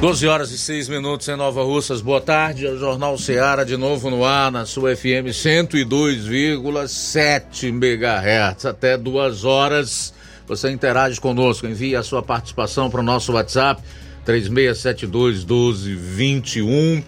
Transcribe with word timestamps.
12 0.00 0.26
horas 0.26 0.50
e 0.50 0.58
6 0.58 0.88
minutos 0.88 1.28
em 1.28 1.36
Nova 1.36 1.62
Russas. 1.62 2.00
Boa 2.00 2.20
tarde. 2.20 2.66
É 2.66 2.70
o 2.70 2.78
Jornal 2.78 3.16
Ceará 3.16 3.62
de 3.64 3.76
novo 3.76 4.10
no 4.10 4.24
ar 4.24 4.50
na 4.52 4.66
sua 4.66 4.94
FM 4.94 5.30
102,7 5.32 7.68
MHz. 7.68 8.66
Até 8.66 8.98
duas 8.98 9.44
horas. 9.44 10.12
Você 10.46 10.70
interage 10.70 11.20
conosco. 11.20 11.66
Envie 11.66 11.96
a 11.96 12.02
sua 12.02 12.22
participação 12.22 12.90
para 12.90 13.00
o 13.00 13.04
nosso 13.04 13.32
WhatsApp 13.32 13.82
3672 14.24 15.44
1221. 15.44 17.02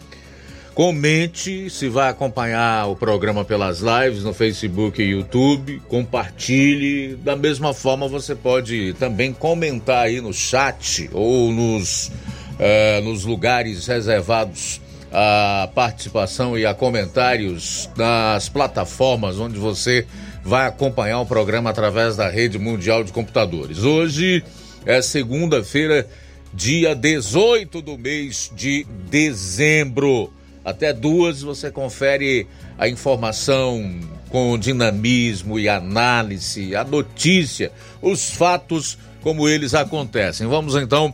Comente 0.77 1.70
se 1.70 1.88
vai 1.88 2.10
acompanhar 2.10 2.86
o 2.86 2.94
programa 2.94 3.46
pelas 3.46 3.80
lives 3.80 4.24
no 4.24 4.34
Facebook 4.34 5.02
e 5.02 5.06
YouTube. 5.06 5.80
Compartilhe. 5.88 7.16
Da 7.16 7.34
mesma 7.34 7.72
forma, 7.72 8.06
você 8.06 8.34
pode 8.34 8.94
também 8.98 9.32
comentar 9.32 10.05
aí 10.05 10.20
no 10.20 10.34
chat 10.34 11.08
ou 11.14 11.50
nos 11.50 12.12
uh, 12.59 13.02
nos 13.02 13.24
lugares 13.24 13.87
reservados 13.87 14.80
à 15.12 15.69
participação 15.74 16.59
e 16.59 16.66
a 16.66 16.74
comentários 16.74 17.88
nas 17.97 18.48
plataformas 18.48 19.38
onde 19.38 19.59
você 19.59 20.06
vai 20.45 20.66
acompanhar 20.66 21.20
o 21.20 21.27
programa 21.27 21.70
através 21.70 22.16
da 22.16 22.28
rede 22.28 22.58
mundial 22.58 23.03
de 23.03 23.12
computadores. 23.12 23.78
Hoje 23.78 24.45
é 24.84 25.03
segunda-feira, 25.03 26.08
dia 26.53 26.95
18 26.95 27.83
do 27.83 27.98
mês 27.98 28.50
de 28.55 28.86
dezembro. 29.11 30.33
Até 30.64 30.92
duas 30.92 31.42
você 31.42 31.70
confere 31.70 32.47
a 32.78 32.89
informação 32.89 34.00
com 34.28 34.58
dinamismo 34.58 35.58
e 35.58 35.69
análise, 35.69 36.75
a 36.75 36.84
notícia, 36.84 37.73
os 38.02 38.30
fatos 38.30 38.98
como 39.23 39.48
eles 39.48 39.75
acontecem. 39.75 40.47
Vamos 40.47 40.77
então 40.77 41.12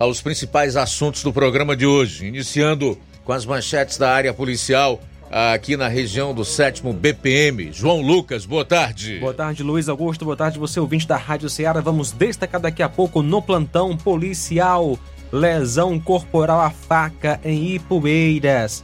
aos 0.00 0.22
principais 0.22 0.76
assuntos 0.76 1.22
do 1.22 1.30
programa 1.30 1.76
de 1.76 1.84
hoje, 1.84 2.26
iniciando 2.26 2.98
com 3.22 3.34
as 3.34 3.44
manchetes 3.44 3.98
da 3.98 4.10
área 4.10 4.32
policial 4.32 4.98
aqui 5.30 5.76
na 5.76 5.88
região 5.88 6.32
do 6.32 6.42
sétimo 6.42 6.90
BPM. 6.94 7.70
João 7.70 8.00
Lucas, 8.00 8.46
boa 8.46 8.64
tarde. 8.64 9.18
Boa 9.18 9.34
tarde, 9.34 9.62
Luiz 9.62 9.90
Augusto. 9.90 10.24
Boa 10.24 10.38
tarde, 10.38 10.58
você 10.58 10.80
ouvinte 10.80 11.06
da 11.06 11.18
Rádio 11.18 11.50
Ceará. 11.50 11.82
Vamos 11.82 12.12
destacar 12.12 12.62
daqui 12.62 12.82
a 12.82 12.88
pouco 12.88 13.22
no 13.22 13.42
plantão 13.42 13.94
policial. 13.94 14.98
Lesão 15.30 16.00
corporal 16.00 16.62
à 16.62 16.70
faca 16.70 17.38
em 17.44 17.74
Ipueiras. 17.74 18.82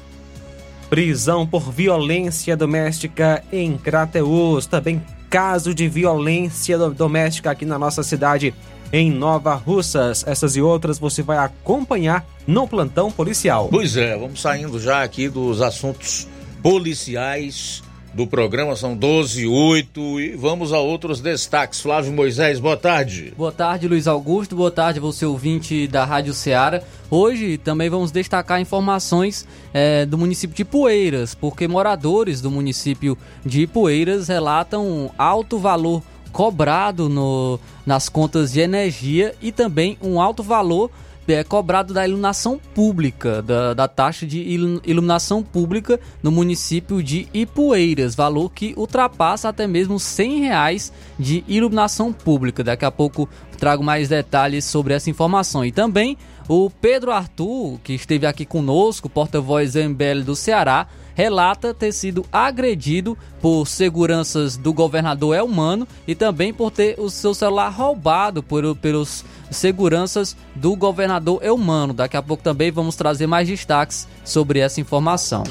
Prisão 0.91 1.47
por 1.47 1.73
violência 1.73 2.55
doméstica 2.55 3.43
em 3.51 3.79
Crateus. 3.79 4.67
Também 4.67 5.03
caso 5.31 5.75
de 5.75 5.89
violência 5.89 6.79
doméstica 6.79 7.51
aqui 7.51 7.65
na 7.65 7.79
nossa 7.79 8.03
cidade 8.03 8.55
em 8.93 9.11
Nova 9.11 9.55
Russas. 9.55 10.25
Essas 10.27 10.57
e 10.57 10.63
outras 10.63 10.99
você 10.99 11.23
vai 11.23 11.39
acompanhar 11.39 12.27
no 12.47 12.67
plantão 12.67 13.11
policial. 13.11 13.69
Pois 13.71 13.97
é, 13.97 14.17
vamos 14.17 14.41
saindo 14.41 14.79
já 14.79 15.03
aqui 15.03 15.29
dos 15.29 15.61
assuntos 15.61 16.29
policiais 16.63 17.83
do 18.17 18.27
programa, 18.27 18.75
são 18.75 18.97
12 18.97 19.43
e 19.43 19.47
8 19.47 20.21
e 20.21 20.37
vamos 20.37 20.73
a 20.73 20.79
outros 20.79 21.21
destaques. 21.21 21.83
Flávio 21.83 22.11
Moisés, 22.15 22.59
boa 22.59 22.77
tarde. 22.77 23.35
Boa 23.37 23.53
tarde, 23.53 23.87
Luiz 23.87 24.07
Augusto, 24.07 24.57
boa 24.57 24.71
tarde, 24.71 24.99
você 24.99 25.27
ouvinte 25.27 25.87
da 25.87 26.03
Rádio 26.03 26.33
Ceará. 26.33 26.83
Hoje 27.11 27.59
também 27.59 27.91
vamos 27.91 28.11
destacar 28.11 28.59
informações 28.59 29.47
é, 29.73 30.07
do 30.07 30.17
município 30.17 30.57
de 30.57 30.65
Poeiras, 30.65 31.35
porque 31.35 31.69
moradores 31.69 32.41
do 32.41 32.51
município 32.51 33.19
de 33.45 33.67
Poeiras 33.67 34.29
relatam 34.29 35.11
alto 35.19 35.59
valor 35.59 36.03
cobrado 36.37 37.09
no, 37.09 37.59
nas 37.87 38.11
contas 38.11 38.53
de 38.53 38.61
energia 38.61 39.35
e 39.41 39.51
também 39.51 39.97
um 40.03 40.21
alto 40.21 40.43
valor 40.43 40.91
é 41.27 41.43
cobrado 41.43 41.95
da 41.95 42.07
iluminação 42.07 42.61
pública, 42.75 43.41
da, 43.41 43.73
da 43.73 43.89
taxa 43.89 44.27
de 44.27 44.39
iluminação 44.85 45.43
pública 45.43 45.99
no 46.23 46.31
município 46.31 47.03
de 47.03 47.27
Ipueiras, 47.33 48.15
valor 48.15 48.53
que 48.53 48.75
ultrapassa 48.77 49.49
até 49.49 49.67
mesmo 49.67 49.99
100 49.99 50.41
reais 50.43 50.93
de 51.19 51.43
iluminação 51.49 52.13
pública. 52.13 52.63
Daqui 52.63 52.85
a 52.85 52.91
pouco 52.91 53.27
trago 53.59 53.83
mais 53.83 54.11
detalhes 54.11 54.67
sobre 54.67 54.93
essa 54.93 55.09
informação. 55.09 55.65
E 55.65 55.73
também 55.73 56.19
o 56.47 56.69
Pedro 56.69 57.13
Arthur, 57.13 57.81
que 57.83 57.95
esteve 57.95 58.27
aqui 58.27 58.45
conosco, 58.45 59.09
porta-voz 59.09 59.75
MBL 59.75 60.23
do 60.23 60.37
Ceará, 60.37 60.87
relata 61.17 61.73
ter 61.73 61.93
sido 61.93 62.27
agredido 62.31 63.17
por 63.41 63.67
seguranças 63.67 64.59
do 64.59 64.71
governador 64.71 65.35
Elmano 65.35 65.89
e 66.07 66.15
também 66.15 66.53
por 66.53 66.71
ter 66.71 67.01
o 67.01 67.09
seu 67.09 67.33
celular 67.33 67.71
roubado 67.71 68.43
por, 68.43 68.77
pelos 68.77 69.25
seguranças 69.51 70.37
do 70.55 70.77
governador 70.77 71.43
Elmano. 71.43 71.95
Daqui 71.95 72.19
a 72.19 72.23
pouco 72.23 72.43
também 72.43 72.71
vamos 72.71 72.97
trazer 72.97 73.27
mais 73.27 73.49
destaques 73.49 74.07
sobre 74.23 74.59
essa 74.59 74.79
informação. 74.79 75.43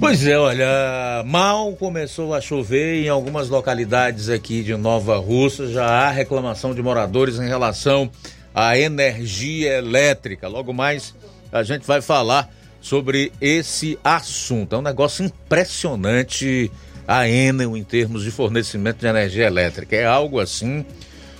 Pois 0.00 0.26
é, 0.26 0.36
olha, 0.36 1.22
mal 1.24 1.72
começou 1.76 2.34
a 2.34 2.40
chover 2.40 3.04
em 3.04 3.08
algumas 3.08 3.48
localidades 3.48 4.28
aqui 4.28 4.62
de 4.64 4.76
Nova 4.76 5.16
Russa, 5.16 5.68
já 5.68 5.86
há 5.86 6.10
reclamação 6.10 6.74
de 6.74 6.82
moradores 6.82 7.38
em 7.38 7.46
relação 7.46 8.10
à 8.52 8.76
energia 8.76 9.78
elétrica. 9.78 10.48
Logo 10.48 10.72
mais 10.72 11.14
a 11.52 11.62
gente 11.62 11.86
vai 11.86 12.00
falar 12.00 12.50
sobre 12.80 13.32
esse 13.40 13.98
assunto. 14.02 14.74
É 14.74 14.78
um 14.78 14.82
negócio 14.82 15.24
impressionante 15.24 16.70
a 17.06 17.28
Enel 17.28 17.76
em 17.76 17.82
termos 17.82 18.22
de 18.22 18.30
fornecimento 18.30 18.98
de 18.98 19.06
energia 19.06 19.46
elétrica. 19.46 19.96
É 19.96 20.04
algo 20.04 20.38
assim 20.38 20.84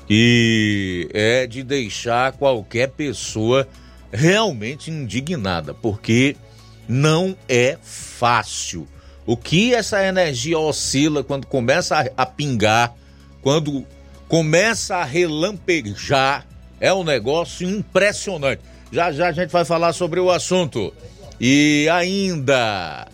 que 0.06 1.08
é 1.12 1.46
de 1.46 1.62
deixar 1.62 2.32
qualquer 2.32 2.88
pessoa 2.88 3.68
realmente 4.10 4.90
indignada, 4.90 5.74
porque 5.74 6.34
não 6.88 7.36
é 7.46 7.76
fácil. 7.82 8.88
O 9.26 9.36
que 9.36 9.74
essa 9.74 10.02
energia 10.02 10.58
oscila 10.58 11.22
quando 11.22 11.46
começa 11.46 12.10
a, 12.16 12.24
pingar, 12.24 12.94
quando 13.42 13.84
começa 14.26 14.96
a 14.96 15.04
relampejar, 15.04 16.46
é 16.80 16.90
um 16.94 17.04
negócio 17.04 17.68
impressionante. 17.68 18.62
Já 18.90 19.12
já 19.12 19.28
a 19.28 19.32
gente 19.32 19.50
vai 19.50 19.66
falar 19.66 19.92
sobre 19.92 20.18
o 20.18 20.30
assunto. 20.30 20.94
E 21.40 21.88
ainda, 21.90 23.06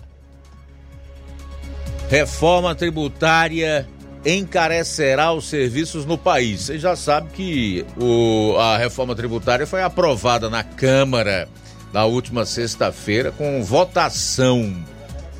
reforma 2.08 2.74
tributária 2.74 3.86
encarecerá 4.24 5.32
os 5.32 5.46
serviços 5.46 6.06
no 6.06 6.16
país. 6.16 6.62
Você 6.62 6.78
já 6.78 6.96
sabe 6.96 7.28
que 7.32 7.86
o, 8.00 8.56
a 8.58 8.78
reforma 8.78 9.14
tributária 9.14 9.66
foi 9.66 9.82
aprovada 9.82 10.48
na 10.48 10.62
Câmara 10.62 11.48
na 11.92 12.04
última 12.04 12.44
sexta-feira 12.44 13.30
com 13.30 13.62
votação 13.62 14.74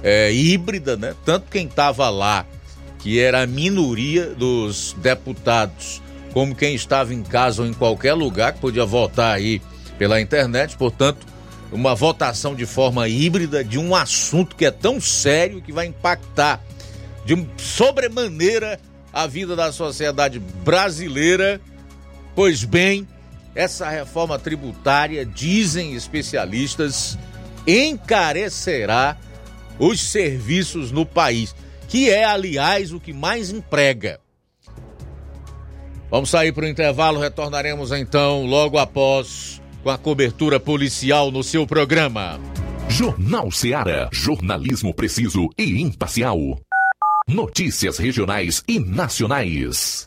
é, 0.03 0.31
híbrida, 0.33 0.97
né? 0.97 1.15
Tanto 1.25 1.51
quem 1.51 1.67
estava 1.67 2.11
lá, 2.11 2.47
que 2.99 3.19
era 3.19 3.43
a 3.43 3.47
minoria 3.47 4.27
dos 4.27 4.95
deputados, 4.99 6.01
como 6.33 6.55
quem 6.55 6.75
estava 6.75 7.15
em 7.15 7.23
casa 7.23 7.63
ou 7.63 7.69
em 7.69 7.73
qualquer 7.73 8.13
lugar 8.13 8.53
que 8.53 8.61
podia 8.61 8.85
votar 8.85 9.35
aí 9.35 9.61
pela 9.99 10.21
internet, 10.21 10.77
portanto, 10.77 11.27
uma 11.75 11.93
votação 11.93 12.55
de 12.55 12.65
forma 12.65 13.09
híbrida 13.09 13.65
de 13.65 13.79
um 13.79 13.97
assunto 13.97 14.55
que 14.55 14.65
é 14.65 14.71
tão 14.71 15.01
sério 15.01 15.61
que 15.61 15.73
vai 15.73 15.87
impactar 15.87 16.63
de 17.25 17.47
sobremaneira 17.57 18.79
a 19.13 19.27
vida 19.27 19.57
da 19.57 19.73
sociedade 19.73 20.39
brasileira. 20.39 21.61
Pois 22.33 22.63
bem, 22.63 23.09
essa 23.57 23.89
reforma 23.89 24.39
tributária, 24.39 25.27
dizem 25.27 25.95
especialistas, 25.95 27.19
encarecerá 27.67 29.17
os 29.77 30.01
serviços 30.01 30.93
no 30.93 31.05
país, 31.05 31.57
que 31.89 32.09
é, 32.09 32.25
aliás, 32.25 32.93
o 32.93 33.01
que 33.01 33.13
mais 33.13 33.51
emprega. 33.51 34.21
Vamos 36.09 36.31
sair 36.31 36.53
para 36.53 36.67
o 36.67 36.69
intervalo, 36.69 37.19
retornaremos 37.19 37.91
então 37.91 38.47
logo 38.47 38.79
após 38.79 39.61
com 39.85 39.91
a 39.91 39.99
cobertura 39.99 40.59
policial 40.59 41.31
no 41.31 41.45
seu 41.45 41.67
programa. 41.67 42.41
Jornal 42.89 43.51
Seara. 43.51 44.09
Jornalismo 44.11 44.95
preciso 44.95 45.51
e 45.59 45.83
imparcial. 45.83 46.39
Notícias 47.29 47.99
regionais 47.99 48.65
e 48.67 48.81
nacionais. 48.81 50.07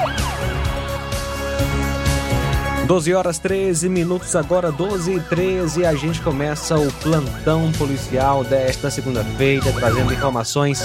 12 2.87 3.13
horas 3.13 3.39
13 3.39 3.87
minutos, 3.87 4.35
agora 4.35 4.71
12 4.71 5.13
e 5.15 5.19
13, 5.19 5.85
a 5.85 5.93
gente 5.95 6.21
começa 6.21 6.77
o 6.77 6.91
plantão 6.93 7.71
policial 7.73 8.43
desta 8.43 8.89
segunda-feira, 8.89 9.71
trazendo 9.71 10.13
informações 10.13 10.81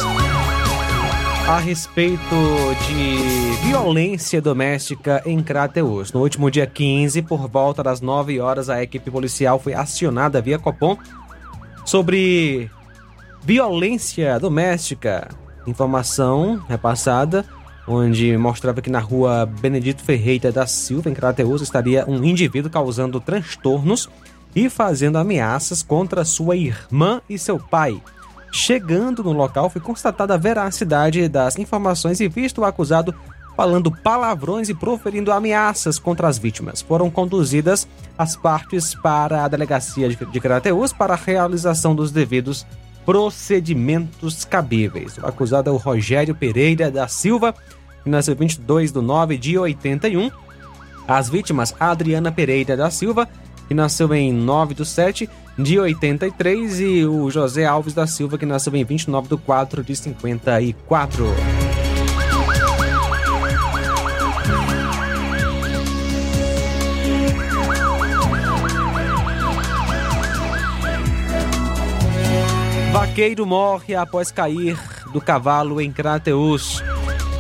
a 1.48 1.58
respeito 1.58 2.20
de 2.86 3.66
violência 3.66 4.40
doméstica 4.40 5.22
em 5.24 5.42
Crateus. 5.42 6.12
No 6.12 6.20
último 6.20 6.50
dia 6.50 6.66
15, 6.66 7.22
por 7.22 7.48
volta 7.48 7.82
das 7.82 8.00
9 8.00 8.40
horas, 8.40 8.68
a 8.68 8.82
equipe 8.82 9.10
policial 9.10 9.58
foi 9.58 9.74
acionada 9.74 10.40
via 10.40 10.58
Copom 10.58 10.96
sobre 11.84 12.70
violência 13.42 14.38
doméstica. 14.38 15.28
Informação 15.66 16.62
repassada 16.68 17.44
onde 17.86 18.36
mostrava 18.36 18.82
que 18.82 18.90
na 18.90 18.98
rua 18.98 19.46
Benedito 19.46 20.02
Ferreira 20.02 20.50
da 20.50 20.66
Silva, 20.66 21.08
em 21.08 21.14
Crateus, 21.14 21.62
estaria 21.62 22.04
um 22.08 22.24
indivíduo 22.24 22.70
causando 22.70 23.20
transtornos 23.20 24.08
e 24.54 24.68
fazendo 24.68 25.18
ameaças 25.18 25.82
contra 25.82 26.24
sua 26.24 26.56
irmã 26.56 27.20
e 27.28 27.38
seu 27.38 27.58
pai. 27.58 28.00
Chegando 28.50 29.22
no 29.22 29.32
local, 29.32 29.68
foi 29.68 29.80
constatada 29.80 30.34
a 30.34 30.38
veracidade 30.38 31.28
das 31.28 31.58
informações 31.58 32.20
e 32.20 32.28
visto 32.28 32.62
o 32.62 32.64
acusado 32.64 33.14
falando 33.56 33.90
palavrões 33.90 34.68
e 34.68 34.74
proferindo 34.74 35.32
ameaças 35.32 35.98
contra 35.98 36.28
as 36.28 36.38
vítimas. 36.38 36.82
Foram 36.82 37.10
conduzidas 37.10 37.88
as 38.16 38.36
partes 38.36 38.94
para 38.94 39.44
a 39.44 39.48
delegacia 39.48 40.08
de 40.08 40.40
Crateus 40.40 40.92
para 40.92 41.14
a 41.14 41.16
realização 41.16 41.94
dos 41.94 42.10
devidos 42.10 42.66
procedimentos 43.06 44.44
cabíveis. 44.44 45.16
O 45.16 45.26
acusado 45.26 45.70
é 45.70 45.72
o 45.72 45.76
Rogério 45.76 46.34
Pereira 46.34 46.90
da 46.90 47.06
Silva, 47.06 47.54
que 48.02 48.10
nasceu 48.10 48.34
22 48.34 48.90
de 48.90 49.00
9 49.00 49.38
de 49.38 49.56
81. 49.56 50.30
As 51.06 51.30
vítimas, 51.30 51.72
Adriana 51.78 52.32
Pereira 52.32 52.76
da 52.76 52.90
Silva, 52.90 53.28
que 53.68 53.74
nasceu 53.74 54.12
em 54.12 54.32
9 54.32 54.74
de 54.74 54.84
7 54.84 55.30
de 55.56 55.78
83, 55.78 56.80
e 56.80 57.06
o 57.06 57.30
José 57.30 57.64
Alves 57.64 57.94
da 57.94 58.06
Silva, 58.06 58.36
que 58.36 58.44
nasceu 58.44 58.74
em 58.74 58.84
29 58.84 59.28
de 59.28 59.36
4 59.36 59.84
de 59.84 59.96
54. 59.96 61.65
Vaqueiro 73.16 73.46
morre 73.46 73.94
após 73.94 74.30
cair 74.30 74.78
do 75.10 75.22
cavalo 75.22 75.80
em 75.80 75.90
Crateus. 75.90 76.82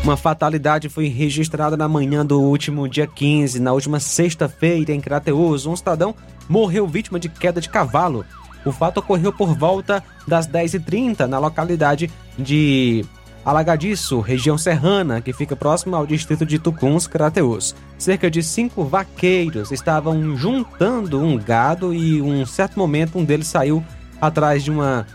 Uma 0.02 0.16
fatalidade 0.16 0.88
foi 0.88 1.08
registrada 1.08 1.76
na 1.76 1.86
manhã 1.86 2.24
do 2.24 2.40
último 2.40 2.88
dia 2.88 3.06
15, 3.06 3.60
na 3.60 3.74
última 3.74 4.00
sexta-feira, 4.00 4.90
em 4.94 5.02
Crateus. 5.02 5.66
Um 5.66 5.76
cidadão 5.76 6.14
morreu 6.48 6.86
vítima 6.86 7.20
de 7.20 7.28
queda 7.28 7.60
de 7.60 7.68
cavalo. 7.68 8.24
O 8.64 8.72
fato 8.72 9.00
ocorreu 9.00 9.34
por 9.34 9.54
volta 9.54 10.02
das 10.26 10.48
10h30 10.48 11.26
na 11.26 11.38
localidade 11.38 12.10
de 12.38 13.04
Alagadiço, 13.44 14.20
região 14.20 14.56
serrana, 14.56 15.20
que 15.20 15.34
fica 15.34 15.54
próximo 15.54 15.94
ao 15.94 16.06
distrito 16.06 16.46
de 16.46 16.58
Tucuns, 16.58 17.06
Crateus. 17.06 17.74
Cerca 17.98 18.30
de 18.30 18.42
cinco 18.42 18.82
vaqueiros 18.82 19.70
estavam 19.70 20.38
juntando 20.38 21.20
um 21.20 21.36
gado 21.36 21.92
e, 21.92 22.16
em 22.16 22.22
um 22.22 22.46
certo 22.46 22.78
momento, 22.78 23.18
um 23.18 23.24
deles 23.26 23.48
saiu 23.48 23.84
atrás 24.18 24.64
de 24.64 24.70
uma 24.70 25.06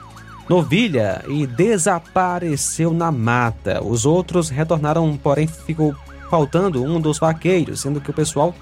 novilha 0.51 1.23
e 1.29 1.47
desapareceu 1.47 2.93
na 2.93 3.09
mata. 3.09 3.81
Os 3.81 4.05
outros 4.05 4.49
retornaram, 4.49 5.15
porém 5.15 5.47
ficou 5.47 5.95
faltando 6.29 6.83
um 6.83 6.99
dos 6.99 7.19
vaqueiros, 7.19 7.79
sendo 7.79 8.01
que 8.01 8.09
o 8.09 8.13
pessoal 8.13 8.53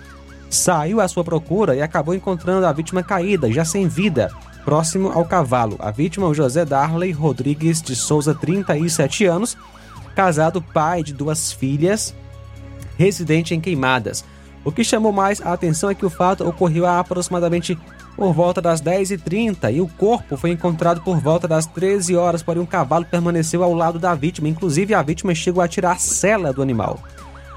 saiu 0.51 1.01
à 1.01 1.07
sua 1.07 1.23
procura 1.23 1.75
e 1.75 1.81
acabou 1.81 2.13
encontrando 2.13 2.67
a 2.67 2.71
vítima 2.71 3.01
caída, 3.01 3.51
já 3.51 3.65
sem 3.65 3.87
vida, 3.87 4.31
próximo 4.63 5.09
ao 5.09 5.25
cavalo. 5.25 5.77
A 5.79 5.89
vítima 5.89 6.27
é 6.27 6.29
o 6.29 6.33
José 6.33 6.63
Darley 6.63 7.11
Rodrigues 7.11 7.81
de 7.81 7.95
Souza, 7.95 8.35
37 8.35 9.25
anos, 9.25 9.57
casado, 10.13 10.61
pai 10.61 11.01
de 11.01 11.11
duas 11.11 11.51
filhas, 11.51 12.13
residente 12.99 13.55
em 13.55 13.59
Queimadas. 13.59 14.23
O 14.63 14.71
que 14.71 14.83
chamou 14.83 15.11
mais 15.11 15.41
a 15.41 15.53
atenção 15.53 15.89
é 15.89 15.95
que 15.95 16.05
o 16.05 16.09
fato 16.11 16.47
ocorreu 16.47 16.85
há 16.85 16.99
aproximadamente 16.99 17.75
por 18.19 18.33
volta 18.33 18.61
das 18.61 18.81
10h30 18.81 19.73
e 19.73 19.79
o 19.79 19.87
corpo 19.87 20.35
foi 20.35 20.49
encontrado 20.51 20.99
por 20.99 21.21
volta 21.21 21.47
das 21.47 21.65
13 21.65 22.17
horas, 22.17 22.43
porém 22.43 22.61
um 22.61 22.65
cavalo 22.65 23.05
permaneceu 23.05 23.63
ao 23.63 23.73
lado 23.73 23.97
da 23.97 24.13
vítima. 24.13 24.49
Inclusive, 24.49 24.93
a 24.93 25.01
vítima 25.01 25.33
chegou 25.33 25.63
a 25.63 25.69
tirar 25.69 25.93
a 25.93 25.97
cela 25.97 26.51
do 26.51 26.61
animal. 26.61 26.99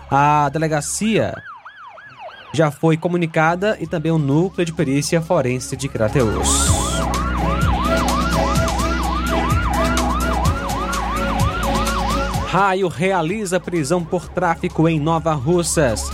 A 0.09 0.49
delegacia 0.50 1.35
já 2.54 2.71
foi 2.71 2.97
comunicada 2.97 3.76
e 3.81 3.88
também 3.88 4.12
o 4.12 4.19
núcleo 4.19 4.64
de 4.64 4.73
perícia 4.73 5.21
forense 5.21 5.76
de 5.76 5.88
Crateus. 5.88 6.71
Raio 12.47 12.87
realiza 12.87 13.59
prisão 13.59 14.04
por 14.04 14.28
tráfico 14.28 14.88
em 14.88 15.00
Nova 15.00 15.33
Russas. 15.33 16.09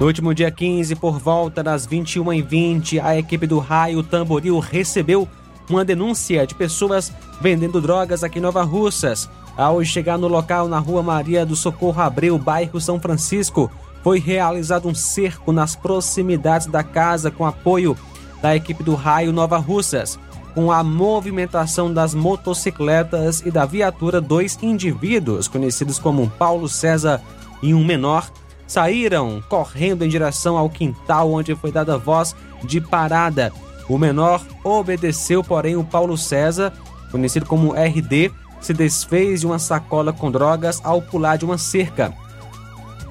No 0.00 0.06
último 0.06 0.34
dia 0.34 0.50
15, 0.50 0.96
por 0.96 1.20
volta 1.20 1.62
das 1.62 1.86
21h20, 1.86 3.00
a 3.02 3.16
equipe 3.16 3.46
do 3.46 3.60
Raio 3.60 4.02
Tamboril 4.02 4.58
recebeu 4.58 5.28
uma 5.70 5.84
denúncia 5.84 6.44
de 6.44 6.54
pessoas 6.54 7.12
vendendo 7.40 7.80
drogas 7.80 8.24
aqui 8.24 8.40
em 8.40 8.42
Nova 8.42 8.64
Russas. 8.64 9.30
Ao 9.56 9.82
chegar 9.84 10.18
no 10.18 10.26
local 10.26 10.66
na 10.66 10.80
rua 10.80 11.00
Maria 11.00 11.46
do 11.46 11.54
Socorro 11.54 12.02
Abreu, 12.02 12.36
bairro 12.36 12.80
São 12.80 12.98
Francisco, 12.98 13.70
foi 14.02 14.18
realizado 14.18 14.88
um 14.88 14.94
cerco 14.94 15.52
nas 15.52 15.76
proximidades 15.76 16.66
da 16.66 16.82
casa 16.82 17.30
com 17.30 17.46
apoio 17.46 17.96
da 18.42 18.54
equipe 18.54 18.82
do 18.82 18.96
Raio 18.96 19.32
Nova 19.32 19.58
Russas. 19.58 20.18
Com 20.54 20.72
a 20.72 20.82
movimentação 20.82 21.92
das 21.92 22.14
motocicletas 22.14 23.42
e 23.46 23.50
da 23.50 23.64
viatura, 23.64 24.20
dois 24.20 24.58
indivíduos, 24.60 25.46
conhecidos 25.46 26.00
como 26.00 26.28
Paulo 26.30 26.68
César 26.68 27.22
e 27.62 27.72
um 27.72 27.84
menor, 27.84 28.28
saíram 28.66 29.42
correndo 29.48 30.04
em 30.04 30.08
direção 30.08 30.56
ao 30.56 30.70
quintal 30.70 31.32
onde 31.32 31.54
foi 31.54 31.70
dada 31.70 31.98
voz 31.98 32.34
de 32.62 32.80
parada. 32.80 33.52
O 33.88 33.98
menor 33.98 34.42
obedeceu, 34.62 35.44
porém, 35.44 35.76
o 35.76 35.84
Paulo 35.84 36.16
César, 36.16 36.72
conhecido 37.10 37.46
como 37.46 37.74
RD, 37.74 38.32
se 38.60 38.72
desfez 38.72 39.40
de 39.40 39.46
uma 39.46 39.58
sacola 39.58 40.12
com 40.12 40.30
drogas 40.30 40.80
ao 40.82 41.02
pular 41.02 41.36
de 41.36 41.44
uma 41.44 41.58
cerca. 41.58 42.12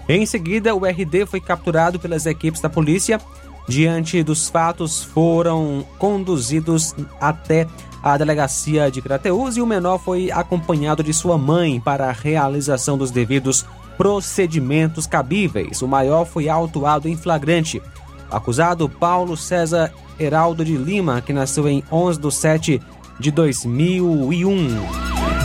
Em 0.10 0.26
seguida, 0.26 0.76
o 0.76 0.86
RD 0.86 1.26
foi 1.28 1.40
capturado 1.40 2.00
pelas 2.00 2.26
equipes 2.26 2.60
da 2.60 2.70
polícia 2.70 3.20
diante 3.68 4.22
dos 4.24 4.50
fatos, 4.50 5.04
foram 5.04 5.86
conduzidos 5.98 6.94
até 7.20 7.68
a 8.02 8.18
delegacia 8.18 8.92
de 8.92 9.02
Crateus 9.02 9.56
e 9.56 9.62
o 9.62 9.66
menor 9.66 9.98
foi 9.98 10.30
acompanhado 10.30 11.02
de 11.02 11.14
sua 11.14 11.38
mãe 11.38 11.80
para 11.80 12.10
a 12.10 12.12
realização 12.12 12.98
dos 12.98 13.12
devidos 13.12 13.66
procedimentos 13.98 15.08
cabíveis. 15.08 15.82
O 15.82 15.88
maior 15.88 16.26
foi 16.26 16.50
autuado 16.50 17.08
em 17.08 17.16
flagrante. 17.16 17.82
Acusado 18.32 18.90
Paulo 18.90 19.38
César 19.38 19.92
Heraldo 20.20 20.66
de 20.66 20.76
Lima, 20.76 21.22
que 21.22 21.34
nasceu 21.34 21.68
em 21.68 21.84
11 21.92 22.20
de 22.20 22.32
7 22.32 22.82
de 23.20 23.32
2001. 23.32 25.43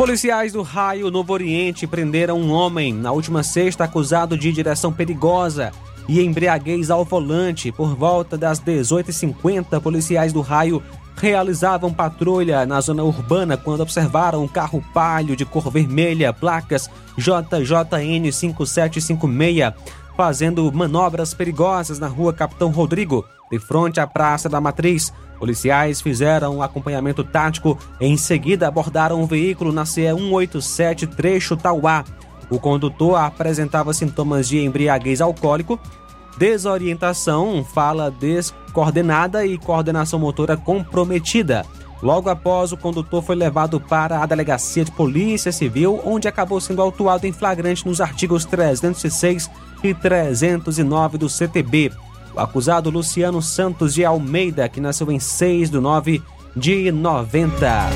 Policiais 0.00 0.54
do 0.54 0.62
Raio 0.62 1.10
Novo 1.10 1.30
Oriente 1.30 1.86
prenderam 1.86 2.40
um 2.40 2.50
homem 2.52 2.90
na 2.90 3.12
última 3.12 3.42
sexta 3.42 3.84
acusado 3.84 4.34
de 4.34 4.50
direção 4.50 4.90
perigosa 4.90 5.72
e 6.08 6.22
embriaguez 6.22 6.90
ao 6.90 7.04
volante. 7.04 7.70
Por 7.70 7.94
volta 7.94 8.38
das 8.38 8.58
18h50, 8.58 9.78
policiais 9.78 10.32
do 10.32 10.40
Raio 10.40 10.82
realizavam 11.16 11.92
patrulha 11.92 12.64
na 12.64 12.80
zona 12.80 13.02
urbana 13.02 13.58
quando 13.58 13.82
observaram 13.82 14.42
um 14.42 14.48
carro 14.48 14.82
palio 14.94 15.36
de 15.36 15.44
cor 15.44 15.70
vermelha, 15.70 16.32
placas 16.32 16.88
JJN 17.18 18.32
5756, 18.32 19.74
fazendo 20.16 20.72
manobras 20.72 21.34
perigosas 21.34 21.98
na 21.98 22.06
rua 22.08 22.32
Capitão 22.32 22.70
Rodrigo, 22.70 23.22
de 23.52 23.58
frente 23.58 24.00
à 24.00 24.06
Praça 24.06 24.48
da 24.48 24.62
Matriz. 24.62 25.12
Policiais 25.40 26.02
fizeram 26.02 26.58
um 26.58 26.62
acompanhamento 26.62 27.24
tático 27.24 27.78
e 27.98 28.04
em 28.04 28.16
seguida 28.18 28.68
abordaram 28.68 29.18
um 29.18 29.26
veículo 29.26 29.72
na 29.72 29.86
CE 29.86 30.02
187 30.02 31.06
trecho 31.06 31.56
Tauá. 31.56 32.04
O 32.50 32.60
condutor 32.60 33.16
apresentava 33.16 33.94
sintomas 33.94 34.46
de 34.46 34.58
embriaguez 34.62 35.22
alcoólico, 35.22 35.80
desorientação, 36.36 37.64
fala 37.64 38.10
descoordenada 38.10 39.46
e 39.46 39.56
coordenação 39.56 40.18
motora 40.18 40.58
comprometida. 40.58 41.64
Logo 42.02 42.28
após, 42.28 42.70
o 42.72 42.76
condutor 42.76 43.22
foi 43.22 43.36
levado 43.36 43.80
para 43.80 44.22
a 44.22 44.26
delegacia 44.26 44.84
de 44.84 44.92
polícia 44.92 45.52
civil, 45.52 46.02
onde 46.04 46.28
acabou 46.28 46.60
sendo 46.60 46.82
autuado 46.82 47.26
em 47.26 47.32
flagrante 47.32 47.86
nos 47.86 48.00
artigos 48.00 48.44
306 48.44 49.50
e 49.82 49.94
309 49.94 51.16
do 51.16 51.30
CTB. 51.30 51.92
O 52.34 52.40
acusado 52.40 52.90
Luciano 52.90 53.42
Santos 53.42 53.94
de 53.94 54.04
Almeida, 54.04 54.68
que 54.68 54.80
nasceu 54.80 55.10
em 55.10 55.18
6 55.18 55.70
de 55.70 55.80
9 55.80 56.22
de 56.56 56.90
90. 56.92 57.90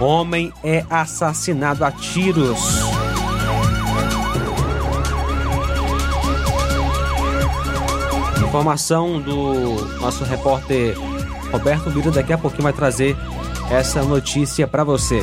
Homem 0.00 0.52
é 0.64 0.84
assassinado 0.90 1.84
a 1.84 1.92
tiros. 1.92 2.58
Informação 8.44 9.20
do 9.20 10.00
nosso 10.00 10.24
repórter 10.24 10.96
Roberto 11.52 11.88
Lira 11.88 12.10
daqui 12.10 12.32
a 12.32 12.38
pouquinho 12.38 12.64
vai 12.64 12.72
trazer 12.72 13.16
essa 13.70 14.02
notícia 14.02 14.66
para 14.66 14.82
você. 14.82 15.20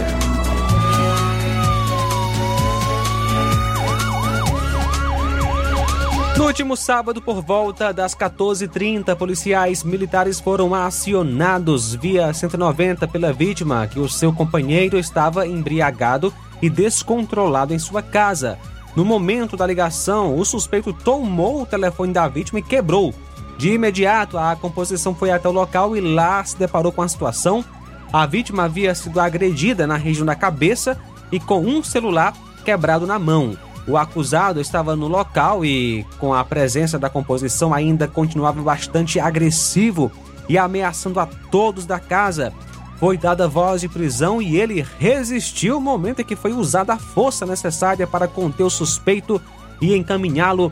Último 6.50 6.76
sábado, 6.76 7.22
por 7.22 7.44
volta 7.44 7.94
das 7.94 8.16
14h30, 8.16 9.16
policiais 9.16 9.84
militares 9.84 10.40
foram 10.40 10.74
acionados 10.74 11.94
via 11.94 12.34
190 12.34 13.08
pela 13.08 13.32
vítima 13.32 13.86
que 13.86 14.00
o 14.00 14.10
seu 14.10 14.34
companheiro 14.34 14.98
estava 14.98 15.46
embriagado 15.46 16.34
e 16.60 16.68
descontrolado 16.68 17.72
em 17.72 17.78
sua 17.78 18.02
casa. 18.02 18.58
No 18.96 19.06
momento 19.06 19.56
da 19.56 19.68
ligação, 19.68 20.36
o 20.40 20.44
suspeito 20.44 20.92
tomou 20.92 21.62
o 21.62 21.68
telefone 21.68 22.14
da 22.14 22.28
vítima 22.28 22.58
e 22.58 22.64
quebrou. 22.64 23.14
De 23.60 23.72
imediato, 23.72 24.36
a 24.36 24.56
composição 24.56 25.14
foi 25.14 25.30
até 25.30 25.48
o 25.48 25.52
local 25.52 25.96
e 25.96 26.02
lá 26.02 26.44
se 26.44 26.58
deparou 26.58 26.92
com 26.92 27.04
a 27.04 27.08
situação. 27.08 27.64
A 28.12 28.26
vítima 28.26 28.64
havia 28.64 28.96
sido 28.96 29.20
agredida 29.20 29.86
na 29.86 29.98
região 29.98 30.26
da 30.26 30.34
cabeça 30.34 31.00
e 31.32 31.40
com 31.40 31.60
um 31.60 31.84
celular 31.84 32.34
quebrado 32.66 33.06
na 33.06 33.20
mão. 33.20 33.56
O 33.90 33.98
acusado 33.98 34.62
estava 34.62 34.96
no 34.96 35.08
local 35.08 35.66
e, 35.66 36.06
com 36.20 36.32
a 36.32 36.46
presença 36.46 37.00
da 37.00 37.10
composição, 37.10 37.74
ainda 37.74 38.08
continuava 38.08 38.62
bastante 38.62 39.20
agressivo 39.20 40.12
e 40.48 40.60
ameaçando 40.60 41.20
a 41.20 41.26
todos 41.26 41.88
da 41.88 42.00
casa. 42.00 42.54
Foi 43.00 43.18
dada 43.18 43.48
voz 43.48 43.82
de 43.82 43.90
prisão 43.90 44.40
e 44.40 44.58
ele 44.58 44.86
resistiu 45.00 45.76
no 45.76 45.82
momento 45.82 46.22
em 46.22 46.24
que 46.24 46.36
foi 46.36 46.54
usada 46.54 46.94
a 46.94 47.00
força 47.00 47.48
necessária 47.48 48.06
para 48.06 48.28
conter 48.28 48.62
o 48.62 48.70
suspeito 48.70 49.42
e 49.82 49.96
encaminhá-lo 49.96 50.72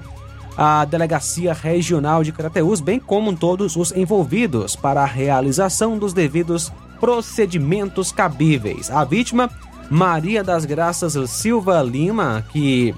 à 0.55 0.85
Delegacia 0.85 1.53
Regional 1.53 2.23
de 2.23 2.31
Crateús, 2.31 2.79
bem 2.79 2.99
como 2.99 3.35
todos 3.35 3.75
os 3.75 3.91
envolvidos, 3.93 4.75
para 4.75 5.01
a 5.01 5.07
realização 5.07 5.97
dos 5.97 6.13
devidos 6.13 6.71
procedimentos 6.99 8.11
cabíveis. 8.11 8.91
A 8.91 9.03
vítima, 9.03 9.49
Maria 9.89 10.43
das 10.43 10.65
Graças 10.65 11.13
Silva 11.29 11.81
Lima, 11.81 12.45
que 12.51 12.93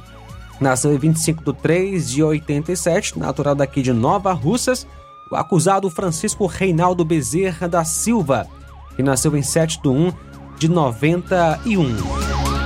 Nasceu 0.60 0.94
em 0.94 0.98
25 0.98 1.54
de 1.54 1.60
3 1.60 2.10
de 2.10 2.24
87, 2.24 3.18
natural 3.18 3.56
daqui 3.56 3.82
de 3.82 3.94
Nova 3.94 4.34
Russas. 4.34 4.86
O 5.32 5.36
acusado 5.36 5.90
Francisco 5.90 6.46
Reinaldo 6.48 7.06
Bezerra 7.06 7.68
da 7.68 7.86
Silva, 7.86 8.48
que 8.96 9.04
nasceu 9.04 9.38
em 9.38 9.44
7 9.44 9.82
de 9.82 9.88
1 9.88 10.12
de 10.58 10.68
91. 10.68 11.96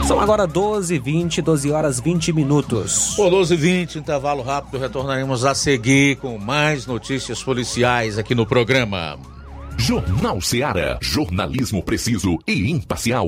São 0.07 0.19
agora 0.19 0.47
12 0.47 0.97
20 0.97 1.41
12 1.41 1.71
horas 1.71 1.99
20 1.99 2.33
minutos. 2.33 3.13
Por 3.15 3.29
12 3.29 3.55
20 3.55 3.99
intervalo 3.99 4.41
rápido, 4.41 4.79
retornaremos 4.79 5.45
a 5.45 5.53
seguir 5.53 6.17
com 6.17 6.37
mais 6.37 6.87
notícias 6.87 7.43
policiais 7.43 8.17
aqui 8.17 8.33
no 8.33 8.45
programa. 8.45 9.19
Jornal 9.77 10.41
Seara. 10.41 10.97
Jornalismo 11.01 11.83
preciso 11.83 12.39
e 12.47 12.71
imparcial. 12.71 13.27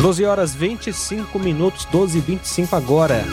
12 0.00 0.24
horas 0.24 0.54
25 0.54 1.38
minutos, 1.40 1.84
12 1.86 2.18
e 2.18 2.20
25 2.20 2.76
agora. 2.76 3.24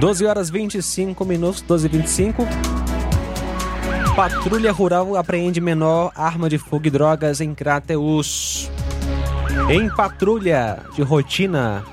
Doze 0.00 0.24
horas 0.24 0.48
vinte 0.48 0.78
e 0.78 0.82
cinco 0.82 1.26
minutos, 1.26 1.60
doze 1.60 1.86
e 1.86 1.90
vinte 1.90 2.06
e 2.06 2.10
cinco. 2.10 2.48
Patrulha 4.14 4.72
Rural 4.72 5.16
apreende 5.16 5.60
menor 5.60 6.12
arma 6.14 6.48
de 6.48 6.58
fogo 6.58 6.86
e 6.86 6.90
drogas 6.90 7.40
em 7.40 7.54
Crateus. 7.54 8.70
Em 9.68 9.88
patrulha 9.88 10.80
de 10.94 11.02
rotina 11.02 11.84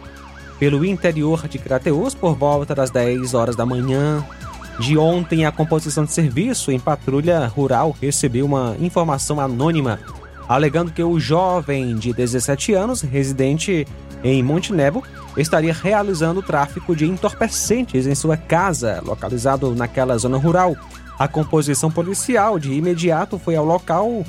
pelo 0.60 0.84
interior 0.84 1.48
de 1.48 1.60
Crateus, 1.60 2.16
por 2.16 2.36
volta 2.36 2.74
das 2.74 2.90
10 2.90 3.34
horas 3.34 3.56
da 3.56 3.66
manhã 3.66 4.26
de 4.80 4.98
ontem, 4.98 5.46
a 5.46 5.52
composição 5.52 6.06
de 6.06 6.12
serviço 6.12 6.72
em 6.72 6.80
patrulha 6.80 7.48
rural 7.48 7.96
recebeu 8.00 8.46
uma 8.46 8.76
informação 8.80 9.40
anônima 9.40 10.00
alegando 10.48 10.92
que 10.92 11.04
o 11.04 11.20
jovem 11.20 11.96
de 11.96 12.14
17 12.14 12.74
anos, 12.74 13.02
residente 13.02 13.86
em 14.24 14.42
Montenegro, 14.42 15.04
estaria 15.36 15.74
realizando 15.74 16.42
tráfico 16.42 16.96
de 16.96 17.06
entorpecentes 17.06 18.08
em 18.08 18.16
sua 18.16 18.38
casa, 18.38 19.02
localizado 19.06 19.76
naquela 19.76 20.18
zona 20.18 20.38
rural. 20.38 20.76
A 21.18 21.28
composição 21.28 21.90
policial 21.90 22.60
de 22.60 22.74
imediato 22.74 23.40
foi 23.40 23.56
ao 23.56 23.66
local 23.66 24.24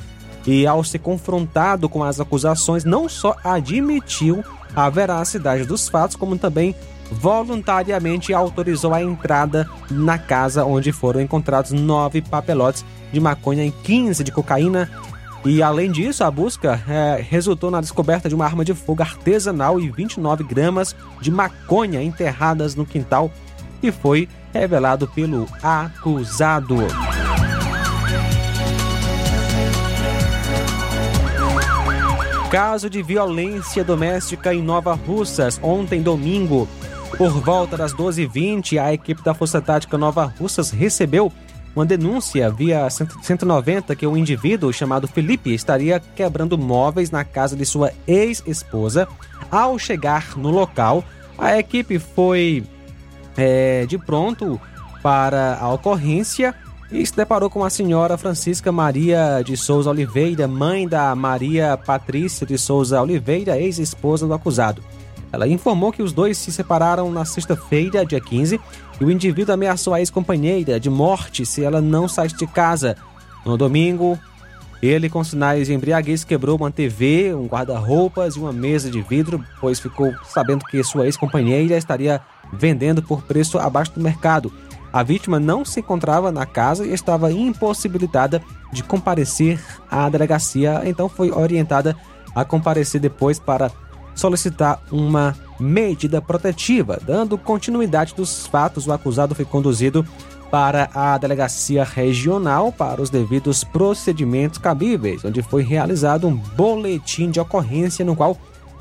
e, 0.47 0.67
ao 0.67 0.83
ser 0.83 1.01
confrontado 1.01 1.89
com 1.89 2.03
as 2.03 2.19
acusações, 2.19 2.85
não 2.85 3.09
só 3.09 3.37
admitiu 3.45 4.43
a 4.75 4.89
veracidade 4.89 5.65
dos 5.65 5.89
fatos, 5.89 6.17
como 6.17 6.39
também 6.39 6.75
voluntariamente 7.11 8.33
autorizou 8.33 8.93
a 8.95 9.03
entrada 9.03 9.69
na 9.91 10.19
casa 10.19 10.65
onde 10.65 10.93
foram 10.93 11.21
encontrados 11.21 11.73
nove 11.73 12.21
papelotes 12.21 12.85
de 13.13 13.21
maconha 13.21 13.65
e 13.65 13.71
15 13.71 14.23
de 14.25 14.33
cocaína. 14.33 14.91
E 15.45 15.63
além 15.63 15.91
disso, 15.91 16.25
a 16.25 16.31
busca 16.31 16.83
é, 16.89 17.25
resultou 17.29 17.71
na 17.71 17.81
descoberta 17.81 18.29
de 18.29 18.35
uma 18.35 18.45
arma 18.45 18.65
de 18.65 18.75
fogo 18.75 19.03
artesanal 19.03 19.81
e 19.81 19.91
29 19.91 20.45
gramas 20.45 20.95
de 21.21 21.31
maconha 21.31 22.03
enterradas 22.03 22.75
no 22.75 22.85
quintal, 22.85 23.31
que 23.81 23.93
foi 23.93 24.29
revelado 24.53 25.07
pelo 25.09 25.47
acusado. 25.63 26.77
Caso 32.51 32.89
de 32.89 33.03
violência 33.03 33.85
doméstica 33.85 34.55
em 34.55 34.63
Nova 34.63 34.95
Russas, 34.95 35.61
ontem 35.63 36.01
domingo, 36.01 36.67
por 37.19 37.31
volta 37.43 37.77
das 37.77 37.93
12h20, 37.93 38.81
a 38.83 38.93
equipe 38.93 39.23
da 39.23 39.35
Força 39.35 39.61
Tática 39.61 39.99
Nova 39.99 40.25
Russas 40.25 40.71
recebeu 40.71 41.31
uma 41.77 41.85
denúncia 41.85 42.51
via 42.51 42.89
190 42.89 43.95
que 43.95 44.07
um 44.07 44.17
indivíduo 44.17 44.73
chamado 44.73 45.07
Felipe 45.07 45.53
estaria 45.53 46.01
quebrando 46.01 46.57
móveis 46.57 47.11
na 47.11 47.23
casa 47.23 47.55
de 47.55 47.67
sua 47.67 47.93
ex-esposa. 48.07 49.07
Ao 49.51 49.79
chegar 49.79 50.37
no 50.37 50.51
local, 50.51 51.05
a 51.37 51.59
equipe 51.59 51.99
foi 51.99 52.65
é, 53.39 53.87
de 53.87 53.97
pronto 53.97 54.61
para 55.01 55.57
a 55.61 55.73
ocorrência 55.73 56.53
e 56.91 57.07
se 57.07 57.15
deparou 57.15 57.49
com 57.49 57.65
a 57.65 57.71
senhora 57.71 58.19
Francisca 58.19 58.73
Maria 58.73 59.43
de 59.45 59.57
Souza 59.57 59.91
Oliveira, 59.91 60.49
mãe 60.49 60.89
da 60.89 61.15
Maria 61.15 61.77
Patrícia 61.77 62.45
de 62.45 62.59
Souza 62.59 63.01
Oliveira, 63.01 63.57
ex-esposa 63.57 64.27
do 64.27 64.35
acusado. 64.35 64.83
Ela 65.31 65.47
informou 65.47 65.93
que 65.93 66.03
os 66.03 66.13
dois 66.13 66.37
se 66.37 66.51
separaram 66.51 67.13
na 67.13 67.25
sexta-feira, 67.25 68.05
dia 68.05 68.21
15, 68.21 68.59
e 69.01 69.05
o 69.05 69.11
indivíduo 69.11 69.55
ameaçou 69.55 69.95
a 69.95 70.01
ex-companheira 70.01 70.81
de 70.81 70.91
morte 70.91 71.47
se 71.47 71.63
ela 71.63 71.81
não 71.81 72.09
saísse 72.09 72.37
de 72.37 72.47
casa. 72.47 72.97
No 73.45 73.57
domingo, 73.57 74.19
ele, 74.83 75.11
com 75.11 75.23
sinais 75.23 75.67
de 75.67 75.75
embriaguez, 75.75 76.25
quebrou 76.25 76.57
uma 76.57 76.71
TV, 76.71 77.35
um 77.35 77.47
guarda-roupas 77.47 78.35
e 78.35 78.39
uma 78.39 78.53
mesa 78.53 78.91
de 78.91 79.03
vidro, 79.03 79.45
pois 79.61 79.79
ficou 79.79 80.13
sabendo 80.25 80.65
que 80.65 80.83
sua 80.83 81.05
ex-companheira 81.05 81.77
estaria 81.77 82.21
vendendo 82.53 83.03
por 83.03 83.23
preço 83.23 83.59
abaixo 83.59 83.93
do 83.93 84.01
mercado. 84.01 84.53
A 84.93 85.03
vítima 85.03 85.39
não 85.39 85.65
se 85.65 85.81
encontrava 85.81 86.33
na 86.33 86.47
casa 86.47 86.87
e 86.87 86.93
estava 86.93 87.31
impossibilitada 87.31 88.43
de 88.73 88.83
comparecer 88.83 89.61
à 89.91 90.09
delegacia, 90.09 90.83
então 90.85 91.09
foi 91.09 91.31
orientada 91.31 91.97
a 92.35 92.45
comparecer 92.45 93.01
depois 93.01 93.39
para 93.39 93.71
solicitar 94.15 94.81
uma 94.91 95.37
medida 95.61 96.21
protetiva. 96.21 96.99
Dando 97.05 97.37
continuidade 97.37 98.15
dos 98.15 98.47
fatos, 98.47 98.87
o 98.87 98.93
acusado 98.93 99.35
foi 99.35 99.45
conduzido 99.45 100.07
para 100.51 100.89
a 100.95 101.19
delegacia 101.19 101.85
regional 101.85 102.73
para 102.73 103.03
os 103.03 103.11
devidos 103.11 103.63
procedimentos 103.63 104.59
cabíveis, 104.59 105.25
onde 105.25 105.43
foi 105.43 105.63
realizado 105.63 106.27
um 106.27 106.35
boletim 106.35 107.31
de 107.31 107.39
ocorrência 107.39 108.05
no 108.05 108.17
qual 108.17 108.37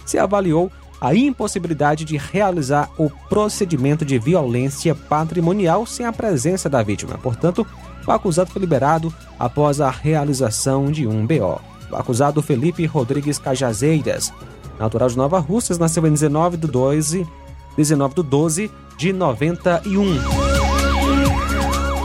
se 0.05 0.17
avaliou 0.17 0.71
a 0.99 1.13
impossibilidade 1.13 2.05
de 2.05 2.17
realizar 2.17 2.89
o 2.97 3.09
procedimento 3.29 4.03
de 4.03 4.17
violência 4.17 4.95
patrimonial 4.95 5.85
sem 5.85 6.05
a 6.05 6.13
presença 6.13 6.69
da 6.69 6.81
vítima. 6.81 7.17
Portanto, 7.17 7.65
o 8.05 8.11
acusado 8.11 8.51
foi 8.51 8.59
liberado 8.59 9.13
após 9.37 9.81
a 9.81 9.89
realização 9.89 10.91
de 10.91 11.07
um 11.07 11.25
BO. 11.25 11.61
O 11.91 11.95
acusado 11.95 12.41
Felipe 12.41 12.85
Rodrigues 12.85 13.37
Cajazeiras 13.37 14.33
natural 14.79 15.09
de 15.09 15.17
Nova 15.17 15.39
Russas, 15.39 15.77
nasceu 15.77 16.05
em 16.05 16.11
19 16.11 16.57
de 16.57 16.67
12, 16.67 17.27
19 17.75 18.15
de 18.15 18.23
12 18.23 18.71
de 18.97 19.13
91. 19.13 20.19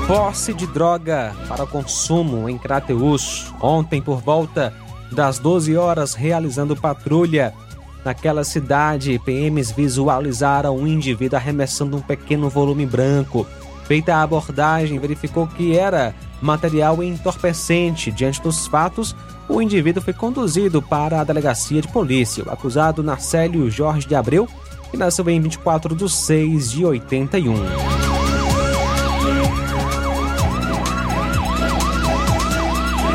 Posse 0.07 0.53
de 0.53 0.67
droga 0.67 1.35
para 1.49 1.67
consumo 1.67 2.49
em 2.49 2.59
Crateus. 2.59 3.53
Ontem, 3.61 4.03
por 4.03 4.21
volta 4.21 4.75
das 5.11 5.39
12 5.39 5.77
horas, 5.77 6.15
realizando 6.15 6.77
patrulha 6.77 7.55
naquela 8.05 8.45
cidade, 8.45 9.21
PMs 9.25 9.73
visualizaram 9.73 10.77
um 10.77 10.87
indivíduo 10.87 11.37
arremessando 11.37 11.97
um 11.97 12.01
pequeno 12.01 12.49
volume 12.49 12.87
branco. 12.87 13.47
Feita 13.85 14.15
a 14.15 14.23
abordagem, 14.23 14.99
verificou 14.99 15.47
que 15.47 15.77
era 15.77 16.15
material 16.41 17.03
entorpecente. 17.03 18.11
Diante 18.11 18.41
dos 18.43 18.67
fatos, 18.67 19.15
o 19.49 19.61
indivíduo 19.61 20.03
foi 20.03 20.13
conduzido 20.13 20.81
para 20.81 21.21
a 21.21 21.25
delegacia 21.25 21.81
de 21.81 21.89
polícia. 21.89 22.45
O 22.45 22.51
acusado 22.51 23.03
Narcélio 23.03 23.71
Jorge 23.71 24.07
de 24.07 24.15
Abreu, 24.15 24.49
que 24.91 24.97
nasceu 24.97 25.29
em 25.29 25.41
24 25.41 25.95
de 25.95 26.09
6 26.09 26.71
de 26.71 26.85
81. 26.85 28.12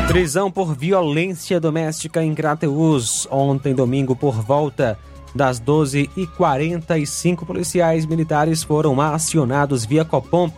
Prisão 0.08 0.50
por 0.50 0.74
violência 0.74 1.60
doméstica 1.60 2.24
em 2.24 2.34
Crateus. 2.34 3.28
Ontem, 3.30 3.74
domingo, 3.74 4.16
por 4.16 4.40
volta 4.40 4.98
das 5.34 5.60
12h45, 5.60 7.44
policiais 7.44 8.06
militares 8.06 8.62
foram 8.62 8.98
acionados 9.02 9.84
via 9.84 10.06
Copom 10.06 10.50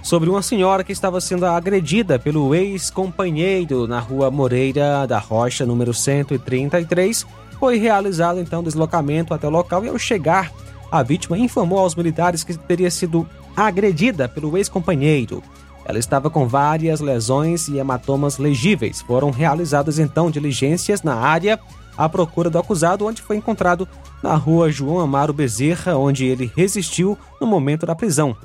sobre 0.00 0.30
uma 0.30 0.42
senhora 0.42 0.84
que 0.84 0.92
estava 0.92 1.20
sendo 1.20 1.44
agredida 1.44 2.20
pelo 2.20 2.54
ex-companheiro 2.54 3.88
na 3.88 3.98
rua 3.98 4.30
Moreira 4.30 5.08
da 5.08 5.18
Rocha, 5.18 5.66
número 5.66 5.92
133. 5.92 7.26
Foi 7.58 7.78
realizado 7.78 8.38
então 8.38 8.62
deslocamento 8.62 9.34
até 9.34 9.48
o 9.48 9.50
local 9.50 9.84
e 9.84 9.88
ao 9.88 9.98
chegar, 9.98 10.52
a 10.88 11.02
vítima 11.02 11.36
informou 11.36 11.80
aos 11.80 11.96
militares 11.96 12.44
que 12.44 12.56
teria 12.56 12.92
sido 12.92 13.28
agredida 13.56 14.28
pelo 14.28 14.56
ex-companheiro. 14.56 15.42
Ela 15.84 15.98
estava 15.98 16.30
com 16.30 16.46
várias 16.46 17.00
lesões 17.00 17.68
e 17.68 17.78
hematomas 17.78 18.38
legíveis. 18.38 19.00
Foram 19.02 19.30
realizadas 19.30 19.98
então 19.98 20.30
diligências 20.30 21.02
na 21.02 21.14
área 21.14 21.58
à 21.96 22.08
procura 22.08 22.48
do 22.48 22.58
acusado, 22.58 23.06
onde 23.06 23.20
foi 23.20 23.36
encontrado 23.36 23.86
na 24.22 24.34
rua 24.34 24.70
João 24.70 25.00
Amaro 25.00 25.32
Bezerra, 25.32 25.96
onde 25.96 26.24
ele 26.24 26.50
resistiu 26.56 27.18
no 27.40 27.46
momento 27.46 27.84
da 27.84 27.94
prisão. 27.94 28.36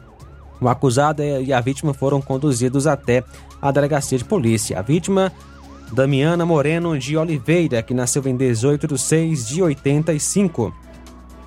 O 0.59 0.67
acusado 0.67 1.21
e 1.23 1.53
a 1.53 1.61
vítima 1.61 1.93
foram 1.93 2.19
conduzidos 2.19 2.87
até 2.87 3.23
a 3.61 3.71
delegacia 3.71 4.17
de 4.17 4.25
polícia. 4.25 4.79
A 4.79 4.81
vítima, 4.81 5.31
Damiana 5.91 6.45
Moreno 6.45 6.97
de 6.97 7.15
Oliveira, 7.15 7.83
que 7.83 7.93
nasceu 7.93 8.27
em 8.27 8.35
18 8.35 8.87
de 8.87 8.97
6 8.97 9.47
de 9.47 9.61
85. 9.61 10.73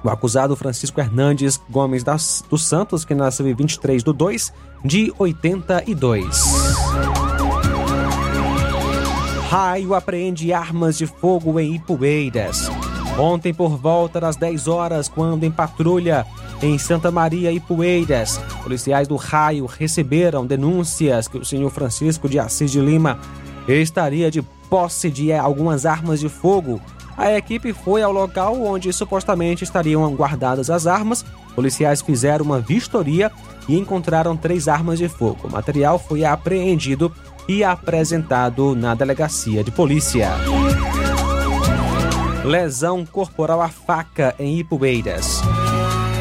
O 0.03 0.09
acusado 0.09 0.55
Francisco 0.57 1.01
Hernandes 1.01 1.61
Gomes 1.69 2.05
dos 2.49 2.65
Santos, 2.65 3.05
que 3.05 3.15
nasceu 3.15 3.47
em 3.49 3.55
23 3.55 4.03
de 4.05 4.13
2 4.13 4.53
de 4.85 5.13
82. 5.19 6.45
Raio 9.49 9.95
apreende 9.95 10.53
armas 10.53 10.97
de 10.97 11.07
fogo 11.07 11.59
em 11.59 11.75
Ipueiras. 11.75 12.71
Ontem, 13.19 13.53
por 13.53 13.77
volta 13.77 14.21
das 14.21 14.37
10 14.37 14.69
horas, 14.69 15.09
quando 15.09 15.45
em 15.45 15.51
patrulha 15.51 16.25
em 16.63 16.79
Santa 16.79 17.11
Maria 17.11 17.51
Poeiras, 17.61 18.39
policiais 18.63 19.09
do 19.09 19.17
Raio 19.17 19.67
receberam 19.67 20.47
denúncias 20.47 21.27
que 21.27 21.39
o 21.39 21.45
senhor 21.45 21.71
Francisco 21.71 22.29
de 22.29 22.39
Assis 22.39 22.71
de 22.71 22.81
Lima 22.81 23.19
estaria 23.67 24.31
de 24.31 24.43
posse 24.71 25.11
de 25.11 25.33
algumas 25.33 25.85
armas 25.85 26.21
de 26.21 26.29
fogo. 26.29 26.81
A 27.17 27.37
equipe 27.37 27.73
foi 27.73 28.03
ao 28.03 28.13
local 28.13 28.63
onde 28.63 28.93
supostamente 28.93 29.65
estariam 29.65 30.15
guardadas 30.15 30.71
as 30.71 30.87
armas. 30.87 31.25
Policiais 31.61 32.01
fizeram 32.01 32.43
uma 32.43 32.59
vistoria 32.59 33.31
e 33.69 33.77
encontraram 33.77 34.35
três 34.35 34.67
armas 34.67 34.99
de 34.99 35.11
fogo. 35.11 35.47
O 35.47 35.53
material 35.53 35.99
foi 35.99 36.25
apreendido 36.25 37.15
e 37.47 37.63
apresentado 37.63 38.75
na 38.75 38.95
delegacia 38.95 39.63
de 39.63 39.71
polícia. 39.71 40.31
Lesão 42.43 43.05
corporal 43.05 43.61
à 43.61 43.69
faca 43.69 44.35
em 44.39 44.59
Ipueiras. 44.59 45.43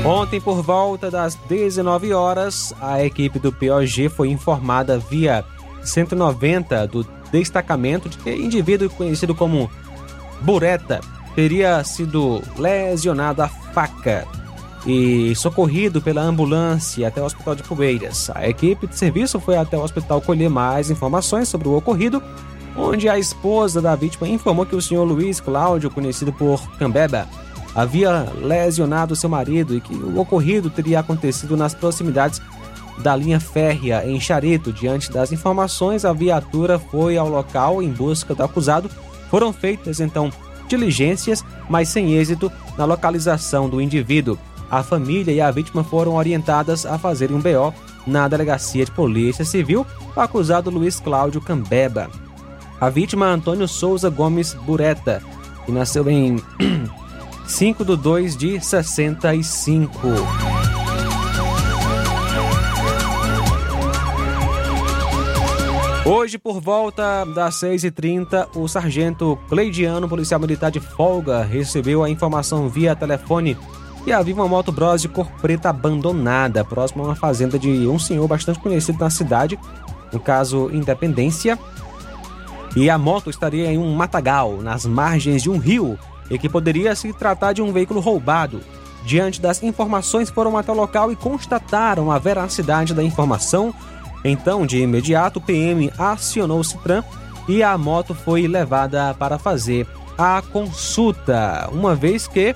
Ontem, 0.03 0.41
por 0.41 0.61
volta 0.61 1.09
das 1.09 1.35
19 1.35 2.11
horas, 2.11 2.73
a 2.81 3.01
equipe 3.01 3.39
do 3.39 3.53
POG 3.53 4.09
foi 4.09 4.27
informada 4.27 4.99
via 4.99 5.45
190 5.85 6.85
do 6.85 7.07
destacamento 7.31 8.09
de 8.09 8.17
que 8.17 8.35
indivíduo 8.35 8.89
conhecido 8.89 9.33
como 9.33 9.71
Bureta 10.41 10.99
teria 11.33 11.81
sido 11.85 12.41
lesionado 12.57 13.41
a 13.41 13.47
faca 13.47 14.27
e 14.85 15.35
socorrido 15.35 16.01
pela 16.01 16.21
ambulância 16.21 17.07
até 17.07 17.21
o 17.21 17.25
hospital 17.25 17.55
de 17.55 17.63
Poeiras. 17.63 18.29
A 18.33 18.47
equipe 18.47 18.87
de 18.87 18.97
serviço 18.97 19.39
foi 19.39 19.57
até 19.57 19.77
o 19.77 19.83
hospital 19.83 20.21
colher 20.21 20.49
mais 20.49 20.89
informações 20.89 21.47
sobre 21.47 21.67
o 21.67 21.75
ocorrido, 21.75 22.21
onde 22.75 23.09
a 23.09 23.19
esposa 23.19 23.81
da 23.81 23.95
vítima 23.95 24.27
informou 24.27 24.65
que 24.65 24.75
o 24.75 24.81
senhor 24.81 25.03
Luiz 25.03 25.39
Cláudio, 25.39 25.89
conhecido 25.89 26.31
por 26.31 26.61
Cambeba, 26.77 27.27
havia 27.75 28.27
lesionado 28.41 29.15
seu 29.15 29.29
marido 29.29 29.75
e 29.75 29.81
que 29.81 29.93
o 29.93 30.19
ocorrido 30.19 30.69
teria 30.69 30.99
acontecido 30.99 31.57
nas 31.57 31.73
proximidades 31.73 32.41
da 32.99 33.15
linha 33.15 33.39
férrea 33.39 34.05
em 34.05 34.19
Charito. 34.19 34.73
Diante 34.73 35.11
das 35.11 35.31
informações, 35.31 36.05
a 36.05 36.13
viatura 36.13 36.79
foi 36.79 37.17
ao 37.17 37.29
local 37.29 37.81
em 37.81 37.89
busca 37.89 38.33
do 38.35 38.43
acusado. 38.43 38.89
Foram 39.29 39.53
feitas 39.53 39.99
então 39.99 40.31
diligências, 40.67 41.43
mas 41.69 41.89
sem 41.89 42.13
êxito 42.13 42.51
na 42.77 42.85
localização 42.85 43.69
do 43.69 43.81
indivíduo. 43.81 44.37
A 44.69 44.83
família 44.83 45.31
e 45.31 45.41
a 45.41 45.49
vítima 45.49 45.83
foram 45.83 46.15
orientadas 46.15 46.85
a 46.85 46.97
fazerem 46.97 47.35
um 47.35 47.39
BO 47.39 47.73
na 48.05 48.27
delegacia 48.27 48.85
de 48.85 48.91
polícia 48.91 49.43
civil, 49.43 49.85
o 50.15 50.19
acusado 50.19 50.69
Luiz 50.69 50.99
Cláudio 50.99 51.41
Cambeba. 51.41 52.09
A 52.79 52.89
vítima 52.89 53.25
Antônio 53.25 53.67
Souza 53.67 54.09
Gomes 54.09 54.53
Bureta, 54.53 55.21
que 55.65 55.71
nasceu 55.71 56.07
em 56.09 56.41
5 57.47 57.83
de 57.83 57.95
2 57.95 58.37
de 58.37 58.59
65. 58.61 59.97
Hoje, 66.05 66.39
por 66.39 66.59
volta 66.59 67.23
das 67.25 67.55
6h30, 67.55 68.49
o 68.55 68.67
sargento 68.67 69.37
Cleidiano, 69.47 70.09
policial 70.09 70.39
militar 70.39 70.71
de 70.71 70.79
folga, 70.79 71.43
recebeu 71.43 72.03
a 72.03 72.09
informação 72.09 72.67
via 72.67 72.95
telefone 72.95 73.55
que 74.09 74.13
havia 74.13 74.33
uma 74.33 74.47
moto 74.47 74.71
Bros 74.71 75.03
de 75.03 75.07
cor 75.07 75.27
preta 75.39 75.69
abandonada, 75.69 76.65
próxima 76.65 77.03
a 77.03 77.07
uma 77.09 77.15
fazenda 77.15 77.59
de 77.59 77.87
um 77.87 77.99
senhor 77.99 78.27
bastante 78.27 78.57
conhecido 78.57 78.97
na 78.97 79.11
cidade, 79.11 79.59
no 80.11 80.19
caso 80.19 80.67
Independência. 80.73 81.59
E 82.75 82.89
a 82.89 82.97
moto 82.97 83.29
estaria 83.29 83.71
em 83.71 83.77
um 83.77 83.93
matagal, 83.93 84.63
nas 84.63 84.83
margens 84.83 85.43
de 85.43 85.49
um 85.51 85.59
rio, 85.59 85.95
e 86.27 86.39
que 86.39 86.49
poderia 86.49 86.95
se 86.95 87.13
tratar 87.13 87.53
de 87.53 87.61
um 87.61 87.71
veículo 87.71 87.99
roubado. 87.99 88.61
Diante 89.05 89.39
das 89.39 89.61
informações, 89.61 90.31
foram 90.31 90.57
até 90.57 90.71
o 90.71 90.75
local 90.75 91.11
e 91.11 91.15
constataram 91.15 92.11
a 92.11 92.17
veracidade 92.17 92.95
da 92.95 93.03
informação. 93.03 93.71
Então, 94.25 94.65
de 94.65 94.79
imediato, 94.79 95.37
o 95.37 95.41
PM 95.41 95.93
acionou 95.99 96.61
o 96.61 96.63
Citran 96.63 97.03
e 97.47 97.61
a 97.61 97.77
moto 97.77 98.15
foi 98.15 98.47
levada 98.47 99.13
para 99.13 99.37
fazer 99.37 99.85
a 100.17 100.41
consulta, 100.41 101.69
uma 101.71 101.93
vez 101.95 102.27
que 102.27 102.55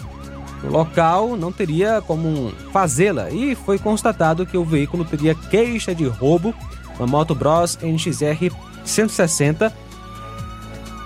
o 0.63 0.71
local 0.71 1.35
não 1.35 1.51
teria 1.51 2.01
como 2.01 2.51
fazê-la 2.71 3.29
e 3.29 3.55
foi 3.55 3.77
constatado 3.77 4.45
que 4.45 4.57
o 4.57 4.63
veículo 4.63 5.03
teria 5.03 5.35
queixa 5.35 5.93
de 5.93 6.05
roubo, 6.05 6.53
uma 6.97 7.07
moto 7.07 7.35
Bros 7.35 7.77
NXR 7.81 8.53
160 8.85 9.73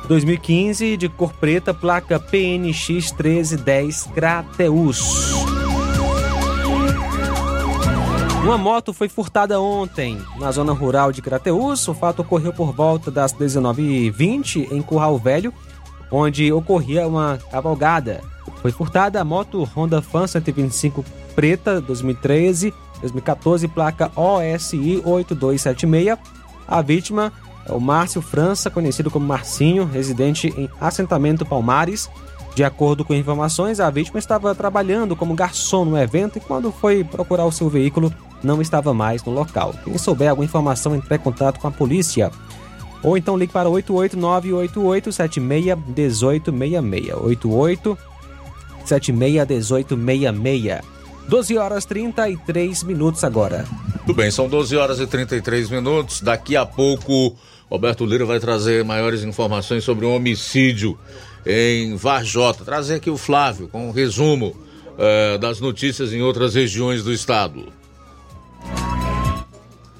2015, 0.08 0.96
de 0.96 1.10
cor 1.10 1.34
preta, 1.34 1.74
placa 1.74 2.20
PNX 2.20 3.12
1310 3.12 4.10
Crateus. 4.13 5.34
Uma 8.41 8.58
moto 8.58 8.93
foi 8.93 9.10
furtada 9.10 9.60
ontem 9.60 10.17
na 10.39 10.50
zona 10.52 10.72
rural 10.72 11.12
de 11.12 11.22
Crateus. 11.22 11.86
O 11.89 11.93
fato 11.93 12.22
ocorreu 12.22 12.54
por 12.54 12.72
volta 12.72 13.12
das 13.12 13.34
19h20 13.34 14.72
em 14.72 14.82
Curral 14.82 15.17
Velho, 15.17 15.54
onde 16.10 16.54
ocorria 16.54 17.06
uma 17.06 17.38
cavalgada. 17.52 18.22
Foi 18.62 18.72
furtada 18.72 19.22
a 19.22 19.24
moto 19.24 19.63
Honda 19.76 20.02
Fan 20.02 20.28
125 20.28 21.04
preta 21.36 21.80
2013, 21.80 22.74
2014, 23.02 23.67
placa 23.67 24.12
OSI 24.15 25.02
8276. 25.06 26.17
A 26.67 26.82
vítima 26.82 27.32
é 27.65 27.72
o 27.72 27.80
Márcio 27.80 28.22
França, 28.22 28.70
conhecido 28.70 29.12
como 29.12 29.28
Marcinho, 29.28 29.86
residente 29.86 30.54
em 30.58 30.70
assentamento 30.82 31.46
Palmares. 31.46 32.10
De 32.56 32.63
acordo 32.63 33.06
com 33.06 33.13
informações, 33.13 33.80
a 33.80 33.88
vítima 33.91 34.17
estava 34.17 34.56
trabalhando 34.56 35.15
como 35.15 35.36
garçom 35.36 35.86
no 35.86 35.96
evento 35.96 36.39
e 36.39 36.41
quando 36.41 36.72
foi 36.72 37.04
procurar 37.04 37.46
o 37.46 37.52
seu 37.52 37.70
veículo, 37.70 38.12
não 38.43 38.62
estava 38.62 38.96
mais 38.96 39.24
no 39.24 39.32
local. 39.32 39.76
Quem 39.84 39.96
souber 39.98 40.32
alguma 40.32 40.46
informação, 40.46 40.96
entre 40.96 41.15
em 41.15 41.20
contato 41.20 41.60
com 41.60 41.67
a 41.67 41.72
polícia. 41.72 42.32
Ou 43.04 43.15
então 43.15 43.38
ligue 43.38 43.54
para 43.54 43.70
88988761866. 48.95 50.82
88761866. 50.84 50.97
12 51.28 51.58
horas 51.58 51.84
33 51.86 52.84
minutos 52.84 53.23
agora. 53.23 53.65
Tudo 54.06 54.15
bem, 54.15 54.32
são 54.32 54.47
12 54.47 54.78
horas 54.78 55.00
e 55.02 55.06
33 55.06 55.69
minutos. 55.69 56.21
Daqui 56.21 56.56
a 56.56 56.65
pouco 56.65 57.36
Roberto 57.69 58.06
Lira 58.06 58.26
vai 58.26 58.39
trazer 58.39 58.84
maiores 58.86 59.23
informações 59.23 59.84
sobre 59.84 60.06
um 60.06 60.15
homicídio 60.15 60.97
em 61.45 61.97
Varjota. 61.97 62.63
Trazer 62.63 62.95
aqui 62.95 63.10
o 63.10 63.17
Flávio 63.17 63.67
com 63.67 63.89
um 63.89 63.91
resumo 63.91 64.56
eh, 64.97 65.38
das 65.38 65.60
notícias 65.60 66.13
em 66.13 66.21
outras 66.21 66.56
regiões 66.56 67.04
do 67.04 67.12
estado. 67.12 67.65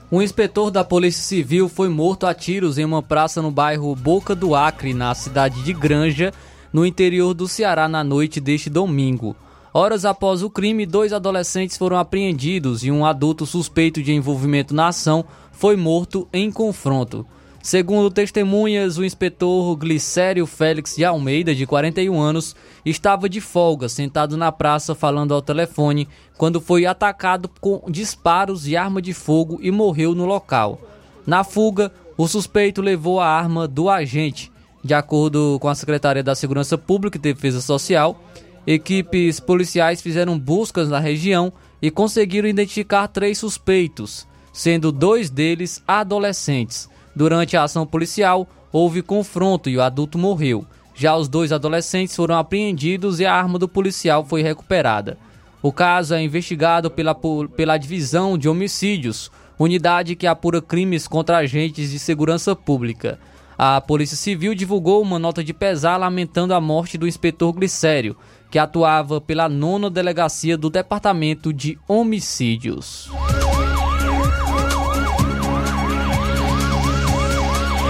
Um 0.10 0.22
inspetor 0.22 0.72
da 0.72 0.86
Polícia 0.86 1.22
Civil 1.22 1.68
foi 1.68 1.90
morto 1.90 2.26
a 2.26 2.34
tiros 2.34 2.78
em 2.78 2.86
uma 2.86 3.04
praça 3.04 3.42
no 3.42 3.52
bairro 3.52 3.94
Boca 3.94 4.34
do 4.34 4.56
Acre, 4.56 4.94
na 4.94 5.14
cidade 5.14 5.62
de 5.64 5.74
Granja, 5.74 6.32
no 6.72 6.86
interior 6.86 7.34
do 7.34 7.48
Ceará, 7.48 7.88
na 7.88 8.04
noite 8.04 8.40
deste 8.40 8.70
domingo. 8.70 9.36
Horas 9.74 10.06
após 10.06 10.42
o 10.42 10.50
crime, 10.50 10.86
dois 10.86 11.14
adolescentes 11.14 11.78
foram 11.78 11.98
apreendidos 11.98 12.84
e 12.84 12.92
um 12.92 13.06
adulto 13.06 13.46
suspeito 13.46 14.02
de 14.02 14.14
envolvimento 14.14 14.74
na 14.74 14.88
ação 14.88 15.24
foi 15.52 15.76
morto 15.76 16.28
em 16.34 16.52
confronto. 16.52 17.26
Segundo 17.62 18.10
testemunhas, 18.10 18.98
o 18.98 19.04
inspetor 19.04 19.76
Glicério 19.76 20.46
Félix 20.46 20.96
de 20.96 21.04
Almeida, 21.04 21.54
de 21.54 21.66
41 21.66 22.18
anos, 22.18 22.56
estava 22.86 23.28
de 23.28 23.42
folga, 23.42 23.90
sentado 23.90 24.38
na 24.38 24.52
praça 24.54 24.96
falando 24.96 25.34
ao 25.34 25.42
telefone, 25.42 26.08
quando 26.38 26.62
foi 26.62 26.86
atacado 26.86 27.50
com 27.60 27.84
disparos 27.90 28.64
de 28.64 28.78
arma 28.78 29.02
de 29.02 29.14
fogo 29.14 29.60
e 29.62 29.70
morreu 29.70 30.16
no 30.16 30.26
local. 30.26 30.80
Na 31.26 31.44
fuga, 31.44 31.92
o 32.16 32.26
suspeito 32.26 32.82
levou 32.82 33.20
a 33.20 33.28
arma 33.28 33.68
do 33.68 33.90
agente. 33.90 34.50
De 34.84 34.94
acordo 34.94 35.58
com 35.60 35.68
a 35.68 35.76
Secretaria 35.76 36.24
da 36.24 36.36
Segurança 36.36 36.78
Pública 36.78 37.18
e 37.18 37.22
Defesa 37.22 37.62
Social, 37.62 38.22
equipes 38.66 39.40
policiais 39.40 40.02
fizeram 40.02 40.38
buscas 40.38 40.90
na 40.90 41.00
região 41.00 41.52
e 41.82 41.92
conseguiram 41.92 42.48
identificar 42.48 43.08
três 43.08 43.38
suspeitos, 43.38 44.28
sendo 44.54 44.92
dois 44.92 45.30
deles 45.30 45.84
adolescentes. 45.88 46.90
Durante 47.16 47.58
a 47.58 47.64
ação 47.64 47.86
policial, 47.86 48.48
houve 48.72 49.02
confronto 49.02 49.70
e 49.70 49.78
o 49.78 49.82
adulto 49.82 50.18
morreu. 50.18 50.66
Já 50.94 51.16
os 51.16 51.28
dois 51.28 51.52
adolescentes 51.52 52.16
foram 52.16 52.36
apreendidos 52.36 53.20
e 53.20 53.26
a 53.26 53.34
arma 53.34 53.60
do 53.60 53.68
policial 53.68 54.26
foi 54.26 54.42
recuperada. 54.42 55.18
O 55.62 55.72
caso 55.72 56.14
é 56.14 56.22
investigado 56.22 56.90
pela, 56.90 57.16
pela 57.56 57.78
Divisão 57.78 58.38
de 58.38 58.48
Homicídios, 58.48 59.32
unidade 59.60 60.16
que 60.16 60.28
apura 60.28 60.62
crimes 60.62 61.08
contra 61.08 61.38
agentes 61.38 61.92
de 61.92 62.00
segurança 62.00 62.56
pública. 62.56 63.20
A 63.58 63.82
Polícia 63.82 64.16
Civil 64.16 64.54
divulgou 64.54 65.02
uma 65.02 65.18
nota 65.18 65.44
de 65.44 65.52
pesar 65.52 65.98
lamentando 65.98 66.54
a 66.54 66.62
morte 66.62 66.96
do 66.96 67.08
inspetor 67.08 67.52
Glicério, 67.54 68.16
que 68.52 68.60
atuava 68.60 69.20
pela 69.20 69.50
nona 69.50 69.90
delegacia 69.90 70.56
do 70.56 70.70
Departamento 70.70 71.52
de 71.52 71.76
Homicídios. 71.88 73.10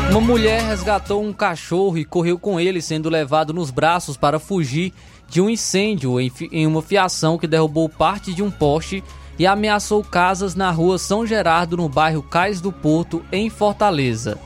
Uma 0.09 0.21
mulher 0.21 0.63
resgatou 0.63 1.21
um 1.21 1.33
cachorro 1.33 1.97
e 1.97 2.05
correu 2.05 2.39
com 2.39 2.57
ele, 2.57 2.81
sendo 2.81 3.09
levado 3.09 3.53
nos 3.53 3.69
braços 3.69 4.15
para 4.15 4.39
fugir 4.39 4.93
de 5.27 5.41
um 5.41 5.49
incêndio 5.49 6.17
em 6.19 6.65
uma 6.65 6.81
fiação 6.81 7.37
que 7.37 7.45
derrubou 7.45 7.89
parte 7.89 8.33
de 8.33 8.41
um 8.41 8.49
poste 8.49 9.03
e 9.37 9.45
ameaçou 9.45 10.01
casas 10.01 10.55
na 10.55 10.71
rua 10.71 10.97
São 10.97 11.27
Gerardo, 11.27 11.75
no 11.75 11.89
bairro 11.89 12.23
Cais 12.23 12.61
do 12.61 12.71
Porto, 12.71 13.21
em 13.33 13.49
Fortaleza. 13.49 14.39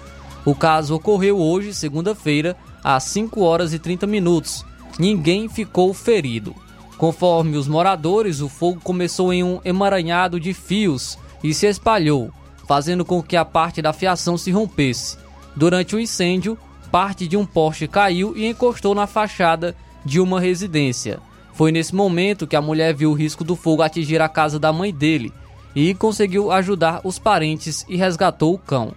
O 0.45 0.55
caso 0.55 0.95
ocorreu 0.95 1.39
hoje, 1.39 1.73
segunda-feira, 1.73 2.57
às 2.83 3.03
5 3.03 3.41
horas 3.41 3.73
e 3.73 3.79
30 3.79 4.07
minutos. 4.07 4.65
Ninguém 4.97 5.47
ficou 5.47 5.93
ferido. 5.93 6.55
Conforme 6.97 7.57
os 7.57 7.67
moradores, 7.67 8.41
o 8.41 8.49
fogo 8.49 8.79
começou 8.83 9.31
em 9.31 9.43
um 9.43 9.59
emaranhado 9.63 10.39
de 10.39 10.53
fios 10.53 11.17
e 11.43 11.53
se 11.53 11.67
espalhou, 11.67 12.31
fazendo 12.67 13.03
com 13.03 13.21
que 13.21 13.35
a 13.35 13.45
parte 13.45 13.81
da 13.81 13.93
fiação 13.93 14.37
se 14.37 14.51
rompesse. 14.51 15.17
Durante 15.55 15.95
o 15.95 15.99
incêndio, 15.99 16.57
parte 16.91 17.27
de 17.27 17.37
um 17.37 17.45
poste 17.45 17.87
caiu 17.87 18.35
e 18.35 18.45
encostou 18.45 18.93
na 18.93 19.07
fachada 19.07 19.75
de 20.05 20.19
uma 20.19 20.39
residência. 20.39 21.19
Foi 21.53 21.71
nesse 21.71 21.93
momento 21.93 22.47
que 22.47 22.55
a 22.55 22.61
mulher 22.61 22.93
viu 22.93 23.11
o 23.11 23.15
risco 23.15 23.43
do 23.43 23.55
fogo 23.55 23.81
atingir 23.81 24.21
a 24.21 24.29
casa 24.29 24.59
da 24.59 24.73
mãe 24.73 24.93
dele 24.93 25.31
e 25.75 25.93
conseguiu 25.93 26.51
ajudar 26.51 27.01
os 27.03 27.19
parentes 27.19 27.85
e 27.87 27.95
resgatou 27.95 28.53
o 28.53 28.59
cão. 28.59 28.93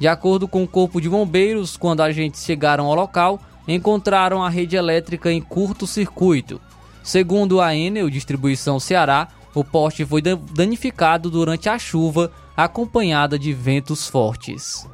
De 0.00 0.08
acordo 0.08 0.48
com 0.48 0.62
o 0.62 0.66
Corpo 0.66 0.98
de 0.98 1.10
Bombeiros, 1.10 1.76
quando 1.76 2.00
agentes 2.00 2.42
chegaram 2.42 2.86
ao 2.86 2.94
local, 2.94 3.38
encontraram 3.68 4.42
a 4.42 4.48
rede 4.48 4.74
elétrica 4.74 5.30
em 5.30 5.42
curto 5.42 5.86
circuito. 5.86 6.58
Segundo 7.02 7.60
a 7.60 7.76
Enel 7.76 8.08
Distribuição 8.08 8.80
Ceará, 8.80 9.28
o 9.54 9.62
poste 9.62 10.06
foi 10.06 10.22
danificado 10.22 11.30
durante 11.30 11.68
a 11.68 11.78
chuva, 11.78 12.32
acompanhada 12.56 13.38
de 13.38 13.52
ventos 13.52 14.08
fortes. 14.08 14.88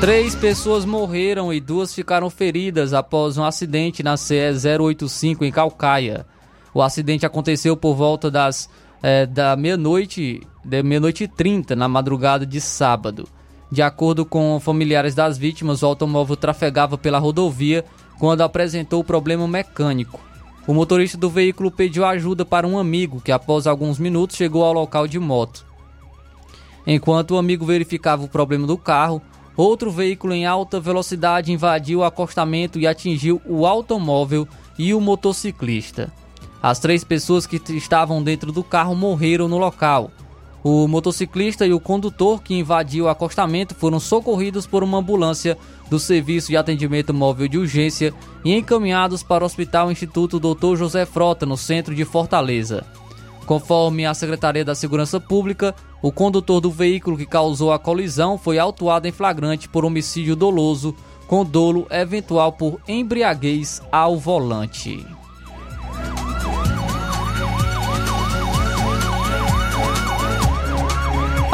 Três 0.00 0.34
pessoas 0.34 0.86
morreram 0.86 1.52
e 1.52 1.60
duas 1.60 1.94
ficaram 1.94 2.30
feridas 2.30 2.94
após 2.94 3.36
um 3.36 3.44
acidente 3.44 4.02
na 4.02 4.16
CE 4.16 4.52
085 4.80 5.44
em 5.44 5.52
Calcaia. 5.52 6.24
O 6.72 6.80
acidente 6.80 7.26
aconteceu 7.26 7.76
por 7.76 7.94
volta 7.94 8.30
das 8.30 8.68
é, 9.02 9.26
da 9.26 9.56
meia-noite, 9.56 10.40
da 10.64 10.82
meia-noite 10.82 11.24
e 11.24 11.28
trinta 11.28 11.76
na 11.76 11.88
madrugada 11.88 12.46
de 12.46 12.60
sábado. 12.60 13.28
De 13.70 13.82
acordo 13.82 14.24
com 14.24 14.60
familiares 14.60 15.14
das 15.14 15.36
vítimas, 15.36 15.82
o 15.82 15.86
automóvel 15.86 16.36
trafegava 16.36 16.96
pela 16.96 17.18
rodovia 17.18 17.84
quando 18.18 18.42
apresentou 18.42 19.02
problema 19.02 19.46
mecânico. 19.46 20.20
O 20.66 20.74
motorista 20.74 21.16
do 21.16 21.30
veículo 21.30 21.70
pediu 21.70 22.04
ajuda 22.04 22.44
para 22.44 22.66
um 22.66 22.78
amigo 22.78 23.20
que, 23.20 23.30
após 23.30 23.66
alguns 23.66 23.98
minutos, 23.98 24.36
chegou 24.36 24.64
ao 24.64 24.72
local 24.72 25.06
de 25.06 25.18
moto. 25.18 25.64
Enquanto 26.86 27.32
o 27.32 27.38
amigo 27.38 27.64
verificava 27.64 28.24
o 28.24 28.28
problema 28.28 28.66
do 28.66 28.76
carro, 28.76 29.20
outro 29.56 29.90
veículo 29.90 30.32
em 30.32 30.46
alta 30.46 30.78
velocidade 30.78 31.52
invadiu 31.52 32.00
o 32.00 32.04
acostamento 32.04 32.78
e 32.78 32.86
atingiu 32.86 33.40
o 33.44 33.66
automóvel 33.66 34.46
e 34.78 34.92
o 34.92 35.00
motociclista. 35.00 36.12
As 36.62 36.78
três 36.78 37.04
pessoas 37.04 37.46
que 37.46 37.60
estavam 37.70 38.22
dentro 38.22 38.50
do 38.50 38.64
carro 38.64 38.94
morreram 38.94 39.48
no 39.48 39.58
local. 39.58 40.10
O 40.64 40.88
motociclista 40.88 41.64
e 41.64 41.72
o 41.72 41.78
condutor 41.78 42.42
que 42.42 42.58
invadiu 42.58 43.04
o 43.04 43.08
acostamento 43.08 43.74
foram 43.74 44.00
socorridos 44.00 44.66
por 44.66 44.82
uma 44.82 44.98
ambulância 44.98 45.56
do 45.88 46.00
Serviço 46.00 46.48
de 46.48 46.56
Atendimento 46.56 47.14
Móvel 47.14 47.46
de 47.46 47.56
Urgência 47.56 48.12
e 48.44 48.52
encaminhados 48.52 49.22
para 49.22 49.44
o 49.44 49.46
Hospital 49.46 49.92
Instituto 49.92 50.40
Dr. 50.40 50.74
José 50.76 51.06
Frota, 51.06 51.46
no 51.46 51.56
centro 51.56 51.94
de 51.94 52.04
Fortaleza. 52.04 52.84
Conforme 53.46 54.04
a 54.04 54.12
Secretaria 54.12 54.64
da 54.64 54.74
Segurança 54.74 55.20
Pública, 55.20 55.72
o 56.02 56.10
condutor 56.10 56.60
do 56.60 56.70
veículo 56.70 57.16
que 57.16 57.26
causou 57.26 57.72
a 57.72 57.78
colisão 57.78 58.36
foi 58.36 58.58
autuado 58.58 59.06
em 59.06 59.12
flagrante 59.12 59.68
por 59.68 59.84
homicídio 59.84 60.34
doloso 60.34 60.96
com 61.28 61.44
dolo 61.44 61.86
eventual 61.90 62.52
por 62.52 62.80
embriaguez 62.88 63.80
ao 63.92 64.18
volante. 64.18 65.15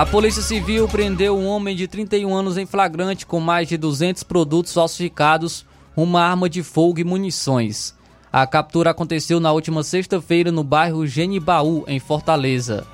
A 0.02 0.06
Polícia 0.06 0.42
Civil 0.42 0.88
prendeu 0.88 1.38
um 1.38 1.46
homem 1.46 1.76
de 1.76 1.86
31 1.86 2.34
anos 2.34 2.58
em 2.58 2.66
flagrante 2.66 3.24
com 3.24 3.38
mais 3.38 3.68
de 3.68 3.76
200 3.76 4.24
produtos 4.24 4.74
falsificados, 4.74 5.64
uma 5.96 6.20
arma 6.20 6.50
de 6.50 6.60
fogo 6.60 6.98
e 6.98 7.04
munições. 7.04 7.94
A 8.32 8.44
captura 8.44 8.90
aconteceu 8.90 9.38
na 9.38 9.52
última 9.52 9.84
sexta-feira 9.84 10.50
no 10.50 10.64
bairro 10.64 11.06
Genibaú, 11.06 11.84
em 11.86 12.00
Fortaleza. 12.00 12.84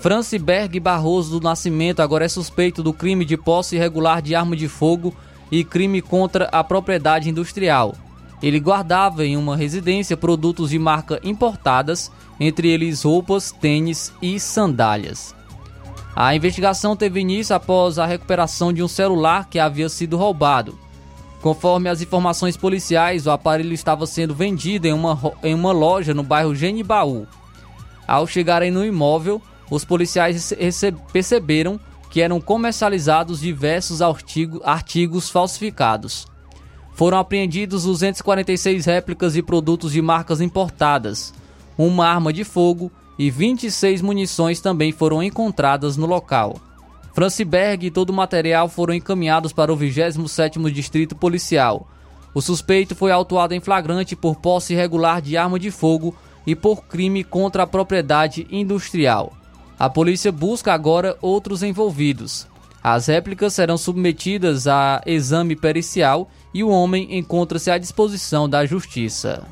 Franciberg 0.00 0.80
Barroso 0.80 1.38
do 1.38 1.44
Nascimento 1.44 2.00
agora 2.00 2.24
é 2.24 2.28
suspeito 2.28 2.82
do 2.82 2.94
crime 2.94 3.26
de 3.26 3.36
posse 3.36 3.76
irregular 3.76 4.22
de 4.22 4.34
arma 4.34 4.56
de 4.56 4.66
fogo 4.66 5.14
e 5.52 5.62
crime 5.62 6.00
contra 6.00 6.46
a 6.46 6.64
propriedade 6.64 7.28
industrial. 7.28 7.94
Ele 8.42 8.58
guardava 8.58 9.26
em 9.26 9.36
uma 9.36 9.58
residência 9.58 10.16
produtos 10.16 10.70
de 10.70 10.78
marca 10.78 11.20
importadas, 11.22 12.10
entre 12.40 12.70
eles 12.70 13.02
roupas, 13.02 13.52
tênis 13.52 14.10
e 14.22 14.40
sandálias. 14.40 15.38
A 16.14 16.34
investigação 16.34 16.96
teve 16.96 17.20
início 17.20 17.54
após 17.54 17.98
a 17.98 18.06
recuperação 18.06 18.72
de 18.72 18.82
um 18.82 18.88
celular 18.88 19.48
que 19.48 19.58
havia 19.58 19.88
sido 19.88 20.16
roubado. 20.16 20.78
Conforme 21.40 21.88
as 21.88 22.02
informações 22.02 22.56
policiais, 22.56 23.26
o 23.26 23.30
aparelho 23.30 23.72
estava 23.72 24.06
sendo 24.06 24.34
vendido 24.34 24.86
em 24.86 24.92
uma, 24.92 25.18
em 25.42 25.54
uma 25.54 25.72
loja 25.72 26.12
no 26.12 26.22
bairro 26.22 26.54
Genibaú. 26.54 27.26
Ao 28.06 28.26
chegarem 28.26 28.70
no 28.70 28.84
imóvel, 28.84 29.40
os 29.70 29.84
policiais 29.84 30.52
perceberam 31.12 31.80
que 32.10 32.20
eram 32.20 32.40
comercializados 32.40 33.40
diversos 33.40 34.02
artigo, 34.02 34.60
artigos 34.64 35.30
falsificados. 35.30 36.26
Foram 36.92 37.18
apreendidos 37.18 37.84
246 37.84 38.84
réplicas 38.84 39.32
de 39.32 39.42
produtos 39.42 39.92
de 39.92 40.02
marcas 40.02 40.40
importadas, 40.40 41.32
uma 41.78 42.06
arma 42.06 42.32
de 42.32 42.44
fogo 42.44 42.90
e 43.20 43.30
26 43.30 44.00
munições 44.00 44.62
também 44.62 44.92
foram 44.92 45.22
encontradas 45.22 45.94
no 45.94 46.06
local. 46.06 46.58
Franciberg 47.12 47.86
e 47.86 47.90
todo 47.90 48.08
o 48.08 48.14
material 48.14 48.66
foram 48.66 48.94
encaminhados 48.94 49.52
para 49.52 49.70
o 49.70 49.76
27º 49.76 50.70
Distrito 50.70 51.14
Policial. 51.14 51.86
O 52.32 52.40
suspeito 52.40 52.94
foi 52.94 53.12
autuado 53.12 53.52
em 53.52 53.60
flagrante 53.60 54.16
por 54.16 54.36
posse 54.36 54.72
irregular 54.72 55.20
de 55.20 55.36
arma 55.36 55.58
de 55.58 55.70
fogo 55.70 56.16
e 56.46 56.56
por 56.56 56.84
crime 56.84 57.22
contra 57.22 57.64
a 57.64 57.66
propriedade 57.66 58.46
industrial. 58.50 59.34
A 59.78 59.90
polícia 59.90 60.32
busca 60.32 60.72
agora 60.72 61.14
outros 61.20 61.62
envolvidos. 61.62 62.46
As 62.82 63.08
réplicas 63.08 63.52
serão 63.52 63.76
submetidas 63.76 64.66
a 64.66 65.02
exame 65.04 65.54
pericial 65.54 66.30
e 66.54 66.64
o 66.64 66.70
homem 66.70 67.18
encontra-se 67.18 67.70
à 67.70 67.76
disposição 67.76 68.48
da 68.48 68.64
justiça. 68.64 69.46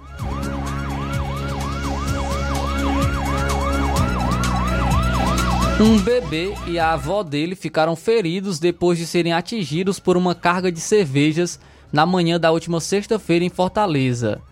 Um 5.81 5.97
bebê 5.97 6.53
e 6.67 6.77
a 6.77 6.95
avó 6.95 7.23
dele 7.23 7.55
ficaram 7.55 7.95
feridos 7.95 8.59
depois 8.59 8.99
de 8.99 9.07
serem 9.07 9.33
atingidos 9.33 10.01
por 10.01 10.17
uma 10.17 10.35
carga 10.35 10.73
de 10.73 10.81
cervejas 10.81 11.61
na 11.93 12.05
manhã 12.05 12.39
da 12.39 12.51
última 12.51 12.81
sexta-feira 12.81 13.45
em 13.45 13.49
Fortaleza. 13.49 14.43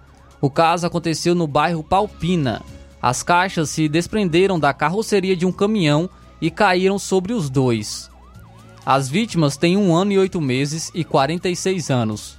O 0.41 0.49
caso 0.49 0.87
aconteceu 0.87 1.35
no 1.35 1.49
bairro 1.49 1.83
Palpina. 1.83 2.63
As 3.03 3.25
caixas 3.25 3.71
se 3.71 3.89
desprenderam 3.89 4.57
da 4.57 4.73
carroceria 4.73 5.37
de 5.37 5.45
um 5.45 5.51
caminhão 5.51 6.09
e 6.41 6.49
caíram 6.49 6.97
sobre 6.97 7.33
os 7.33 7.51
dois. 7.51 8.09
As 8.85 9.09
vítimas 9.09 9.57
têm 9.57 9.77
um 9.77 9.97
ano 9.97 10.13
e 10.13 10.19
oito 10.19 10.41
meses 10.41 10.93
e 10.95 11.03
46 11.03 11.91
anos. 11.91 12.39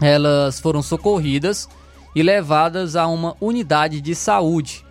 Elas 0.00 0.58
foram 0.58 0.82
socorridas 0.82 1.68
e 2.16 2.22
levadas 2.22 2.96
a 2.96 3.06
uma 3.06 3.36
unidade 3.40 4.00
de 4.00 4.12
saúde 4.12 4.83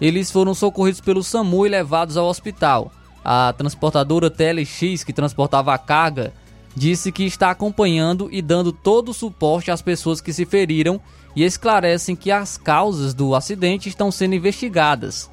eles 0.00 0.30
foram 0.30 0.54
socorridos 0.54 1.00
pelo 1.00 1.22
SAMU 1.22 1.66
e 1.66 1.68
levados 1.68 2.16
ao 2.16 2.26
hospital. 2.26 2.92
A 3.24 3.54
transportadora 3.56 4.30
TLX, 4.30 5.02
que 5.04 5.12
transportava 5.12 5.72
a 5.72 5.78
carga, 5.78 6.32
disse 6.76 7.12
que 7.12 7.24
está 7.24 7.50
acompanhando 7.50 8.28
e 8.30 8.42
dando 8.42 8.72
todo 8.72 9.10
o 9.10 9.14
suporte 9.14 9.70
às 9.70 9.80
pessoas 9.80 10.20
que 10.20 10.32
se 10.32 10.44
feriram 10.44 11.00
e 11.34 11.44
esclarecem 11.44 12.14
que 12.14 12.30
as 12.30 12.56
causas 12.56 13.14
do 13.14 13.34
acidente 13.34 13.88
estão 13.88 14.10
sendo 14.10 14.34
investigadas. 14.34 15.30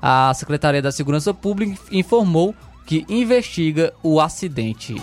A 0.00 0.32
Secretaria 0.34 0.82
da 0.82 0.92
Segurança 0.92 1.32
Pública 1.32 1.80
informou 1.90 2.54
que 2.86 3.04
investiga 3.08 3.92
o 4.02 4.20
acidente. 4.20 4.96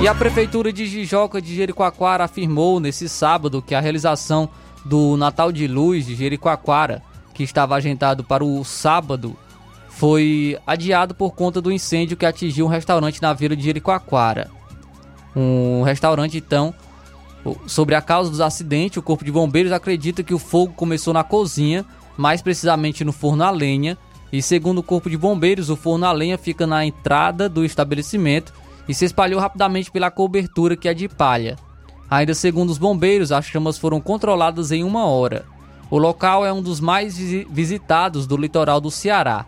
E 0.00 0.08
a 0.08 0.14
Prefeitura 0.14 0.72
de 0.72 0.86
Jijoca 0.86 1.42
de 1.42 1.54
Jericoacoara 1.54 2.24
afirmou 2.24 2.80
nesse 2.80 3.06
sábado 3.06 3.60
que 3.60 3.74
a 3.74 3.80
realização 3.80 4.48
do 4.82 5.14
Natal 5.18 5.52
de 5.52 5.68
Luz 5.68 6.06
de 6.06 6.14
Jericoacoara, 6.14 7.02
que 7.34 7.42
estava 7.42 7.74
agendado 7.74 8.24
para 8.24 8.42
o 8.42 8.64
sábado, 8.64 9.36
foi 9.90 10.58
adiado 10.66 11.14
por 11.14 11.32
conta 11.32 11.60
do 11.60 11.70
incêndio 11.70 12.16
que 12.16 12.24
atingiu 12.24 12.64
um 12.64 12.68
restaurante 12.70 13.20
na 13.20 13.34
vila 13.34 13.54
de 13.54 13.62
Jericoacoara. 13.62 14.50
Um 15.36 15.82
restaurante, 15.82 16.38
então, 16.38 16.72
sobre 17.66 17.94
a 17.94 18.00
causa 18.00 18.30
dos 18.30 18.40
acidentes, 18.40 18.96
o 18.96 19.02
Corpo 19.02 19.22
de 19.22 19.30
Bombeiros 19.30 19.70
acredita 19.70 20.22
que 20.22 20.32
o 20.32 20.38
fogo 20.38 20.72
começou 20.72 21.12
na 21.12 21.22
cozinha, 21.22 21.84
mais 22.16 22.40
precisamente 22.40 23.04
no 23.04 23.12
forno 23.12 23.44
a 23.44 23.50
lenha, 23.50 23.98
e 24.32 24.40
segundo 24.40 24.78
o 24.78 24.82
Corpo 24.82 25.10
de 25.10 25.18
Bombeiros, 25.18 25.68
o 25.68 25.76
forno 25.76 26.06
a 26.06 26.12
lenha 26.12 26.38
fica 26.38 26.66
na 26.66 26.86
entrada 26.86 27.50
do 27.50 27.66
estabelecimento 27.66 28.50
e 28.88 28.94
se 28.94 29.04
espalhou 29.04 29.40
rapidamente 29.40 29.90
pela 29.90 30.10
cobertura 30.10 30.76
que 30.76 30.88
é 30.88 30.94
de 30.94 31.08
palha. 31.08 31.56
Ainda 32.10 32.34
segundo 32.34 32.70
os 32.70 32.78
bombeiros, 32.78 33.30
as 33.30 33.46
chamas 33.46 33.78
foram 33.78 34.00
controladas 34.00 34.72
em 34.72 34.82
uma 34.82 35.06
hora. 35.06 35.44
O 35.90 35.98
local 35.98 36.44
é 36.44 36.52
um 36.52 36.62
dos 36.62 36.80
mais 36.80 37.16
visitados 37.16 38.26
do 38.26 38.36
litoral 38.36 38.80
do 38.80 38.90
Ceará. 38.90 39.46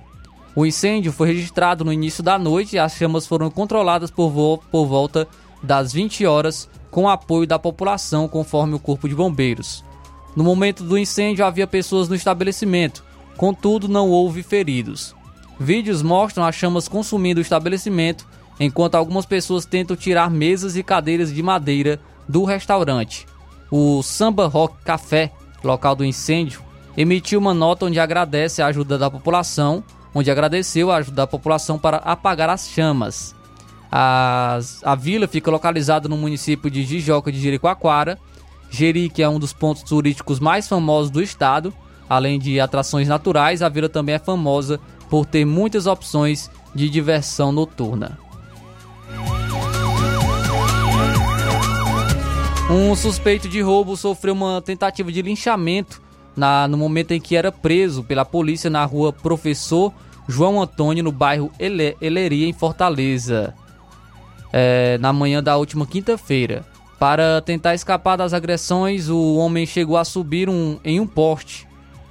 O 0.54 0.66
incêndio 0.66 1.12
foi 1.12 1.28
registrado 1.28 1.84
no 1.84 1.92
início 1.92 2.22
da 2.22 2.38
noite 2.38 2.76
e 2.76 2.78
as 2.78 2.94
chamas 2.94 3.26
foram 3.26 3.50
controladas 3.50 4.10
por, 4.10 4.30
vo 4.30 4.58
por 4.70 4.86
volta 4.86 5.26
das 5.62 5.92
20 5.92 6.26
horas 6.26 6.68
com 6.90 7.08
apoio 7.08 7.46
da 7.46 7.58
população, 7.58 8.28
conforme 8.28 8.74
o 8.74 8.78
Corpo 8.78 9.08
de 9.08 9.14
Bombeiros. 9.14 9.84
No 10.36 10.44
momento 10.44 10.84
do 10.84 10.98
incêndio 10.98 11.44
havia 11.44 11.66
pessoas 11.66 12.08
no 12.08 12.14
estabelecimento, 12.14 13.04
contudo 13.36 13.88
não 13.88 14.10
houve 14.10 14.42
feridos. 14.42 15.14
Vídeos 15.58 16.02
mostram 16.02 16.44
as 16.44 16.54
chamas 16.54 16.88
consumindo 16.88 17.38
o 17.38 17.42
estabelecimento 17.42 18.26
enquanto 18.58 18.94
algumas 18.94 19.26
pessoas 19.26 19.64
tentam 19.64 19.96
tirar 19.96 20.30
mesas 20.30 20.76
e 20.76 20.82
cadeiras 20.82 21.32
de 21.32 21.42
madeira 21.42 22.00
do 22.28 22.44
restaurante. 22.44 23.26
o 23.70 24.02
Samba 24.02 24.46
Rock 24.46 24.76
Café, 24.84 25.32
local 25.64 25.96
do 25.96 26.04
incêndio, 26.04 26.60
emitiu 26.96 27.40
uma 27.40 27.54
nota 27.54 27.86
onde 27.86 27.98
agradece 27.98 28.60
a 28.60 28.66
ajuda 28.66 28.98
da 28.98 29.10
população, 29.10 29.82
onde 30.14 30.30
agradeceu 30.30 30.90
a 30.90 30.96
ajuda 30.96 31.16
da 31.16 31.26
população 31.26 31.78
para 31.78 31.96
apagar 31.98 32.50
as 32.50 32.68
chamas. 32.68 33.34
As, 33.90 34.82
a 34.84 34.94
vila 34.94 35.26
fica 35.26 35.50
localizada 35.50 36.08
no 36.08 36.16
município 36.16 36.70
de 36.70 36.82
Jijoca 36.82 37.30
de 37.30 37.40
Jericoacoara. 37.40 38.18
Jeri, 38.70 39.10
que 39.10 39.22
é 39.22 39.28
um 39.28 39.38
dos 39.38 39.52
pontos 39.52 39.82
turísticos 39.82 40.40
mais 40.40 40.66
famosos 40.66 41.10
do 41.10 41.22
estado, 41.22 41.74
além 42.08 42.38
de 42.38 42.58
atrações 42.58 43.06
naturais, 43.06 43.62
a 43.62 43.68
vila 43.68 43.88
também 43.88 44.14
é 44.14 44.18
famosa 44.18 44.80
por 45.10 45.26
ter 45.26 45.44
muitas 45.44 45.86
opções 45.86 46.50
de 46.74 46.88
diversão 46.88 47.52
noturna. 47.52 48.18
Um 52.70 52.94
suspeito 52.94 53.48
de 53.48 53.60
roubo 53.60 53.96
sofreu 53.96 54.32
uma 54.32 54.62
tentativa 54.62 55.10
de 55.10 55.20
linchamento 55.20 56.00
na, 56.36 56.66
no 56.66 56.76
momento 56.78 57.12
em 57.12 57.20
que 57.20 57.36
era 57.36 57.52
preso 57.52 58.02
pela 58.02 58.24
polícia 58.24 58.70
na 58.70 58.84
rua 58.84 59.12
Professor 59.12 59.92
João 60.28 60.62
Antônio, 60.62 61.04
no 61.04 61.12
bairro 61.12 61.50
Ele, 61.58 61.96
Eleria, 62.00 62.48
em 62.48 62.52
Fortaleza, 62.52 63.54
é, 64.52 64.96
na 64.98 65.12
manhã 65.12 65.42
da 65.42 65.56
última 65.56 65.86
quinta-feira. 65.86 66.64
Para 66.98 67.40
tentar 67.40 67.74
escapar 67.74 68.16
das 68.16 68.32
agressões, 68.32 69.08
o 69.08 69.34
homem 69.34 69.66
chegou 69.66 69.96
a 69.96 70.04
subir 70.04 70.48
um, 70.48 70.78
em 70.84 71.00
um 71.00 71.06
poste. 71.06 71.66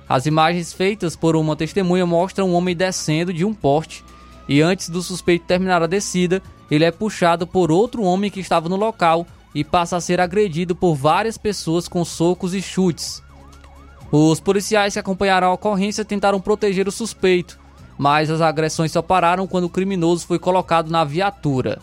As 0.08 0.26
imagens 0.26 0.74
feitas 0.74 1.16
por 1.16 1.36
uma 1.38 1.56
testemunha 1.56 2.06
mostram 2.06 2.50
um 2.50 2.54
homem 2.54 2.76
descendo 2.76 3.34
de 3.34 3.46
um 3.46 3.54
poste 3.54 4.04
e 4.48 4.62
antes 4.62 4.90
do 4.90 5.02
suspeito 5.02 5.46
terminar 5.46 5.82
a 5.82 5.88
descida, 5.88 6.42
ele 6.70 6.84
é 6.84 6.92
puxado 6.92 7.48
por 7.48 7.72
outro 7.72 8.04
homem 8.04 8.30
que 8.30 8.42
estava 8.42 8.68
no 8.68 8.76
local 8.76 9.26
e 9.54 9.64
passa 9.64 9.98
a 9.98 10.02
ser 10.02 10.20
agredido 10.20 10.76
por 10.76 10.96
várias 10.96 11.38
pessoas 11.38 11.88
com 11.88 12.04
socos 12.06 12.54
e 12.54 12.62
chutes. 12.62 13.22
Os 14.12 14.40
policiais 14.40 14.94
que 14.94 15.00
acompanharam 15.00 15.48
a 15.48 15.54
ocorrência 15.54 16.04
tentaram 16.04 16.42
proteger 16.42 16.88
o 16.88 16.92
suspeito, 16.92 17.60
mas 17.98 18.30
as 18.30 18.42
agressões 18.42 18.92
só 18.92 19.02
pararam 19.02 19.48
quando 19.48 19.66
o 19.66 19.70
criminoso 19.70 20.26
foi 20.26 20.40
colocado 20.40 20.90
na 20.90 21.04
viatura. 21.04 21.80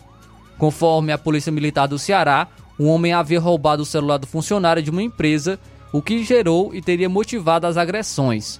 Conforme 0.57 1.11
a 1.11 1.17
Polícia 1.17 1.51
Militar 1.51 1.87
do 1.87 1.97
Ceará, 1.97 2.47
o 2.77 2.85
homem 2.85 3.13
havia 3.13 3.39
roubado 3.39 3.83
o 3.83 3.85
celular 3.85 4.17
do 4.17 4.27
funcionário 4.27 4.83
de 4.83 4.89
uma 4.89 5.01
empresa, 5.01 5.57
o 5.91 6.01
que 6.01 6.23
gerou 6.23 6.75
e 6.75 6.81
teria 6.81 7.09
motivado 7.09 7.65
as 7.65 7.77
agressões. 7.77 8.59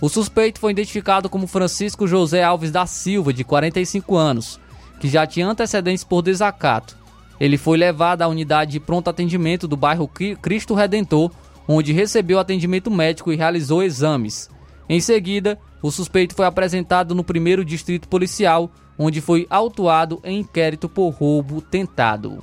O 0.00 0.08
suspeito 0.08 0.60
foi 0.60 0.72
identificado 0.72 1.30
como 1.30 1.46
Francisco 1.46 2.06
José 2.06 2.42
Alves 2.42 2.70
da 2.70 2.84
Silva, 2.84 3.32
de 3.32 3.44
45 3.44 4.16
anos, 4.16 4.60
que 5.00 5.08
já 5.08 5.26
tinha 5.26 5.48
antecedentes 5.48 6.04
por 6.04 6.20
desacato. 6.20 6.97
Ele 7.40 7.56
foi 7.56 7.78
levado 7.78 8.22
à 8.22 8.28
unidade 8.28 8.72
de 8.72 8.80
pronto 8.80 9.08
atendimento 9.08 9.68
do 9.68 9.76
bairro 9.76 10.08
Cristo 10.40 10.74
Redentor, 10.74 11.30
onde 11.66 11.92
recebeu 11.92 12.38
atendimento 12.38 12.90
médico 12.90 13.32
e 13.32 13.36
realizou 13.36 13.82
exames. 13.82 14.50
Em 14.88 15.00
seguida, 15.00 15.58
o 15.82 15.90
suspeito 15.90 16.34
foi 16.34 16.46
apresentado 16.46 17.14
no 17.14 17.22
primeiro 17.22 17.64
distrito 17.64 18.08
policial, 18.08 18.70
onde 18.98 19.20
foi 19.20 19.46
autuado 19.48 20.20
em 20.24 20.40
inquérito 20.40 20.88
por 20.88 21.10
roubo 21.10 21.60
tentado. 21.60 22.42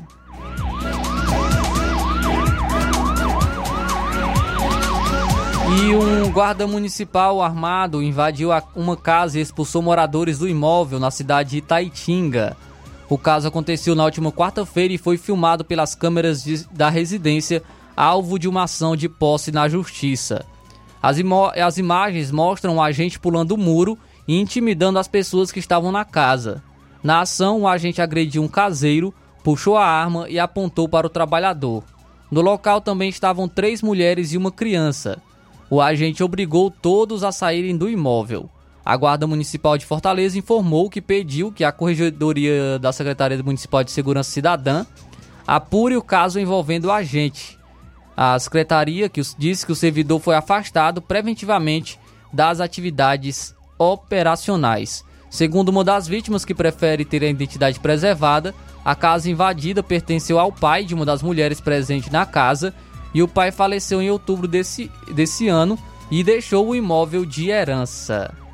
E 5.78 5.94
um 5.94 6.32
guarda 6.32 6.66
municipal 6.66 7.42
armado 7.42 8.02
invadiu 8.02 8.50
uma 8.76 8.96
casa 8.96 9.38
e 9.38 9.42
expulsou 9.42 9.82
moradores 9.82 10.38
do 10.38 10.48
imóvel 10.48 11.00
na 11.00 11.12
cidade 11.12 11.50
de 11.50 11.58
Itaitinga. 11.58 12.56
O 13.10 13.18
caso 13.18 13.48
aconteceu 13.48 13.94
na 13.94 14.04
última 14.04 14.32
quarta-feira 14.32 14.94
e 14.94 14.98
foi 14.98 15.18
filmado 15.18 15.64
pelas 15.64 15.94
câmeras 15.94 16.44
de, 16.44 16.66
da 16.72 16.90
residência, 16.90 17.62
alvo 17.96 18.40
de 18.40 18.48
uma 18.48 18.64
ação 18.64 18.96
de 18.96 19.08
posse 19.08 19.52
na 19.52 19.70
justiça. 19.70 20.46
As, 21.02 21.18
as 21.64 21.78
imagens 21.78 22.32
mostram 22.32 22.78
o 22.78 22.82
agente 22.82 23.20
pulando 23.20 23.52
o 23.52 23.58
muro 23.58 23.98
e 24.28 24.40
intimidando 24.40 24.98
as 24.98 25.08
pessoas 25.08 25.52
que 25.52 25.60
estavam 25.60 25.92
na 25.92 26.04
casa. 26.04 26.64
Na 27.04 27.22
ação, 27.22 27.62
o 27.62 27.68
agente 27.68 28.02
agrediu 28.02 28.42
um 28.42 28.48
caseiro, 28.48 29.14
puxou 29.44 29.78
a 29.78 29.86
arma 29.86 30.28
e 30.28 30.40
apontou 30.40 30.90
para 30.90 31.06
o 31.06 31.10
trabalhador. 31.10 31.84
No 32.32 32.42
local 32.42 32.82
também 32.82 33.10
estavam 33.10 33.48
três 33.48 33.84
mulheres 33.84 34.34
e 34.34 34.38
uma 34.38 34.52
criança. 34.52 35.22
O 35.70 35.80
agente 35.80 36.24
obrigou 36.24 36.72
todos 36.72 37.24
a 37.24 37.32
saírem 37.32 37.78
do 37.78 37.88
imóvel. 37.88 38.50
A 38.86 38.96
Guarda 38.96 39.26
Municipal 39.26 39.80
de 39.80 39.86
Fortaleza 39.86 40.38
informou 40.38 40.92
que 40.92 41.02
pediu 41.02 41.52
que 41.52 41.64
a 41.64 41.72
Corregedoria 41.72 42.78
da 42.78 42.94
Secretaria 42.94 43.42
Municipal 43.42 43.84
de 43.84 43.90
Segurança 43.90 44.30
Cidadã 44.30 44.86
apure 45.48 45.98
o 45.98 46.04
caso 46.04 46.40
envolvendo 46.40 46.86
o 46.86 46.92
agente. 46.92 47.58
A 48.16 48.38
secretaria 48.38 49.10
que 49.10 49.22
disse 49.40 49.66
que 49.66 49.72
o 49.72 49.76
servidor 49.76 50.20
foi 50.20 50.36
afastado 50.36 51.02
preventivamente 51.02 52.00
das 52.32 52.60
atividades 52.60 53.56
operacionais. 53.80 55.04
Segundo 55.32 55.70
uma 55.70 55.84
das 55.84 56.08
vítimas 56.08 56.46
que 56.46 56.54
prefere 56.54 57.04
ter 57.04 57.24
a 57.24 57.28
identidade 57.28 57.80
preservada, 57.80 58.54
a 58.86 58.94
casa 58.94 59.32
invadida 59.32 59.82
pertenceu 59.82 60.40
ao 60.40 60.52
pai 60.52 60.86
de 60.86 60.94
uma 60.94 61.06
das 61.06 61.24
mulheres 61.24 61.60
presentes 61.60 62.12
na 62.12 62.24
casa 62.24 62.72
e 63.16 63.24
o 63.24 63.28
pai 63.28 63.52
faleceu 63.52 64.00
em 64.00 64.12
outubro 64.12 64.48
desse, 64.48 64.92
desse 65.12 65.48
ano 65.48 65.76
e 66.12 66.24
deixou 66.24 66.68
o 66.68 66.76
imóvel 66.76 67.26
de 67.26 67.50
herança. 67.50 68.45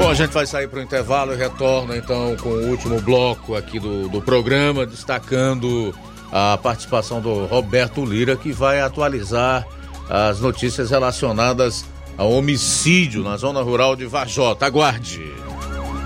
Bom, 0.00 0.08
a 0.08 0.14
gente 0.14 0.30
vai 0.30 0.46
sair 0.46 0.66
para 0.66 0.78
o 0.78 0.82
intervalo 0.82 1.34
e 1.34 1.36
retorna 1.36 1.94
então 1.94 2.34
com 2.36 2.48
o 2.48 2.70
último 2.70 3.02
bloco 3.02 3.54
aqui 3.54 3.78
do, 3.78 4.08
do 4.08 4.22
programa, 4.22 4.86
destacando 4.86 5.94
a 6.32 6.56
participação 6.56 7.20
do 7.20 7.44
Roberto 7.44 8.02
Lira, 8.02 8.34
que 8.34 8.50
vai 8.50 8.80
atualizar 8.80 9.66
as 10.08 10.40
notícias 10.40 10.90
relacionadas 10.90 11.84
ao 12.16 12.32
homicídio 12.32 13.22
na 13.22 13.36
zona 13.36 13.60
rural 13.60 13.94
de 13.94 14.06
Vajota. 14.06 14.64
Aguarde. 14.64 15.30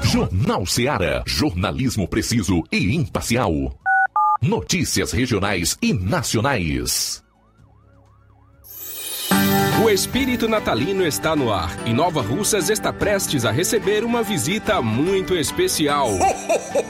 Jornal 0.03 0.67
Seara. 0.67 1.23
Jornalismo 1.25 2.09
preciso 2.09 2.65
e 2.73 2.97
imparcial. 2.97 3.79
Notícias 4.43 5.13
regionais 5.13 5.79
e 5.81 5.93
nacionais. 5.93 7.24
O 9.85 9.91
espírito 9.91 10.49
natalino 10.49 11.05
está 11.05 11.37
no 11.37 11.53
ar 11.53 11.71
e 11.87 11.93
Nova 11.93 12.23
Russas 12.23 12.71
está 12.71 12.91
prestes 12.91 13.45
a 13.45 13.51
receber 13.51 14.03
uma 14.03 14.23
visita 14.23 14.81
muito 14.81 15.35
especial. 15.37 16.09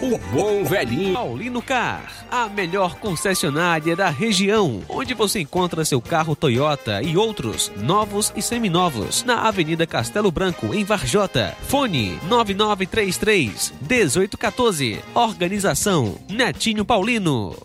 O 0.01 0.19
bom 0.33 0.65
velhinho 0.65 1.15
Paulino 1.15 1.61
Car, 1.61 2.09
a 2.31 2.49
melhor 2.49 2.95
concessionária 2.97 3.97
da 3.97 4.11
região, 4.11 4.83
onde 4.89 5.13
você 5.13 5.41
encontra 5.41 5.85
seu 5.85 6.01
carro 6.01 6.37
Toyota 6.37 7.03
e 7.03 7.17
outros 7.17 7.73
novos 7.77 8.33
e 8.37 8.41
seminovos, 8.41 9.25
na 9.25 9.49
Avenida 9.49 9.87
Castelo 9.87 10.31
Branco, 10.31 10.73
em 10.73 10.85
Varjota. 10.85 11.57
Fone 11.67 12.19
9933 12.29 13.73
1814. 13.81 15.01
Organização 15.15 16.17
Netinho 16.29 16.85
Paulino. 16.85 17.57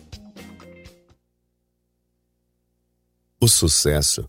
O 3.40 3.48
sucesso 3.48 4.28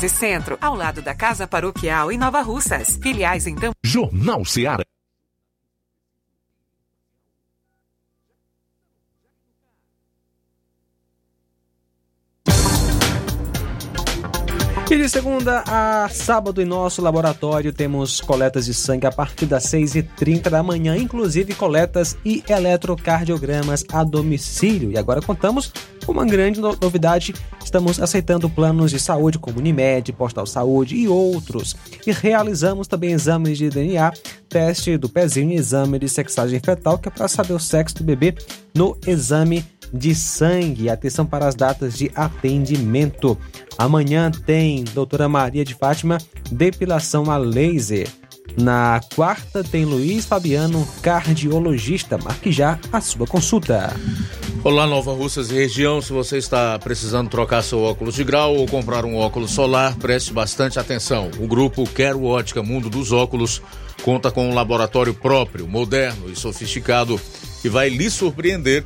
Centro, 0.09 0.57
ao 0.61 0.75
lado 0.75 1.01
da 1.01 1.13
Casa 1.13 1.47
Paroquial 1.47 2.11
em 2.11 2.17
Nova 2.17 2.41
Russas. 2.41 2.97
Filiais 3.01 3.45
Dam... 3.55 3.71
Jornal 3.83 4.45
Seara. 4.45 4.83
E 14.91 14.97
de 14.97 15.07
segunda 15.07 15.63
a 15.67 16.09
sábado 16.09 16.61
em 16.61 16.65
nosso 16.65 17.01
laboratório 17.01 17.71
temos 17.71 18.19
coletas 18.19 18.65
de 18.65 18.73
sangue 18.73 19.07
a 19.07 19.11
partir 19.11 19.45
das 19.45 19.63
6h30 19.67 20.49
da 20.49 20.61
manhã, 20.61 20.97
inclusive 20.97 21.55
coletas 21.55 22.17
e 22.25 22.43
eletrocardiogramas 22.49 23.85
a 23.89 24.03
domicílio. 24.03 24.91
E 24.91 24.97
agora 24.97 25.21
contamos 25.21 25.71
com 26.05 26.11
uma 26.11 26.25
grande 26.25 26.59
no- 26.59 26.75
novidade: 26.75 27.33
estamos 27.63 28.01
aceitando 28.01 28.49
planos 28.49 28.91
de 28.91 28.99
saúde 28.99 29.39
como 29.39 29.59
Unimed, 29.59 30.11
Postal 30.11 30.45
Saúde 30.45 30.97
e 30.97 31.07
outros. 31.07 31.73
E 32.05 32.11
realizamos 32.11 32.85
também 32.85 33.13
exames 33.13 33.57
de 33.57 33.69
DNA, 33.69 34.11
teste 34.49 34.97
do 34.97 35.07
pezinho 35.07 35.51
e 35.53 35.55
exame 35.55 35.99
de 35.99 36.09
sexagem 36.09 36.59
fetal, 36.59 36.97
que 36.97 37.07
é 37.07 37.11
para 37.11 37.29
saber 37.29 37.53
o 37.53 37.59
sexo 37.59 37.95
do 37.99 38.03
bebê 38.03 38.35
no 38.75 38.97
exame 39.07 39.63
de 39.93 40.13
sangue. 40.15 40.89
Atenção 40.89 41.25
para 41.25 41.47
as 41.47 41.55
datas 41.55 41.97
de 41.97 42.11
atendimento. 42.15 43.37
Amanhã 43.77 44.31
tem 44.31 44.83
doutora 44.83 45.27
Maria 45.27 45.65
de 45.65 45.73
Fátima, 45.73 46.17
depilação 46.51 47.29
a 47.29 47.37
laser. 47.37 48.07
Na 48.57 48.99
quarta 49.15 49.63
tem 49.63 49.85
Luiz 49.85 50.25
Fabiano, 50.25 50.85
cardiologista. 51.01 52.17
Marque 52.17 52.51
já 52.51 52.77
a 52.91 52.99
sua 52.99 53.25
consulta. 53.25 53.95
Olá, 54.63 54.85
Nova 54.85 55.13
Russas 55.13 55.49
e 55.49 55.55
região. 55.55 56.01
Se 56.01 56.13
você 56.13 56.37
está 56.37 56.77
precisando 56.77 57.29
trocar 57.29 57.63
seu 57.63 57.81
óculos 57.81 58.15
de 58.15 58.23
grau 58.23 58.55
ou 58.55 58.67
comprar 58.67 59.05
um 59.05 59.15
óculos 59.15 59.51
solar, 59.51 59.95
preste 59.95 60.33
bastante 60.33 60.77
atenção. 60.77 61.31
O 61.39 61.47
grupo 61.47 61.83
Quero 61.85 62.23
Ótica 62.25 62.61
Mundo 62.61 62.89
dos 62.89 63.11
Óculos 63.11 63.61
conta 64.03 64.29
com 64.31 64.49
um 64.49 64.53
laboratório 64.53 65.13
próprio, 65.13 65.67
moderno 65.67 66.29
e 66.29 66.35
sofisticado 66.35 67.19
que 67.61 67.69
vai 67.69 67.89
lhe 67.89 68.09
surpreender 68.09 68.85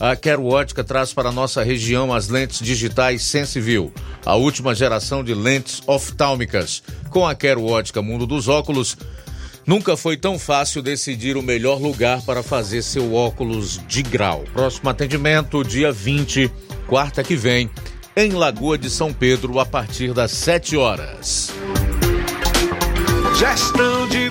a 0.00 0.14
Quero 0.14 0.46
Ótica 0.46 0.84
traz 0.84 1.12
para 1.12 1.32
nossa 1.32 1.62
região 1.62 2.12
as 2.12 2.28
lentes 2.28 2.60
digitais 2.60 3.22
Sensiview, 3.24 3.92
a 4.24 4.36
última 4.36 4.74
geração 4.74 5.24
de 5.24 5.34
lentes 5.34 5.82
oftálmicas. 5.86 6.82
Com 7.10 7.26
a 7.26 7.34
Quero 7.34 7.64
Ótica 7.64 8.00
Mundo 8.00 8.26
dos 8.26 8.46
Óculos, 8.46 8.96
nunca 9.66 9.96
foi 9.96 10.16
tão 10.16 10.38
fácil 10.38 10.82
decidir 10.82 11.36
o 11.36 11.42
melhor 11.42 11.80
lugar 11.80 12.22
para 12.22 12.42
fazer 12.42 12.82
seu 12.82 13.14
óculos 13.14 13.80
de 13.88 14.02
grau. 14.02 14.44
Próximo 14.52 14.88
atendimento, 14.88 15.64
dia 15.64 15.90
20, 15.90 16.50
quarta 16.86 17.24
que 17.24 17.34
vem, 17.34 17.68
em 18.16 18.32
Lagoa 18.32 18.78
de 18.78 18.90
São 18.90 19.12
Pedro, 19.12 19.58
a 19.58 19.66
partir 19.66 20.12
das 20.12 20.30
7 20.30 20.76
horas. 20.76 21.52
Gestão 23.38 24.08
de 24.08 24.30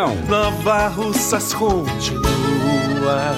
Nova 0.07 0.87
Russas 0.87 1.53
continua 1.53 3.35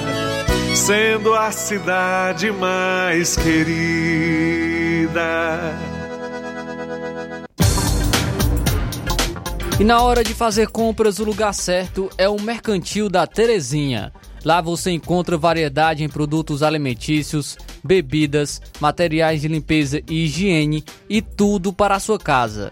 sendo 0.76 1.34
a 1.34 1.52
cidade 1.52 2.52
mais 2.52 3.36
querida. 3.36 5.14
E 9.80 9.84
na 9.84 10.02
hora 10.02 10.24
de 10.24 10.34
fazer 10.34 10.68
compras, 10.70 11.20
o 11.20 11.24
lugar 11.24 11.54
certo 11.54 12.10
é 12.18 12.30
o 12.30 12.40
Mercantil 12.40 13.10
da 13.10 13.28
Terezinha. 13.28 14.14
Lá 14.46 14.62
você 14.62 14.92
encontra 14.92 15.38
variedade 15.38 16.04
em 16.04 16.10
produtos 16.10 16.62
alimentícios, 16.64 17.58
bebidas, 17.84 18.62
materiais 18.80 19.42
de 19.42 19.48
limpeza 19.48 20.02
e 20.10 20.26
higiene 20.26 20.84
e 21.10 21.22
tudo 21.22 21.74
para 21.74 21.96
a 21.96 22.00
sua 22.00 22.20
casa. 22.20 22.72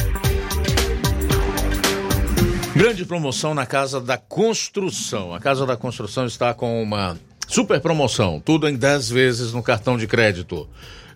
Grande 2.81 3.05
promoção 3.05 3.53
na 3.53 3.63
Casa 3.63 4.01
da 4.01 4.17
Construção. 4.17 5.35
A 5.35 5.39
Casa 5.39 5.67
da 5.67 5.77
Construção 5.77 6.25
está 6.25 6.51
com 6.51 6.81
uma 6.81 7.15
super 7.47 7.79
promoção, 7.79 8.41
tudo 8.43 8.67
em 8.67 8.75
10 8.75 9.07
vezes 9.11 9.53
no 9.53 9.61
cartão 9.61 9.99
de 9.99 10.07
crédito. 10.07 10.67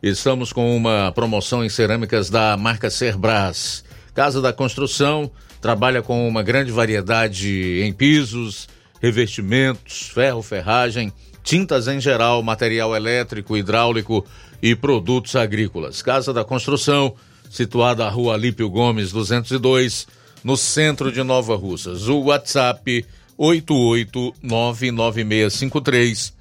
Estamos 0.01 0.53
com 0.53 0.77
uma 0.77 1.11
promoção 1.11 1.65
em 1.65 1.69
cerâmicas 1.69 2.29
da 2.29 2.55
marca 2.55 2.91
Cerbras. 2.91 3.83
Casa 4.13 4.43
da 4.43 4.53
Construção 4.53 5.31
trabalha 5.59 6.03
com 6.03 6.27
uma 6.27 6.43
grande 6.43 6.71
variedade 6.71 7.81
em 7.81 7.91
pisos, 7.91 8.69
revestimentos, 9.01 10.03
ferro, 10.13 10.43
ferragem, 10.43 11.11
tintas 11.43 11.87
em 11.87 11.99
geral, 11.99 12.43
material 12.43 12.95
elétrico, 12.95 13.57
hidráulico 13.57 14.23
e 14.61 14.75
produtos 14.75 15.35
agrícolas. 15.35 16.03
Casa 16.03 16.31
da 16.31 16.45
Construção, 16.45 17.15
situada 17.49 18.05
à 18.05 18.09
Rua 18.09 18.35
Alípio 18.35 18.69
Gomes, 18.69 19.11
202, 19.11 20.05
no 20.45 20.55
centro 20.55 21.11
de 21.11 21.21
Nova 21.23 21.55
Russas. 21.55 22.07
O 22.07 22.25
WhatsApp 22.25 23.03
8899653 23.35 26.31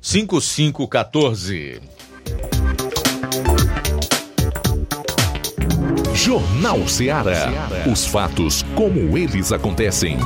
5514. 0.00 1.80
Jornal 6.14 6.86
Ceará. 6.86 7.50
Os 7.90 8.06
fatos 8.06 8.62
como 8.76 9.18
eles 9.18 9.50
acontecem. 9.50 10.16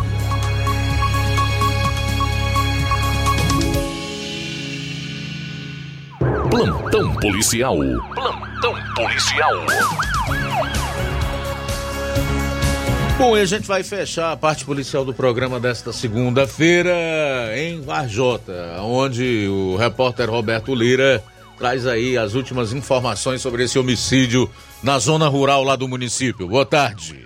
Plantão 6.51 7.15
policial. 7.15 7.79
Plantão 8.15 8.75
policial. 8.95 9.55
Bom, 13.23 13.39
e 13.39 13.41
a 13.41 13.45
gente 13.45 13.69
vai 13.69 13.85
fechar 13.85 14.33
a 14.33 14.37
parte 14.37 14.65
policial 14.65 15.05
do 15.05 15.15
programa 15.15 15.61
desta 15.61 15.93
segunda-feira 15.93 16.93
em 17.57 17.81
Varjota, 17.81 18.81
onde 18.81 19.47
o 19.47 19.77
repórter 19.77 20.29
Roberto 20.29 20.75
Lira 20.75 21.23
traz 21.57 21.87
aí 21.87 22.19
as 22.19 22.35
últimas 22.35 22.73
informações 22.73 23.41
sobre 23.41 23.63
esse 23.63 23.79
homicídio 23.79 24.51
na 24.83 24.99
zona 24.99 25.29
rural 25.29 25.63
lá 25.63 25.77
do 25.77 25.87
município. 25.87 26.49
Boa 26.49 26.67
tarde. 26.67 27.25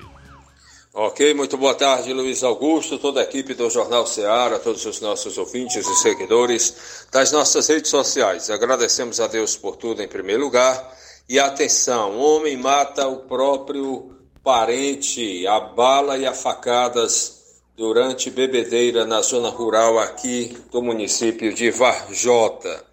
Ok, 0.92 1.32
muito 1.32 1.56
boa 1.56 1.74
tarde, 1.74 2.12
Luiz 2.12 2.44
Augusto, 2.44 2.98
toda 2.98 3.20
a 3.20 3.22
equipe 3.22 3.54
do 3.54 3.70
Jornal 3.70 4.06
Ceará, 4.06 4.58
todos 4.58 4.84
os 4.84 5.00
nossos 5.00 5.38
ouvintes 5.38 5.88
e 5.88 5.94
seguidores 5.94 7.06
das 7.10 7.32
nossas 7.32 7.66
redes 7.68 7.90
sociais. 7.90 8.50
Agradecemos 8.50 9.18
a 9.18 9.26
Deus 9.26 9.56
por 9.56 9.76
tudo 9.76 10.02
em 10.02 10.08
primeiro 10.08 10.44
lugar. 10.44 10.94
E 11.26 11.40
atenção, 11.40 12.18
homem 12.18 12.54
mata 12.54 13.08
o 13.08 13.20
próprio 13.20 14.15
parente, 14.46 15.44
a 15.48 15.58
bala 15.58 16.16
e 16.16 16.24
a 16.24 16.32
facadas 16.32 17.42
durante 17.76 18.30
bebedeira 18.30 19.04
na 19.04 19.20
zona 19.20 19.48
rural 19.48 19.98
aqui 19.98 20.56
do 20.70 20.80
município 20.80 21.52
de 21.52 21.68
Varjota. 21.72 22.84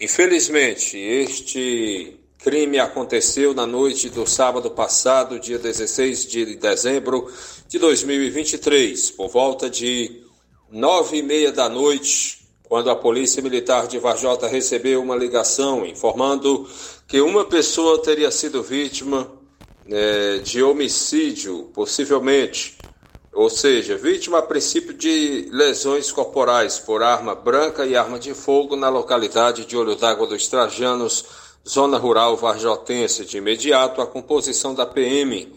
Infelizmente, 0.00 0.96
este 0.96 2.16
crime 2.38 2.78
aconteceu 2.78 3.52
na 3.52 3.66
noite 3.66 4.08
do 4.08 4.24
sábado 4.24 4.70
passado, 4.70 5.40
dia 5.40 5.58
16 5.58 6.26
de 6.26 6.54
dezembro 6.54 7.28
de 7.66 7.80
2023, 7.80 9.10
por 9.10 9.28
volta 9.30 9.68
de 9.68 10.22
nove 10.70 11.16
e 11.16 11.22
meia 11.24 11.50
da 11.50 11.68
noite, 11.68 12.46
quando 12.68 12.88
a 12.88 12.94
Polícia 12.94 13.42
Militar 13.42 13.88
de 13.88 13.98
Varjota 13.98 14.46
recebeu 14.46 15.02
uma 15.02 15.16
ligação 15.16 15.84
informando 15.84 16.68
que 17.08 17.20
uma 17.20 17.44
pessoa 17.44 18.00
teria 18.00 18.30
sido 18.30 18.62
vítima 18.62 19.33
é, 19.88 20.38
de 20.38 20.62
homicídio, 20.62 21.70
possivelmente, 21.74 22.78
ou 23.32 23.50
seja, 23.50 23.96
vítima 23.96 24.38
a 24.38 24.42
princípio 24.42 24.94
de 24.94 25.48
lesões 25.50 26.12
corporais 26.12 26.78
por 26.78 27.02
arma 27.02 27.34
branca 27.34 27.84
e 27.84 27.96
arma 27.96 28.18
de 28.18 28.32
fogo 28.32 28.76
na 28.76 28.88
localidade 28.88 29.64
de 29.64 29.76
Olho 29.76 29.96
d'Água 29.96 30.26
dos 30.26 30.46
Trajanos, 30.46 31.24
zona 31.68 31.98
rural 31.98 32.36
varjotense. 32.36 33.24
De 33.24 33.38
imediato, 33.38 34.00
a 34.00 34.06
composição 34.06 34.74
da 34.74 34.86
PM 34.86 35.52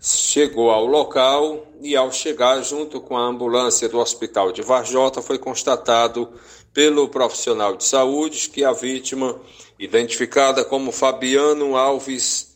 chegou 0.00 0.70
ao 0.70 0.86
local 0.86 1.66
e, 1.82 1.96
ao 1.96 2.10
chegar 2.10 2.62
junto 2.62 3.00
com 3.00 3.16
a 3.16 3.26
ambulância 3.26 3.88
do 3.88 3.98
Hospital 3.98 4.52
de 4.52 4.62
Varjota, 4.62 5.20
foi 5.20 5.38
constatado 5.38 6.28
pelo 6.72 7.08
profissional 7.08 7.76
de 7.76 7.84
saúde 7.84 8.48
que 8.48 8.64
a 8.64 8.72
vítima, 8.72 9.38
identificada 9.78 10.64
como 10.64 10.92
Fabiano 10.92 11.76
Alves, 11.76 12.47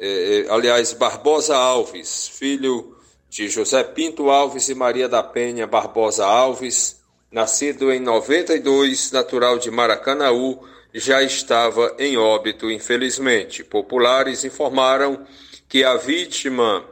eh, 0.00 0.46
aliás, 0.48 0.94
Barbosa 0.94 1.54
Alves, 1.54 2.26
filho 2.28 2.96
de 3.28 3.50
José 3.50 3.84
Pinto 3.84 4.30
Alves 4.30 4.70
e 4.70 4.74
Maria 4.74 5.06
da 5.06 5.22
Penha 5.22 5.66
Barbosa 5.66 6.24
Alves, 6.24 7.00
nascido 7.30 7.92
em 7.92 8.00
92, 8.00 9.12
natural 9.12 9.58
de 9.58 9.70
Maracanaú, 9.70 10.66
já 10.94 11.22
estava 11.22 11.94
em 11.98 12.16
óbito, 12.16 12.70
infelizmente. 12.70 13.62
Populares 13.62 14.42
informaram 14.42 15.26
que 15.68 15.84
a 15.84 15.96
vítima 15.96 16.82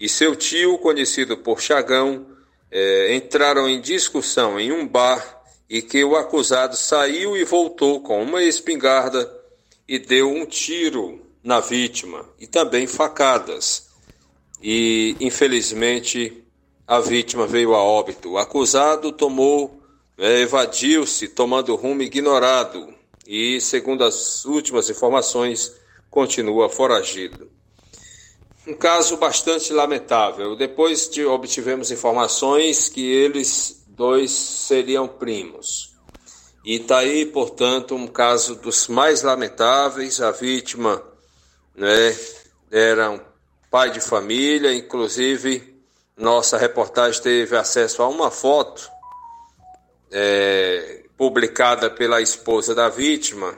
e 0.00 0.08
seu 0.08 0.34
tio, 0.34 0.78
conhecido 0.78 1.36
por 1.36 1.60
Chagão, 1.60 2.26
eh, 2.70 3.14
entraram 3.14 3.68
em 3.68 3.82
discussão 3.82 4.58
em 4.58 4.72
um 4.72 4.88
bar 4.88 5.42
e 5.68 5.82
que 5.82 6.02
o 6.02 6.16
acusado 6.16 6.74
saiu 6.74 7.36
e 7.36 7.44
voltou 7.44 8.00
com 8.00 8.22
uma 8.22 8.42
espingarda 8.42 9.30
e 9.86 9.98
deu 9.98 10.30
um 10.30 10.46
tiro 10.46 11.25
na 11.46 11.60
vítima 11.60 12.28
e 12.40 12.46
também 12.48 12.88
facadas. 12.88 13.86
E 14.60 15.16
infelizmente 15.20 16.44
a 16.84 16.98
vítima 16.98 17.46
veio 17.46 17.72
a 17.72 17.82
óbito. 17.82 18.32
O 18.32 18.38
acusado 18.38 19.12
tomou, 19.12 19.80
eh, 20.18 20.40
evadiu-se, 20.40 21.28
tomando 21.28 21.76
rumo 21.76 22.02
ignorado 22.02 22.92
e, 23.24 23.60
segundo 23.60 24.02
as 24.02 24.44
últimas 24.44 24.90
informações, 24.90 25.72
continua 26.10 26.68
foragido. 26.68 27.48
Um 28.66 28.74
caso 28.74 29.16
bastante 29.16 29.72
lamentável. 29.72 30.56
Depois 30.56 31.08
de, 31.08 31.24
obtivemos 31.24 31.92
informações 31.92 32.88
que 32.88 33.08
eles 33.08 33.84
dois 33.86 34.32
seriam 34.32 35.06
primos. 35.06 35.94
E 36.64 36.74
está 36.74 36.98
aí, 36.98 37.24
portanto, 37.24 37.94
um 37.94 38.08
caso 38.08 38.56
dos 38.56 38.88
mais 38.88 39.22
lamentáveis. 39.22 40.20
A 40.20 40.32
vítima 40.32 41.00
né, 41.76 42.16
era 42.70 43.10
um 43.10 43.20
pai 43.70 43.90
de 43.90 44.00
família, 44.00 44.74
inclusive 44.74 45.76
nossa 46.16 46.56
reportagem 46.56 47.22
teve 47.22 47.56
acesso 47.56 48.02
a 48.02 48.08
uma 48.08 48.30
foto 48.30 48.90
é, 50.10 51.04
publicada 51.16 51.90
pela 51.90 52.22
esposa 52.22 52.74
da 52.74 52.88
vítima, 52.88 53.54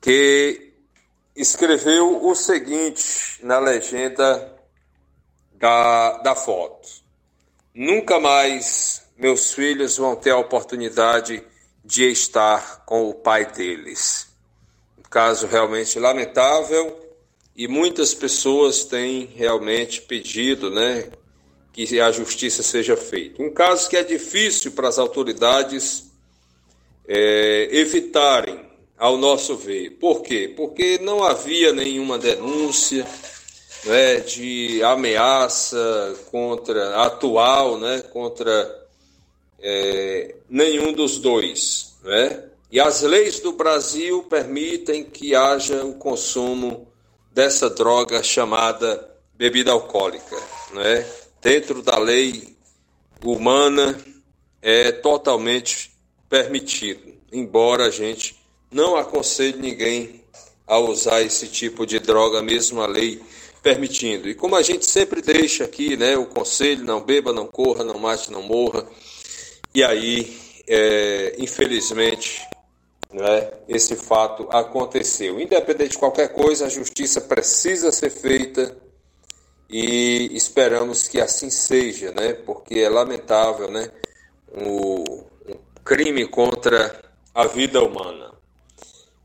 que 0.00 0.72
escreveu 1.34 2.26
o 2.26 2.34
seguinte 2.34 3.38
na 3.42 3.58
legenda 3.58 4.54
da, 5.52 6.18
da 6.18 6.34
foto: 6.34 6.88
Nunca 7.74 8.18
mais 8.18 9.02
meus 9.16 9.52
filhos 9.52 9.98
vão 9.98 10.16
ter 10.16 10.30
a 10.30 10.38
oportunidade 10.38 11.44
de 11.84 12.10
estar 12.10 12.84
com 12.84 13.08
o 13.08 13.14
pai 13.14 13.46
deles. 13.52 14.25
Caso 15.10 15.46
realmente 15.46 15.98
lamentável 15.98 16.98
e 17.54 17.66
muitas 17.66 18.12
pessoas 18.12 18.84
têm 18.84 19.30
realmente 19.34 20.02
pedido, 20.02 20.70
né, 20.70 21.08
que 21.72 22.00
a 22.00 22.10
justiça 22.10 22.62
seja 22.62 22.96
feita. 22.96 23.42
Um 23.42 23.52
caso 23.52 23.88
que 23.88 23.96
é 23.96 24.02
difícil 24.02 24.72
para 24.72 24.88
as 24.88 24.98
autoridades 24.98 26.10
é, 27.06 27.68
evitarem, 27.70 28.66
ao 28.98 29.16
nosso 29.16 29.56
ver. 29.56 29.90
Por 30.00 30.22
quê? 30.22 30.52
Porque 30.56 30.98
não 30.98 31.22
havia 31.22 31.72
nenhuma 31.72 32.18
denúncia 32.18 33.06
né, 33.84 34.20
de 34.20 34.82
ameaça 34.82 36.16
contra 36.30 37.02
atual, 37.02 37.78
né, 37.78 38.00
contra 38.12 38.86
é, 39.60 40.34
nenhum 40.48 40.92
dos 40.92 41.18
dois. 41.18 41.96
Né? 42.02 42.44
E 42.70 42.80
as 42.80 43.02
leis 43.02 43.40
do 43.40 43.52
Brasil 43.52 44.24
permitem 44.24 45.04
que 45.04 45.34
haja 45.34 45.84
o 45.84 45.94
consumo 45.94 46.88
dessa 47.32 47.70
droga 47.70 48.22
chamada 48.22 49.08
bebida 49.34 49.70
alcoólica. 49.70 50.36
Né? 50.72 51.06
Dentro 51.40 51.82
da 51.82 51.98
lei 51.98 52.56
humana 53.24 53.96
é 54.60 54.90
totalmente 54.90 55.92
permitido, 56.28 57.14
embora 57.32 57.86
a 57.86 57.90
gente 57.90 58.36
não 58.70 58.96
aconselhe 58.96 59.58
ninguém 59.58 60.24
a 60.66 60.78
usar 60.78 61.22
esse 61.22 61.46
tipo 61.46 61.86
de 61.86 62.00
droga, 62.00 62.42
mesmo 62.42 62.82
a 62.82 62.86
lei 62.86 63.22
permitindo. 63.62 64.28
E 64.28 64.34
como 64.34 64.56
a 64.56 64.62
gente 64.62 64.84
sempre 64.84 65.22
deixa 65.22 65.64
aqui, 65.64 65.96
né, 65.96 66.16
o 66.16 66.26
conselho, 66.26 66.84
não 66.84 67.00
beba, 67.00 67.32
não 67.32 67.46
corra, 67.46 67.84
não 67.84 67.98
mate, 67.98 68.32
não 68.32 68.42
morra. 68.42 68.86
E 69.72 69.84
aí, 69.84 70.36
é, 70.66 71.36
infelizmente, 71.38 72.42
né, 73.16 73.50
esse 73.66 73.96
fato 73.96 74.46
aconteceu. 74.50 75.40
Independente 75.40 75.92
de 75.92 75.98
qualquer 75.98 76.28
coisa, 76.28 76.66
a 76.66 76.68
justiça 76.68 77.18
precisa 77.18 77.90
ser 77.90 78.10
feita 78.10 78.76
e 79.70 80.28
esperamos 80.36 81.08
que 81.08 81.18
assim 81.18 81.48
seja, 81.48 82.12
né, 82.12 82.34
porque 82.34 82.78
é 82.78 82.90
lamentável, 82.90 83.70
né, 83.70 83.90
o, 84.52 85.24
crime 85.82 86.26
contra 86.26 87.00
a 87.34 87.46
vida 87.46 87.82
humana. 87.82 88.34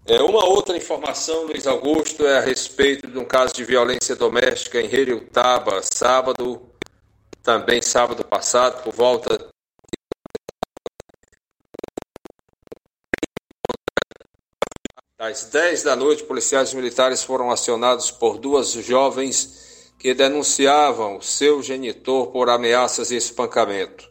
É, 0.05 0.21
uma 0.21 0.45
outra 0.45 0.77
informação, 0.77 1.43
Luiz 1.43 1.67
Augusto, 1.67 2.25
é 2.25 2.37
a 2.37 2.41
respeito 2.41 3.07
de 3.07 3.19
um 3.19 3.25
caso 3.25 3.53
de 3.53 3.65
violência 3.65 4.15
doméstica 4.15 4.79
em 4.79 4.85
Heriutaba, 4.85 5.81
sábado, 5.83 6.61
também 7.43 7.81
sábado 7.81 8.23
passado, 8.23 8.83
por 8.83 8.93
volta 8.93 9.51
às 15.21 15.43
10 15.43 15.83
da 15.83 15.95
noite, 15.95 16.23
policiais 16.23 16.73
militares 16.73 17.21
foram 17.21 17.51
acionados 17.51 18.09
por 18.09 18.39
duas 18.39 18.71
jovens 18.71 19.91
que 19.99 20.15
denunciavam 20.15 21.21
seu 21.21 21.61
genitor 21.61 22.31
por 22.31 22.49
ameaças 22.49 23.11
e 23.11 23.17
espancamento. 23.17 24.09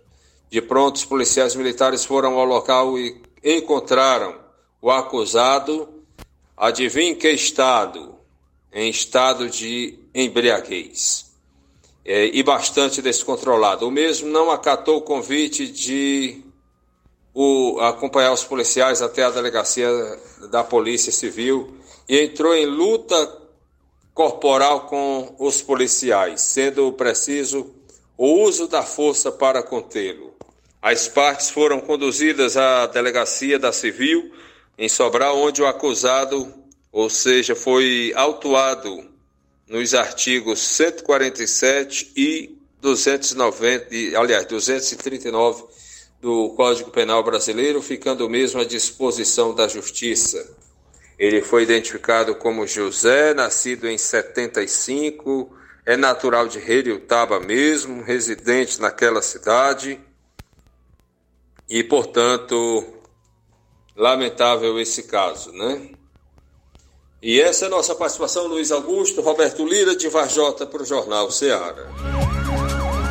De 0.48 0.62
pronto, 0.62 0.94
os 0.94 1.04
policiais 1.04 1.56
militares 1.56 2.04
foram 2.04 2.38
ao 2.38 2.44
local 2.44 2.96
e 2.96 3.20
encontraram 3.42 4.38
o 4.80 4.88
acusado, 4.88 5.88
adivinhe 6.56 7.16
que 7.16 7.28
estado? 7.30 8.14
Em 8.72 8.88
estado 8.88 9.50
de 9.50 9.98
embriaguez. 10.14 11.32
É, 12.04 12.26
e 12.26 12.40
bastante 12.44 13.02
descontrolado. 13.02 13.84
O 13.84 13.90
mesmo 13.90 14.28
não 14.28 14.48
acatou 14.48 14.98
o 14.98 15.02
convite 15.02 15.66
de 15.66 16.40
o, 17.34 17.78
acompanhar 17.80 18.32
os 18.32 18.44
policiais 18.44 19.02
até 19.02 19.22
a 19.22 19.30
delegacia 19.30 19.88
da 20.50 20.64
Polícia 20.64 21.12
Civil 21.12 21.76
e 22.08 22.20
entrou 22.20 22.54
em 22.54 22.66
luta 22.66 23.38
corporal 24.12 24.86
com 24.86 25.34
os 25.38 25.62
policiais, 25.62 26.40
sendo 26.40 26.92
preciso 26.92 27.72
o 28.16 28.42
uso 28.42 28.66
da 28.66 28.82
força 28.82 29.30
para 29.32 29.62
contê-lo. 29.62 30.34
As 30.82 31.08
partes 31.08 31.50
foram 31.50 31.80
conduzidas 31.80 32.56
à 32.56 32.86
delegacia 32.86 33.58
da 33.58 33.72
Civil 33.72 34.32
em 34.76 34.88
Sobral, 34.88 35.38
onde 35.38 35.62
o 35.62 35.66
acusado, 35.66 36.52
ou 36.90 37.08
seja, 37.08 37.54
foi 37.54 38.12
autuado 38.16 39.08
nos 39.68 39.94
artigos 39.94 40.58
147 40.58 42.12
e 42.16 42.58
290, 42.80 44.18
aliás, 44.18 44.46
239 44.46 45.64
do 46.20 46.50
Código 46.50 46.90
Penal 46.90 47.22
Brasileiro, 47.22 47.80
ficando 47.80 48.28
mesmo 48.28 48.60
à 48.60 48.64
disposição 48.64 49.54
da 49.54 49.66
Justiça. 49.66 50.56
Ele 51.18 51.42
foi 51.42 51.62
identificado 51.62 52.34
como 52.34 52.66
José, 52.66 53.34
nascido 53.34 53.88
em 53.88 53.96
75, 53.96 55.50
é 55.84 55.96
natural 55.96 56.46
de 56.46 56.60
Taba 57.00 57.40
mesmo, 57.40 58.02
residente 58.02 58.80
naquela 58.80 59.22
cidade. 59.22 60.00
E, 61.68 61.82
portanto, 61.84 62.84
lamentável 63.96 64.78
esse 64.80 65.04
caso, 65.04 65.52
né? 65.52 65.90
E 67.22 67.40
essa 67.40 67.66
é 67.66 67.68
a 67.68 67.70
nossa 67.70 67.94
participação, 67.94 68.46
Luiz 68.46 68.72
Augusto, 68.72 69.20
Roberto 69.20 69.64
Lira, 69.66 69.94
de 69.94 70.08
Varjota, 70.08 70.66
para 70.66 70.82
o 70.82 70.86
Jornal 70.86 71.30
Ceará. 71.30 72.19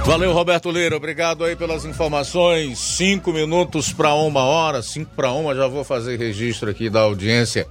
Valeu, 0.10 0.34
Roberto 0.34 0.72
Lira. 0.72 0.98
Obrigado 0.98 1.46
aí 1.46 1.56
pelas 1.56 1.86
informações. 1.86 2.80
Cinco 2.80 3.32
minutos 3.32 3.94
para 3.94 4.12
uma 4.16 4.44
hora, 4.44 4.82
cinco 4.82 5.12
para 5.16 5.32
uma. 5.32 5.54
Já 5.54 5.68
vou 5.68 5.84
fazer 5.84 6.18
registro 6.18 6.68
aqui 6.68 6.90
da 6.90 7.02
audiência 7.02 7.68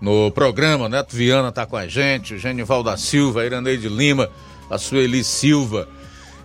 no 0.00 0.30
programa. 0.30 0.88
Neto 0.88 1.16
Viana 1.16 1.48
está 1.48 1.66
com 1.66 1.76
a 1.76 1.88
gente, 1.88 2.38
Genival 2.38 2.84
da 2.84 2.96
Silva, 2.96 3.44
Iraneide 3.44 3.88
Lima, 3.88 4.30
a 4.70 4.78
Sueli 4.78 5.24
Silva, 5.24 5.88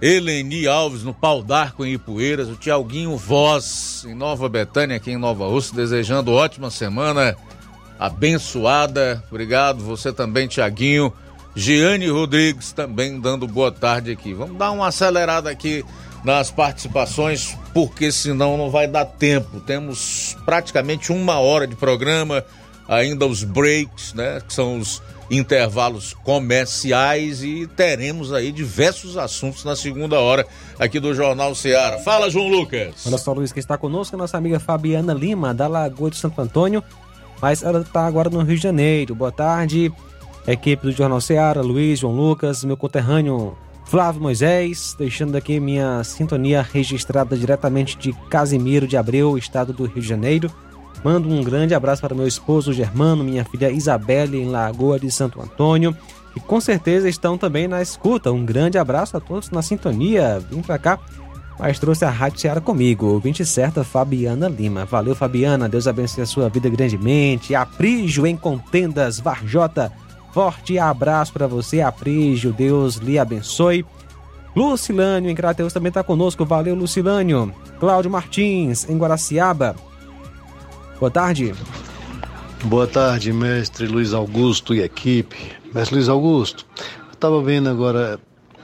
Eleni 0.01 0.65
Alves 0.65 1.03
no 1.03 1.13
Pau 1.13 1.43
d'Arco 1.43 1.85
em 1.85 1.93
Ipueiras, 1.93 2.49
o 2.49 2.55
Tiaguinho 2.55 3.15
Voz 3.15 4.03
em 4.09 4.15
Nova 4.15 4.49
Betânia, 4.49 4.97
aqui 4.97 5.11
em 5.11 5.17
Nova 5.17 5.45
Rússia, 5.45 5.75
desejando 5.75 6.33
ótima 6.33 6.71
semana 6.71 7.37
abençoada. 7.99 9.23
Obrigado, 9.29 9.83
você 9.83 10.11
também, 10.11 10.47
Tiaguinho. 10.47 11.13
Giane 11.55 12.09
Rodrigues 12.09 12.73
também 12.73 13.19
dando 13.19 13.47
boa 13.47 13.71
tarde 13.71 14.11
aqui. 14.11 14.33
Vamos 14.33 14.57
dar 14.57 14.71
uma 14.71 14.87
acelerada 14.87 15.49
aqui 15.49 15.85
nas 16.23 16.51
participações, 16.51 17.55
porque 17.73 18.11
senão 18.11 18.57
não 18.57 18.69
vai 18.69 18.87
dar 18.87 19.05
tempo. 19.05 19.59
Temos 19.59 20.35
praticamente 20.43 21.11
uma 21.11 21.39
hora 21.39 21.65
de 21.65 21.75
programa, 21.75 22.43
ainda 22.87 23.25
os 23.25 23.43
breaks, 23.43 24.13
né? 24.13 24.41
Que 24.45 24.53
são 24.53 24.79
os 24.79 25.01
intervalos 25.29 26.13
comerciais 26.13 27.41
e 27.43 27.67
teremos 27.67 28.31
aí 28.33 28.51
diversos 28.51 29.17
assuntos 29.17 29.63
na 29.63 29.75
segunda 29.75 30.19
hora 30.19 30.45
aqui 30.77 30.99
do 30.99 31.13
Jornal 31.13 31.55
Ceará. 31.55 31.99
Fala, 31.99 32.29
João 32.29 32.47
Lucas. 32.47 33.05
Olha 33.07 33.17
só, 33.17 33.33
Luiz, 33.33 33.51
que 33.51 33.59
está 33.59 33.77
conosco, 33.77 34.17
nossa 34.17 34.37
amiga 34.37 34.59
Fabiana 34.59 35.13
Lima, 35.13 35.53
da 35.53 35.67
Lagoa 35.67 36.11
de 36.11 36.17
Santo 36.17 36.39
Antônio, 36.41 36.83
mas 37.41 37.63
ela 37.63 37.81
está 37.81 38.05
agora 38.05 38.29
no 38.29 38.41
Rio 38.43 38.55
de 38.55 38.61
Janeiro. 38.61 39.15
Boa 39.15 39.31
tarde, 39.31 39.91
equipe 40.53 40.83
do 40.83 40.91
Jornal 40.91 41.21
Ceará, 41.21 41.61
Luiz, 41.61 41.99
João 41.99 42.15
Lucas, 42.15 42.63
meu 42.63 42.77
conterrâneo 42.77 43.57
Flávio 43.85 44.21
Moisés, 44.21 44.95
deixando 44.97 45.35
aqui 45.35 45.59
minha 45.59 46.03
sintonia 46.03 46.61
registrada 46.61 47.37
diretamente 47.37 47.97
de 47.97 48.13
Casimiro 48.29 48.87
de 48.87 48.97
Abreu, 48.97 49.37
estado 49.37 49.71
do 49.71 49.85
Rio 49.85 50.01
de 50.01 50.07
Janeiro. 50.07 50.51
Mando 51.03 51.29
um 51.29 51.43
grande 51.43 51.75
abraço 51.75 52.01
para 52.01 52.15
meu 52.15 52.27
esposo 52.27 52.73
Germano, 52.73 53.23
minha 53.23 53.45
filha 53.45 53.69
Isabelle, 53.69 54.41
em 54.41 54.49
Lagoa 54.49 54.99
de 54.99 55.11
Santo 55.11 55.39
Antônio, 55.39 55.95
que 56.33 56.39
com 56.39 56.59
certeza 56.59 57.07
estão 57.07 57.37
também 57.37 57.67
na 57.67 57.79
escuta. 57.79 58.31
Um 58.31 58.43
grande 58.43 58.79
abraço 58.79 59.15
a 59.15 59.19
todos 59.19 59.51
na 59.51 59.61
sintonia. 59.61 60.39
Vim 60.49 60.63
para 60.63 60.79
cá, 60.79 60.99
mas 61.59 61.77
trouxe 61.77 62.05
a 62.05 62.09
Rádio 62.09 62.39
Ceará 62.39 62.59
comigo, 62.59 63.05
ouvinte 63.05 63.45
certa 63.45 63.83
Fabiana 63.83 64.49
Lima. 64.49 64.83
Valeu, 64.83 65.15
Fabiana, 65.15 65.69
Deus 65.69 65.87
abençoe 65.87 66.23
a 66.23 66.25
sua 66.25 66.49
vida 66.49 66.69
grandemente. 66.69 67.53
Aprígio 67.53 68.25
em 68.25 68.35
contendas, 68.35 69.19
Varjota. 69.19 69.91
Forte 70.35 70.77
abraço 70.77 71.31
para 71.31 71.47
você, 71.47 71.79
Aprígio, 71.79 72.51
Deus 72.51 72.97
lhe 72.97 73.17
abençoe. 73.17 73.85
Lucilânio 74.53 75.29
em 75.29 75.33
Crateus 75.33 75.71
também 75.71 75.87
está 75.87 76.03
conosco, 76.03 76.43
valeu 76.43 76.75
Lucilânio. 76.75 77.55
Cláudio 77.79 78.11
Martins 78.11 78.85
em 78.89 78.97
Guaraciaba, 78.97 79.77
Boa 80.99 81.09
tarde. 81.09 81.55
Boa 82.65 82.85
tarde, 82.85 83.31
mestre 83.31 83.87
Luiz 83.87 84.13
Augusto 84.13 84.75
e 84.75 84.81
equipe. 84.81 85.53
Mestre 85.73 85.95
Luiz 85.95 86.09
Augusto, 86.09 86.65
estava 87.13 87.41
vendo 87.41 87.69
agora 87.69 88.19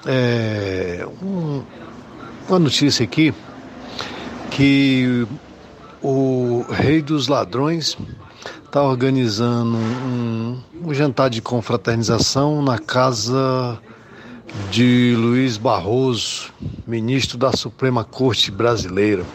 é, 0.05 1.07
um, 1.23 1.63
uma 2.49 2.59
notícia 2.59 3.05
aqui 3.05 3.33
que 4.49 5.25
o 6.03 6.65
rei 6.69 7.01
dos 7.01 7.29
ladrões 7.29 7.97
está 8.71 8.81
organizando 8.81 9.75
um, 9.75 10.57
um, 10.85 10.93
jantar 10.93 11.29
de 11.29 11.41
confraternização 11.41 12.61
na 12.61 12.79
casa 12.79 13.77
de 14.71 15.13
Luiz 15.17 15.57
Barroso, 15.57 16.53
ministro 16.87 17.37
da 17.37 17.51
Suprema 17.51 18.05
Corte 18.05 18.49
Brasileira, 18.49 19.25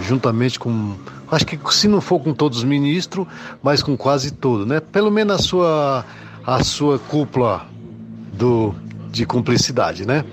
juntamente 0.00 0.58
com 0.58 0.94
Acho 1.30 1.44
que 1.44 1.58
se 1.74 1.88
não 1.88 2.00
for 2.00 2.20
com 2.20 2.32
todos 2.32 2.58
os 2.58 2.64
ministros, 2.64 3.26
mas 3.62 3.82
com 3.82 3.98
quase 3.98 4.30
todos, 4.30 4.66
né? 4.66 4.80
Pelo 4.80 5.10
menos 5.10 5.34
a 5.34 5.38
sua, 5.42 6.04
a 6.46 6.64
sua 6.64 6.98
cúpula 6.98 7.66
do, 8.32 8.74
de 9.10 9.26
cumplicidade, 9.26 10.06
né? 10.06 10.24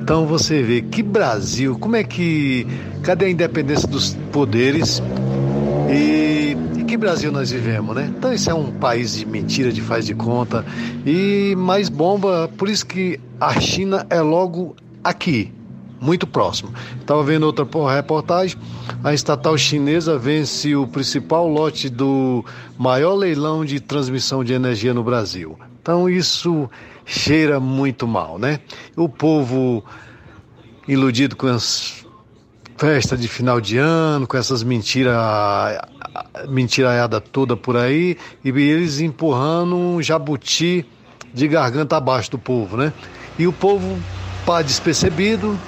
Então 0.00 0.26
você 0.26 0.62
vê 0.62 0.80
que 0.80 1.02
Brasil, 1.02 1.78
como 1.78 1.96
é 1.96 2.04
que. 2.04 2.66
Cadê 3.02 3.26
a 3.26 3.30
independência 3.30 3.86
dos 3.86 4.16
poderes? 4.32 5.02
E, 5.90 6.27
que 6.88 6.96
Brasil 6.96 7.30
nós 7.30 7.50
vivemos, 7.50 7.94
né? 7.94 8.10
Então 8.16 8.32
isso 8.32 8.48
é 8.48 8.54
um 8.54 8.72
país 8.72 9.14
de 9.14 9.26
mentira, 9.26 9.70
de 9.70 9.82
faz 9.82 10.06
de 10.06 10.14
conta. 10.14 10.64
E 11.04 11.54
mais 11.54 11.90
bomba, 11.90 12.50
por 12.56 12.66
isso 12.66 12.86
que 12.86 13.20
a 13.38 13.60
China 13.60 14.06
é 14.08 14.22
logo 14.22 14.74
aqui 15.04 15.52
muito 16.00 16.26
próximo. 16.26 16.72
Estava 16.98 17.22
vendo 17.22 17.44
outra 17.44 17.66
reportagem, 17.94 18.56
a 19.04 19.12
estatal 19.12 19.58
chinesa 19.58 20.18
vence 20.18 20.74
o 20.74 20.86
principal 20.86 21.46
lote 21.46 21.90
do 21.90 22.42
maior 22.78 23.14
leilão 23.14 23.66
de 23.66 23.80
transmissão 23.80 24.42
de 24.42 24.54
energia 24.54 24.94
no 24.94 25.04
Brasil. 25.04 25.58
Então 25.82 26.08
isso 26.08 26.70
cheira 27.04 27.60
muito 27.60 28.08
mal, 28.08 28.38
né? 28.38 28.60
O 28.96 29.10
povo 29.10 29.84
iludido 30.86 31.36
com 31.36 31.48
as 31.48 32.07
festas 32.78 33.20
de 33.20 33.26
final 33.26 33.60
de 33.60 33.76
ano, 33.76 34.26
com 34.26 34.36
essas 34.36 34.62
mentiras 34.62 35.16
mentiraiada 36.48 37.20
toda 37.20 37.56
por 37.56 37.76
aí, 37.76 38.16
e 38.44 38.48
eles 38.48 39.00
empurrando 39.00 39.76
um 39.76 40.02
jabuti 40.02 40.86
de 41.34 41.48
garganta 41.48 41.96
abaixo 41.96 42.30
do 42.30 42.38
povo, 42.38 42.76
né? 42.76 42.92
E 43.38 43.46
o 43.46 43.52
povo 43.52 43.98
pá 44.46 44.62
despercebido, 44.62 45.58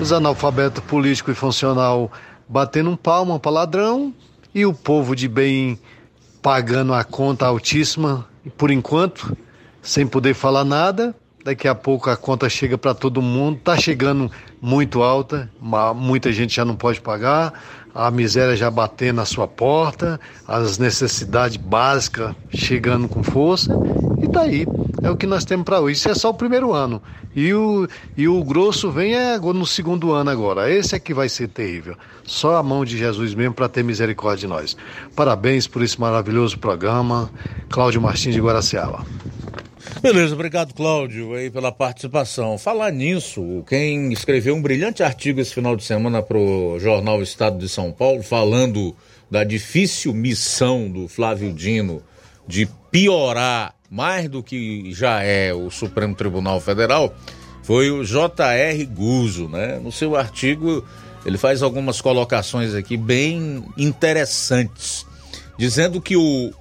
os 0.00 0.12
analfabetos 0.12 0.82
político 0.84 1.30
e 1.30 1.34
funcional 1.34 2.12
batendo 2.48 2.90
um 2.90 2.96
palmo 2.96 3.38
para 3.40 3.50
ladrão 3.50 4.14
e 4.54 4.64
o 4.64 4.72
povo 4.72 5.16
de 5.16 5.28
bem 5.28 5.78
pagando 6.40 6.94
a 6.94 7.02
conta 7.02 7.46
altíssima, 7.46 8.26
por 8.56 8.70
enquanto, 8.70 9.36
sem 9.82 10.06
poder 10.06 10.34
falar 10.34 10.64
nada. 10.64 11.14
Daqui 11.48 11.66
a 11.66 11.74
pouco 11.74 12.10
a 12.10 12.16
conta 12.16 12.46
chega 12.46 12.76
para 12.76 12.92
todo 12.92 13.22
mundo, 13.22 13.56
está 13.56 13.74
chegando 13.74 14.30
muito 14.60 15.02
alta, 15.02 15.50
muita 15.96 16.30
gente 16.30 16.54
já 16.54 16.62
não 16.62 16.76
pode 16.76 17.00
pagar, 17.00 17.54
a 17.94 18.10
miséria 18.10 18.54
já 18.54 18.70
batendo 18.70 19.16
na 19.16 19.24
sua 19.24 19.48
porta, 19.48 20.20
as 20.46 20.76
necessidades 20.76 21.56
básicas 21.56 22.36
chegando 22.50 23.08
com 23.08 23.22
força, 23.22 23.72
e 24.22 24.28
tá 24.28 24.42
aí. 24.42 24.66
É 25.02 25.10
o 25.10 25.16
que 25.16 25.26
nós 25.26 25.46
temos 25.46 25.64
para 25.64 25.80
hoje. 25.80 25.96
Isso 25.96 26.10
é 26.10 26.14
só 26.14 26.28
o 26.28 26.34
primeiro 26.34 26.74
ano. 26.74 27.00
E 27.34 27.54
o, 27.54 27.88
e 28.14 28.28
o 28.28 28.44
grosso 28.44 28.90
vem 28.90 29.14
é 29.14 29.38
no 29.38 29.64
segundo 29.64 30.12
ano 30.12 30.28
agora. 30.28 30.70
Esse 30.70 30.96
é 30.96 30.98
que 30.98 31.14
vai 31.14 31.30
ser 31.30 31.48
terrível. 31.48 31.96
Só 32.24 32.56
a 32.56 32.62
mão 32.62 32.84
de 32.84 32.98
Jesus 32.98 33.32
mesmo 33.32 33.54
para 33.54 33.70
ter 33.70 33.82
misericórdia 33.82 34.46
de 34.46 34.48
nós. 34.48 34.76
Parabéns 35.16 35.66
por 35.66 35.82
esse 35.82 35.98
maravilhoso 35.98 36.58
programa. 36.58 37.30
Cláudio 37.70 38.02
Martins 38.02 38.34
de 38.34 38.40
Guaraciaba. 38.40 39.02
Beleza, 40.00 40.34
obrigado 40.34 40.74
Cláudio 40.74 41.34
aí 41.34 41.50
pela 41.50 41.72
participação. 41.72 42.56
Falar 42.56 42.92
nisso, 42.92 43.64
quem 43.66 44.12
escreveu 44.12 44.54
um 44.54 44.62
brilhante 44.62 45.02
artigo 45.02 45.40
esse 45.40 45.52
final 45.52 45.74
de 45.74 45.82
semana 45.82 46.22
para 46.22 46.38
o 46.38 46.78
jornal 46.78 47.20
Estado 47.20 47.58
de 47.58 47.68
São 47.68 47.90
Paulo, 47.90 48.22
falando 48.22 48.94
da 49.30 49.42
difícil 49.42 50.14
missão 50.14 50.88
do 50.88 51.08
Flávio 51.08 51.52
Dino 51.52 52.02
de 52.46 52.68
piorar 52.90 53.74
mais 53.90 54.28
do 54.28 54.42
que 54.42 54.92
já 54.92 55.22
é 55.22 55.52
o 55.52 55.70
Supremo 55.70 56.14
Tribunal 56.14 56.60
Federal, 56.60 57.14
foi 57.62 57.90
o 57.90 58.04
J.R. 58.04 58.84
Guzzo, 58.86 59.48
né? 59.48 59.78
No 59.82 59.90
seu 59.90 60.14
artigo, 60.14 60.84
ele 61.24 61.36
faz 61.36 61.62
algumas 61.62 62.00
colocações 62.00 62.74
aqui 62.74 62.96
bem 62.96 63.64
interessantes, 63.76 65.04
dizendo 65.58 66.00
que 66.00 66.16
o, 66.16 66.52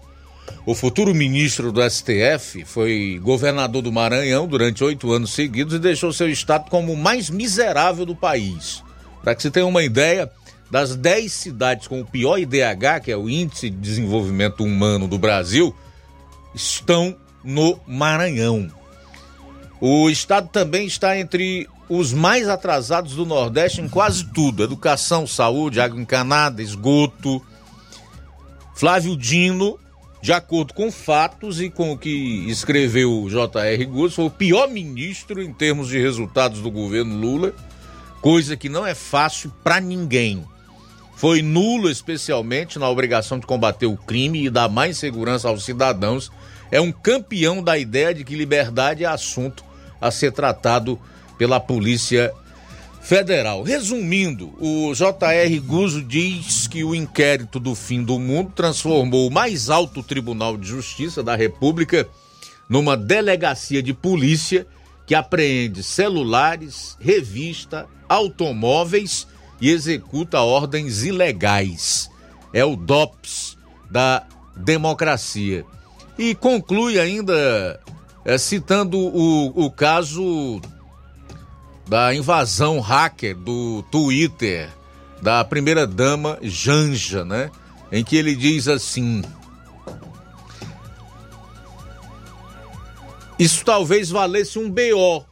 o 0.68 0.76
futuro 0.76 1.16
ministro 1.16 1.72
do 1.72 1.82
STF 1.90 2.66
foi 2.66 3.18
governador 3.24 3.82
do 3.82 3.90
Maranhão 3.90 4.46
durante 4.46 4.84
oito 4.84 5.14
anos 5.14 5.32
seguidos 5.32 5.74
e 5.76 5.80
deixou 5.80 6.12
seu 6.12 6.30
estado 6.30 6.70
como 6.70 6.92
o 6.92 6.98
mais 6.98 7.30
miserável 7.30 8.06
do 8.06 8.14
país. 8.14 8.84
Para 9.24 9.34
que 9.34 9.42
você 9.42 9.50
tenha 9.50 9.66
uma 9.66 9.82
ideia, 9.82 10.30
das 10.70 10.94
dez 10.94 11.32
cidades 11.32 11.88
com 11.88 12.02
o 12.02 12.06
pior 12.06 12.38
IDH, 12.38 13.00
que 13.02 13.10
é 13.10 13.16
o 13.16 13.30
Índice 13.30 13.70
de 13.70 13.78
Desenvolvimento 13.78 14.62
Humano 14.62 15.08
do 15.08 15.18
Brasil, 15.18 15.74
estão 16.54 17.16
no 17.42 17.80
Maranhão. 17.88 18.70
O 19.80 20.10
estado 20.10 20.50
também 20.50 20.86
está 20.86 21.18
entre 21.18 21.66
os 21.88 22.12
mais 22.12 22.50
atrasados 22.50 23.16
do 23.16 23.26
Nordeste 23.26 23.80
em 23.80 23.88
quase 23.88 24.26
tudo: 24.34 24.66
educação, 24.66 25.26
saúde, 25.26 25.80
água 25.80 25.98
encanada, 26.02 26.62
esgoto. 26.62 27.42
Flávio 28.76 29.16
Dino, 29.16 29.80
de 30.22 30.34
acordo 30.34 30.74
com 30.74 30.92
fatos 30.92 31.62
e 31.62 31.70
com 31.70 31.92
o 31.92 31.98
que 31.98 32.46
escreveu 32.50 33.28
J.R. 33.30 33.86
Guz, 33.86 34.14
foi 34.14 34.26
o 34.26 34.32
pior 34.32 34.68
ministro 34.68 35.42
em 35.42 35.54
termos 35.54 35.90
de 35.90 36.00
resultados 36.00 36.62
do 36.62 36.72
governo 36.72 37.16
Lula, 37.16 37.54
coisa 38.22 38.58
que 38.58 38.68
não 38.68 38.86
é 38.86 38.96
fácil 38.96 39.52
para 39.64 39.80
ninguém. 39.80 40.44
Foi 41.16 41.42
nulo, 41.42 41.90
especialmente 41.90 42.78
na 42.78 42.90
obrigação 42.90 43.40
de 43.40 43.46
combater 43.46 43.88
o 43.88 43.98
crime 43.98 44.46
e 44.46 44.50
dar 44.50 44.70
mais 44.70 44.98
segurança 44.98 45.48
aos 45.48 45.64
cidadãos. 45.66 46.32
É 46.72 46.80
um 46.80 46.92
campeão 46.92 47.64
da 47.64 47.78
ideia 47.78 48.14
de 48.14 48.24
que 48.24 48.36
liberdade 48.36 49.04
é 49.04 49.08
assunto 49.08 49.64
a 50.00 50.12
ser 50.12 50.32
tratado 50.32 51.00
pela 51.38 51.60
Polícia 51.60 52.32
Federal. 53.08 53.64
Resumindo, 53.64 54.54
o 54.60 54.94
J.R. 54.94 55.60
Guzzo 55.62 56.04
diz 56.04 56.68
que 56.68 56.84
o 56.84 56.94
inquérito 56.94 57.58
do 57.58 57.74
fim 57.74 58.04
do 58.04 58.20
mundo 58.20 58.52
transformou 58.54 59.30
o 59.30 59.32
mais 59.32 59.70
alto 59.70 60.04
Tribunal 60.04 60.58
de 60.58 60.68
Justiça 60.68 61.24
da 61.24 61.34
República 61.34 62.06
numa 62.68 62.98
delegacia 62.98 63.82
de 63.82 63.94
polícia 63.94 64.68
que 65.06 65.16
apreende 65.16 65.84
celulares, 65.84 66.98
revista, 67.00 67.88
automóveis 68.10 69.26
e 69.62 69.70
executa 69.70 70.42
ordens 70.42 71.04
ilegais. 71.04 72.10
É 72.52 72.66
o 72.66 72.76
DOPS 72.76 73.58
da 73.90 74.28
democracia. 74.54 75.64
E 76.20 76.36
conclui 76.36 77.00
ainda 77.00 77.80
é, 78.26 78.38
citando 78.38 79.00
o, 79.00 79.66
o 79.66 79.72
caso 79.72 80.60
da 81.88 82.14
invasão 82.14 82.80
hacker 82.80 83.36
do 83.36 83.84
Twitter 83.92 84.70
da 85.22 85.44
primeira-dama 85.44 86.38
Janja, 86.42 87.24
né? 87.24 87.50
Em 87.92 88.04
que 88.04 88.16
ele 88.16 88.36
diz 88.36 88.68
assim: 88.68 89.24
Isso 93.40 93.64
talvez 93.64 94.10
valesse 94.10 94.60
um 94.60 94.70
BO, 94.70 95.26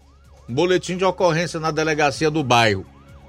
um 0.48 0.54
boletim 0.54 0.96
de 0.98 1.04
ocorrência 1.04 1.60
na 1.60 1.72
delegacia 1.72 2.32
do 2.32 2.44
bairro. 2.44 2.86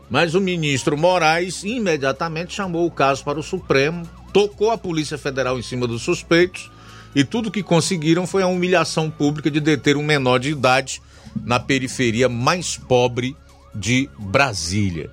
Mas 0.08 0.34
o 0.34 0.40
ministro 0.40 0.96
Moraes 0.96 1.64
imediatamente 1.64 2.54
chamou 2.54 2.86
o 2.86 2.90
caso 2.90 3.24
para 3.24 3.40
o 3.40 3.42
Supremo, 3.42 4.08
tocou 4.32 4.70
a 4.70 4.78
Polícia 4.78 5.18
Federal 5.18 5.58
em 5.58 5.62
cima 5.62 5.86
dos 5.86 6.02
suspeitos 6.02 6.70
e 7.12 7.24
tudo 7.24 7.50
que 7.50 7.62
conseguiram 7.62 8.26
foi 8.26 8.42
a 8.42 8.46
humilhação 8.46 9.10
pública 9.10 9.50
de 9.50 9.58
deter 9.58 9.96
um 9.96 10.04
menor 10.04 10.38
de 10.38 10.50
idade 10.50 11.02
na 11.45 11.61
periferia 11.61 12.28
mais 12.28 12.76
pobre 12.76 13.37
de 13.74 14.09
Brasília. 14.18 15.11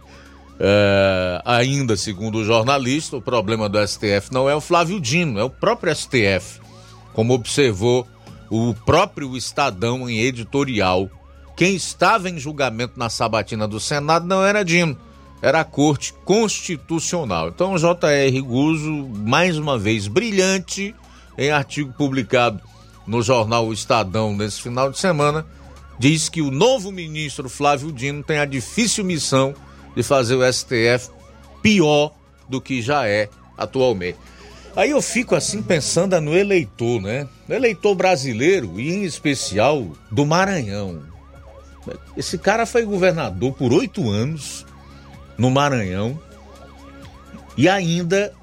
É, 0.60 1.42
ainda 1.44 1.98
segundo 1.98 2.38
o 2.38 2.46
jornalista, 2.46 3.18
o 3.18 3.22
problema 3.22 3.68
do 3.68 3.86
STF 3.86 4.32
não 4.32 4.50
é 4.50 4.56
o 4.56 4.62
Flávio 4.62 5.00
Dino, 5.00 5.40
é 5.40 5.44
o 5.44 5.50
próprio 5.50 5.94
STF, 5.94 6.62
como 7.14 7.34
observou 7.34 8.08
o 8.50 8.74
próprio 8.86 9.36
Estadão 9.36 10.10
em 10.10 10.20
editorial. 10.20 11.10
Quem 11.56 11.76
estava 11.76 12.30
em 12.30 12.38
julgamento 12.38 12.98
na 12.98 13.10
sabatina 13.10 13.68
do 13.68 13.80
Senado 13.80 14.26
não 14.26 14.44
era 14.44 14.64
Dino, 14.64 14.98
era 15.42 15.60
a 15.60 15.66
Corte 15.66 16.14
Constitucional. 16.24 17.50
Então, 17.50 17.74
o 17.74 17.78
J.R. 17.78 18.42
Guzzo, 18.42 19.10
mais 19.14 19.58
uma 19.58 19.78
vez 19.78 20.08
brilhante, 20.08 20.96
em 21.38 21.52
artigo 21.52 21.92
publicado 21.94 22.62
no 23.06 23.22
jornal 23.22 23.74
Estadão 23.74 24.36
nesse 24.36 24.62
final 24.62 24.90
de 24.90 24.98
semana, 24.98 25.46
diz 25.98 26.30
que 26.30 26.42
o 26.42 26.52
novo 26.52 26.92
ministro 26.92 27.50
Flávio 27.50 27.92
Dino 27.92 28.24
tem 28.24 28.40
a 28.40 28.46
difícil 28.46 29.04
missão 29.04 29.54
de 29.96 30.04
fazer 30.04 30.36
o 30.36 30.54
STF 30.54 31.10
pior 31.62 32.14
do 32.50 32.60
que 32.60 32.82
já 32.82 33.08
é 33.08 33.30
atualmente. 33.58 34.18
Aí 34.76 34.90
eu 34.90 35.02
fico 35.02 35.36
assim 35.36 35.62
pensando 35.62 36.20
no 36.20 36.36
eleitor, 36.36 37.00
né? 37.00 37.28
Eleitor 37.48 37.94
brasileiro 37.94 38.80
e 38.80 38.92
em 38.92 39.04
especial 39.04 39.88
do 40.12 40.26
Maranhão. 40.26 41.04
Esse 42.18 42.38
cara 42.38 42.66
foi 42.66 42.84
governador 42.84 43.54
por 43.54 43.72
oito 43.72 44.10
anos 44.10 44.66
no 45.38 45.52
Maranhão 45.52 46.20
e 47.56 47.70
ainda 47.70 48.34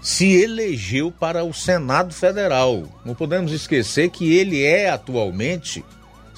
se 0.00 0.26
elegeu 0.28 1.10
para 1.10 1.42
o 1.42 1.52
Senado 1.52 2.14
Federal. 2.14 2.84
Não 3.04 3.14
podemos 3.14 3.50
esquecer 3.50 4.10
que 4.10 4.36
ele 4.36 4.62
é 4.62 4.88
atualmente 4.90 5.84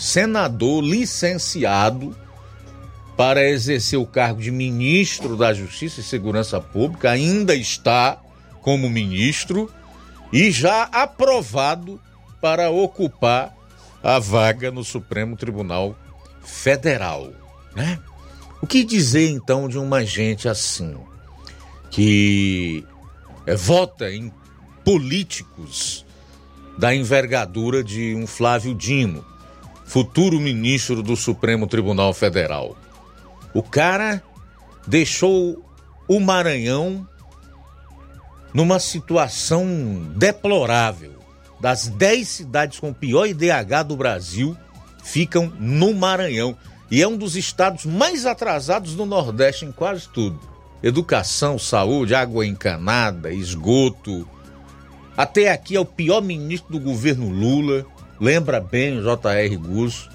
senador 0.00 0.82
licenciado 0.82 2.16
para 3.18 3.46
exercer 3.46 3.98
o 3.98 4.06
cargo 4.06 4.40
de 4.40 4.50
ministro 4.50 5.36
da 5.36 5.52
Justiça 5.52 6.00
e 6.00 6.02
Segurança 6.02 6.58
Pública, 6.58 7.10
ainda 7.10 7.54
está 7.54 8.18
como 8.62 8.88
ministro 8.88 9.70
e 10.32 10.50
já 10.50 10.84
aprovado 10.84 12.00
para 12.40 12.70
ocupar 12.70 13.54
a 14.02 14.18
vaga 14.18 14.70
no 14.70 14.82
Supremo 14.82 15.36
Tribunal 15.36 15.94
Federal, 16.42 17.30
né? 17.76 17.98
O 18.62 18.66
que 18.66 18.82
dizer 18.82 19.28
então 19.28 19.68
de 19.68 19.76
uma 19.76 20.02
gente 20.02 20.48
assim 20.48 20.96
que 21.90 22.86
é, 23.46 23.54
vota 23.54 24.10
em 24.10 24.32
políticos 24.82 26.06
da 26.78 26.94
envergadura 26.94 27.84
de 27.84 28.14
um 28.14 28.26
Flávio 28.26 28.74
Dino, 28.74 29.24
futuro 29.90 30.38
ministro 30.38 31.02
do 31.02 31.16
Supremo 31.16 31.66
Tribunal 31.66 32.14
Federal. 32.14 32.76
O 33.52 33.60
cara 33.60 34.22
deixou 34.86 35.64
o 36.06 36.20
Maranhão 36.20 37.04
numa 38.54 38.78
situação 38.78 39.66
deplorável. 40.14 41.18
Das 41.58 41.88
10 41.88 42.28
cidades 42.28 42.78
com 42.78 42.92
pior 42.92 43.26
IDH 43.26 43.82
do 43.84 43.96
Brasil 43.96 44.56
ficam 45.02 45.52
no 45.58 45.92
Maranhão. 45.92 46.56
E 46.88 47.02
é 47.02 47.08
um 47.08 47.16
dos 47.16 47.34
estados 47.34 47.84
mais 47.84 48.26
atrasados 48.26 48.94
do 48.94 49.04
Nordeste 49.04 49.64
em 49.64 49.72
quase 49.72 50.08
tudo. 50.08 50.38
Educação, 50.84 51.58
saúde, 51.58 52.14
água 52.14 52.46
encanada, 52.46 53.32
esgoto. 53.32 54.24
Até 55.16 55.50
aqui 55.50 55.74
é 55.74 55.80
o 55.80 55.84
pior 55.84 56.22
ministro 56.22 56.70
do 56.70 56.78
governo 56.78 57.28
Lula 57.28 57.84
lembra 58.20 58.60
bem 58.60 58.98
o 58.98 59.02
J.R. 59.02 59.56
Gusso, 59.56 60.10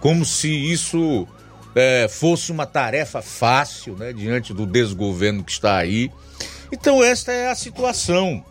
como 0.00 0.24
se 0.24 0.48
isso 0.48 1.26
é, 1.74 2.06
fosse 2.08 2.52
uma 2.52 2.66
tarefa 2.66 3.20
fácil, 3.20 3.96
né, 3.96 4.12
diante 4.12 4.54
do 4.54 4.64
desgoverno 4.64 5.42
que 5.42 5.52
está 5.52 5.76
aí. 5.76 6.10
Então, 6.72 7.02
esta 7.02 7.32
é 7.32 7.50
a 7.50 7.54
situação. 7.54 8.44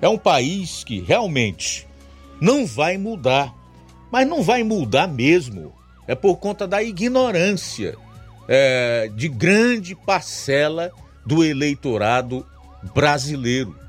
É 0.00 0.08
um 0.08 0.18
país 0.18 0.84
que 0.84 1.00
realmente 1.00 1.88
não 2.40 2.66
vai 2.66 2.98
mudar, 2.98 3.54
mas 4.10 4.26
não 4.26 4.42
vai 4.42 4.62
mudar 4.62 5.06
mesmo. 5.06 5.72
É 6.06 6.14
por 6.14 6.36
conta 6.36 6.66
da 6.66 6.82
ignorância 6.82 7.96
é, 8.48 9.10
de 9.14 9.28
grande 9.28 9.94
parcela 9.94 10.90
do 11.24 11.44
eleitorado 11.44 12.44
brasileiro. 12.94 13.81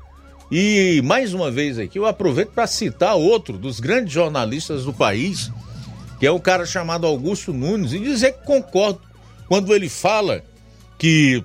E 0.50 1.00
mais 1.02 1.32
uma 1.32 1.50
vez 1.50 1.78
aqui 1.78 1.98
eu 1.98 2.06
aproveito 2.06 2.50
para 2.50 2.66
citar 2.66 3.16
outro 3.16 3.56
dos 3.56 3.80
grandes 3.80 4.12
jornalistas 4.12 4.84
do 4.84 4.92
país, 4.92 5.50
que 6.20 6.26
é 6.26 6.30
um 6.32 6.38
cara 6.38 6.66
chamado 6.66 7.06
Augusto 7.06 7.52
Nunes, 7.52 7.92
e 7.92 7.98
dizer 7.98 8.32
que 8.32 8.46
concordo 8.46 9.00
quando 9.48 9.74
ele 9.74 9.88
fala 9.88 10.42
que 10.98 11.42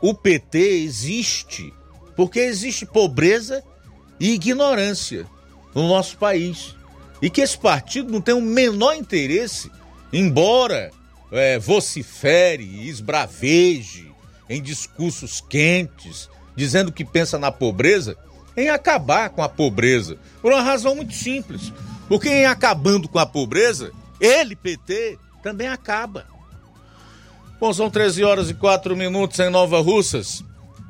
o 0.00 0.14
PT 0.14 0.58
existe 0.58 1.72
porque 2.18 2.40
existe 2.40 2.84
pobreza 2.84 3.62
e 4.18 4.32
ignorância 4.32 5.24
no 5.72 5.86
nosso 5.86 6.18
país. 6.18 6.74
E 7.22 7.30
que 7.30 7.40
esse 7.40 7.56
partido 7.56 8.10
não 8.10 8.20
tem 8.20 8.34
o 8.34 8.42
menor 8.42 8.96
interesse, 8.96 9.70
embora 10.12 10.90
é, 11.30 11.60
vocifere, 11.60 12.88
esbraveje 12.88 14.12
em 14.48 14.60
discursos 14.60 15.40
quentes, 15.40 16.28
dizendo 16.58 16.92
que 16.92 17.04
pensa 17.04 17.38
na 17.38 17.50
pobreza, 17.50 18.16
em 18.56 18.68
acabar 18.68 19.30
com 19.30 19.42
a 19.42 19.48
pobreza. 19.48 20.18
Por 20.42 20.52
uma 20.52 20.62
razão 20.62 20.94
muito 20.94 21.14
simples. 21.14 21.72
Porque 22.08 22.28
em 22.28 22.46
acabando 22.46 23.08
com 23.08 23.18
a 23.18 23.26
pobreza, 23.26 23.92
ele, 24.20 24.56
PT, 24.56 25.18
também 25.42 25.68
acaba. 25.68 26.26
Bom, 27.60 27.72
são 27.72 27.88
13 27.88 28.24
horas 28.24 28.50
e 28.50 28.54
4 28.54 28.96
minutos 28.96 29.38
em 29.38 29.50
Nova 29.50 29.80
Russas. 29.80 30.44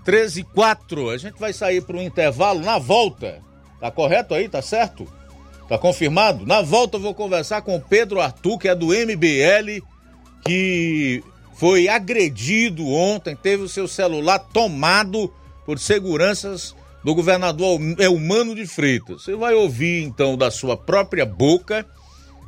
13 0.04 0.40
e 0.40 0.44
4. 0.44 1.10
A 1.10 1.16
gente 1.16 1.38
vai 1.38 1.52
sair 1.52 1.82
para 1.82 1.96
um 1.96 2.02
intervalo. 2.02 2.60
Na 2.60 2.78
volta, 2.78 3.42
Tá 3.80 3.90
correto 3.90 4.34
aí? 4.34 4.48
Tá 4.48 4.60
certo? 4.60 5.06
Tá 5.68 5.78
confirmado? 5.78 6.46
Na 6.46 6.62
volta 6.62 6.96
eu 6.96 7.00
vou 7.00 7.14
conversar 7.14 7.62
com 7.62 7.76
o 7.76 7.80
Pedro 7.80 8.20
Arthur, 8.20 8.58
que 8.58 8.68
é 8.68 8.74
do 8.74 8.86
MBL, 8.86 9.84
que 10.44 11.22
foi 11.54 11.88
agredido 11.88 12.86
ontem, 12.88 13.36
teve 13.36 13.62
o 13.64 13.68
seu 13.68 13.86
celular 13.86 14.38
tomado 14.38 15.32
por 15.68 15.78
seguranças 15.78 16.74
do 17.04 17.14
governador 17.14 17.78
Elmano 17.98 18.54
de 18.54 18.66
Freitas. 18.66 19.22
Você 19.22 19.36
vai 19.36 19.52
ouvir 19.52 20.02
então 20.02 20.34
da 20.34 20.50
sua 20.50 20.78
própria 20.78 21.26
boca 21.26 21.84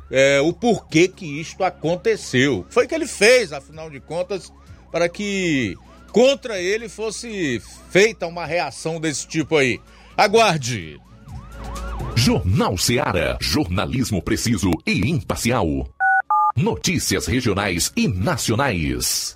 é, 0.09 0.41
o 0.41 0.51
porquê 0.51 1.07
que 1.07 1.39
isto 1.39 1.63
aconteceu. 1.63 2.65
Foi 2.71 2.87
que 2.87 2.95
ele 2.95 3.05
fez, 3.05 3.53
afinal 3.53 3.91
de 3.91 3.99
contas, 3.99 4.51
para 4.91 5.07
que 5.07 5.77
contra 6.11 6.59
ele 6.59 6.89
fosse 6.89 7.61
feita 7.91 8.25
uma 8.25 8.43
reação 8.43 8.99
desse 8.99 9.27
tipo 9.27 9.55
aí. 9.55 9.79
Aguarde! 10.17 10.99
Jornal 12.15 12.75
Seara. 12.75 13.37
Jornalismo 13.39 14.19
preciso 14.19 14.71
e 14.83 14.93
imparcial. 15.07 15.67
Notícias 16.57 17.27
regionais 17.27 17.93
e 17.95 18.07
nacionais. 18.07 19.35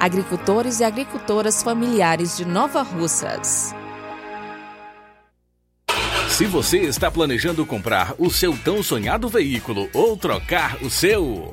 agricultores 0.00 0.80
e 0.80 0.84
agricultoras 0.84 1.62
familiares 1.62 2.34
de 2.38 2.46
Nova 2.46 2.80
Russas. 2.80 3.74
Se 6.30 6.46
você 6.46 6.78
está 6.78 7.10
planejando 7.10 7.66
comprar 7.66 8.14
o 8.18 8.30
seu 8.30 8.56
tão 8.56 8.82
sonhado 8.82 9.28
veículo 9.28 9.90
ou 9.92 10.16
trocar 10.16 10.82
o 10.82 10.88
seu. 10.88 11.52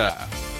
Yeah. 0.00 0.59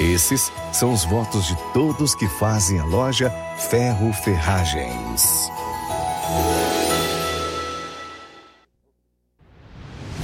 Esses 0.00 0.52
são 0.72 0.92
os 0.92 1.04
votos 1.04 1.46
de 1.46 1.56
todos 1.72 2.14
que 2.14 2.28
fazem 2.28 2.78
a 2.78 2.84
loja 2.84 3.30
Ferro 3.56 4.12
Ferragens. 4.12 5.50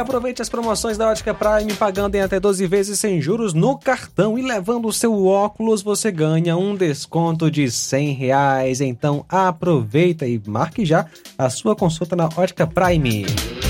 Aproveite 0.00 0.42
as 0.42 0.48
promoções 0.48 0.98
da 0.98 1.08
Ótica 1.08 1.34
Prime 1.34 1.72
pagando 1.74 2.14
em 2.14 2.20
até 2.20 2.40
12 2.40 2.66
vezes 2.66 2.98
sem 2.98 3.20
juros 3.20 3.54
no 3.54 3.78
cartão 3.78 4.38
e 4.38 4.42
levando 4.42 4.88
o 4.88 4.92
seu 4.92 5.26
óculos 5.26 5.82
você 5.82 6.10
ganha 6.10 6.56
um 6.56 6.74
desconto 6.74 7.50
de 7.50 7.70
100 7.70 8.12
reais. 8.12 8.80
Então 8.80 9.24
aproveita 9.28 10.26
e 10.26 10.40
marque 10.46 10.84
já 10.84 11.06
a 11.38 11.48
sua 11.48 11.76
consulta 11.76 12.16
na 12.16 12.28
Ótica 12.36 12.66
Prime. 12.66 13.69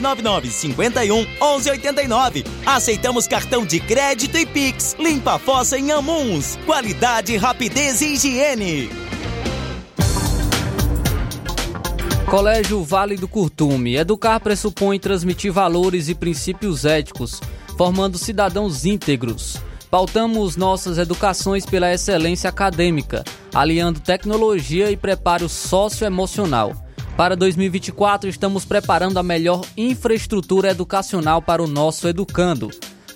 999 0.00 0.50
51 0.50 1.26
11 1.40 1.70
89. 1.70 2.44
Aceitamos 2.64 3.26
cartão 3.26 3.66
de 3.66 3.80
crédito 3.80 4.36
e 4.36 4.46
Pix. 4.46 4.96
Limpa 4.98 5.34
a 5.34 5.38
fossa 5.38 5.78
em 5.78 5.90
Amuns. 5.90 6.58
Qualidade, 6.64 7.36
rapidez 7.36 8.00
e 8.00 8.14
higiene. 8.14 8.90
Colégio 12.32 12.82
Vale 12.82 13.16
do 13.16 13.28
Curtume. 13.28 13.94
Educar 13.94 14.40
pressupõe 14.40 14.98
transmitir 14.98 15.52
valores 15.52 16.08
e 16.08 16.14
princípios 16.14 16.86
éticos, 16.86 17.40
formando 17.76 18.16
cidadãos 18.16 18.86
íntegros. 18.86 19.58
Pautamos 19.90 20.56
nossas 20.56 20.96
educações 20.96 21.66
pela 21.66 21.92
excelência 21.92 22.48
acadêmica, 22.48 23.22
aliando 23.52 24.00
tecnologia 24.00 24.90
e 24.90 24.96
preparo 24.96 25.46
socioemocional. 25.46 26.81
Para 27.16 27.36
2024, 27.36 28.28
estamos 28.28 28.64
preparando 28.64 29.18
a 29.18 29.22
melhor 29.22 29.62
infraestrutura 29.76 30.70
educacional 30.70 31.42
para 31.42 31.62
o 31.62 31.66
nosso 31.66 32.08
educando. 32.08 32.70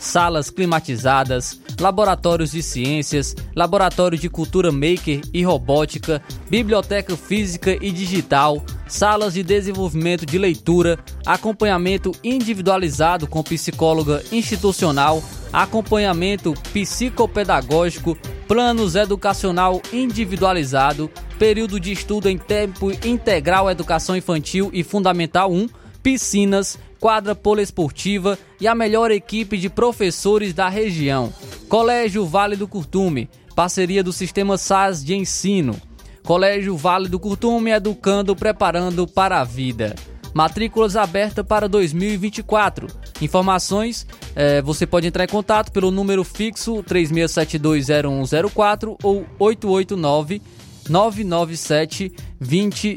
Salas 0.06 0.50
climatizadas, 0.50 1.60
laboratórios 1.80 2.52
de 2.52 2.62
ciências, 2.62 3.34
laboratório 3.56 4.16
de 4.16 4.30
cultura 4.30 4.70
maker 4.70 5.20
e 5.34 5.42
robótica, 5.42 6.22
biblioteca 6.48 7.16
física 7.16 7.76
e 7.82 7.90
digital, 7.90 8.64
salas 8.86 9.34
de 9.34 9.42
desenvolvimento 9.42 10.24
de 10.24 10.38
leitura, 10.38 10.96
acompanhamento 11.26 12.12
individualizado 12.22 13.26
com 13.26 13.42
psicóloga 13.42 14.22
institucional, 14.30 15.20
acompanhamento 15.52 16.54
psicopedagógico, 16.72 18.16
planos 18.46 18.94
educacional 18.94 19.82
individualizado, 19.92 21.10
período 21.36 21.80
de 21.80 21.90
estudo 21.90 22.28
em 22.28 22.38
tempo 22.38 22.92
integral 23.04 23.68
educação 23.68 24.16
infantil 24.16 24.70
e 24.72 24.84
fundamental 24.84 25.52
1, 25.52 25.68
piscinas, 26.00 26.78
quadra 27.00 27.34
poliesportiva 27.34 28.38
e 28.60 28.66
a 28.66 28.74
melhor 28.74 29.10
equipe 29.10 29.56
de 29.56 29.68
professores 29.68 30.52
da 30.52 30.68
região. 30.68 31.32
Colégio 31.68 32.26
Vale 32.26 32.56
do 32.56 32.68
Curtume, 32.68 33.28
parceria 33.54 34.02
do 34.02 34.12
Sistema 34.12 34.56
SAS 34.56 35.04
de 35.04 35.14
Ensino. 35.14 35.80
Colégio 36.22 36.76
Vale 36.76 37.08
do 37.08 37.20
Curtume 37.20 37.70
educando, 37.70 38.34
preparando 38.34 39.06
para 39.06 39.40
a 39.40 39.44
vida. 39.44 39.94
Matrículas 40.34 40.96
abertas 40.96 41.46
para 41.46 41.68
2024. 41.68 42.88
Informações, 43.22 44.06
eh, 44.34 44.60
você 44.60 44.86
pode 44.86 45.06
entrar 45.06 45.24
em 45.24 45.28
contato 45.28 45.72
pelo 45.72 45.90
número 45.90 46.22
fixo 46.22 46.82
36720104 46.82 48.98
ou 49.02 49.24
889 49.38 50.42
997 50.88 52.12
20 52.38 52.96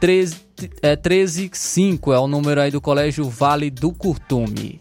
13, 0.00 0.36
é, 0.82 0.96
135 0.96 2.12
é 2.12 2.18
o 2.18 2.26
número 2.26 2.60
aí 2.60 2.70
do 2.70 2.80
Colégio 2.80 3.28
Vale 3.28 3.70
do 3.70 3.92
Curtume. 3.92 4.80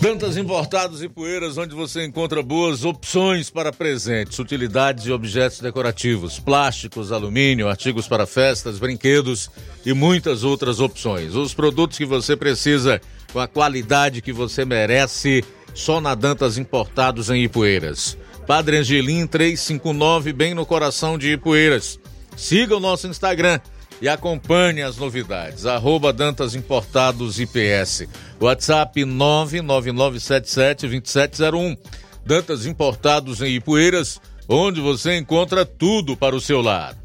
Dantas 0.00 0.36
Importados 0.36 1.02
e 1.02 1.08
Poeiras, 1.08 1.56
onde 1.56 1.74
você 1.74 2.04
encontra 2.04 2.42
boas 2.42 2.84
opções 2.84 3.48
para 3.48 3.72
presentes, 3.72 4.38
utilidades 4.38 5.06
e 5.06 5.12
objetos 5.12 5.60
decorativos, 5.60 6.38
plásticos, 6.38 7.12
alumínio, 7.12 7.68
artigos 7.68 8.06
para 8.06 8.26
festas, 8.26 8.78
brinquedos 8.78 9.50
e 9.84 9.92
muitas 9.92 10.44
outras 10.44 10.80
opções. 10.80 11.34
Os 11.34 11.54
produtos 11.54 11.96
que 11.96 12.04
você 12.04 12.36
precisa 12.36 13.00
com 13.32 13.40
a 13.40 13.48
qualidade 13.48 14.20
que 14.20 14.32
você 14.32 14.64
merece, 14.64 15.44
só 15.74 16.00
na 16.00 16.14
Dantas 16.14 16.58
Importados 16.58 17.30
em 17.30 17.44
Ipueiras. 17.44 18.18
Padre 18.46 18.78
Angelim 18.78 19.26
359, 19.26 20.32
bem 20.32 20.54
no 20.54 20.66
coração 20.66 21.16
de 21.16 21.32
Ipueiras. 21.32 21.98
Siga 22.36 22.76
o 22.76 22.80
nosso 22.80 23.06
Instagram 23.06 23.60
e 24.00 24.08
acompanhe 24.08 24.82
as 24.82 24.96
novidades. 24.96 25.66
Arroba 25.66 26.12
Dantas 26.12 26.54
Importados 26.54 27.40
IPS. 27.40 28.06
WhatsApp 28.40 29.02
999772701. 29.02 31.76
Dantas 32.24 32.64
Importados 32.66 33.42
em 33.42 33.54
Ipueiras, 33.54 34.20
onde 34.48 34.80
você 34.80 35.16
encontra 35.16 35.64
tudo 35.64 36.16
para 36.16 36.34
o 36.34 36.40
seu 36.40 36.60
lar. 36.60 36.96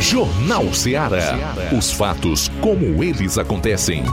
Jornal 0.00 0.72
Ceará. 0.72 1.54
Os 1.76 1.90
fatos 1.92 2.48
como 2.60 3.02
eles 3.02 3.36
acontecem. 3.36 4.04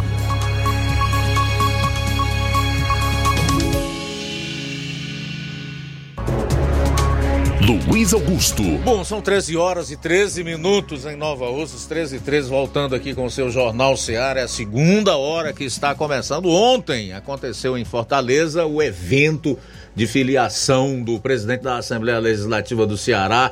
Luiz 7.68 8.13
Augusto. 8.13 8.61
Bom, 8.84 9.03
são 9.03 9.20
13 9.20 9.57
horas 9.57 9.89
e 9.89 9.97
13 9.97 10.43
minutos 10.43 11.03
em 11.03 11.16
Nova 11.16 11.49
Russas, 11.49 11.88
13 11.88 12.18
e 12.18 12.20
13, 12.20 12.47
voltando 12.47 12.93
aqui 12.93 13.16
com 13.16 13.26
o 13.26 13.32
seu 13.32 13.49
Jornal 13.49 13.97
Seara. 13.97 14.41
É 14.41 14.43
a 14.43 14.47
segunda 14.47 15.18
hora 15.18 15.51
que 15.51 15.63
está 15.63 15.95
começando. 15.95 16.47
Ontem 16.47 17.11
aconteceu 17.11 17.76
em 17.76 17.84
Fortaleza 17.84 18.68
o 18.68 18.84
evento 18.84 19.57
de 19.95 20.05
filiação 20.05 21.01
do 21.01 21.20
presidente 21.20 21.63
da 21.63 21.78
Assembleia 21.78 22.20
Legislativa 22.20 22.86
do 22.86 22.99
Ceará, 22.99 23.51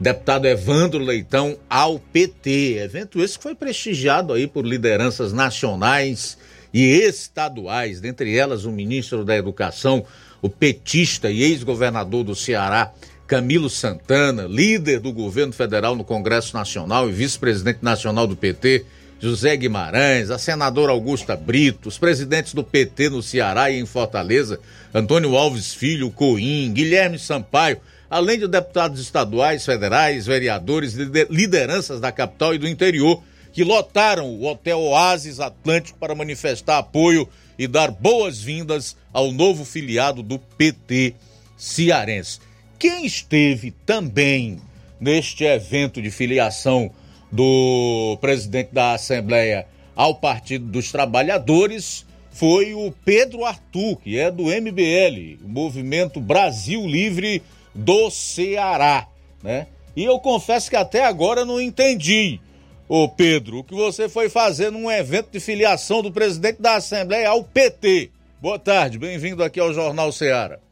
deputado 0.00 0.46
Evandro 0.46 0.98
Leitão, 0.98 1.56
ao 1.70 2.00
PT. 2.00 2.78
Evento 2.82 3.22
esse 3.22 3.38
que 3.38 3.44
foi 3.44 3.54
prestigiado 3.54 4.32
aí 4.32 4.48
por 4.48 4.66
lideranças 4.66 5.32
nacionais 5.32 6.36
e 6.72 6.82
estaduais, 6.82 8.00
dentre 8.00 8.36
elas 8.36 8.64
o 8.64 8.72
ministro 8.72 9.24
da 9.24 9.36
Educação, 9.36 10.04
o 10.42 10.48
petista 10.50 11.30
e 11.30 11.40
ex-governador 11.40 12.24
do 12.24 12.34
Ceará, 12.34 12.92
Camilo 13.26 13.70
Santana, 13.70 14.46
líder 14.46 15.00
do 15.00 15.12
governo 15.12 15.52
federal 15.52 15.96
no 15.96 16.04
Congresso 16.04 16.54
Nacional 16.54 17.08
e 17.08 17.12
vice-presidente 17.12 17.78
nacional 17.82 18.26
do 18.26 18.36
PT, 18.36 18.84
José 19.18 19.56
Guimarães, 19.56 20.30
a 20.30 20.38
senadora 20.38 20.92
Augusta 20.92 21.34
Brito, 21.34 21.88
os 21.88 21.96
presidentes 21.96 22.52
do 22.52 22.62
PT 22.62 23.08
no 23.08 23.22
Ceará 23.22 23.70
e 23.70 23.80
em 23.80 23.86
Fortaleza, 23.86 24.60
Antônio 24.92 25.36
Alves 25.36 25.72
Filho, 25.72 26.10
Coim, 26.10 26.70
Guilherme 26.74 27.18
Sampaio, 27.18 27.80
além 28.10 28.38
de 28.38 28.46
deputados 28.46 29.00
estaduais, 29.00 29.64
federais, 29.64 30.26
vereadores 30.26 30.92
lideranças 31.30 32.00
da 32.00 32.12
capital 32.12 32.54
e 32.54 32.58
do 32.58 32.68
interior, 32.68 33.22
que 33.54 33.64
lotaram 33.64 34.28
o 34.28 34.44
Hotel 34.44 34.78
Oasis 34.78 35.40
Atlântico 35.40 35.98
para 35.98 36.14
manifestar 36.14 36.78
apoio 36.78 37.26
e 37.58 37.66
dar 37.66 37.90
boas-vindas 37.90 38.96
ao 39.12 39.32
novo 39.32 39.64
filiado 39.64 40.22
do 40.22 40.38
PT 40.38 41.14
cearense. 41.56 42.40
Quem 42.78 43.06
esteve 43.06 43.70
também 43.70 44.60
neste 45.00 45.44
evento 45.44 46.00
de 46.02 46.10
filiação 46.10 46.90
do 47.30 48.16
presidente 48.20 48.72
da 48.72 48.92
Assembleia 48.92 49.66
ao 49.94 50.14
Partido 50.14 50.66
dos 50.66 50.90
Trabalhadores 50.90 52.06
foi 52.30 52.74
o 52.74 52.92
Pedro 53.04 53.44
Arthur, 53.44 53.96
que 53.96 54.18
é 54.18 54.30
do 54.30 54.44
MBL, 54.44 55.38
Movimento 55.42 56.20
Brasil 56.20 56.84
Livre 56.84 57.42
do 57.74 58.10
Ceará, 58.10 59.06
né? 59.42 59.68
E 59.96 60.04
eu 60.04 60.18
confesso 60.18 60.68
que 60.68 60.76
até 60.76 61.04
agora 61.04 61.44
não 61.44 61.60
entendi, 61.60 62.40
ô 62.88 63.08
Pedro, 63.08 63.58
o 63.58 63.64
que 63.64 63.74
você 63.74 64.08
foi 64.08 64.28
fazer 64.28 64.72
num 64.72 64.90
evento 64.90 65.30
de 65.30 65.38
filiação 65.38 66.02
do 66.02 66.10
presidente 66.10 66.60
da 66.60 66.74
Assembleia 66.74 67.28
ao 67.28 67.44
PT. 67.44 68.10
Boa 68.40 68.58
tarde, 68.58 68.98
bem-vindo 68.98 69.44
aqui 69.44 69.60
ao 69.60 69.72
Jornal 69.72 70.10
Ceará. 70.10 70.63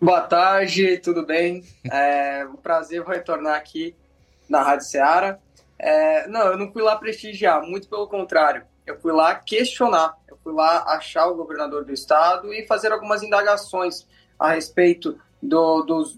Boa 0.00 0.20
tarde, 0.20 0.98
tudo 0.98 1.26
bem? 1.26 1.64
É 1.90 2.46
um 2.46 2.54
prazer 2.54 3.02
retornar 3.02 3.56
aqui 3.56 3.96
na 4.48 4.62
Rádio 4.62 4.86
Ceará. 4.86 5.40
É, 5.76 6.28
não, 6.28 6.42
eu 6.42 6.56
não 6.56 6.72
fui 6.72 6.82
lá 6.82 6.94
prestigiar, 6.94 7.60
muito 7.62 7.88
pelo 7.88 8.06
contrário. 8.06 8.62
Eu 8.86 8.96
fui 9.00 9.10
lá 9.12 9.34
questionar, 9.34 10.16
eu 10.28 10.38
fui 10.44 10.52
lá 10.52 10.84
achar 10.84 11.26
o 11.26 11.34
governador 11.34 11.84
do 11.84 11.92
estado 11.92 12.54
e 12.54 12.64
fazer 12.64 12.92
algumas 12.92 13.24
indagações 13.24 14.06
a 14.38 14.52
respeito 14.52 15.18
do, 15.42 15.82
dos, 15.82 16.16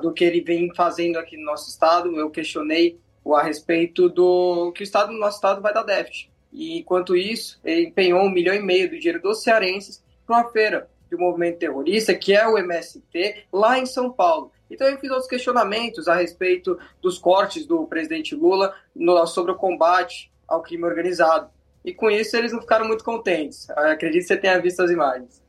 do 0.00 0.12
que 0.12 0.22
ele 0.22 0.40
vem 0.40 0.72
fazendo 0.72 1.18
aqui 1.18 1.36
no 1.36 1.44
nosso 1.44 1.68
estado. 1.68 2.14
Eu 2.16 2.30
questionei 2.30 3.00
a 3.34 3.42
respeito 3.42 4.08
do 4.08 4.70
que 4.70 4.82
o 4.82 4.84
estado 4.84 5.12
no 5.12 5.18
nosso 5.18 5.38
estado 5.38 5.60
vai 5.60 5.74
dar 5.74 5.82
déficit. 5.82 6.30
E 6.52 6.78
enquanto 6.78 7.16
isso, 7.16 7.58
ele 7.64 7.88
empenhou 7.88 8.20
um 8.20 8.30
milhão 8.30 8.54
e 8.54 8.62
meio 8.62 8.88
do 8.88 8.96
dinheiro 8.96 9.20
dos 9.20 9.42
cearenses 9.42 10.04
para 10.24 10.36
uma 10.36 10.50
feira 10.52 10.88
de 11.08 11.16
um 11.16 11.20
movimento 11.20 11.58
terrorista, 11.58 12.14
que 12.14 12.34
é 12.34 12.46
o 12.46 12.58
MST, 12.58 13.44
lá 13.52 13.78
em 13.78 13.86
São 13.86 14.12
Paulo. 14.12 14.52
Então 14.70 14.86
eu 14.86 14.98
fiz 14.98 15.10
outros 15.10 15.28
questionamentos 15.28 16.08
a 16.08 16.14
respeito 16.14 16.78
dos 17.00 17.18
cortes 17.18 17.66
do 17.66 17.86
presidente 17.86 18.34
Lula 18.34 18.74
no, 18.94 19.26
sobre 19.26 19.52
o 19.52 19.56
combate 19.56 20.30
ao 20.46 20.62
crime 20.62 20.84
organizado. 20.84 21.48
E 21.84 21.92
com 21.92 22.10
isso 22.10 22.36
eles 22.36 22.52
não 22.52 22.60
ficaram 22.60 22.86
muito 22.86 23.02
contentes. 23.02 23.68
Acredito 23.70 24.22
que 24.22 24.28
você 24.28 24.36
tenha 24.36 24.60
visto 24.60 24.82
as 24.82 24.90
imagens. 24.90 25.42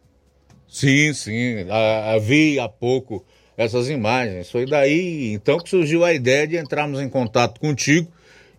Sim, 0.67 1.13
sim. 1.13 1.65
A, 1.69 2.13
a, 2.13 2.19
vi 2.19 2.59
há 2.59 2.69
pouco 2.69 3.25
essas 3.57 3.89
imagens. 3.89 4.49
Foi 4.49 4.65
daí 4.65 5.33
então 5.33 5.57
que 5.57 5.69
surgiu 5.69 6.05
a 6.05 6.13
ideia 6.13 6.47
de 6.47 6.57
entrarmos 6.57 7.01
em 7.01 7.09
contato 7.09 7.59
contigo 7.59 8.09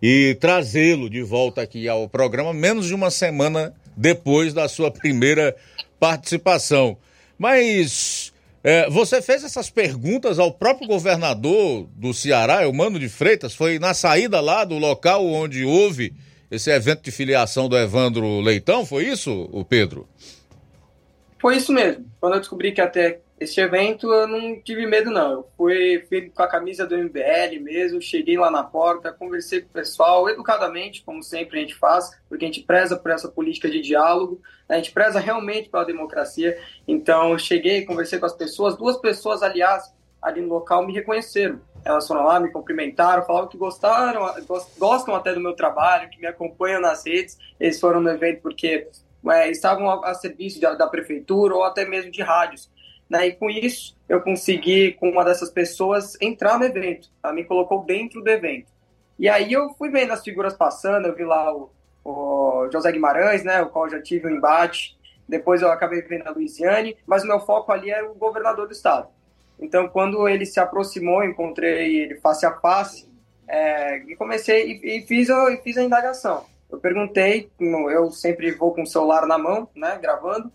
e 0.01 0.35
trazê-lo 0.39 1.09
de 1.09 1.21
volta 1.23 1.61
aqui 1.61 1.87
ao 1.87 2.09
programa, 2.09 2.53
menos 2.53 2.87
de 2.87 2.93
uma 2.93 3.09
semana 3.09 3.73
depois 3.95 4.53
da 4.53 4.67
sua 4.67 4.91
primeira 4.91 5.55
participação. 6.01 6.97
Mas 7.37 8.33
é, 8.63 8.89
você 8.89 9.21
fez 9.21 9.43
essas 9.43 9.69
perguntas 9.69 10.39
ao 10.39 10.51
próprio 10.51 10.87
governador 10.87 11.87
do 11.95 12.11
Ceará, 12.11 12.69
Mano 12.73 12.97
de 12.97 13.07
Freitas, 13.07 13.53
foi 13.53 13.77
na 13.77 13.93
saída 13.93 14.41
lá 14.41 14.65
do 14.65 14.79
local 14.79 15.23
onde 15.27 15.63
houve 15.63 16.11
esse 16.49 16.71
evento 16.71 17.03
de 17.03 17.11
filiação 17.11 17.69
do 17.69 17.77
Evandro 17.77 18.41
Leitão, 18.41 18.83
foi 18.83 19.05
isso, 19.05 19.47
o 19.51 19.63
Pedro? 19.63 20.09
Foi 21.39 21.57
isso 21.57 21.71
mesmo. 21.71 22.03
Quando 22.19 22.33
eu 22.33 22.39
descobri 22.39 22.71
que 22.71 22.81
até 22.81 23.19
esse 23.41 23.59
evento 23.59 24.13
eu 24.13 24.27
não 24.27 24.61
tive 24.61 24.85
medo, 24.85 25.09
não. 25.09 25.31
Eu 25.31 25.49
fui, 25.57 26.05
fui 26.07 26.29
com 26.29 26.43
a 26.43 26.47
camisa 26.47 26.85
do 26.85 26.95
MBL 26.95 27.59
mesmo, 27.59 27.99
cheguei 27.99 28.37
lá 28.37 28.51
na 28.51 28.63
porta, 28.63 29.11
conversei 29.11 29.61
com 29.61 29.67
o 29.67 29.71
pessoal, 29.71 30.29
educadamente, 30.29 31.03
como 31.03 31.23
sempre 31.23 31.57
a 31.57 31.61
gente 31.61 31.73
faz, 31.73 32.11
porque 32.29 32.45
a 32.45 32.47
gente 32.47 32.61
preza 32.61 32.95
por 32.95 33.09
essa 33.09 33.27
política 33.27 33.67
de 33.67 33.81
diálogo, 33.81 34.39
a 34.69 34.75
gente 34.75 34.91
preza 34.91 35.19
realmente 35.19 35.69
pela 35.69 35.83
democracia. 35.83 36.55
Então, 36.87 37.35
cheguei, 37.35 37.83
conversei 37.83 38.19
com 38.19 38.27
as 38.27 38.35
pessoas, 38.35 38.77
duas 38.77 38.97
pessoas, 38.97 39.41
aliás, 39.41 39.91
ali 40.21 40.39
no 40.39 40.49
local 40.49 40.85
me 40.85 40.93
reconheceram. 40.93 41.59
Elas 41.83 42.07
foram 42.07 42.23
lá, 42.23 42.39
me 42.39 42.51
cumprimentaram, 42.51 43.25
falavam 43.25 43.49
que 43.49 43.57
gostaram, 43.57 44.21
gostam 44.77 45.15
até 45.15 45.33
do 45.33 45.39
meu 45.39 45.55
trabalho, 45.55 46.11
que 46.11 46.21
me 46.21 46.27
acompanham 46.27 46.79
nas 46.79 47.07
redes. 47.07 47.39
Eles 47.59 47.79
foram 47.79 47.99
no 47.99 48.09
evento 48.11 48.39
porque 48.43 48.87
é, 49.29 49.49
estavam 49.49 49.89
a, 49.89 50.11
a 50.11 50.13
serviço 50.13 50.61
da, 50.61 50.75
da 50.75 50.85
prefeitura 50.85 51.55
ou 51.55 51.63
até 51.63 51.85
mesmo 51.85 52.11
de 52.11 52.21
rádios. 52.21 52.69
Né? 53.11 53.27
E 53.27 53.31
com 53.33 53.49
isso, 53.49 53.93
eu 54.07 54.21
consegui, 54.21 54.93
com 54.93 55.09
uma 55.09 55.25
dessas 55.25 55.49
pessoas, 55.49 56.15
entrar 56.21 56.57
no 56.57 56.63
evento. 56.63 57.09
Ela 57.21 57.33
me 57.33 57.43
colocou 57.43 57.83
dentro 57.83 58.21
do 58.21 58.29
evento. 58.29 58.71
E 59.19 59.27
aí 59.27 59.51
eu 59.51 59.69
fui 59.73 59.89
vendo 59.89 60.13
as 60.13 60.23
figuras 60.23 60.53
passando, 60.53 61.09
eu 61.09 61.13
vi 61.13 61.25
lá 61.25 61.53
o, 61.53 61.69
o 62.05 62.69
José 62.71 62.89
Guimarães, 62.89 63.43
né, 63.43 63.61
o 63.61 63.67
qual 63.67 63.89
já 63.89 64.01
tive 64.01 64.29
um 64.29 64.37
embate. 64.37 64.97
Depois 65.27 65.61
eu 65.61 65.69
acabei 65.69 66.01
vendo 66.03 66.25
a 66.25 66.31
Luiziane, 66.31 66.95
mas 67.05 67.25
o 67.25 67.27
meu 67.27 67.41
foco 67.41 67.73
ali 67.73 67.91
era 67.91 68.09
o 68.09 68.15
governador 68.15 68.65
do 68.65 68.71
estado. 68.71 69.09
Então, 69.59 69.89
quando 69.89 70.25
ele 70.29 70.45
se 70.45 70.61
aproximou, 70.61 71.21
encontrei 71.21 72.03
ele 72.03 72.15
face 72.21 72.45
a 72.45 72.53
face, 72.61 73.11
é, 73.45 73.97
e 73.97 74.15
comecei 74.15 74.71
e, 74.71 74.99
e 74.99 75.01
fiz, 75.05 75.27
e 75.27 75.57
fiz 75.57 75.77
a 75.77 75.83
indagação. 75.83 76.45
Eu 76.71 76.79
perguntei, 76.79 77.51
eu 77.59 78.09
sempre 78.09 78.51
vou 78.51 78.73
com 78.73 78.83
o 78.83 78.87
celular 78.87 79.27
na 79.27 79.37
mão, 79.37 79.67
né, 79.75 79.99
gravando, 80.01 80.49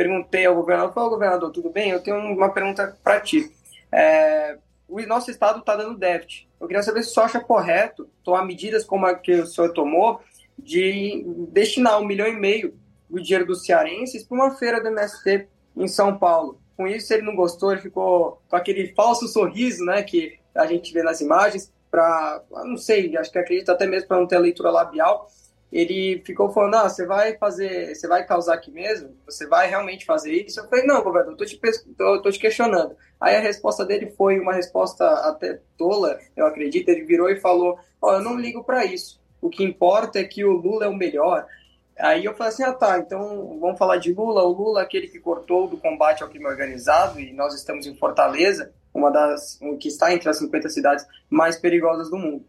perguntei 0.00 0.46
ao 0.46 0.54
governador, 0.54 0.94
falei, 0.94 1.10
governador, 1.10 1.50
tudo 1.50 1.68
bem? 1.68 1.90
Eu 1.90 2.00
tenho 2.00 2.16
uma 2.16 2.48
pergunta 2.48 2.96
para 3.04 3.20
ti. 3.20 3.52
É, 3.92 4.56
o 4.88 4.98
nosso 5.02 5.30
estado 5.30 5.58
está 5.58 5.76
dando 5.76 5.98
déficit. 5.98 6.48
Eu 6.58 6.66
queria 6.66 6.82
saber 6.82 7.02
se 7.02 7.10
o 7.10 7.12
senhor 7.12 7.26
acha 7.26 7.38
correto 7.38 8.08
tomar 8.24 8.46
medidas 8.46 8.82
como 8.82 9.04
a 9.04 9.14
que 9.14 9.32
o 9.34 9.46
senhor 9.46 9.74
tomou 9.74 10.22
de 10.58 11.22
destinar 11.52 12.00
um 12.00 12.06
milhão 12.06 12.26
e 12.26 12.32
meio 12.32 12.74
do 13.10 13.20
dinheiro 13.20 13.44
dos 13.44 13.66
cearenses 13.66 14.24
para 14.24 14.34
uma 14.34 14.56
feira 14.56 14.80
do 14.80 14.88
MST 14.88 15.46
em 15.76 15.86
São 15.86 16.16
Paulo. 16.16 16.58
Com 16.78 16.88
isso, 16.88 17.12
ele 17.12 17.22
não 17.22 17.36
gostou, 17.36 17.70
ele 17.70 17.82
ficou 17.82 18.40
com 18.48 18.56
aquele 18.56 18.94
falso 18.94 19.28
sorriso 19.28 19.84
né, 19.84 20.02
que 20.02 20.38
a 20.54 20.64
gente 20.64 20.94
vê 20.94 21.02
nas 21.02 21.20
imagens, 21.20 21.70
para, 21.90 22.42
não 22.64 22.78
sei, 22.78 23.14
acho 23.18 23.30
que 23.30 23.38
acredito 23.38 23.70
até 23.70 23.86
mesmo 23.86 24.08
para 24.08 24.16
não 24.16 24.26
ter 24.26 24.38
leitura 24.38 24.70
labial, 24.70 25.28
ele 25.72 26.20
ficou 26.24 26.50
falando, 26.50 26.74
ah, 26.74 26.88
você 26.88 27.06
vai 27.06 27.36
fazer, 27.38 27.94
você 27.94 28.08
vai 28.08 28.26
causar 28.26 28.54
aqui 28.54 28.70
mesmo? 28.70 29.16
Você 29.24 29.46
vai 29.46 29.68
realmente 29.68 30.04
fazer 30.04 30.32
isso? 30.32 30.58
Eu 30.58 30.68
falei, 30.68 30.84
não, 30.84 31.02
governador, 31.02 31.36
tô 31.36 31.44
te, 31.44 31.60
tô, 31.96 32.22
tô 32.22 32.30
te 32.30 32.38
questionando. 32.38 32.96
Aí 33.20 33.36
a 33.36 33.40
resposta 33.40 33.84
dele 33.84 34.10
foi 34.16 34.40
uma 34.40 34.52
resposta 34.52 35.06
até 35.28 35.60
tola, 35.78 36.18
eu 36.36 36.46
acredito, 36.46 36.88
ele 36.88 37.04
virou 37.04 37.28
e 37.30 37.40
falou, 37.40 37.78
ó, 38.02 38.10
oh, 38.10 38.12
eu 38.14 38.20
não 38.20 38.36
ligo 38.36 38.64
para 38.64 38.84
isso, 38.84 39.20
o 39.40 39.48
que 39.48 39.62
importa 39.62 40.18
é 40.18 40.24
que 40.24 40.44
o 40.44 40.52
Lula 40.52 40.86
é 40.86 40.88
o 40.88 40.96
melhor. 40.96 41.46
Aí 41.98 42.24
eu 42.24 42.34
falei 42.34 42.52
assim, 42.52 42.62
ah 42.62 42.72
tá, 42.72 42.98
então 42.98 43.58
vamos 43.60 43.78
falar 43.78 43.98
de 43.98 44.12
Lula, 44.12 44.42
o 44.42 44.52
Lula 44.52 44.80
é 44.80 44.84
aquele 44.84 45.06
que 45.06 45.20
cortou 45.20 45.68
do 45.68 45.76
combate 45.76 46.22
ao 46.22 46.28
crime 46.30 46.46
organizado, 46.46 47.20
e 47.20 47.32
nós 47.32 47.54
estamos 47.54 47.86
em 47.86 47.94
Fortaleza, 47.94 48.72
uma 48.92 49.10
das, 49.10 49.60
que 49.78 49.88
está 49.88 50.12
entre 50.12 50.28
as 50.28 50.38
50 50.38 50.68
cidades 50.68 51.06
mais 51.28 51.56
perigosas 51.56 52.10
do 52.10 52.16
mundo. 52.16 52.44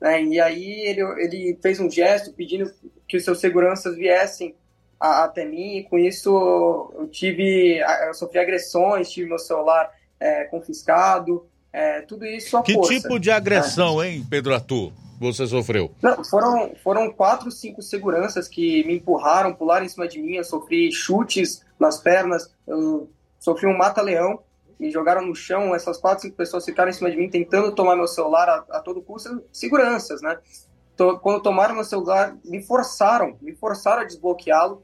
Né? 0.00 0.22
E 0.24 0.40
aí 0.40 0.80
ele, 0.86 1.00
ele 1.18 1.58
fez 1.62 1.80
um 1.80 1.90
gesto 1.90 2.32
pedindo 2.32 2.70
que 3.08 3.16
os 3.16 3.24
seus 3.24 3.40
seguranças 3.40 3.96
viessem 3.96 4.54
a, 4.98 5.24
até 5.24 5.44
mim, 5.44 5.78
e 5.78 5.84
com 5.84 5.98
isso 5.98 6.30
eu 6.98 7.06
tive, 7.08 7.78
eu 8.06 8.14
sofri 8.14 8.38
agressões, 8.38 9.10
tive 9.10 9.28
meu 9.28 9.38
celular 9.38 9.90
é, 10.18 10.44
confiscado, 10.44 11.46
é, 11.72 12.00
tudo 12.02 12.24
isso 12.24 12.56
a 12.56 12.62
Que 12.62 12.72
força, 12.72 12.94
tipo 12.94 13.18
de 13.18 13.30
agressão, 13.30 13.98
né? 13.98 14.08
hein, 14.10 14.26
Pedro 14.28 14.54
Arthur, 14.54 14.92
você 15.20 15.46
sofreu? 15.46 15.90
Não, 16.02 16.24
foram, 16.24 16.74
foram 16.82 17.12
quatro, 17.12 17.50
cinco 17.50 17.82
seguranças 17.82 18.48
que 18.48 18.84
me 18.84 18.96
empurraram, 18.96 19.54
pularam 19.54 19.84
em 19.84 19.88
cima 19.88 20.08
de 20.08 20.20
mim, 20.20 20.36
eu 20.36 20.44
sofri 20.44 20.90
chutes 20.90 21.64
nas 21.78 21.98
pernas, 21.98 22.50
eu 22.66 23.10
sofri 23.38 23.66
um 23.66 23.76
mata-leão, 23.76 24.40
me 24.78 24.90
jogaram 24.90 25.22
no 25.22 25.34
chão, 25.34 25.74
essas 25.74 25.98
quatro, 25.98 26.22
cinco 26.22 26.36
pessoas 26.36 26.64
ficaram 26.64 26.90
em 26.90 26.92
cima 26.92 27.10
de 27.10 27.16
mim 27.16 27.30
tentando 27.30 27.74
tomar 27.74 27.96
meu 27.96 28.06
celular 28.06 28.48
a, 28.48 28.76
a 28.76 28.80
todo 28.80 29.02
custo, 29.02 29.42
seguranças, 29.52 30.20
né? 30.20 30.38
Quando 31.22 31.42
tomaram 31.42 31.74
meu 31.74 31.84
celular, 31.84 32.36
me 32.44 32.62
forçaram, 32.62 33.36
me 33.40 33.54
forçaram 33.54 34.02
a 34.02 34.04
desbloqueá-lo, 34.04 34.82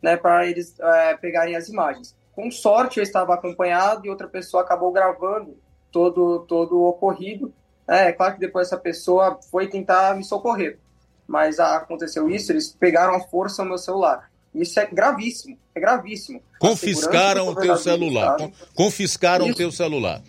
né, 0.00 0.16
para 0.16 0.46
eles 0.46 0.78
é, 0.78 1.16
pegarem 1.16 1.56
as 1.56 1.68
imagens. 1.68 2.16
Com 2.32 2.50
sorte, 2.50 2.98
eu 2.98 3.02
estava 3.02 3.34
acompanhado 3.34 4.06
e 4.06 4.10
outra 4.10 4.28
pessoa 4.28 4.62
acabou 4.62 4.92
gravando 4.92 5.56
todo, 5.90 6.44
todo 6.46 6.78
o 6.78 6.88
ocorrido. 6.88 7.52
É, 7.88 8.08
é 8.08 8.12
claro 8.12 8.34
que 8.34 8.40
depois 8.40 8.68
essa 8.68 8.76
pessoa 8.76 9.40
foi 9.50 9.66
tentar 9.66 10.14
me 10.14 10.22
socorrer, 10.22 10.78
mas 11.26 11.58
aconteceu 11.58 12.30
isso, 12.30 12.52
eles 12.52 12.72
pegaram 12.72 13.14
a 13.14 13.20
força 13.20 13.62
o 13.62 13.66
meu 13.66 13.78
celular. 13.78 14.30
Isso 14.58 14.78
é 14.80 14.86
gravíssimo, 14.86 15.56
é 15.74 15.80
gravíssimo. 15.80 16.42
Confiscaram 16.58 17.48
o 17.48 17.54
teu 17.54 17.76
celular. 17.76 18.36
Confiscaram 18.74 19.48
o 19.48 19.54
teu 19.54 19.70
celular. 19.70 20.20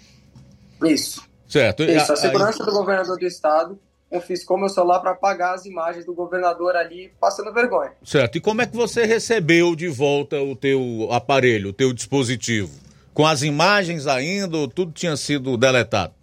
Isso. 0.84 1.28
Certo. 1.48 1.84
Isso, 1.84 2.14
a 2.14 2.16
segurança 2.16 2.64
do 2.64 2.72
governador 2.72 3.18
do 3.18 3.26
estado 3.26 3.80
confiscou 4.10 4.58
meu 4.58 4.70
celular 4.70 5.00
para 5.00 5.12
apagar 5.12 5.56
as 5.56 5.66
imagens 5.66 6.06
do 6.06 6.14
governador 6.14 6.76
ali 6.76 7.12
passando 7.20 7.52
vergonha. 7.52 7.92
Certo. 8.04 8.38
E 8.38 8.42
como 8.42 8.62
é 8.62 8.68
que 8.68 8.76
você 8.76 9.06
recebeu 9.06 9.76
de 9.76 9.88
volta 9.88 10.42
o 10.42 10.56
teu 10.56 11.10
aparelho, 11.12 11.70
o 11.70 11.74
teu 11.74 11.92
dispositivo? 11.92 12.72
Com 13.14 13.26
as 13.26 13.42
imagens 13.42 14.08
ainda 14.08 14.58
ou 14.58 14.68
tudo 14.68 14.92
tinha 14.92 15.18
sido 15.18 15.58
deletado? 15.58 16.14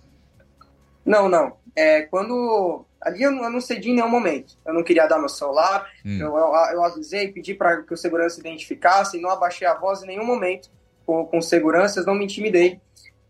Não, 1.04 1.28
não. 1.28 1.52
É, 1.74 2.02
quando 2.02 2.85
Ali 3.00 3.22
eu, 3.22 3.32
eu, 3.32 3.50
não 3.50 3.60
cedi 3.60 3.90
em 3.90 3.94
nenhum 3.94 4.08
momento. 4.08 4.54
Eu 4.66 4.74
não 4.74 4.82
queria 4.82 5.06
dar 5.06 5.18
meu 5.18 5.28
celular, 5.28 5.88
hum. 6.04 6.18
eu, 6.18 6.36
eu, 6.36 6.54
eu, 6.72 6.84
avisei, 6.84 7.32
pedi 7.32 7.54
para 7.54 7.82
que 7.82 7.94
o 7.94 7.96
segurança 7.96 8.40
identificasse, 8.40 9.20
não 9.20 9.30
abaixei 9.30 9.66
a 9.66 9.74
voz 9.74 10.02
em 10.02 10.06
nenhum 10.06 10.24
momento 10.24 10.70
com, 11.06 11.24
com 11.24 11.40
seguranças, 11.40 12.04
não 12.04 12.14
me 12.14 12.24
intimidei. 12.24 12.80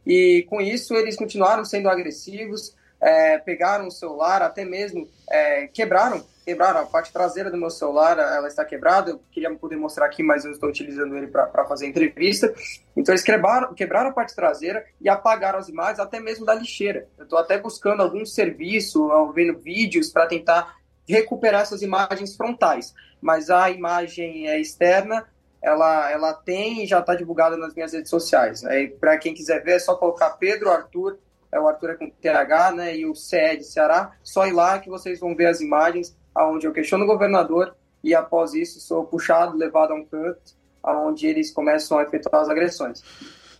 E 0.06 0.46
com 0.48 0.60
isso 0.60 0.94
eles 0.94 1.16
continuaram 1.16 1.64
sendo 1.64 1.88
agressivos, 1.88 2.74
é, 3.00 3.38
pegaram 3.38 3.88
o 3.88 3.90
celular, 3.90 4.40
até 4.40 4.64
mesmo 4.64 5.08
é, 5.28 5.66
quebraram 5.66 6.24
quebraram 6.46 6.78
a 6.78 6.86
parte 6.86 7.12
traseira 7.12 7.50
do 7.50 7.56
meu 7.56 7.70
celular, 7.70 8.16
ela 8.16 8.46
está 8.46 8.64
quebrada. 8.64 9.10
Eu 9.10 9.20
queria 9.32 9.52
poder 9.56 9.74
mostrar 9.74 10.06
aqui, 10.06 10.22
mas 10.22 10.44
eu 10.44 10.52
estou 10.52 10.68
utilizando 10.68 11.16
ele 11.16 11.26
para 11.26 11.64
fazer 11.64 11.88
entrevista. 11.88 12.54
Então 12.96 13.12
eles 13.12 13.24
quebraram, 13.24 13.74
quebraram 13.74 14.10
a 14.10 14.12
parte 14.12 14.32
traseira 14.32 14.86
e 15.00 15.08
apagaram 15.08 15.58
as 15.58 15.68
imagens, 15.68 15.98
até 15.98 16.20
mesmo 16.20 16.46
da 16.46 16.54
lixeira. 16.54 17.08
Eu 17.18 17.24
estou 17.24 17.36
até 17.36 17.58
buscando 17.58 18.00
algum 18.00 18.24
serviço, 18.24 19.10
vendo 19.34 19.58
vídeos 19.58 20.10
para 20.10 20.28
tentar 20.28 20.76
recuperar 21.08 21.62
essas 21.62 21.82
imagens 21.82 22.36
frontais. 22.36 22.94
Mas 23.20 23.50
a 23.50 23.68
imagem 23.68 24.48
é 24.48 24.60
externa, 24.60 25.26
ela, 25.60 26.12
ela 26.12 26.32
tem 26.32 26.84
e 26.84 26.86
já 26.86 27.00
está 27.00 27.16
divulgada 27.16 27.56
nas 27.56 27.74
minhas 27.74 27.92
redes 27.92 28.08
sociais. 28.08 28.62
Para 29.00 29.18
quem 29.18 29.34
quiser 29.34 29.64
ver, 29.64 29.72
é 29.72 29.78
só 29.80 29.96
colocar 29.96 30.30
Pedro 30.30 30.70
Arthur, 30.70 31.18
é 31.50 31.58
o 31.58 31.66
Arthur 31.66 31.90
é 31.90 31.94
com 31.96 32.08
TH, 32.08 32.72
né, 32.72 32.96
e 32.96 33.04
o 33.04 33.16
CE 33.16 33.56
de 33.56 33.64
Ceará, 33.64 34.12
só 34.22 34.46
ir 34.46 34.52
lá 34.52 34.78
que 34.78 34.88
vocês 34.88 35.18
vão 35.18 35.34
ver 35.34 35.46
as 35.46 35.60
imagens 35.60 36.14
onde 36.44 36.66
eu 36.66 36.72
questiono 36.72 37.04
o 37.04 37.06
governador 37.06 37.74
e 38.02 38.14
após 38.14 38.54
isso 38.54 38.80
sou 38.80 39.04
puxado, 39.04 39.56
levado 39.56 39.92
a 39.92 39.94
um 39.94 40.04
canto, 40.04 40.54
onde 40.84 41.26
eles 41.26 41.50
começam 41.50 41.98
a 41.98 42.02
efetuar 42.02 42.42
as 42.42 42.48
agressões. 42.48 43.02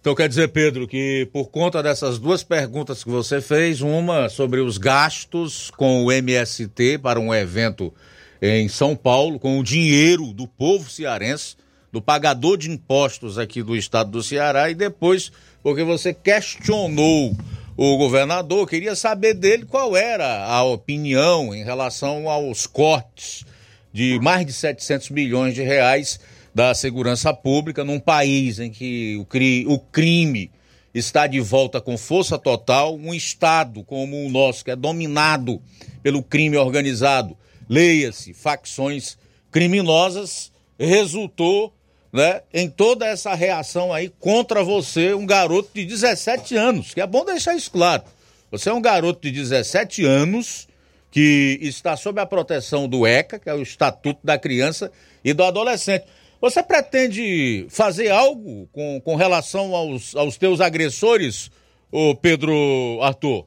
Então 0.01 0.15
quer 0.15 0.29
dizer, 0.29 0.49
Pedro, 0.49 0.87
que 0.87 1.29
por 1.33 1.49
conta 1.49 1.83
dessas 1.83 2.19
duas 2.19 2.45
perguntas 2.45 3.03
que 3.03 3.11
você 3.11 3.41
fez, 3.41 3.81
uma 3.81 4.29
sobre 4.29 4.61
os 4.61 4.79
gastos 4.79 5.71
com 5.73 6.05
o 6.05 6.13
MST 6.13 6.99
para 6.99 7.19
um 7.19 7.35
evento 7.35 7.93
em 8.41 8.69
São 8.69 8.95
Paulo, 8.95 9.41
com 9.41 9.59
o 9.59 9.65
dinheiro 9.65 10.33
do 10.33 10.47
povo 10.47 10.89
cearense, 10.89 11.57
do 11.91 12.01
pagador 12.01 12.57
de 12.57 12.71
impostos 12.71 13.37
aqui 13.37 13.63
do 13.63 13.75
estado 13.75 14.13
do 14.13 14.23
Ceará, 14.23 14.71
e 14.71 14.75
depois 14.75 15.33
porque 15.61 15.83
você 15.83 16.15
questionou 16.15 17.35
o 17.77 17.97
governador, 17.99 18.67
queria 18.67 18.97
saber 18.97 19.35
dele 19.35 19.67
qual 19.67 19.95
era 19.95 20.45
a 20.45 20.65
opinião 20.65 21.55
em 21.55 21.63
relação 21.63 22.31
aos 22.31 22.67
cortes 22.67 23.45
de 23.93 24.19
mais 24.21 24.47
de 24.47 24.53
700 24.53 25.11
milhões 25.11 25.55
de 25.55 25.63
reais 25.63 26.19
da 26.55 26.73
segurança 26.75 27.35
pública 27.35 27.85
num 27.85 28.01
país 28.01 28.59
em 28.59 28.71
que 28.71 29.17
o, 29.19 29.27
cri 29.27 29.67
o 29.69 29.79
crime 29.79 30.51
está 30.95 31.27
de 31.27 31.39
volta 31.39 31.79
com 31.79 31.99
força 31.99 32.39
total, 32.39 32.97
um 32.97 33.13
estado 33.13 33.85
como 33.85 34.25
o 34.25 34.31
nosso, 34.31 34.65
que 34.65 34.71
é 34.71 34.77
dominado 34.77 35.61
pelo 36.03 36.23
crime 36.23 36.57
organizado, 36.57 37.37
leia-se, 37.69 38.33
facções 38.33 39.19
criminosas, 39.51 40.51
resultou 40.79 41.76
né, 42.13 42.43
em 42.53 42.69
toda 42.69 43.07
essa 43.07 43.35
reação 43.35 43.93
aí 43.93 44.09
contra 44.21 44.63
você, 44.63 45.15
um 45.15 45.27
garoto 45.27 45.71
de 45.75 45.85
17 45.85 46.57
anos, 46.57 46.95
que 46.95 47.01
é 47.01 47.07
bom 47.07 47.25
deixar 47.25 47.55
isso 47.55 47.71
claro. 47.71 48.03
Você 48.51 48.69
é 48.69 48.73
um 48.73 48.81
garoto 48.81 49.21
de 49.21 49.31
17 49.31 50.05
anos 50.05 50.69
que 51.11 51.59
está 51.63 51.97
sob 51.97 52.21
a 52.21 52.27
proteção 52.27 52.89
do 52.89 53.07
ECA, 53.07 53.39
que 53.39 53.49
é 53.49 53.55
o 53.55 53.63
Estatuto 53.63 54.21
da 54.23 54.39
Criança 54.39 54.91
e 55.25 55.33
do 55.33 55.43
Adolescente. 55.43 56.05
Você 56.41 56.63
pretende 56.63 57.67
fazer 57.71 58.11
algo 58.11 58.69
com, 58.73 59.01
com 59.01 59.17
relação 59.17 59.75
aos, 59.75 60.15
aos 60.15 60.37
teus 60.37 60.61
agressores, 60.61 61.51
o 61.91 62.15
Pedro 62.15 62.99
Arthur? 63.03 63.47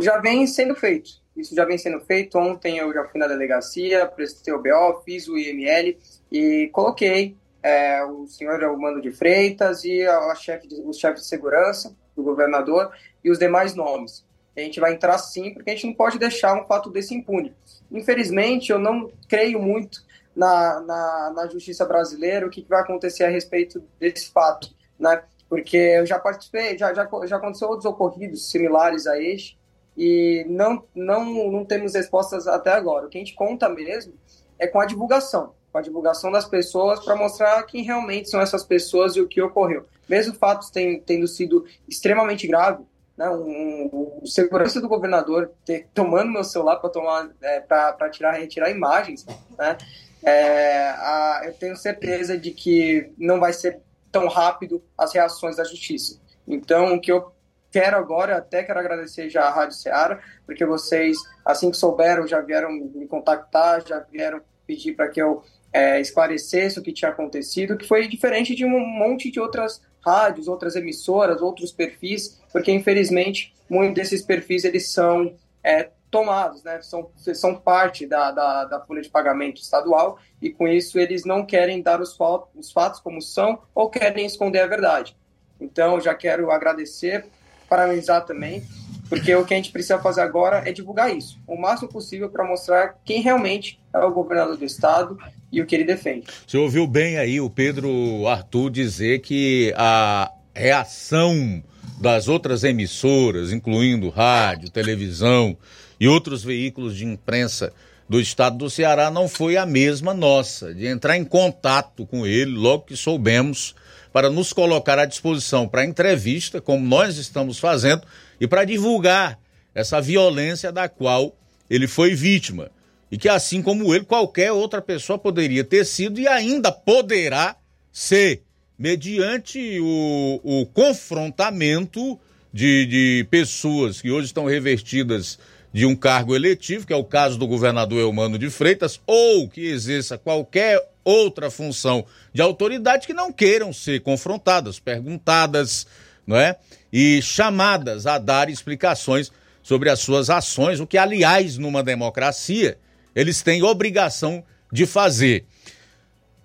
Já 0.00 0.18
vem 0.18 0.46
sendo 0.46 0.74
feito. 0.74 1.10
Isso 1.36 1.54
já 1.54 1.64
vem 1.64 1.76
sendo 1.76 2.00
feito. 2.00 2.38
Ontem 2.38 2.78
eu 2.78 2.92
já 2.92 3.04
fui 3.04 3.20
na 3.20 3.28
delegacia, 3.28 4.06
prestei 4.06 4.52
o 4.54 4.62
BO, 4.62 5.02
fiz 5.04 5.28
o 5.28 5.36
IML 5.36 5.96
e 6.30 6.68
coloquei 6.72 7.36
é, 7.62 8.04
o 8.04 8.26
senhor 8.26 8.62
Almano 8.62 9.00
de 9.00 9.10
Freitas 9.10 9.84
e 9.84 10.04
a, 10.04 10.18
a 10.30 10.34
chefe 10.34 10.68
de, 10.68 10.80
os 10.82 10.98
chefes 10.98 11.22
de 11.22 11.28
segurança 11.28 11.96
do 12.14 12.22
governador 12.22 12.90
e 13.22 13.30
os 13.30 13.38
demais 13.38 13.74
nomes. 13.74 14.24
A 14.56 14.60
gente 14.60 14.80
vai 14.80 14.94
entrar 14.94 15.18
sim, 15.18 15.52
porque 15.52 15.70
a 15.70 15.74
gente 15.74 15.86
não 15.86 15.94
pode 15.94 16.18
deixar 16.18 16.54
um 16.54 16.64
fato 16.64 16.90
desse 16.90 17.14
impune. 17.14 17.54
Infelizmente, 17.90 18.72
eu 18.72 18.78
não 18.78 19.10
creio 19.28 19.60
muito 19.60 20.04
na, 20.34 20.80
na, 20.80 21.32
na 21.34 21.46
justiça 21.48 21.84
brasileira 21.84 22.46
o 22.46 22.50
que, 22.50 22.62
que 22.62 22.68
vai 22.68 22.80
acontecer 22.80 23.24
a 23.24 23.28
respeito 23.28 23.82
desse 23.98 24.30
fato, 24.30 24.68
né? 24.98 25.22
Porque 25.48 25.76
eu 25.76 26.06
já 26.06 26.18
participei, 26.18 26.76
já, 26.76 26.92
já, 26.92 27.08
já 27.26 27.36
aconteceu 27.36 27.68
outros 27.68 27.86
ocorridos 27.86 28.50
similares 28.50 29.06
a 29.06 29.20
este, 29.20 29.58
e 29.96 30.44
não, 30.48 30.84
não, 30.94 31.50
não 31.50 31.64
temos 31.64 31.94
respostas 31.94 32.46
até 32.46 32.70
agora. 32.70 33.06
O 33.06 33.08
que 33.08 33.16
a 33.16 33.20
gente 33.20 33.34
conta 33.34 33.68
mesmo 33.68 34.14
é 34.58 34.66
com 34.66 34.80
a 34.80 34.86
divulgação, 34.86 35.54
com 35.76 35.80
a 35.80 35.82
divulgação 35.82 36.32
das 36.32 36.46
pessoas 36.46 37.04
para 37.04 37.14
mostrar 37.14 37.62
quem 37.64 37.82
realmente 37.82 38.30
são 38.30 38.40
essas 38.40 38.64
pessoas 38.64 39.14
e 39.14 39.20
o 39.20 39.28
que 39.28 39.42
ocorreu. 39.42 39.84
Mesmo 40.08 40.34
fatos 40.34 40.70
tem, 40.70 40.98
tendo 41.00 41.28
sido 41.28 41.66
extremamente 41.86 42.46
grave, 42.46 42.82
né, 43.14 43.28
um, 43.28 43.42
um, 43.42 44.20
um, 44.22 44.26
segurança 44.26 44.80
do 44.80 44.88
governador 44.88 45.50
ter, 45.66 45.86
tomando 45.92 46.32
meu 46.32 46.44
celular 46.44 46.76
para 46.76 46.88
tomar 46.88 47.28
é, 47.42 47.60
para 47.60 48.08
tirar 48.08 48.32
retirar 48.32 48.70
imagens, 48.70 49.26
né, 49.58 49.76
é, 50.24 50.88
a, 50.88 51.42
eu 51.44 51.52
tenho 51.52 51.76
certeza 51.76 52.38
de 52.38 52.52
que 52.52 53.12
não 53.18 53.38
vai 53.38 53.52
ser 53.52 53.80
tão 54.10 54.28
rápido 54.28 54.82
as 54.96 55.12
reações 55.12 55.56
da 55.56 55.64
justiça. 55.64 56.18
Então, 56.48 56.94
o 56.94 57.00
que 57.00 57.12
eu 57.12 57.32
quero 57.70 57.98
agora, 57.98 58.38
até 58.38 58.62
quero 58.62 58.80
agradecer 58.80 59.28
já 59.28 59.42
à 59.42 59.50
Rádio 59.50 59.76
Ceará, 59.76 60.20
porque 60.46 60.64
vocês, 60.64 61.18
assim 61.44 61.70
que 61.70 61.76
souberam, 61.76 62.26
já 62.26 62.40
vieram 62.40 62.70
me 62.70 63.06
contactar, 63.06 63.86
já 63.86 64.00
vieram 64.00 64.40
pedir 64.66 64.94
para 64.94 65.08
que 65.08 65.22
eu 65.22 65.42
é, 65.76 66.00
esclarecesse 66.00 66.78
o 66.78 66.82
que 66.82 66.90
tinha 66.90 67.10
acontecido, 67.10 67.76
que 67.76 67.86
foi 67.86 68.08
diferente 68.08 68.54
de 68.54 68.64
um 68.64 68.80
monte 68.80 69.30
de 69.30 69.38
outras 69.38 69.82
rádios, 70.00 70.48
outras 70.48 70.74
emissoras, 70.74 71.42
outros 71.42 71.70
perfis, 71.70 72.40
porque 72.50 72.72
infelizmente 72.72 73.54
muitos 73.68 73.96
desses 73.96 74.22
perfis 74.22 74.64
eles 74.64 74.90
são 74.90 75.34
é, 75.62 75.90
tomados, 76.10 76.62
né? 76.62 76.80
São, 76.80 77.10
são 77.34 77.54
parte 77.54 78.06
da, 78.06 78.30
da, 78.30 78.64
da, 78.64 78.80
folha 78.86 79.02
de 79.02 79.10
pagamento 79.10 79.60
estadual 79.60 80.18
e 80.40 80.48
com 80.48 80.66
isso 80.66 80.98
eles 80.98 81.26
não 81.26 81.44
querem 81.44 81.82
dar 81.82 82.00
os, 82.00 82.16
os 82.54 82.72
fatos 82.72 82.98
como 83.00 83.20
são 83.20 83.58
ou 83.74 83.90
querem 83.90 84.24
esconder 84.24 84.60
a 84.60 84.66
verdade. 84.66 85.14
Então, 85.60 86.00
já 86.00 86.14
quero 86.14 86.50
agradecer 86.50 87.26
parabenizar 87.68 88.24
também, 88.24 88.64
porque 89.10 89.34
o 89.34 89.44
que 89.44 89.52
a 89.52 89.56
gente 89.58 89.72
precisa 89.72 89.98
fazer 89.98 90.22
agora 90.22 90.62
é 90.66 90.72
divulgar 90.72 91.14
isso, 91.14 91.38
o 91.46 91.60
máximo 91.60 91.88
possível 91.88 92.30
para 92.30 92.44
mostrar 92.44 92.96
quem 93.04 93.20
realmente 93.20 93.78
é 93.92 93.98
o 93.98 94.12
governador 94.12 94.56
do 94.56 94.64
estado 94.64 95.18
e 95.56 95.62
o 95.62 95.66
que 95.66 95.74
ele 95.74 95.84
defende. 95.84 96.26
Você 96.46 96.58
ouviu 96.58 96.86
bem 96.86 97.16
aí 97.16 97.40
o 97.40 97.48
Pedro 97.48 98.28
Arthur 98.28 98.70
dizer 98.70 99.20
que 99.20 99.72
a 99.74 100.30
reação 100.54 101.64
das 101.98 102.28
outras 102.28 102.62
emissoras, 102.62 103.52
incluindo 103.52 104.10
rádio, 104.10 104.68
televisão 104.68 105.56
e 105.98 106.06
outros 106.06 106.44
veículos 106.44 106.94
de 106.94 107.06
imprensa 107.06 107.72
do 108.06 108.20
estado 108.20 108.58
do 108.58 108.68
Ceará, 108.68 109.10
não 109.10 109.28
foi 109.28 109.56
a 109.56 109.64
mesma 109.64 110.12
nossa, 110.12 110.74
de 110.74 110.86
entrar 110.86 111.16
em 111.16 111.24
contato 111.24 112.04
com 112.04 112.26
ele 112.26 112.52
logo 112.52 112.84
que 112.84 112.96
soubemos 112.96 113.74
para 114.12 114.28
nos 114.28 114.52
colocar 114.52 114.98
à 114.98 115.06
disposição 115.06 115.66
para 115.66 115.86
entrevista, 115.86 116.60
como 116.60 116.86
nós 116.86 117.16
estamos 117.16 117.58
fazendo, 117.58 118.02
e 118.38 118.46
para 118.46 118.64
divulgar 118.64 119.38
essa 119.74 120.02
violência 120.02 120.70
da 120.70 120.86
qual 120.86 121.34
ele 121.68 121.88
foi 121.88 122.14
vítima. 122.14 122.70
E 123.10 123.16
que, 123.16 123.28
assim 123.28 123.62
como 123.62 123.94
ele, 123.94 124.04
qualquer 124.04 124.52
outra 124.52 124.82
pessoa 124.82 125.18
poderia 125.18 125.62
ter 125.62 125.84
sido 125.84 126.18
e 126.18 126.26
ainda 126.26 126.72
poderá 126.72 127.56
ser, 127.92 128.42
mediante 128.78 129.78
o, 129.80 130.40
o 130.42 130.66
confrontamento 130.66 132.18
de, 132.52 132.86
de 132.86 133.26
pessoas 133.30 134.00
que 134.00 134.10
hoje 134.10 134.26
estão 134.26 134.44
revertidas 134.44 135.38
de 135.72 135.84
um 135.84 135.94
cargo 135.94 136.34
eletivo, 136.34 136.86
que 136.86 136.92
é 136.92 136.96
o 136.96 137.04
caso 137.04 137.38
do 137.38 137.46
governador 137.46 138.00
Eumano 138.00 138.38
de 138.38 138.48
Freitas, 138.48 139.00
ou 139.06 139.48
que 139.48 139.60
exerça 139.66 140.16
qualquer 140.16 140.82
outra 141.04 141.50
função 141.50 142.04
de 142.32 142.40
autoridade 142.40 143.06
que 143.06 143.12
não 143.12 143.30
queiram 143.30 143.72
ser 143.72 144.00
confrontadas, 144.00 144.80
perguntadas, 144.80 145.86
não 146.26 146.36
é? 146.36 146.56
E 146.92 147.20
chamadas 147.20 148.06
a 148.06 148.18
dar 148.18 148.48
explicações 148.48 149.30
sobre 149.62 149.90
as 149.90 150.00
suas 150.00 150.30
ações, 150.30 150.80
o 150.80 150.86
que, 150.86 150.96
aliás, 150.96 151.58
numa 151.58 151.82
democracia, 151.82 152.78
eles 153.16 153.40
têm 153.42 153.62
obrigação 153.62 154.44
de 154.70 154.84
fazer. 154.84 155.46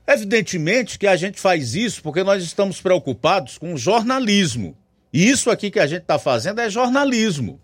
Evidentemente 0.07 0.97
que 0.97 1.05
a 1.05 1.17
gente 1.17 1.39
faz 1.39 1.75
isso 1.75 2.01
porque 2.01 2.23
nós 2.23 2.41
estamos 2.41 2.79
preocupados 2.79 3.57
com 3.57 3.75
jornalismo. 3.75 4.75
E 5.11 5.29
isso 5.29 5.51
aqui 5.51 5.69
que 5.69 5.79
a 5.79 5.85
gente 5.85 6.03
está 6.03 6.17
fazendo 6.17 6.61
é 6.61 6.69
jornalismo. 6.69 7.59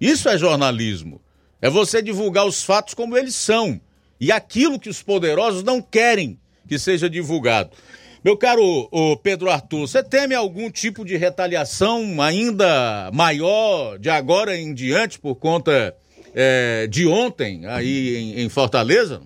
Isso 0.00 0.28
é 0.28 0.36
jornalismo. 0.36 1.20
É 1.62 1.70
você 1.70 2.02
divulgar 2.02 2.46
os 2.46 2.64
fatos 2.64 2.94
como 2.94 3.16
eles 3.16 3.36
são 3.36 3.80
e 4.20 4.32
aquilo 4.32 4.78
que 4.78 4.88
os 4.88 5.02
poderosos 5.02 5.62
não 5.62 5.80
querem 5.80 6.38
que 6.66 6.78
seja 6.78 7.08
divulgado. 7.08 7.70
Meu 8.24 8.36
caro 8.36 8.90
Pedro 9.22 9.48
Arthur, 9.48 9.86
você 9.86 10.02
teme 10.02 10.34
algum 10.34 10.68
tipo 10.70 11.04
de 11.04 11.16
retaliação 11.16 12.20
ainda 12.20 13.10
maior 13.12 13.98
de 13.98 14.10
agora 14.10 14.56
em 14.56 14.74
diante 14.74 15.18
por 15.20 15.36
conta 15.36 15.96
é, 16.34 16.86
de 16.86 17.06
ontem 17.06 17.66
aí 17.66 18.16
em, 18.16 18.40
em 18.40 18.48
Fortaleza? 18.48 19.22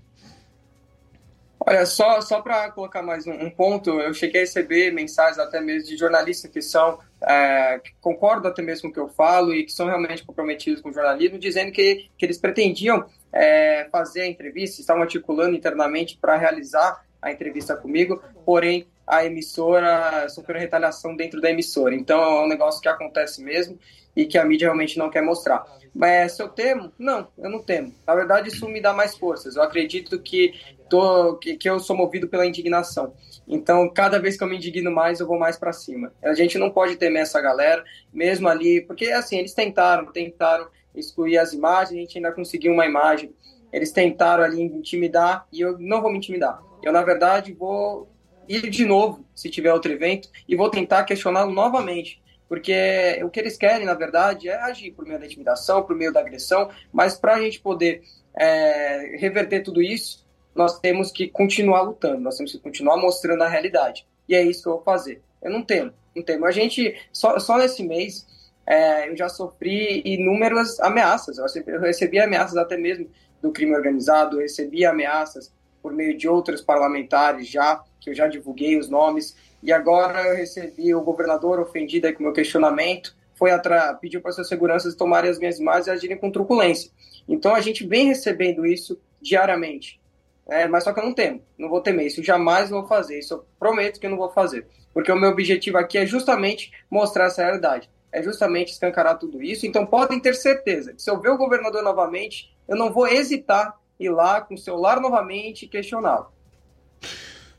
Olha, 1.64 1.86
só, 1.86 2.20
só 2.20 2.40
para 2.40 2.72
colocar 2.72 3.02
mais 3.02 3.24
um, 3.24 3.32
um, 3.32 3.48
ponto, 3.48 3.90
eu 4.00 4.12
cheguei 4.12 4.40
a 4.40 4.44
receber 4.44 4.92
mensagens 4.92 5.38
até 5.38 5.60
mesmo 5.60 5.88
de 5.88 5.96
jornalistas 5.96 6.50
que 6.50 6.60
são, 6.60 6.98
é, 7.22 7.78
que 7.78 7.92
concordam 8.00 8.50
até 8.50 8.60
mesmo 8.62 8.82
com 8.82 8.88
o 8.88 8.92
que 8.92 8.98
eu 8.98 9.08
falo 9.08 9.54
e 9.54 9.64
que 9.64 9.72
são 9.72 9.86
realmente 9.86 10.24
comprometidos 10.24 10.82
com 10.82 10.88
o 10.88 10.92
jornalismo, 10.92 11.38
dizendo 11.38 11.70
que, 11.70 12.10
que 12.18 12.26
eles 12.26 12.36
pretendiam 12.36 13.04
é, 13.32 13.86
fazer 13.92 14.22
a 14.22 14.26
entrevista, 14.26 14.80
estavam 14.80 15.02
articulando 15.02 15.54
internamente 15.54 16.18
para 16.20 16.36
realizar 16.36 17.04
a 17.20 17.30
entrevista 17.30 17.76
comigo, 17.76 18.20
porém 18.44 18.88
a 19.06 19.24
emissora 19.24 20.28
sofreu 20.28 20.58
retaliação 20.58 21.14
dentro 21.14 21.40
da 21.40 21.50
emissora. 21.50 21.94
Então 21.94 22.20
é 22.20 22.44
um 22.44 22.48
negócio 22.48 22.80
que 22.80 22.88
acontece 22.88 23.40
mesmo 23.40 23.78
e 24.16 24.26
que 24.26 24.36
a 24.36 24.44
mídia 24.44 24.66
realmente 24.66 24.98
não 24.98 25.08
quer 25.08 25.22
mostrar. 25.22 25.64
Mas 25.94 26.32
se 26.32 26.42
eu 26.42 26.48
temo? 26.48 26.90
Não, 26.98 27.28
eu 27.36 27.50
não 27.50 27.62
temo. 27.62 27.92
Na 28.06 28.14
verdade, 28.14 28.48
isso 28.48 28.66
me 28.68 28.80
dá 28.80 28.92
mais 28.92 29.16
forças. 29.16 29.56
Eu 29.56 29.62
acredito 29.62 30.18
que, 30.18 30.54
tô, 30.88 31.36
que, 31.36 31.56
que 31.56 31.68
eu 31.68 31.78
sou 31.78 31.94
movido 31.94 32.28
pela 32.28 32.46
indignação. 32.46 33.14
Então, 33.46 33.88
cada 33.92 34.18
vez 34.18 34.36
que 34.36 34.42
eu 34.42 34.48
me 34.48 34.56
indigno 34.56 34.90
mais, 34.90 35.20
eu 35.20 35.26
vou 35.26 35.38
mais 35.38 35.58
para 35.58 35.72
cima. 35.72 36.12
A 36.22 36.32
gente 36.32 36.56
não 36.56 36.70
pode 36.70 36.96
temer 36.96 37.22
essa 37.22 37.40
galera, 37.40 37.84
mesmo 38.12 38.48
ali, 38.48 38.80
porque 38.80 39.06
assim, 39.06 39.36
eles 39.36 39.52
tentaram, 39.52 40.06
tentaram 40.12 40.68
excluir 40.94 41.38
as 41.38 41.52
imagens, 41.52 41.98
a 41.98 42.00
gente 42.00 42.18
ainda 42.18 42.32
conseguiu 42.32 42.72
uma 42.72 42.86
imagem. 42.86 43.34
Eles 43.72 43.90
tentaram 43.90 44.44
ali 44.44 44.62
intimidar 44.62 45.46
e 45.52 45.60
eu 45.60 45.78
não 45.78 46.00
vou 46.00 46.10
me 46.10 46.18
intimidar. 46.18 46.62
Eu, 46.82 46.92
na 46.92 47.02
verdade, 47.02 47.52
vou 47.52 48.08
ir 48.48 48.68
de 48.70 48.84
novo, 48.84 49.24
se 49.34 49.48
tiver 49.50 49.72
outro 49.72 49.92
evento, 49.92 50.28
e 50.48 50.56
vou 50.56 50.70
tentar 50.70 51.04
questioná-lo 51.04 51.52
novamente. 51.52 52.21
Porque 52.52 53.18
o 53.24 53.30
que 53.30 53.40
eles 53.40 53.56
querem, 53.56 53.86
na 53.86 53.94
verdade, 53.94 54.46
é 54.46 54.56
agir 54.56 54.90
por 54.90 55.06
meio 55.06 55.18
da 55.18 55.24
intimidação, 55.24 55.82
por 55.84 55.96
meio 55.96 56.12
da 56.12 56.20
agressão, 56.20 56.68
mas 56.92 57.16
para 57.18 57.36
a 57.36 57.40
gente 57.40 57.58
poder 57.58 58.02
é, 58.34 59.16
reverter 59.18 59.62
tudo 59.62 59.80
isso, 59.80 60.26
nós 60.54 60.78
temos 60.78 61.10
que 61.10 61.28
continuar 61.28 61.80
lutando, 61.80 62.20
nós 62.20 62.36
temos 62.36 62.52
que 62.52 62.58
continuar 62.58 62.98
mostrando 62.98 63.42
a 63.42 63.48
realidade. 63.48 64.06
E 64.28 64.34
é 64.34 64.42
isso 64.42 64.64
que 64.64 64.68
eu 64.68 64.74
vou 64.74 64.82
fazer. 64.82 65.22
Eu 65.40 65.50
não 65.50 65.62
temo, 65.62 65.94
não 66.14 66.22
temo. 66.22 66.44
A 66.44 66.50
gente, 66.50 66.94
só, 67.10 67.38
só 67.38 67.56
nesse 67.56 67.82
mês, 67.82 68.26
é, 68.66 69.08
eu 69.08 69.16
já 69.16 69.30
sofri 69.30 70.02
inúmeras 70.04 70.78
ameaças. 70.78 71.38
Eu 71.38 71.44
recebi, 71.44 71.72
eu 71.72 71.80
recebi 71.80 72.20
ameaças 72.20 72.58
até 72.58 72.76
mesmo 72.76 73.08
do 73.40 73.50
crime 73.50 73.74
organizado, 73.74 74.36
eu 74.36 74.40
recebi 74.42 74.84
ameaças 74.84 75.50
por 75.82 75.94
meio 75.94 76.18
de 76.18 76.28
outros 76.28 76.60
parlamentares 76.60 77.48
já, 77.48 77.82
que 77.98 78.10
eu 78.10 78.14
já 78.14 78.26
divulguei 78.26 78.78
os 78.78 78.90
nomes, 78.90 79.34
e 79.62 79.72
agora 79.72 80.26
eu 80.28 80.36
recebi 80.36 80.94
o 80.94 81.00
governador 81.00 81.60
ofendido 81.60 82.06
aí 82.06 82.12
com 82.12 82.20
o 82.20 82.22
meu 82.24 82.32
questionamento, 82.32 83.16
foi 83.34 83.50
atra... 83.50 83.94
pediu 83.94 84.20
para 84.20 84.32
suas 84.32 84.48
seguranças 84.48 84.94
tomarem 84.94 85.30
as 85.30 85.38
minhas 85.38 85.58
imagens 85.58 85.86
e 85.86 85.90
agirem 85.90 86.16
com 86.16 86.30
truculência. 86.30 86.90
Então 87.28 87.54
a 87.54 87.60
gente 87.60 87.86
vem 87.86 88.06
recebendo 88.06 88.66
isso 88.66 89.00
diariamente. 89.20 90.00
É, 90.48 90.66
mas 90.66 90.84
só 90.84 90.92
que 90.92 90.98
eu 90.98 91.04
não 91.04 91.14
temo, 91.14 91.40
não 91.56 91.68
vou 91.68 91.80
temer, 91.80 92.06
isso 92.06 92.22
jamais 92.22 92.68
vou 92.68 92.86
fazer, 92.86 93.20
isso 93.20 93.34
eu 93.34 93.46
prometo 93.58 94.00
que 94.00 94.06
eu 94.06 94.10
não 94.10 94.18
vou 94.18 94.30
fazer. 94.30 94.66
Porque 94.92 95.10
o 95.10 95.16
meu 95.16 95.30
objetivo 95.30 95.78
aqui 95.78 95.96
é 95.96 96.04
justamente 96.04 96.72
mostrar 96.90 97.26
essa 97.26 97.42
realidade, 97.42 97.88
é 98.10 98.20
justamente 98.22 98.72
escancarar 98.72 99.18
tudo 99.18 99.42
isso. 99.42 99.66
Então 99.66 99.86
podem 99.86 100.18
ter 100.18 100.34
certeza 100.34 100.92
que 100.92 101.00
se 101.00 101.08
eu 101.08 101.20
ver 101.20 101.30
o 101.30 101.38
governador 101.38 101.82
novamente, 101.82 102.52
eu 102.66 102.76
não 102.76 102.92
vou 102.92 103.06
hesitar 103.06 103.78
ir 103.98 104.10
lá 104.10 104.40
com 104.40 104.54
o 104.54 104.58
celular 104.58 105.00
novamente 105.00 105.64
e 105.64 105.68
questioná-lo. 105.68 106.32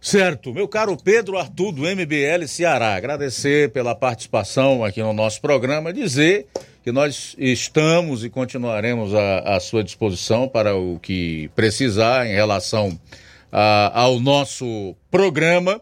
Certo, 0.04 0.54
meu 0.54 0.68
caro 0.68 0.98
Pedro 0.98 1.38
Arthur 1.38 1.72
do 1.72 1.84
MBL 1.84 2.46
Ceará, 2.46 2.94
agradecer 2.94 3.72
pela 3.72 3.96
participação 3.96 4.84
aqui 4.84 5.02
no 5.02 5.14
nosso 5.14 5.40
programa, 5.40 5.94
dizer 5.94 6.46
que 6.84 6.92
nós 6.92 7.34
estamos 7.38 8.22
e 8.22 8.30
continuaremos 8.30 9.16
à, 9.16 9.56
à 9.56 9.60
sua 9.62 9.82
disposição 9.82 10.46
para 10.46 10.76
o 10.76 11.00
que 11.00 11.50
precisar 11.56 12.28
em 12.28 12.34
relação 12.34 13.00
a, 13.50 13.98
ao 14.02 14.20
nosso 14.20 14.94
programa. 15.10 15.80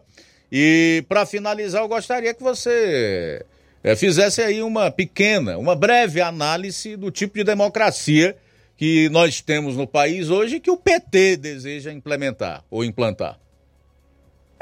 E 0.52 1.04
para 1.08 1.26
finalizar, 1.26 1.82
eu 1.82 1.88
gostaria 1.88 2.32
que 2.32 2.44
você 2.44 3.44
é, 3.82 3.96
fizesse 3.96 4.40
aí 4.40 4.62
uma 4.62 4.88
pequena, 4.88 5.58
uma 5.58 5.74
breve 5.74 6.20
análise 6.20 6.94
do 6.94 7.10
tipo 7.10 7.38
de 7.38 7.42
democracia 7.42 8.36
que 8.76 9.08
nós 9.08 9.40
temos 9.40 9.76
no 9.76 9.86
país 9.86 10.30
hoje 10.30 10.60
que 10.60 10.70
o 10.70 10.76
PT 10.76 11.38
deseja 11.38 11.92
implementar 11.92 12.62
ou 12.70 12.84
implantar. 12.84 13.41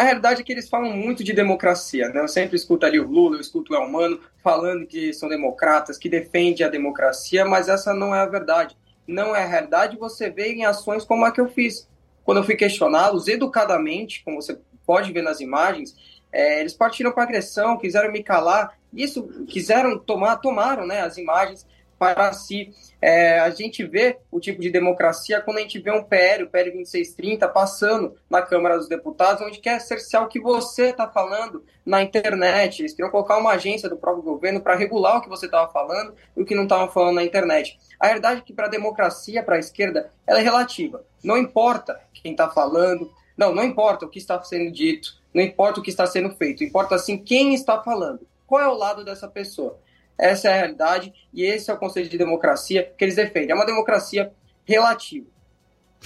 A 0.01 0.03
realidade 0.03 0.41
é 0.41 0.43
que 0.43 0.51
eles 0.51 0.67
falam 0.67 0.91
muito 0.97 1.23
de 1.23 1.35
democracia, 1.35 2.09
né? 2.09 2.23
Eu 2.23 2.27
sempre 2.27 2.57
escuto 2.57 2.87
ali 2.87 2.99
o 2.99 3.07
Lula, 3.07 3.37
eu 3.37 3.41
escuto 3.43 3.75
o 3.75 3.77
Elmano 3.77 4.19
falando 4.43 4.87
que 4.87 5.13
são 5.13 5.29
democratas, 5.29 5.99
que 5.99 6.09
defendem 6.09 6.65
a 6.65 6.71
democracia, 6.71 7.45
mas 7.45 7.69
essa 7.69 7.93
não 7.93 8.15
é 8.15 8.21
a 8.21 8.25
verdade. 8.25 8.75
Não 9.07 9.37
é 9.37 9.43
a 9.43 9.47
realidade, 9.47 9.99
você 9.99 10.31
vê 10.31 10.55
em 10.55 10.65
ações 10.65 11.05
como 11.05 11.27
a 11.27 11.31
que 11.31 11.39
eu 11.39 11.51
fiz. 11.51 11.87
Quando 12.25 12.39
eu 12.39 12.45
fui 12.45 12.57
questioná-los 12.57 13.29
educadamente, 13.29 14.25
como 14.25 14.41
você 14.41 14.59
pode 14.87 15.13
ver 15.13 15.21
nas 15.21 15.39
imagens, 15.39 15.95
é, 16.33 16.61
eles 16.61 16.73
partiram 16.73 17.13
para 17.13 17.25
agressão, 17.25 17.77
quiseram 17.77 18.11
me 18.11 18.23
calar, 18.23 18.79
isso 18.95 19.25
quiseram 19.49 19.99
tomar, 19.99 20.37
tomaram 20.37 20.87
né, 20.87 21.03
as 21.03 21.19
imagens 21.19 21.67
para 22.01 22.33
si. 22.33 22.73
É, 22.99 23.41
a 23.41 23.51
gente 23.51 23.85
vê 23.85 24.19
o 24.31 24.41
tipo 24.41 24.59
de 24.63 24.71
democracia 24.71 25.39
quando 25.43 25.59
a 25.59 25.61
gente 25.61 25.79
vê 25.79 25.91
um 25.91 26.03
PL, 26.03 26.45
o 26.45 26.49
PL 26.49 26.71
2630, 26.71 27.47
passando 27.49 28.17
na 28.29 28.41
Câmara 28.41 28.79
dos 28.79 28.89
Deputados, 28.89 29.47
onde 29.47 29.59
quer 29.59 29.79
cercear 29.83 30.25
o 30.25 30.29
que 30.29 30.41
você 30.41 30.87
está 30.87 31.07
falando 31.07 31.63
na 31.85 32.03
internet. 32.03 32.81
Eles 32.81 32.93
queriam 32.93 33.11
colocar 33.11 33.37
uma 33.37 33.53
agência 33.53 33.87
do 33.87 33.99
próprio 33.99 34.23
governo 34.23 34.63
para 34.63 34.75
regular 34.75 35.19
o 35.19 35.21
que 35.21 35.29
você 35.29 35.45
estava 35.45 35.71
falando 35.71 36.15
e 36.35 36.43
o 36.43 36.47
que 36.47 36.55
não 36.55 36.63
estava 36.63 36.91
falando 36.91 37.17
na 37.17 37.25
internet. 37.25 37.79
A 37.99 38.09
verdade 38.09 38.41
é 38.41 38.45
que 38.45 38.55
para 38.55 38.65
a 38.65 38.71
democracia, 38.71 39.43
para 39.43 39.57
a 39.57 39.61
esquerda, 39.61 40.11
ela 40.27 40.41
é 40.41 40.43
relativa. 40.43 41.05
Não 41.23 41.37
importa 41.37 42.01
quem 42.15 42.33
está 42.33 42.49
falando, 42.49 43.13
não, 43.37 43.55
não 43.55 43.63
importa 43.65 44.07
o 44.07 44.09
que 44.09 44.19
está 44.19 44.43
sendo 44.43 44.73
dito, 44.73 45.21
não 45.35 45.43
importa 45.43 45.81
o 45.81 45.83
que 45.83 45.91
está 45.91 46.07
sendo 46.07 46.31
feito, 46.35 46.65
importa 46.65 46.99
sim 46.99 47.19
quem 47.19 47.53
está 47.53 47.83
falando. 47.83 48.27
Qual 48.47 48.61
é 48.61 48.67
o 48.67 48.75
lado 48.75 49.05
dessa 49.05 49.29
pessoa? 49.29 49.79
Essa 50.21 50.49
é 50.49 50.53
a 50.53 50.57
realidade 50.57 51.13
e 51.33 51.43
esse 51.43 51.71
é 51.71 51.75
o 51.75 51.79
conceito 51.79 52.11
de 52.11 52.19
democracia 52.19 52.93
que 52.97 53.05
eles 53.05 53.17
defendem. 53.17 53.53
É 53.53 53.55
uma 53.55 53.67
democracia 53.67 54.33
relativa. 54.65 55.27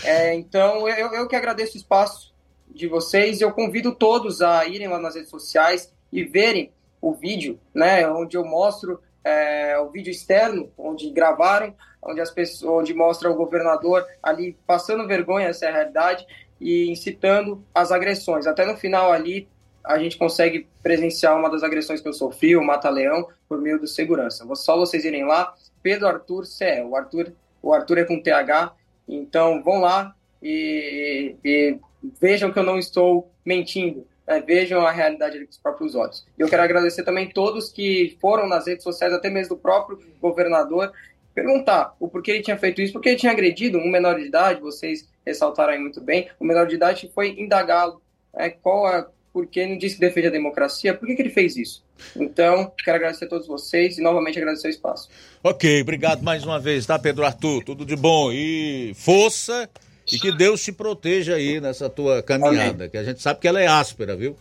É, 0.05 0.35
então, 0.35 0.89
eu, 0.89 1.13
eu 1.15 1.29
que 1.29 1.37
agradeço 1.37 1.75
o 1.75 1.77
espaço 1.77 2.35
de 2.75 2.89
vocês 2.89 3.41
eu 3.41 3.53
convido 3.53 3.95
todos 3.95 4.43
a 4.43 4.67
irem 4.67 4.89
lá 4.89 4.99
nas 4.99 5.15
redes 5.15 5.31
sociais 5.31 5.93
e 6.13 6.25
verem 6.25 6.73
o 7.01 7.13
vídeo, 7.13 7.61
né, 7.73 8.09
onde 8.09 8.37
eu 8.37 8.45
mostro 8.45 9.01
é, 9.23 9.79
o 9.79 9.91
vídeo 9.91 10.11
externo, 10.11 10.73
onde 10.77 11.11
gravaram, 11.11 11.75
onde 12.03 12.21
as 12.21 12.31
pessoas, 12.31 12.81
onde 12.81 12.95
mostra 12.95 13.31
o 13.31 13.37
governador 13.37 14.05
ali 14.23 14.57
passando 14.67 15.07
vergonha, 15.07 15.49
essa 15.49 15.67
é 15.67 15.69
a 15.69 15.73
realidade, 15.73 16.27
e 16.61 16.91
incitando 16.91 17.65
as 17.75 17.93
agressões. 17.93 18.47
Até 18.47 18.65
no 18.65 18.77
final 18.77 19.13
ali 19.13 19.49
a 19.85 19.99
gente 19.99 20.17
consegue 20.17 20.67
presenciar 20.83 21.39
uma 21.39 21.51
das 21.51 21.63
agressões 21.63 22.01
que 22.01 22.09
eu 22.09 22.13
sofri, 22.15 22.57
o 22.57 22.65
Mata-Leão, 22.65 23.29
por 23.47 23.61
meio 23.61 23.79
do 23.79 23.87
segurança. 23.87 24.47
Só 24.55 24.77
vocês 24.77 25.05
irem 25.05 25.27
lá, 25.27 25.55
Pedro 25.83 26.09
Arthur 26.09 26.47
CE, 26.47 26.83
o 26.83 26.97
Arthur, 26.97 27.33
o 27.63 27.73
Arthur 27.75 27.99
é 27.99 28.05
com 28.05 28.21
TH, 28.21 28.73
então 29.07 29.63
vão 29.63 29.81
lá 29.81 30.15
e, 30.43 31.37
e 31.45 31.79
vejam 32.21 32.51
que 32.51 32.59
eu 32.59 32.63
não 32.63 32.79
estou 32.79 33.31
mentindo, 33.45 34.07
né? 34.27 34.41
vejam 34.41 34.87
a 34.87 34.91
realidade 34.91 35.39
com 35.45 35.51
os 35.51 35.59
próprios 35.59 35.95
olhos. 35.95 36.27
E 36.39 36.41
eu 36.41 36.49
quero 36.49 36.63
agradecer 36.63 37.03
também 37.03 37.29
todos 37.29 37.71
que 37.71 38.17
foram 38.21 38.49
nas 38.49 38.67
redes 38.67 38.85
sociais, 38.85 39.13
até 39.13 39.29
mesmo 39.29 39.55
do 39.55 39.61
próprio 39.61 39.99
governador, 40.19 40.93
perguntar 41.35 41.95
o 42.01 42.09
porquê 42.09 42.31
ele 42.31 42.43
tinha 42.43 42.57
feito 42.57 42.81
isso, 42.81 42.93
porque 42.93 43.11
ele 43.11 43.19
tinha 43.19 43.33
agredido 43.33 43.79
um 43.79 43.91
menor 43.91 44.17
de 44.17 44.27
idade, 44.27 44.61
vocês 44.61 45.07
ressaltaram 45.27 45.73
aí 45.75 45.79
muito 45.79 46.01
bem, 46.01 46.31
o 46.39 46.45
menor 46.45 46.67
de 46.67 46.77
idade 46.77 47.11
foi 47.15 47.39
indagá-lo, 47.39 48.01
né? 48.33 48.51
qual 48.51 48.87
a 48.87 49.09
porque 49.35 49.59
ele 49.59 49.77
disse 49.77 49.97
que 49.97 50.01
defende 50.01 50.29
a 50.29 50.31
democracia, 50.31 50.95
por 50.95 51.09
que, 51.09 51.17
que 51.17 51.23
ele 51.23 51.31
fez 51.31 51.57
isso? 51.57 51.83
Então, 52.15 52.73
quero 52.85 52.99
agradecer 52.99 53.25
a 53.25 53.29
todos 53.29 53.49
vocês 53.49 53.99
e 53.99 54.01
novamente 54.01 54.39
agradecer 54.39 54.69
o 54.69 54.71
espaço. 54.71 55.09
Ok, 55.43 55.83
obrigado 55.83 56.23
mais 56.23 56.45
uma 56.45 56.61
vez, 56.61 56.87
tá, 56.87 56.97
Pedro 57.01 57.27
Arthur? 57.27 57.65
Tudo 57.65 57.85
de 57.85 57.97
bom 57.97 58.31
e 58.33 58.93
força 58.95 59.69
e 60.11 60.21
que 60.21 60.31
Deus 60.31 60.63
te 60.63 60.71
proteja 60.71 61.35
aí 61.35 61.61
nessa 61.61 61.91
tua 61.91 62.23
caminhada, 62.23 62.85
Amém. 62.85 62.89
que 62.89 62.97
a 62.97 63.03
gente 63.03 63.21
sabe 63.21 63.41
que 63.41 63.49
ela 63.49 63.61
é 63.61 63.67
áspera, 63.67 64.15
viu? 64.15 64.37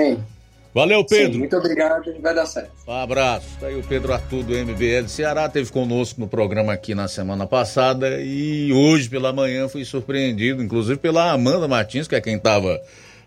Sim. 0.00 0.18
Valeu, 0.72 1.04
Pedro. 1.04 1.34
Sim, 1.34 1.38
muito 1.40 1.56
obrigado, 1.56 2.20
vai 2.20 2.34
dar 2.34 2.46
certo. 2.46 2.72
Um 2.88 2.92
abraço. 2.92 3.46
Tá 3.60 3.66
aí 3.66 3.78
o 3.78 3.82
Pedro 3.82 4.14
Arthur 4.14 4.42
do 4.44 4.54
MBL 4.54 5.06
Ceará, 5.08 5.46
teve 5.46 5.70
conosco 5.70 6.18
no 6.18 6.26
programa 6.26 6.72
aqui 6.72 6.94
na 6.94 7.06
semana 7.06 7.46
passada 7.46 8.18
e 8.18 8.72
hoje 8.72 9.10
pela 9.10 9.30
manhã 9.30 9.68
fui 9.68 9.84
surpreendido, 9.84 10.62
inclusive 10.62 10.98
pela 10.98 11.30
Amanda 11.30 11.68
Martins, 11.68 12.08
que 12.08 12.14
é 12.14 12.20
quem 12.20 12.36
estava 12.36 12.80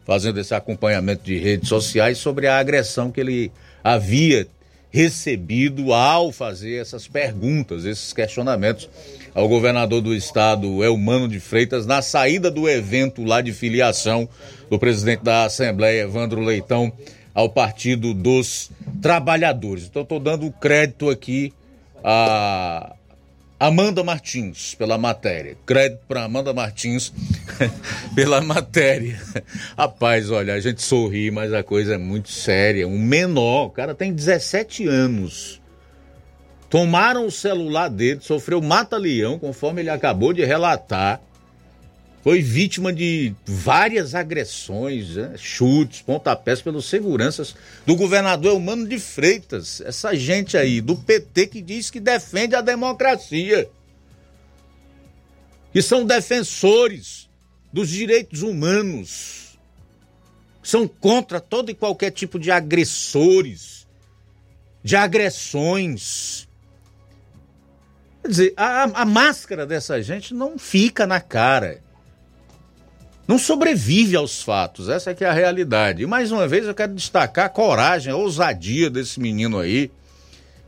fazendo 0.07 0.39
esse 0.39 0.55
acompanhamento 0.55 1.21
de 1.21 1.37
redes 1.37 1.67
sociais 1.67 2.17
sobre 2.17 2.47
a 2.47 2.57
agressão 2.57 3.11
que 3.11 3.19
ele 3.19 3.51
havia 3.83 4.47
recebido 4.89 5.91
ao 5.91 6.31
fazer 6.31 6.75
essas 6.75 7.09
perguntas, 7.09 7.83
esses 7.83 8.13
questionamentos 8.13 8.89
ao 9.35 9.49
governador 9.49 9.99
do 9.99 10.15
estado, 10.15 10.81
Elmano 10.81 11.27
de 11.27 11.41
Freitas, 11.41 11.85
na 11.85 12.01
saída 12.01 12.49
do 12.49 12.69
evento 12.69 13.21
lá 13.25 13.41
de 13.41 13.51
filiação 13.51 14.29
do 14.69 14.79
presidente 14.79 15.25
da 15.25 15.43
Assembleia, 15.43 16.03
Evandro 16.03 16.39
Leitão, 16.39 16.89
ao 17.35 17.49
Partido 17.49 18.13
dos 18.13 18.71
Trabalhadores. 19.01 19.87
Então, 19.87 20.03
estou 20.03 20.21
dando 20.21 20.49
crédito 20.53 21.09
aqui 21.09 21.53
a, 22.01 22.95
Amanda 23.59 24.03
Martins, 24.03 24.75
pela 24.75 24.99
matéria. 24.99 25.57
Crédito 25.65 26.01
para 26.07 26.23
Amanda 26.23 26.53
Martins 26.53 27.11
pela 28.13 28.39
matéria. 28.39 29.19
Rapaz, 29.75 30.29
olha, 30.29 30.53
a 30.53 30.59
gente 30.59 30.81
sorri, 30.81 31.31
mas 31.31 31.51
a 31.51 31.63
coisa 31.63 31.95
é 31.95 31.97
muito 31.97 32.29
séria. 32.29 32.87
Um 32.87 32.99
menor, 32.99 33.65
o 33.65 33.69
cara 33.71 33.95
tem 33.95 34.13
17 34.13 34.87
anos. 34.87 35.59
Tomaram 36.69 37.25
o 37.25 37.31
celular 37.31 37.87
dele, 37.87 38.19
sofreu 38.21 38.61
mata-leão, 38.61 39.39
conforme 39.39 39.81
ele 39.81 39.89
acabou 39.89 40.33
de 40.33 40.45
relatar 40.45 41.19
foi 42.27 42.41
vítima 42.41 42.91
de 42.91 43.33
várias 43.45 44.13
agressões, 44.13 45.15
né? 45.15 45.35
chutes, 45.37 46.01
pontapés 46.01 46.61
pelos 46.61 46.89
seguranças 46.89 47.55
do 47.85 47.95
governador 47.95 48.53
Humano 48.53 48.85
de 48.85 48.99
Freitas. 48.99 49.79
Essa 49.79 50.13
gente 50.13 50.57
aí 50.57 50.81
do 50.81 50.97
PT 50.97 51.47
que 51.47 51.61
diz 51.61 51.89
que 51.89 52.01
defende 52.01 52.53
a 52.53 52.59
democracia. 52.59 53.69
Que 55.71 55.81
são 55.81 56.05
defensores 56.05 57.29
dos 57.71 57.87
direitos 57.87 58.41
humanos. 58.41 59.57
São 60.61 60.85
contra 60.85 61.39
todo 61.39 61.71
e 61.71 61.73
qualquer 61.73 62.11
tipo 62.11 62.37
de 62.37 62.51
agressores, 62.51 63.87
de 64.83 64.97
agressões. 64.97 66.45
Quer 68.21 68.27
dizer, 68.27 68.53
a, 68.57 68.83
a 68.83 69.05
máscara 69.05 69.65
dessa 69.65 70.01
gente 70.01 70.33
não 70.33 70.59
fica 70.59 71.07
na 71.07 71.21
cara 71.21 71.86
não 73.27 73.37
sobrevive 73.37 74.15
aos 74.15 74.41
fatos, 74.41 74.87
essa 74.87 75.11
é 75.11 75.13
que 75.13 75.25
é 75.25 75.27
a 75.27 75.33
realidade. 75.33 76.01
E 76.01 76.07
mais 76.07 76.31
uma 76.31 76.47
vez 76.47 76.65
eu 76.65 76.73
quero 76.73 76.93
destacar 76.93 77.47
a 77.47 77.49
coragem, 77.49 78.11
a 78.11 78.15
ousadia 78.15 78.89
desse 78.89 79.19
menino 79.19 79.59
aí, 79.59 79.91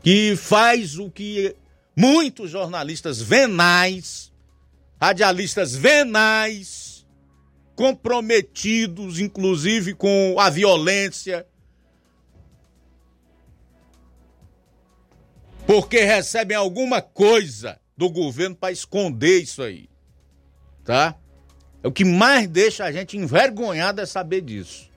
que 0.02 0.36
faz 0.36 0.98
o 0.98 1.10
que 1.10 1.56
muitos 1.96 2.50
jornalistas 2.50 3.20
venais, 3.20 4.30
radialistas 5.00 5.74
venais, 5.74 7.06
comprometidos, 7.74 9.18
inclusive 9.18 9.94
com 9.94 10.36
a 10.38 10.50
violência, 10.50 11.46
porque 15.66 16.00
recebem 16.00 16.56
alguma 16.56 17.00
coisa 17.00 17.80
do 17.96 18.10
governo 18.10 18.54
para 18.54 18.72
esconder 18.72 19.42
isso 19.42 19.62
aí, 19.62 19.88
tá? 20.84 21.16
É 21.82 21.88
o 21.88 21.92
que 21.92 22.04
mais 22.04 22.46
deixa 22.46 22.84
a 22.84 22.92
gente 22.92 23.16
envergonhado 23.16 24.00
é 24.00 24.06
saber 24.06 24.42
disso. 24.42 24.88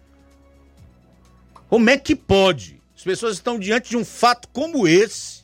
Como 1.70 1.90
é 1.90 1.98
que 1.98 2.16
pode? 2.16 2.82
As 2.96 3.04
pessoas 3.04 3.36
estão 3.36 3.58
diante 3.58 3.90
de 3.90 3.98
um 3.98 4.06
fato 4.06 4.48
como 4.50 4.88
esse, 4.88 5.42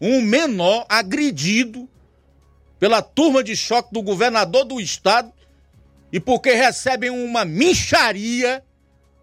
um 0.00 0.20
menor 0.20 0.86
agredido 0.88 1.88
pela 2.78 3.00
turma 3.02 3.42
de 3.42 3.56
choque 3.56 3.92
do 3.92 4.02
governador 4.02 4.64
do 4.64 4.80
estado 4.80 5.32
e 6.12 6.20
porque 6.20 6.52
recebem 6.52 7.10
uma 7.10 7.44
mincharia 7.44 8.62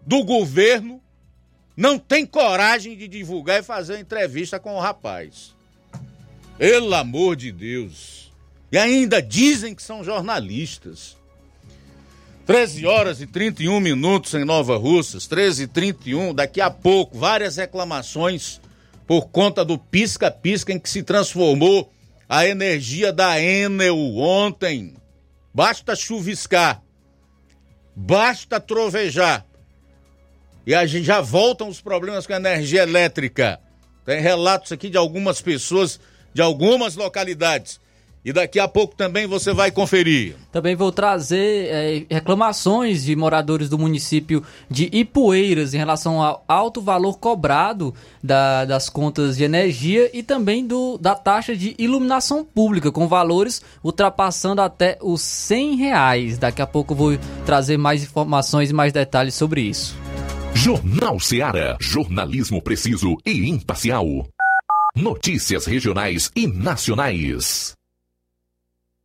do 0.04 0.24
governo, 0.24 1.00
não 1.76 1.98
tem 1.98 2.26
coragem 2.26 2.96
de 2.96 3.08
divulgar 3.08 3.60
e 3.60 3.62
fazer 3.62 3.98
entrevista 3.98 4.60
com 4.60 4.74
o 4.74 4.80
rapaz. 4.80 5.54
Pelo 6.58 6.94
amor 6.94 7.36
de 7.36 7.50
Deus. 7.50 8.21
E 8.72 8.78
ainda 8.78 9.20
dizem 9.20 9.74
que 9.74 9.82
são 9.82 10.02
jornalistas. 10.02 11.14
13 12.46 12.86
horas 12.86 13.20
e 13.20 13.26
31 13.26 13.78
minutos 13.78 14.32
em 14.34 14.44
Nova 14.44 14.78
Russas, 14.78 15.26
13 15.26 15.64
e 15.64 15.66
31, 15.66 16.34
daqui 16.34 16.60
a 16.60 16.70
pouco, 16.70 17.16
várias 17.16 17.56
reclamações 17.56 18.60
por 19.06 19.28
conta 19.28 19.64
do 19.64 19.78
pisca-pisca 19.78 20.72
em 20.72 20.78
que 20.78 20.88
se 20.88 21.02
transformou 21.02 21.92
a 22.28 22.46
energia 22.46 23.12
da 23.12 23.38
Enel 23.38 24.16
ontem. 24.16 24.94
Basta 25.54 25.94
chuviscar, 25.94 26.82
basta 27.94 28.58
trovejar. 28.58 29.46
E 30.66 30.74
a 30.74 30.86
gente 30.86 31.04
já 31.04 31.20
voltam 31.20 31.68
os 31.68 31.80
problemas 31.80 32.26
com 32.26 32.32
a 32.32 32.36
energia 32.36 32.82
elétrica. 32.82 33.60
Tem 34.04 34.20
relatos 34.20 34.72
aqui 34.72 34.88
de 34.88 34.96
algumas 34.96 35.40
pessoas 35.42 36.00
de 36.32 36.40
algumas 36.40 36.96
localidades. 36.96 37.81
E 38.24 38.32
daqui 38.32 38.60
a 38.60 38.68
pouco 38.68 38.94
também 38.94 39.26
você 39.26 39.52
vai 39.52 39.72
conferir. 39.72 40.36
Também 40.52 40.76
vou 40.76 40.92
trazer 40.92 41.68
é, 41.68 42.06
reclamações 42.08 43.02
de 43.02 43.16
moradores 43.16 43.68
do 43.68 43.76
município 43.76 44.44
de 44.70 44.88
Ipueiras 44.92 45.74
em 45.74 45.78
relação 45.78 46.22
ao 46.22 46.44
alto 46.46 46.80
valor 46.80 47.18
cobrado 47.18 47.92
da, 48.22 48.64
das 48.64 48.88
contas 48.88 49.36
de 49.36 49.42
energia 49.42 50.08
e 50.16 50.22
também 50.22 50.64
do, 50.64 50.96
da 50.98 51.16
taxa 51.16 51.56
de 51.56 51.74
iluminação 51.78 52.44
pública, 52.44 52.92
com 52.92 53.08
valores 53.08 53.60
ultrapassando 53.82 54.62
até 54.62 54.98
os 55.02 55.20
100 55.20 55.76
reais. 55.76 56.38
Daqui 56.38 56.62
a 56.62 56.66
pouco 56.66 56.92
eu 56.92 56.96
vou 56.96 57.18
trazer 57.44 57.76
mais 57.76 58.04
informações 58.04 58.70
e 58.70 58.72
mais 58.72 58.92
detalhes 58.92 59.34
sobre 59.34 59.62
isso. 59.62 59.96
Jornal 60.54 61.18
Seara. 61.18 61.76
Jornalismo 61.80 62.62
preciso 62.62 63.16
e 63.26 63.50
imparcial. 63.50 64.06
Notícias 64.94 65.66
regionais 65.66 66.30
e 66.36 66.46
nacionais. 66.46 67.74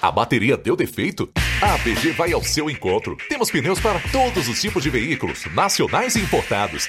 A 0.00 0.10
bateria 0.10 0.56
deu 0.56 0.76
defeito? 0.76 1.28
A 1.60 1.74
ABG 1.74 2.12
vai 2.12 2.32
ao 2.32 2.42
seu 2.42 2.68
encontro. 2.68 3.16
Temos 3.28 3.50
pneus 3.50 3.80
para 3.80 3.98
todos 4.12 4.46
os 4.46 4.60
tipos 4.60 4.82
de 4.82 4.90
veículos, 4.90 5.46
nacionais 5.54 6.14
e 6.16 6.20
importados. 6.20 6.88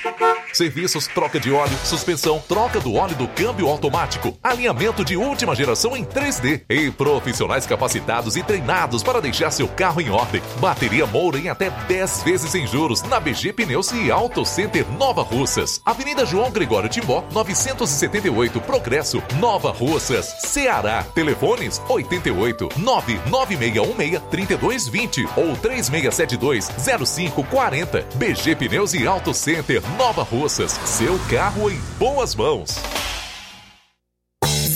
Serviços, 0.53 1.07
troca 1.07 1.40
de 1.40 1.52
óleo, 1.52 1.78
suspensão, 1.84 2.41
troca 2.48 2.80
do 2.80 2.95
óleo 2.95 3.15
do 3.15 3.28
câmbio 3.28 3.68
automático, 3.68 4.38
alinhamento 4.41 5.03
de 5.06 5.15
última 5.15 5.56
geração 5.56 5.95
em 5.95 6.03
3D 6.03 6.61
e 6.69 6.90
profissionais 6.90 7.65
capacitados 7.65 8.36
e 8.36 8.44
treinados 8.44 9.03
para 9.03 9.22
deixar 9.22 9.52
seu 9.52 9.68
carro 9.68 10.02
em 10.02 10.10
ordem. 10.10 10.41
Bateria 10.60 11.06
Moura 11.06 11.38
em 11.38 11.49
até 11.49 11.69
10 11.69 12.24
vezes 12.24 12.49
sem 12.49 12.65
juros 12.65 13.03
na 13.03 13.19
BG 13.19 13.53
Pneus 13.53 13.91
e 13.91 14.10
Auto 14.10 14.45
Center 14.45 14.86
Nova 14.98 15.22
Russas. 15.22 15.82
Avenida 15.86 16.26
João 16.26 16.49
Gregório 16.49 16.90
Timbó, 16.90 17.24
978 17.32 18.61
Progresso, 18.61 19.22
Nova 19.40 19.72
Russas, 19.72 20.26
Ceará. 20.40 21.03
Telefones 21.14 21.82
88 21.88 22.69
99616 22.78 24.22
3220 24.30 25.28
ou 25.36 25.56
3672 25.57 26.68
0540. 26.68 28.07
BG 28.15 28.56
Pneus 28.56 28.94
e 28.94 29.06
Auto 29.06 29.34
Center 29.34 29.82
Nova 29.98 30.24
Russas. 30.24 30.36
Seu 30.85 31.19
carro 31.31 31.68
em 31.68 31.80
boas 31.97 32.35
mãos. 32.35 32.77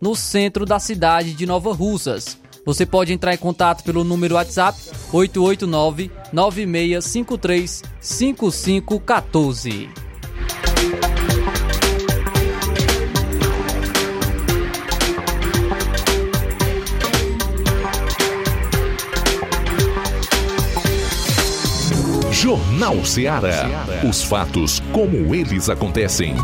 no 0.00 0.14
centro 0.14 0.64
da 0.64 0.78
cidade 0.78 1.32
de 1.32 1.46
Nova 1.46 1.72
Russas. 1.72 2.38
Você 2.64 2.84
pode 2.84 3.12
entrar 3.12 3.34
em 3.34 3.38
contato 3.38 3.82
pelo 3.82 4.04
número 4.04 4.34
WhatsApp 4.34 4.78
889 5.12 6.10
9653 6.32 7.82
5514. 8.00 9.88
Jornal 22.30 23.04
Ceará. 23.04 23.66
Os 24.08 24.22
fatos 24.22 24.80
como 24.92 25.34
eles 25.34 25.68
acontecem. 25.68 26.36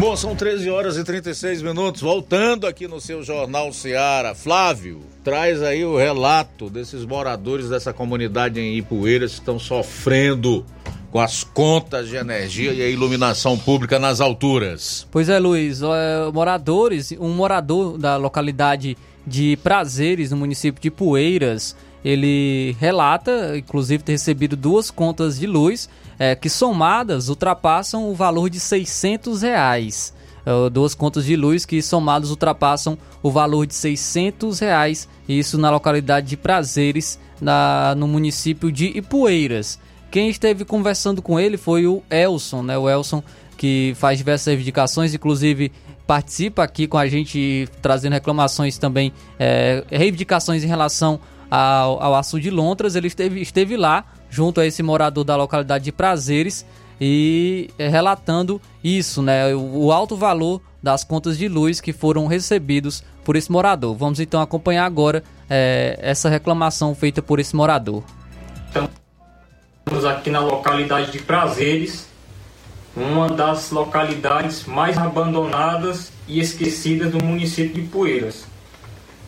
Bom, 0.00 0.14
são 0.14 0.36
13 0.36 0.70
horas 0.70 0.96
e 0.96 1.02
36 1.02 1.60
minutos. 1.60 2.00
Voltando 2.00 2.68
aqui 2.68 2.86
no 2.86 3.00
seu 3.00 3.24
Jornal 3.24 3.72
Seara. 3.72 4.32
Flávio, 4.32 5.00
traz 5.24 5.60
aí 5.60 5.84
o 5.84 5.96
relato 5.96 6.70
desses 6.70 7.04
moradores 7.04 7.68
dessa 7.68 7.92
comunidade 7.92 8.60
em 8.60 8.76
Ipueiras 8.76 9.32
que 9.32 9.40
estão 9.40 9.58
sofrendo 9.58 10.64
com 11.10 11.18
as 11.18 11.42
contas 11.42 12.08
de 12.08 12.14
energia 12.14 12.72
e 12.72 12.80
a 12.80 12.88
iluminação 12.88 13.58
pública 13.58 13.98
nas 13.98 14.20
alturas. 14.20 15.04
Pois 15.10 15.28
é, 15.28 15.36
Luiz. 15.40 15.82
é, 15.82 16.30
moradores, 16.32 17.10
um 17.18 17.30
morador 17.30 17.98
da 17.98 18.16
localidade 18.16 18.96
de 19.26 19.58
Prazeres, 19.64 20.30
no 20.30 20.36
município 20.36 20.80
de 20.80 20.92
Poeiras, 20.92 21.74
ele 22.04 22.76
relata, 22.78 23.58
inclusive, 23.58 24.04
ter 24.04 24.12
recebido 24.12 24.54
duas 24.54 24.92
contas 24.92 25.40
de 25.40 25.46
luz 25.48 25.88
é, 26.18 26.34
que 26.34 26.48
somadas 26.48 27.28
ultrapassam 27.28 28.10
o 28.10 28.14
valor 28.14 28.50
de 28.50 28.58
600 28.58 29.42
reais. 29.42 30.12
É, 30.44 30.70
duas 30.70 30.94
contas 30.94 31.24
de 31.24 31.36
luz 31.36 31.64
que 31.64 31.80
somadas 31.82 32.30
ultrapassam 32.30 32.98
o 33.22 33.30
valor 33.30 33.66
de 33.66 33.74
600 33.74 34.58
reais, 34.58 35.08
isso 35.28 35.58
na 35.58 35.70
localidade 35.70 36.26
de 36.26 36.36
Prazeres, 36.36 37.18
na, 37.40 37.94
no 37.94 38.08
município 38.08 38.72
de 38.72 38.86
Ipueiras. 38.96 39.78
Quem 40.10 40.28
esteve 40.30 40.64
conversando 40.64 41.20
com 41.20 41.38
ele 41.38 41.56
foi 41.56 41.86
o 41.86 42.02
Elson, 42.10 42.62
né? 42.62 42.78
O 42.78 42.88
Elson 42.88 43.22
que 43.58 43.92
faz 43.96 44.16
diversas 44.16 44.46
reivindicações, 44.46 45.12
inclusive 45.12 45.72
participa 46.06 46.62
aqui 46.62 46.86
com 46.86 46.96
a 46.96 47.06
gente 47.06 47.68
trazendo 47.82 48.14
reclamações 48.14 48.78
também, 48.78 49.12
é, 49.38 49.84
reivindicações 49.90 50.64
em 50.64 50.66
relação 50.66 51.20
ao, 51.50 52.02
ao 52.02 52.22
de 52.40 52.50
Lontras. 52.50 52.96
Ele 52.96 53.08
esteve, 53.08 53.42
esteve 53.42 53.76
lá 53.76 54.06
junto 54.30 54.60
a 54.60 54.66
esse 54.66 54.82
morador 54.82 55.24
da 55.24 55.36
localidade 55.36 55.84
de 55.84 55.92
Prazeres 55.92 56.64
e 57.00 57.70
é, 57.78 57.88
relatando 57.88 58.60
isso, 58.82 59.22
né? 59.22 59.54
O, 59.54 59.86
o 59.86 59.92
alto 59.92 60.16
valor 60.16 60.60
das 60.82 61.04
contas 61.04 61.38
de 61.38 61.48
luz 61.48 61.80
que 61.80 61.92
foram 61.92 62.26
recebidos 62.26 63.02
por 63.24 63.36
esse 63.36 63.50
morador. 63.50 63.96
Vamos 63.96 64.20
então 64.20 64.40
acompanhar 64.40 64.84
agora 64.84 65.22
é, 65.48 65.98
essa 66.00 66.28
reclamação 66.28 66.94
feita 66.94 67.22
por 67.22 67.38
esse 67.38 67.54
morador. 67.54 68.02
Estamos 68.68 70.04
aqui 70.04 70.30
na 70.30 70.40
localidade 70.40 71.10
de 71.12 71.18
Prazeres, 71.18 72.06
uma 72.94 73.28
das 73.28 73.70
localidades 73.70 74.64
mais 74.64 74.98
abandonadas 74.98 76.12
e 76.26 76.40
esquecidas 76.40 77.10
do 77.10 77.24
município 77.24 77.82
de 77.82 77.88
Poeiras. 77.88 78.44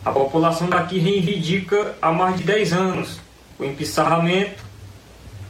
A 0.03 0.11
população 0.11 0.69
daqui 0.69 0.99
reivindica 0.99 1.95
há 2.01 2.11
mais 2.11 2.37
de 2.37 2.43
10 2.43 2.73
anos 2.73 3.19
o 3.61 3.65
empissarramento, 3.65 4.63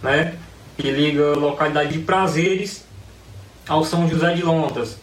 né, 0.02 0.36
que 0.78 0.90
liga 0.90 1.34
a 1.34 1.36
localidade 1.36 1.94
de 1.94 2.00
Prazeres 2.00 2.86
ao 3.68 3.84
São 3.86 4.08
José 4.10 4.34
de 4.34 4.44
Lontas. 4.44 4.98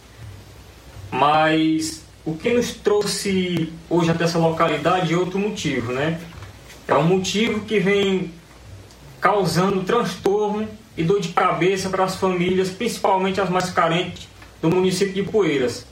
Mas 1.11 2.03
o 2.25 2.35
que 2.35 2.53
nos 2.53 2.73
trouxe 2.73 3.71
hoje 3.89 4.11
até 4.11 4.25
essa 4.25 4.37
localidade 4.37 5.13
é 5.13 5.17
outro 5.17 5.39
motivo, 5.39 5.91
né? 5.93 6.19
É 6.87 6.93
um 6.93 7.03
motivo 7.03 7.61
que 7.61 7.79
vem 7.79 8.33
causando 9.19 9.83
transtorno 9.83 10.67
e 10.97 11.03
dor 11.03 11.19
de 11.19 11.29
cabeça 11.29 11.89
para 11.89 12.03
as 12.03 12.15
famílias, 12.15 12.69
principalmente 12.69 13.39
as 13.39 13.49
mais 13.49 13.69
carentes 13.69 14.27
do 14.61 14.69
município 14.69 15.13
de 15.13 15.23
Poeiras, 15.23 15.85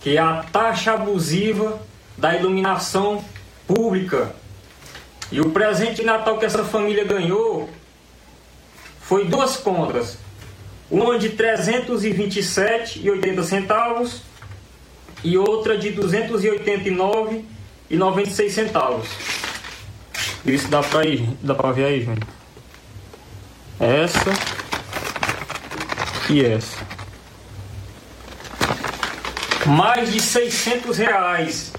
que 0.00 0.16
é 0.16 0.20
a 0.20 0.44
taxa 0.52 0.92
abusiva 0.92 1.80
da 2.16 2.36
iluminação 2.36 3.24
pública. 3.66 4.34
E 5.30 5.40
o 5.40 5.50
presente 5.50 5.96
de 5.96 6.04
Natal 6.04 6.38
que 6.38 6.44
essa 6.44 6.64
família 6.64 7.04
ganhou 7.04 7.68
foi 9.06 9.24
duas 9.24 9.56
contas. 9.56 10.18
Uma 10.90 11.18
de 11.18 11.28
R$ 11.28 11.36
327,80 11.36 13.42
centavos 13.44 14.20
e 15.22 15.38
outra 15.38 15.78
de 15.78 15.90
R$ 15.90 16.02
289,96 16.02 18.50
centavos. 18.50 19.08
Isso 20.44 20.66
dá 20.68 20.82
para 20.82 21.06
ir, 21.06 21.24
dá 21.40 21.54
para 21.54 21.70
ver 21.70 21.84
aí, 21.84 22.04
gente. 22.04 22.26
Essa 23.78 24.32
e 26.28 26.44
essa. 26.44 26.84
Mais 29.66 30.12
de 30.12 30.20
600 30.20 30.98
reais. 30.98 31.72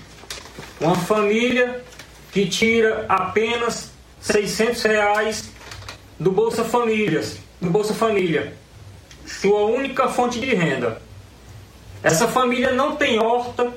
Uma 0.79 0.95
família 0.95 1.83
que 2.31 2.47
tira 2.47 3.05
apenas 3.09 3.91
600 4.21 4.81
reais 4.83 5.56
do 6.19 6.31
Bolsa 6.31 6.63
Famílias, 6.63 7.37
do 7.61 7.69
Bolsa 7.69 7.93
Família, 7.93 8.53
sua 9.25 9.65
única 9.65 10.07
fonte 10.07 10.39
de 10.39 10.53
renda. 10.53 11.01
Essa 12.01 12.27
família 12.27 12.71
não 12.71 12.95
tem 12.95 13.19
horta, 13.19 13.73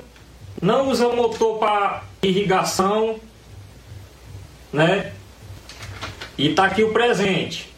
não 0.61 0.89
usa 0.89 1.09
motor 1.09 1.59
para 1.59 2.03
irrigação, 2.21 3.19
né? 4.71 5.11
E 6.37 6.53
tá 6.53 6.65
aqui 6.65 6.83
o 6.83 6.93
presente, 6.93 7.71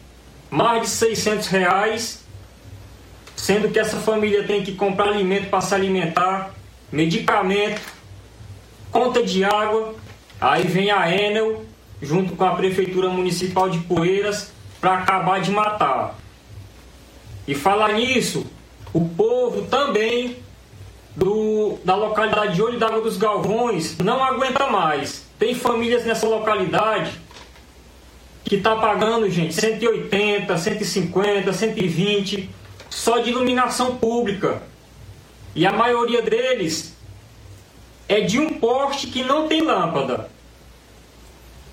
mais 0.50 0.82
de 0.82 0.88
600 0.88 1.48
reais, 1.48 2.24
sendo 3.36 3.68
que 3.70 3.78
essa 3.78 3.98
família 3.98 4.44
tem 4.44 4.62
que 4.62 4.72
comprar 4.74 5.08
alimento 5.08 5.50
para 5.50 5.60
se 5.60 5.74
alimentar, 5.74 6.54
medicamento, 6.90 7.82
conta 8.90 9.22
de 9.22 9.44
água, 9.44 9.94
aí 10.40 10.62
vem 10.66 10.90
a 10.90 11.10
Enel 11.10 11.64
junto 12.00 12.36
com 12.36 12.44
a 12.44 12.54
prefeitura 12.54 13.08
municipal 13.08 13.68
de 13.68 13.78
Poeiras 13.78 14.53
para 14.84 14.98
acabar 14.98 15.40
de 15.40 15.50
matar. 15.50 16.14
E 17.48 17.54
falar 17.54 17.94
nisso, 17.94 18.46
o 18.92 19.00
povo 19.08 19.62
também 19.62 20.36
do, 21.16 21.78
da 21.82 21.94
localidade 21.94 22.54
de 22.54 22.62
Olho 22.62 22.78
d'Água 22.78 23.00
dos 23.00 23.16
Galvões 23.16 23.96
não 23.96 24.22
aguenta 24.22 24.66
mais. 24.66 25.24
Tem 25.38 25.54
famílias 25.54 26.04
nessa 26.04 26.28
localidade 26.28 27.18
que 28.44 28.58
tá 28.58 28.76
pagando, 28.76 29.30
gente, 29.30 29.54
180, 29.54 30.54
150, 30.54 31.50
120 31.50 32.50
só 32.90 33.20
de 33.20 33.30
iluminação 33.30 33.96
pública. 33.96 34.62
E 35.54 35.66
a 35.66 35.72
maioria 35.72 36.20
deles 36.20 36.94
é 38.06 38.20
de 38.20 38.38
um 38.38 38.58
poste 38.58 39.06
que 39.06 39.22
não 39.24 39.48
tem 39.48 39.62
lâmpada. 39.62 40.28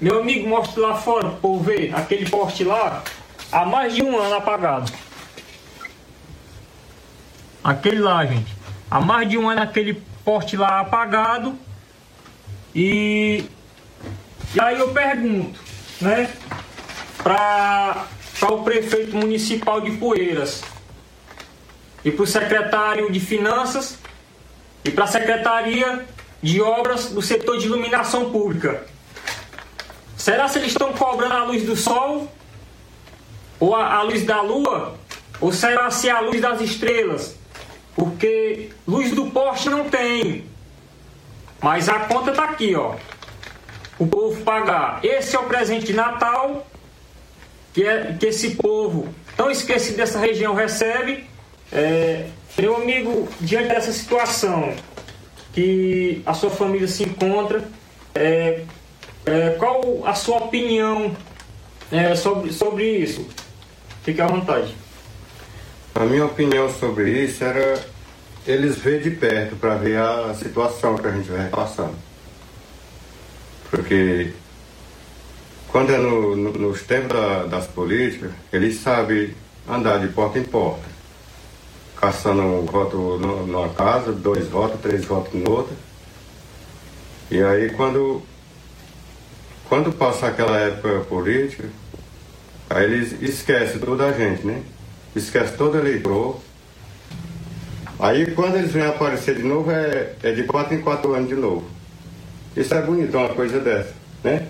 Meu 0.02 0.19
amigo, 0.19 0.49
mostra 0.49 0.82
lá 0.82 0.95
fora 0.95 1.38
o 1.44 1.60
ver 1.60 1.94
aquele 1.94 2.28
poste 2.28 2.64
lá 2.64 3.03
há 3.52 3.64
mais 3.64 3.94
de 3.94 4.02
um 4.02 4.18
ano 4.18 4.34
apagado. 4.34 4.91
Aquele 7.64 7.99
lá, 7.99 8.26
gente. 8.26 8.52
Há 8.90 8.99
mais 8.99 9.30
de 9.30 9.38
um 9.38 9.48
ano 9.48 9.61
aquele 9.61 10.02
poste 10.26 10.57
lá 10.57 10.80
apagado. 10.80 11.56
E, 12.73 13.45
e 14.56 14.60
aí 14.60 14.80
eu 14.80 14.90
pergunto, 14.90 15.60
né? 16.02 16.34
Para 17.22 18.07
o 18.49 18.64
prefeito 18.64 19.15
municipal 19.15 19.82
de 19.82 19.91
Poeiras 19.91 20.64
e 22.03 22.10
para 22.10 22.23
o 22.23 22.28
secretário 22.28 23.11
de 23.11 23.19
Finanças 23.19 23.99
e 24.84 24.90
para 24.90 25.03
a 25.03 25.07
Secretaria 25.07 26.07
de 26.41 26.60
Obras 26.60 27.10
do 27.10 27.22
setor 27.22 27.60
de 27.60 27.68
iluminação 27.68 28.32
pública. 28.32 28.90
Será 30.22 30.48
se 30.48 30.60
eles 30.60 30.73
estão 30.73 30.93
cobrando 30.93 31.34
a 31.34 31.43
luz 31.45 31.64
do 31.64 31.76
sol 31.76 32.31
ou 33.60 33.76
a, 33.76 33.95
a 33.95 34.02
luz 34.03 34.23
da 34.23 34.39
lua 34.39 34.95
Ou 35.39 35.52
será 35.52 35.89
se 35.89 36.11
a 36.11 36.19
luz 36.19 36.39
das 36.39 36.61
estrelas? 36.61 37.35
Porque 37.95 38.69
luz 38.88 39.11
do 39.14 39.31
poste 39.31 39.68
não 39.68 39.89
tem. 39.89 40.45
Mas 41.60 41.89
a 41.89 42.02
conta 42.02 42.34
tá 42.34 42.43
aqui, 42.43 42.76
ó. 42.76 42.98
O 43.98 44.06
povo 44.06 44.39
pagar. 44.43 44.99
Esse 45.03 45.35
é 45.35 45.39
o 45.39 45.45
presente 45.45 45.88
de 45.88 45.93
Natal 45.93 46.68
que, 47.73 47.84
é, 47.84 48.15
que 48.19 48.27
esse 48.27 48.52
povo 48.52 49.10
tão 49.35 49.49
esquecido 49.49 49.98
dessa 49.98 50.19
região 50.19 50.53
recebe. 50.53 51.27
É, 51.72 52.27
meu 52.60 52.76
amigo, 52.76 53.27
diante 53.39 53.69
dessa 53.69 53.91
situação 53.91 54.72
que 55.52 56.22
a 56.27 56.34
sua 56.35 56.52
família 56.52 56.88
se 56.88 57.02
encontra, 57.02 57.68
é, 58.14 58.64
é, 59.26 59.52
qual 59.52 60.06
a 60.06 60.14
sua 60.14 60.38
opinião 60.38 61.15
é, 61.91 62.15
sobre, 62.15 62.52
sobre 62.52 62.98
isso? 62.98 63.27
Fique 64.03 64.22
à 64.22 64.27
vontade. 64.27 64.76
A 65.93 66.06
minha 66.06 66.26
opinião 66.26 66.69
sobre 66.73 67.11
isso 67.23 67.43
era 67.43 67.80
eles 68.48 68.77
ver 68.77 69.02
de 69.02 69.11
perto 69.11 69.56
para 69.56 69.76
ver 69.76 69.98
a 69.98 70.34
situação 70.34 70.95
que 70.98 71.07
a 71.07 71.11
gente 71.11 71.30
vai 71.30 71.49
passando. 71.49 71.95
Porque 73.69 74.34
quando 75.68 75.91
é 75.91 75.98
no, 75.98 76.35
no, 76.35 76.52
nos 76.52 76.81
tempos 76.81 77.10
da, 77.10 77.45
das 77.45 77.68
políticas, 77.68 78.31
eles 78.52 78.80
sabem 78.80 79.34
andar 79.69 79.99
de 79.99 80.07
porta 80.07 80.39
em 80.39 80.43
porta, 80.43 80.84
caçando 81.95 82.41
um 82.41 82.65
voto 82.65 83.18
numa 83.18 83.69
casa, 83.69 84.11
dois 84.11 84.48
votos, 84.48 84.81
três 84.81 85.06
votos 85.06 85.34
em 85.34 85.48
outra. 85.48 85.76
E 87.30 87.41
aí 87.41 87.69
quando, 87.69 88.22
quando 89.72 89.89
passa 89.93 90.27
aquela 90.27 90.60
época 90.60 90.99
política, 91.07 91.64
aí 92.69 92.84
eles 92.84 93.14
esquecem 93.22 93.80
toda 93.80 94.06
a 94.06 94.11
gente, 94.11 94.45
né? 94.45 94.61
Esquece 95.15 95.56
todo 95.56 95.77
eleitor. 95.77 96.41
Aí 97.98 98.30
quando 98.31 98.57
eles 98.57 98.73
vêm 98.73 98.85
aparecer 98.85 99.38
de 99.38 99.43
novo 99.43 99.72
é, 99.72 100.14
é 100.23 100.34
de 100.34 100.43
quatro 100.43 100.76
em 100.76 100.81
quatro 100.81 101.14
anos 101.14 101.30
de 101.30 101.35
novo. 101.35 101.64
Isso 102.53 102.73
é 102.73 102.81
bonito, 102.81 103.18
uma 103.18 103.30
coisa 103.30 103.61
dessa, 103.61 103.93
né? 104.22 104.45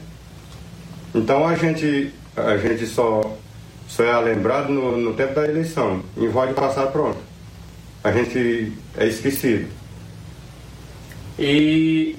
Então 1.13 1.47
a 1.47 1.53
gente, 1.53 2.11
a 2.35 2.57
gente 2.57 2.87
só, 2.87 3.37
só 3.87 4.03
é 4.03 4.19
lembrado 4.21 4.69
no, 4.69 4.97
no 4.97 5.13
tempo 5.13 5.35
da 5.35 5.47
eleição. 5.47 6.01
Em 6.17 6.29
voz 6.29 6.49
de 6.49 6.55
passar 6.55 6.87
pronto. 6.87 7.19
A 8.03 8.11
gente 8.11 8.73
é 8.97 9.05
esquecido. 9.05 9.67
E 11.37 12.15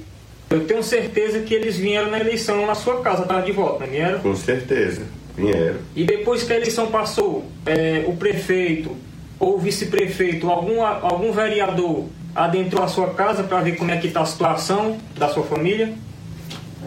eu 0.53 0.67
tenho 0.67 0.83
certeza 0.83 1.41
que 1.41 1.55
eles 1.55 1.77
vieram 1.77 2.11
na 2.11 2.21
eleição 2.21 2.67
na 2.67 2.75
sua 2.75 3.01
casa, 3.01 3.25
tá 3.25 3.41
de 3.41 3.53
volta, 3.53 3.85
não 3.85 3.93
vieram? 3.93 4.19
Com 4.21 4.37
certeza, 4.37 5.03
vieram. 5.37 5.79
E 5.97 6.05
depois 6.05 6.43
que 6.43 6.53
a 6.53 6.57
eleição 6.57 6.89
passou, 6.89 7.45
é, 7.65 8.05
o 8.07 8.17
prefeito 8.17 8.95
ou 9.39 9.59
vice-prefeito, 9.59 10.49
algum, 10.51 10.85
algum 10.85 11.33
vereador 11.33 12.07
adentrou 12.35 12.85
a 12.85 12.89
sua 12.89 13.15
casa 13.15 13.43
para 13.43 13.61
ver 13.61 13.77
como 13.77 13.91
é 13.91 13.97
que 13.97 14.07
está 14.07 14.21
a 14.21 14.27
situação 14.27 14.99
da 15.17 15.29
sua 15.29 15.43
família? 15.43 15.95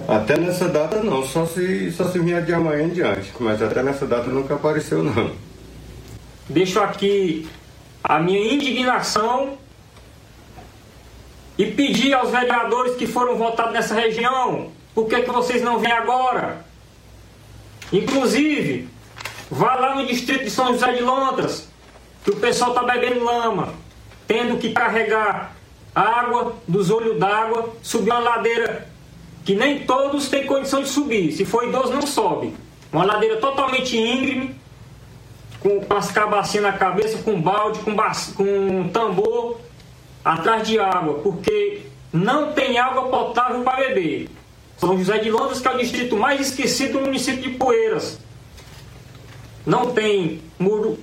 Até 0.07 0.37
nessa 0.37 0.67
data 0.67 1.01
não, 1.01 1.25
só 1.25 1.45
se, 1.45 1.91
só 1.91 2.05
se 2.05 2.19
vinha 2.19 2.41
de 2.41 2.53
amanhã 2.53 2.83
em 2.83 2.89
diante, 2.89 3.31
mas 3.39 3.61
até 3.61 3.81
nessa 3.81 4.05
data 4.05 4.29
nunca 4.29 4.55
apareceu 4.55 5.03
não. 5.03 5.31
Deixo 6.47 6.79
aqui 6.79 7.47
a 8.03 8.19
minha 8.19 8.53
indignação 8.53 9.57
e 11.57 11.65
pedir 11.65 12.13
aos 12.13 12.31
vereadores 12.31 12.95
que 12.95 13.07
foram 13.07 13.37
votados 13.37 13.73
nessa 13.73 13.95
região, 13.95 14.71
por 14.93 15.07
que, 15.07 15.21
que 15.21 15.31
vocês 15.31 15.61
não 15.61 15.79
vêm 15.79 15.91
agora? 15.91 16.65
Inclusive, 17.91 18.89
vá 19.49 19.75
lá 19.75 19.95
no 19.95 20.05
distrito 20.05 20.43
de 20.43 20.49
São 20.49 20.73
José 20.73 20.93
de 20.93 21.01
Londras, 21.01 21.69
que 22.23 22.31
o 22.31 22.35
pessoal 22.37 22.71
está 22.71 22.83
bebendo 22.83 23.23
lama, 23.23 23.73
tendo 24.27 24.57
que 24.57 24.71
carregar 24.71 25.55
água 25.93 26.55
dos 26.67 26.89
olhos 26.89 27.17
d'água, 27.19 27.73
subir 27.81 28.11
uma 28.11 28.19
ladeira 28.19 28.87
que 29.45 29.53
nem 29.53 29.85
todos 29.85 30.27
têm 30.27 30.45
condição 30.45 30.81
de 30.81 30.89
subir. 30.89 31.31
Se 31.31 31.45
for 31.45 31.67
idoso, 31.67 31.93
não 31.93 32.01
sobe. 32.01 32.53
Uma 32.91 33.05
ladeira 33.05 33.37
totalmente 33.37 33.95
íngreme, 33.95 34.55
com 35.59 35.85
as 35.95 36.11
cabacinhas 36.11 36.65
na 36.65 36.73
cabeça, 36.73 37.19
com 37.19 37.39
balde, 37.39 37.79
com, 37.79 37.95
com 38.35 38.89
tambor, 38.89 39.59
atrás 40.25 40.67
de 40.67 40.79
água, 40.79 41.19
porque 41.19 41.83
não 42.11 42.51
tem 42.51 42.79
água 42.79 43.03
potável 43.09 43.61
para 43.61 43.87
beber. 43.87 44.27
São 44.77 44.97
José 44.97 45.19
de 45.19 45.29
Londres, 45.29 45.61
que 45.61 45.67
é 45.67 45.71
o 45.71 45.77
distrito 45.77 46.17
mais 46.17 46.41
esquecido 46.41 46.93
do 46.93 47.01
município 47.01 47.43
de 47.43 47.49
Poeiras. 47.51 48.19
Não 49.63 49.91
tem 49.91 50.41
muro 50.57 50.97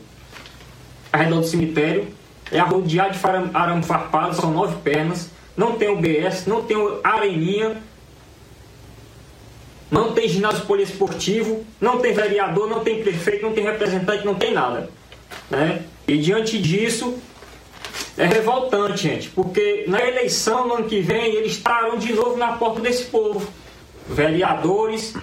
ao 1.12 1.20
redor 1.20 1.40
do 1.40 1.46
cemitério, 1.46 2.08
é 2.50 2.58
arrodeado 2.58 3.16
de 3.16 3.26
arame 3.54 3.82
farpado, 3.82 4.34
são 4.34 4.50
nove 4.50 4.76
pernas, 4.82 5.30
não 5.56 5.76
tem 5.76 5.88
UBS, 5.88 6.46
não 6.46 6.62
tem 6.62 6.76
areninha, 7.02 7.80
não 9.90 10.12
tem 10.12 10.28
ginásio 10.28 10.64
poliesportivo, 10.66 11.64
não 11.80 11.98
tem 11.98 12.12
vereador, 12.12 12.68
não 12.68 12.80
tem 12.80 13.02
prefeito, 13.02 13.44
não 13.44 13.52
tem 13.52 13.64
representante, 13.64 14.24
não 14.24 14.34
tem 14.34 14.52
nada. 14.52 14.90
Né? 15.50 15.82
E 16.08 16.18
diante 16.18 16.58
disso, 16.60 17.18
é 18.16 18.26
revoltante, 18.26 19.02
gente, 19.02 19.30
porque 19.30 19.84
na 19.88 20.00
eleição 20.00 20.66
no 20.66 20.74
ano 20.74 20.88
que 20.88 21.00
vem 21.00 21.34
eles 21.34 21.52
estarão 21.52 21.96
de 21.96 22.12
novo 22.12 22.36
na 22.36 22.52
porta 22.52 22.80
desse 22.80 23.04
povo. 23.04 23.46
Vereadores, 24.06 25.14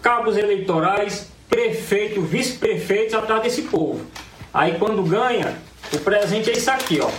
cabos 0.00 0.36
eleitorais, 0.36 1.30
prefeito, 1.48 2.20
vice-prefeitos 2.22 3.14
atrás 3.14 3.42
desse 3.42 3.62
povo. 3.62 4.04
Aí 4.52 4.76
quando 4.78 5.02
ganha, 5.02 5.56
o 5.92 5.98
presente 5.98 6.50
é 6.50 6.54
isso 6.54 6.70
aqui, 6.70 7.00
ó. 7.00 7.10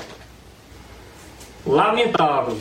Lamentável. 1.66 2.58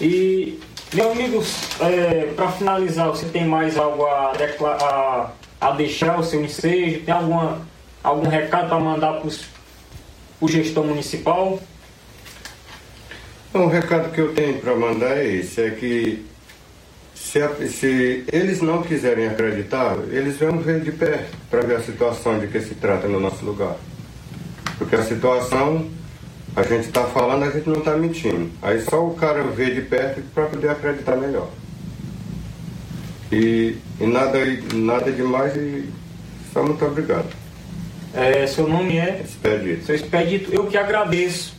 E 0.00 0.58
meu 0.92 1.12
amigo, 1.12 1.42
é, 1.80 2.32
para 2.34 2.50
finalizar, 2.52 3.08
você 3.08 3.26
tem 3.26 3.44
mais 3.44 3.76
algo 3.76 4.04
a, 4.06 4.32
a, 4.32 5.30
a 5.60 5.70
deixar 5.72 6.18
o 6.18 6.24
seu 6.24 6.44
ensejo? 6.44 7.04
Tem 7.04 7.14
alguma, 7.14 7.60
algum 8.02 8.28
recado 8.28 8.68
para 8.68 8.80
mandar 8.80 9.20
para 9.20 9.30
o 10.40 10.48
gestor 10.48 10.84
municipal? 10.84 11.60
O 13.56 13.68
recado 13.68 14.12
que 14.12 14.20
eu 14.20 14.34
tenho 14.34 14.60
para 14.60 14.76
mandar 14.76 15.16
é 15.16 15.26
esse, 15.26 15.62
é 15.62 15.70
que 15.70 16.26
se, 17.14 17.40
se, 17.68 18.24
eles 18.30 18.60
não 18.60 18.82
quiserem 18.82 19.28
acreditar, 19.28 19.96
eles 20.10 20.36
vão 20.36 20.58
ver 20.58 20.82
de 20.82 20.92
perto 20.92 21.34
para 21.50 21.62
ver 21.62 21.76
a 21.76 21.80
situação 21.80 22.38
de 22.38 22.48
que 22.48 22.60
se 22.60 22.74
trata 22.74 23.08
no 23.08 23.18
nosso 23.18 23.46
lugar. 23.46 23.76
Porque 24.76 24.94
a 24.94 25.02
situação 25.02 25.90
a 26.54 26.62
gente 26.64 26.86
está 26.86 27.04
falando, 27.04 27.44
a 27.44 27.50
gente 27.50 27.66
não 27.66 27.78
está 27.78 27.96
mentindo. 27.96 28.50
Aí 28.60 28.82
só 28.82 29.06
o 29.06 29.14
cara 29.14 29.42
vê 29.44 29.70
de 29.70 29.80
perto 29.80 30.20
para 30.34 30.46
poder 30.46 30.68
acreditar 30.68 31.16
melhor. 31.16 31.48
E, 33.32 33.78
e, 33.98 34.06
nada, 34.06 34.38
nada 34.74 35.10
demais 35.10 35.56
e 35.56 35.88
só 36.52 36.62
muito 36.62 36.84
obrigado. 36.84 37.28
É, 38.14 38.46
seu 38.46 38.68
nome 38.68 38.98
é? 38.98 39.22
Expedito. 39.24 39.86
Seu 39.86 39.94
Expedito, 39.94 40.52
eu 40.52 40.66
que 40.66 40.76
agradeço. 40.76 41.55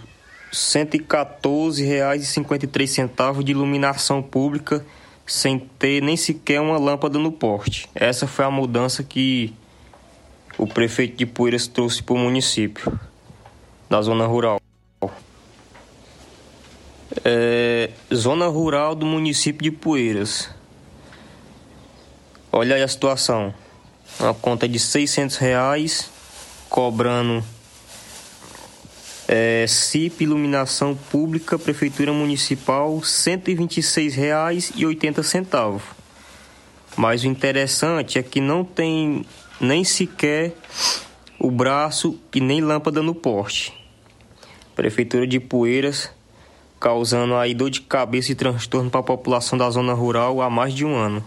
114,53 0.53 3.43
de 3.43 3.51
iluminação 3.51 4.21
pública, 4.21 4.85
sem 5.25 5.59
ter 5.59 6.01
nem 6.01 6.15
sequer 6.15 6.61
uma 6.61 6.77
lâmpada 6.77 7.17
no 7.17 7.31
poste. 7.31 7.89
Essa 7.95 8.27
foi 8.27 8.45
a 8.45 8.51
mudança 8.51 9.03
que 9.03 9.53
o 10.57 10.67
prefeito 10.67 11.17
de 11.17 11.25
Poeiras 11.25 11.67
trouxe 11.67 12.03
para 12.03 12.15
o 12.15 12.17
município, 12.17 12.99
da 13.89 14.01
zona 14.01 14.25
rural. 14.25 14.59
É, 17.23 17.89
zona 18.13 18.47
rural 18.47 18.93
do 18.93 19.05
município 19.05 19.63
de 19.63 19.71
Poeiras. 19.71 20.49
Olha 22.51 22.75
aí 22.75 22.83
a 22.83 22.87
situação. 22.87 23.53
Uma 24.19 24.33
conta 24.33 24.67
de 24.67 24.79
600 24.79 25.37
reais, 25.37 26.09
cobrando 26.69 27.43
é, 29.27 29.65
CIP, 29.67 30.23
iluminação 30.23 30.95
pública, 30.95 31.59
prefeitura 31.59 32.13
municipal, 32.13 32.95
R$ 32.97 33.03
126,80. 33.03 35.81
Mas 36.95 37.23
o 37.23 37.27
interessante 37.27 38.17
é 38.17 38.23
que 38.23 38.39
não 38.39 38.63
tem 38.63 39.25
nem 39.59 39.83
sequer 39.83 40.53
o 41.39 41.49
braço 41.51 42.17
e 42.33 42.39
nem 42.39 42.61
lâmpada 42.61 43.01
no 43.01 43.13
porte. 43.13 43.73
Prefeitura 44.75 45.27
de 45.27 45.39
Poeiras 45.39 46.09
causando 46.79 47.35
aí 47.35 47.53
dor 47.53 47.69
de 47.69 47.81
cabeça 47.81 48.31
e 48.31 48.35
transtorno 48.35 48.91
para 48.91 48.99
a 48.99 49.03
população 49.03 49.57
da 49.57 49.69
zona 49.69 49.93
rural 49.93 50.41
há 50.41 50.49
mais 50.49 50.73
de 50.73 50.85
um 50.85 50.95
ano. 50.95 51.23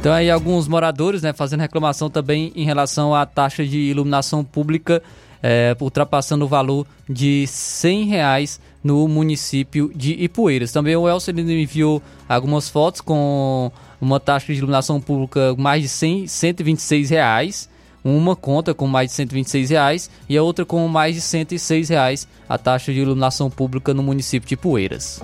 Então 0.00 0.12
aí 0.12 0.30
alguns 0.30 0.68
moradores, 0.68 1.22
né, 1.22 1.32
fazendo 1.32 1.60
reclamação 1.60 2.08
também 2.08 2.52
em 2.54 2.64
relação 2.64 3.14
à 3.14 3.26
taxa 3.26 3.66
de 3.66 3.78
iluminação 3.78 4.44
pública, 4.44 5.02
é, 5.42 5.76
ultrapassando 5.80 6.44
o 6.44 6.48
valor 6.48 6.86
de 7.08 7.46
100 7.46 8.04
reais 8.04 8.60
no 8.82 9.06
município 9.08 9.90
de 9.94 10.12
Ipueiras. 10.22 10.72
Também 10.72 10.96
o 10.96 11.08
Elcio 11.08 11.38
enviou 11.38 12.02
algumas 12.28 12.68
fotos 12.68 13.00
com 13.00 13.70
uma 14.00 14.20
taxa 14.20 14.52
de 14.52 14.58
iluminação 14.58 15.00
pública 15.00 15.54
mais 15.56 15.82
de 15.82 15.88
100, 15.88 16.26
126 16.26 17.10
reais. 17.10 17.68
Uma 18.04 18.36
conta 18.36 18.72
com 18.72 18.86
mais 18.86 19.10
de 19.10 19.16
126 19.16 19.70
reais 19.70 20.10
e 20.28 20.38
a 20.38 20.42
outra 20.42 20.64
com 20.64 20.86
mais 20.86 21.16
de 21.16 21.20
106 21.20 21.88
reais 21.88 22.28
a 22.48 22.56
taxa 22.56 22.92
de 22.92 23.00
iluminação 23.00 23.50
pública 23.50 23.92
no 23.92 24.02
município 24.02 24.48
de 24.48 24.56
Poeiras 24.56 25.20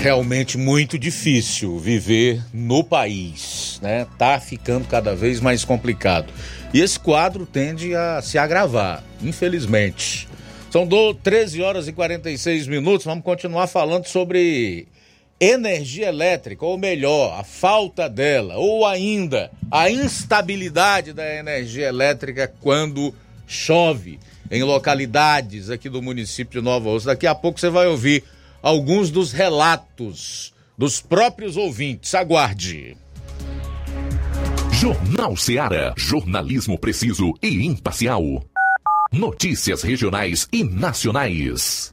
realmente 0.00 0.56
muito 0.56 0.98
difícil 0.98 1.78
viver 1.78 2.42
no 2.54 2.82
país, 2.82 3.78
né? 3.82 4.06
Tá 4.16 4.40
ficando 4.40 4.88
cada 4.88 5.14
vez 5.14 5.40
mais 5.40 5.62
complicado. 5.62 6.32
E 6.72 6.80
esse 6.80 6.98
quadro 6.98 7.44
tende 7.44 7.94
a 7.94 8.22
se 8.22 8.38
agravar, 8.38 9.04
infelizmente. 9.22 10.26
São 10.70 10.86
do 10.86 11.12
13 11.12 11.60
horas 11.60 11.86
e 11.86 11.92
46 11.92 12.66
minutos, 12.66 13.04
vamos 13.04 13.22
continuar 13.22 13.66
falando 13.66 14.06
sobre 14.06 14.88
energia 15.38 16.08
elétrica, 16.08 16.64
ou 16.64 16.78
melhor, 16.78 17.38
a 17.38 17.44
falta 17.44 18.08
dela, 18.08 18.56
ou 18.56 18.86
ainda 18.86 19.50
a 19.70 19.90
instabilidade 19.90 21.12
da 21.12 21.34
energia 21.34 21.88
elétrica 21.88 22.50
quando 22.60 23.14
chove 23.46 24.18
em 24.50 24.62
localidades 24.62 25.68
aqui 25.68 25.90
do 25.90 26.00
município 26.00 26.60
de 26.60 26.64
Nova 26.64 26.88
Osso. 26.88 27.06
Daqui 27.06 27.26
a 27.26 27.34
pouco 27.34 27.60
você 27.60 27.68
vai 27.68 27.86
ouvir 27.86 28.24
alguns 28.62 29.10
dos 29.10 29.32
relatos 29.32 30.52
dos 30.76 31.00
próprios 31.00 31.56
ouvintes. 31.56 32.14
Aguarde. 32.14 32.96
Jornal 34.72 35.36
Seara. 35.36 35.92
Jornalismo 35.96 36.78
preciso 36.78 37.34
e 37.42 37.66
imparcial. 37.66 38.22
Notícias 39.12 39.82
regionais 39.82 40.48
e 40.52 40.64
nacionais. 40.64 41.92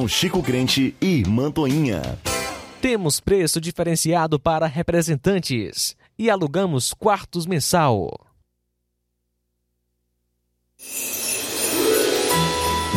Chico 0.07 0.41
Crente 0.41 0.95
e 1.01 1.23
Mantoinha. 1.27 2.19
Temos 2.81 3.19
preço 3.19 3.61
diferenciado 3.61 4.39
para 4.39 4.65
representantes 4.65 5.95
e 6.17 6.29
alugamos 6.29 6.93
quartos 6.93 7.45
mensal. 7.45 8.09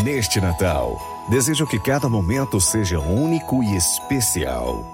Neste 0.02 0.40
Natal, 0.40 0.98
desejo 1.30 1.66
que 1.66 1.78
cada 1.78 2.08
momento 2.08 2.60
seja 2.60 2.98
único 2.98 3.62
e 3.62 3.76
especial. 3.76 4.93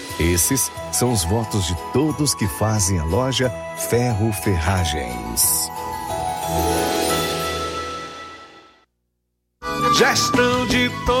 Esses 0.21 0.71
são 0.91 1.11
os 1.11 1.23
votos 1.23 1.65
de 1.65 1.75
todos 1.91 2.35
que 2.35 2.47
fazem 2.47 2.99
a 2.99 3.03
loja 3.03 3.49
Ferro 3.89 4.31
Ferragens. 4.31 5.67
Gestão 9.97 10.67
de 10.67 10.91
todos 11.07 11.20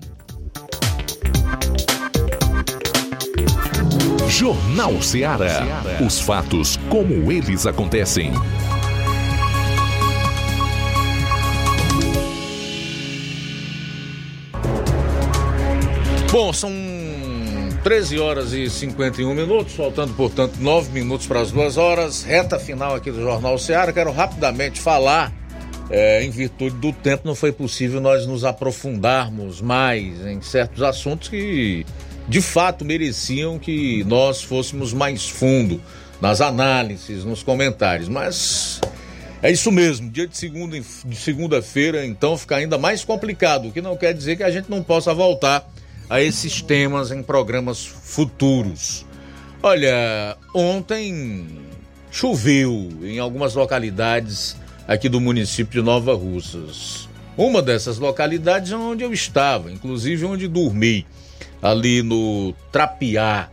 Jornal 4.29 5.01
Ceará. 5.01 5.65
Os 6.05 6.19
fatos 6.21 6.77
como 6.87 7.31
eles 7.31 7.65
acontecem. 7.65 8.31
Bom, 16.31 16.53
são 16.53 16.71
13 17.83 18.19
horas 18.19 18.53
e 18.53 18.69
51 18.69 19.33
minutos, 19.33 19.73
faltando, 19.73 20.13
portanto, 20.13 20.57
9 20.59 20.91
minutos 20.91 21.25
para 21.25 21.41
as 21.41 21.51
duas 21.51 21.75
horas. 21.75 22.21
Reta 22.21 22.59
final 22.59 22.93
aqui 22.93 23.09
do 23.09 23.21
Jornal 23.21 23.57
Ceará. 23.57 23.91
Quero 23.91 24.11
rapidamente 24.11 24.79
falar. 24.79 25.33
É, 25.89 26.23
em 26.23 26.29
virtude 26.29 26.75
do 26.75 26.93
tempo, 26.93 27.23
não 27.25 27.33
foi 27.33 27.51
possível 27.51 27.99
nós 27.99 28.27
nos 28.27 28.45
aprofundarmos 28.45 29.59
mais 29.59 30.23
em 30.27 30.39
certos 30.39 30.83
assuntos 30.83 31.29
que 31.29 31.83
de 32.29 32.41
fato 32.41 32.85
mereciam 32.85 33.57
que 33.57 34.03
nós 34.03 34.43
fôssemos 34.43 34.93
mais 34.93 35.27
fundo 35.27 35.81
nas 36.21 36.41
análises, 36.41 37.25
nos 37.25 37.41
comentários, 37.41 38.07
mas 38.07 38.79
é 39.41 39.51
isso 39.51 39.71
mesmo, 39.71 40.11
dia 40.11 40.27
de 40.27 40.37
segunda 40.37 40.79
de 40.79 41.15
segunda-feira, 41.15 42.05
então 42.05 42.37
fica 42.37 42.57
ainda 42.57 42.77
mais 42.77 43.03
complicado, 43.03 43.69
o 43.69 43.71
que 43.71 43.81
não 43.81 43.97
quer 43.97 44.13
dizer 44.13 44.35
que 44.35 44.43
a 44.43 44.51
gente 44.51 44.69
não 44.69 44.83
possa 44.83 45.11
voltar 45.11 45.67
a 46.07 46.21
esses 46.21 46.61
temas 46.61 47.11
em 47.11 47.23
programas 47.23 47.83
futuros. 47.83 49.05
Olha, 49.63 50.37
ontem 50.53 51.47
choveu 52.11 52.89
em 53.01 53.17
algumas 53.17 53.55
localidades 53.55 54.55
aqui 54.87 55.09
do 55.09 55.19
município 55.19 55.81
de 55.81 55.85
Nova 55.85 56.13
Russas. 56.13 57.09
Uma 57.35 57.61
dessas 57.61 57.97
localidades 57.97 58.71
é 58.71 58.75
onde 58.75 59.03
eu 59.03 59.13
estava, 59.13 59.71
inclusive 59.71 60.25
onde 60.25 60.47
dormi 60.47 61.07
ali 61.61 62.01
no 62.01 62.53
Trapiá, 62.71 63.49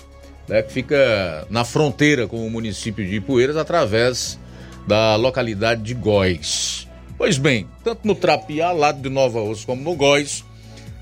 né, 0.49 0.63
que 0.63 0.73
fica 0.73 1.47
na 1.51 1.65
fronteira 1.65 2.27
com 2.27 2.47
o 2.47 2.51
município 2.51 3.07
de 3.07 3.17
Ipueiras, 3.17 3.57
através 3.57 4.39
da 4.87 5.17
localidade 5.17 5.83
de 5.83 5.95
Góis. 5.95 6.87
Pois 7.19 7.39
bem, 7.39 7.67
tanto 7.83 8.07
no 8.07 8.15
Trapiá, 8.15 8.73
lado 8.73 9.01
de 9.01 9.09
Nova 9.09 9.41
Osso, 9.41 9.67
como 9.67 9.83
no 9.83 9.95
Góis, 9.95 10.45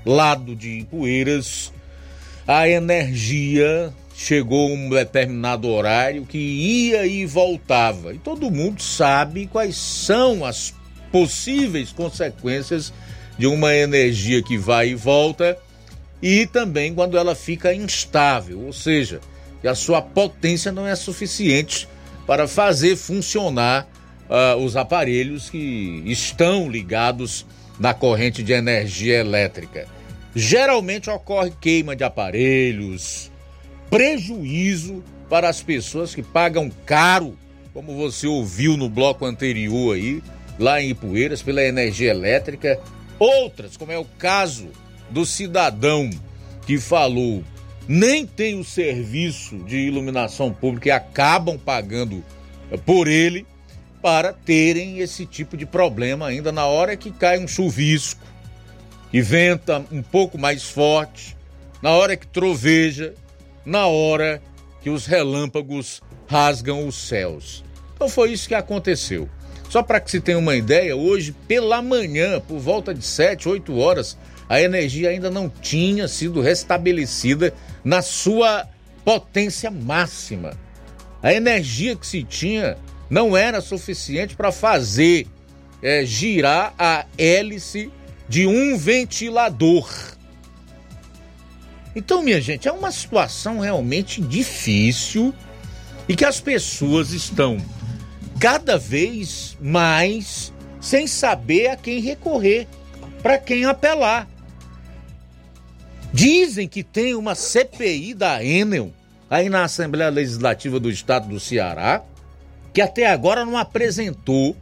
lado 0.05 0.55
de 0.55 0.79
Ipueiras, 0.79 1.71
a 2.47 2.67
energia 2.67 3.93
chegou 4.15 4.71
um 4.71 4.89
determinado 4.89 5.67
horário 5.67 6.25
que 6.25 6.37
ia 6.37 7.05
e 7.05 7.25
voltava. 7.25 8.13
E 8.13 8.17
todo 8.17 8.49
mundo 8.49 8.81
sabe 8.81 9.45
quais 9.47 9.75
são 9.75 10.45
as 10.45 10.73
possíveis 11.11 11.91
consequências 11.91 12.93
de 13.37 13.45
uma 13.45 13.75
energia 13.75 14.41
que 14.41 14.57
vai 14.57 14.89
e 14.89 14.95
volta 14.95 15.57
e 16.27 16.47
também 16.47 16.91
quando 16.91 17.19
ela 17.19 17.35
fica 17.35 17.71
instável, 17.71 18.59
ou 18.61 18.73
seja, 18.73 19.21
que 19.61 19.67
a 19.67 19.75
sua 19.75 20.01
potência 20.01 20.71
não 20.71 20.87
é 20.87 20.95
suficiente 20.95 21.87
para 22.25 22.47
fazer 22.47 22.95
funcionar 22.95 23.87
uh, 24.27 24.57
os 24.57 24.75
aparelhos 24.75 25.51
que 25.51 26.01
estão 26.07 26.67
ligados 26.67 27.45
na 27.79 27.93
corrente 27.93 28.41
de 28.41 28.53
energia 28.53 29.19
elétrica. 29.19 29.87
Geralmente 30.33 31.11
ocorre 31.11 31.53
queima 31.61 31.95
de 31.95 32.03
aparelhos, 32.03 33.31
prejuízo 33.91 35.03
para 35.29 35.47
as 35.47 35.61
pessoas 35.61 36.15
que 36.15 36.23
pagam 36.23 36.71
caro, 36.87 37.37
como 37.71 37.95
você 37.95 38.25
ouviu 38.25 38.75
no 38.75 38.89
bloco 38.89 39.27
anterior 39.27 39.95
aí, 39.95 40.23
lá 40.57 40.81
em 40.81 40.89
Ipueiras, 40.89 41.43
pela 41.43 41.61
energia 41.63 42.09
elétrica. 42.09 42.79
Outras, 43.19 43.77
como 43.77 43.91
é 43.91 43.97
o 43.99 44.05
caso 44.17 44.69
do 45.09 45.25
cidadão 45.25 46.09
que 46.65 46.77
falou 46.77 47.43
nem 47.87 48.25
tem 48.25 48.59
o 48.59 48.63
serviço 48.63 49.57
de 49.59 49.77
iluminação 49.77 50.51
pública 50.51 50.89
e 50.89 50.91
acabam 50.91 51.57
pagando 51.57 52.23
eh, 52.71 52.77
por 52.77 53.07
ele 53.07 53.45
para 54.01 54.33
terem 54.33 54.99
esse 54.99 55.25
tipo 55.25 55.55
de 55.55 55.65
problema 55.65 56.27
ainda 56.27 56.51
na 56.51 56.65
hora 56.65 56.95
que 56.95 57.11
cai 57.11 57.39
um 57.39 57.47
chuvisco, 57.47 58.21
que 59.11 59.21
venta 59.21 59.83
um 59.91 60.01
pouco 60.01 60.37
mais 60.37 60.63
forte, 60.63 61.35
na 61.81 61.91
hora 61.91 62.15
que 62.15 62.27
troveja, 62.27 63.13
na 63.65 63.87
hora 63.87 64.41
que 64.81 64.89
os 64.89 65.05
relâmpagos 65.05 66.01
rasgam 66.27 66.87
os 66.87 66.95
céus. 66.95 67.63
Então 67.95 68.09
foi 68.09 68.31
isso 68.31 68.47
que 68.47 68.55
aconteceu. 68.55 69.29
Só 69.69 69.81
para 69.81 69.99
que 69.99 70.11
se 70.11 70.19
tenha 70.19 70.37
uma 70.37 70.55
ideia, 70.55 70.95
hoje 70.95 71.31
pela 71.47 71.81
manhã, 71.81 72.39
por 72.39 72.59
volta 72.59 72.93
de 72.93 73.03
7, 73.03 73.49
8 73.49 73.75
horas, 73.77 74.17
a 74.47 74.61
energia 74.61 75.09
ainda 75.09 75.29
não 75.29 75.49
tinha 75.49 76.07
sido 76.07 76.41
restabelecida 76.41 77.53
na 77.83 78.01
sua 78.01 78.67
potência 79.03 79.71
máxima. 79.71 80.53
A 81.21 81.33
energia 81.33 81.95
que 81.95 82.05
se 82.05 82.23
tinha 82.23 82.77
não 83.09 83.35
era 83.35 83.61
suficiente 83.61 84.35
para 84.35 84.51
fazer 84.51 85.27
é, 85.81 86.05
girar 86.05 86.73
a 86.77 87.05
hélice 87.17 87.91
de 88.27 88.47
um 88.47 88.77
ventilador. 88.77 89.89
Então, 91.95 92.21
minha 92.21 92.41
gente, 92.41 92.67
é 92.67 92.71
uma 92.71 92.91
situação 92.91 93.59
realmente 93.59 94.21
difícil 94.21 95.33
e 96.09 96.15
que 96.15 96.25
as 96.25 96.39
pessoas 96.39 97.11
estão 97.11 97.57
cada 98.39 98.77
vez 98.77 99.57
mais 99.61 100.53
sem 100.81 101.07
saber 101.07 101.67
a 101.67 101.75
quem 101.75 101.99
recorrer, 101.99 102.67
para 103.23 103.37
quem 103.37 103.65
apelar. 103.65 104.27
Dizem 106.15 106.65
que 106.65 106.81
tem 106.81 107.13
uma 107.13 107.35
CPI 107.35 108.13
da 108.13 108.41
Enel 108.41 108.93
aí 109.29 109.49
na 109.49 109.65
Assembleia 109.65 110.09
Legislativa 110.09 110.79
do 110.79 110.89
Estado 110.89 111.27
do 111.27 111.41
Ceará, 111.41 112.05
que 112.73 112.79
até 112.79 113.05
agora 113.05 113.43
não 113.43 113.57
apresentou 113.57 114.55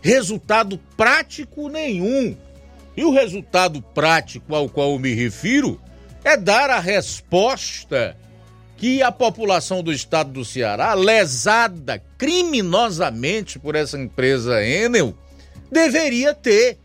resultado 0.00 0.78
prático 0.96 1.68
nenhum. 1.68 2.36
E 2.96 3.04
o 3.04 3.10
resultado 3.10 3.82
prático 3.82 4.54
ao 4.54 4.68
qual 4.68 4.92
eu 4.92 5.00
me 5.00 5.12
refiro 5.12 5.80
é 6.22 6.36
dar 6.36 6.70
a 6.70 6.78
resposta 6.78 8.16
que 8.76 9.02
a 9.02 9.10
população 9.10 9.82
do 9.82 9.92
estado 9.92 10.30
do 10.30 10.44
Ceará, 10.44 10.94
lesada 10.94 12.00
criminosamente 12.16 13.58
por 13.58 13.74
essa 13.74 13.98
empresa 13.98 14.64
Enel, 14.64 15.12
deveria 15.72 16.32
ter 16.32 16.78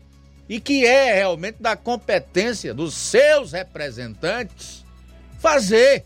e 0.48 0.60
que 0.60 0.84
é 0.84 1.14
realmente 1.14 1.56
da 1.60 1.76
competência 1.76 2.72
dos 2.72 2.94
seus 2.94 3.52
representantes 3.52 4.84
fazer. 5.38 6.04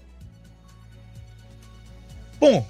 Bom, 2.39 2.67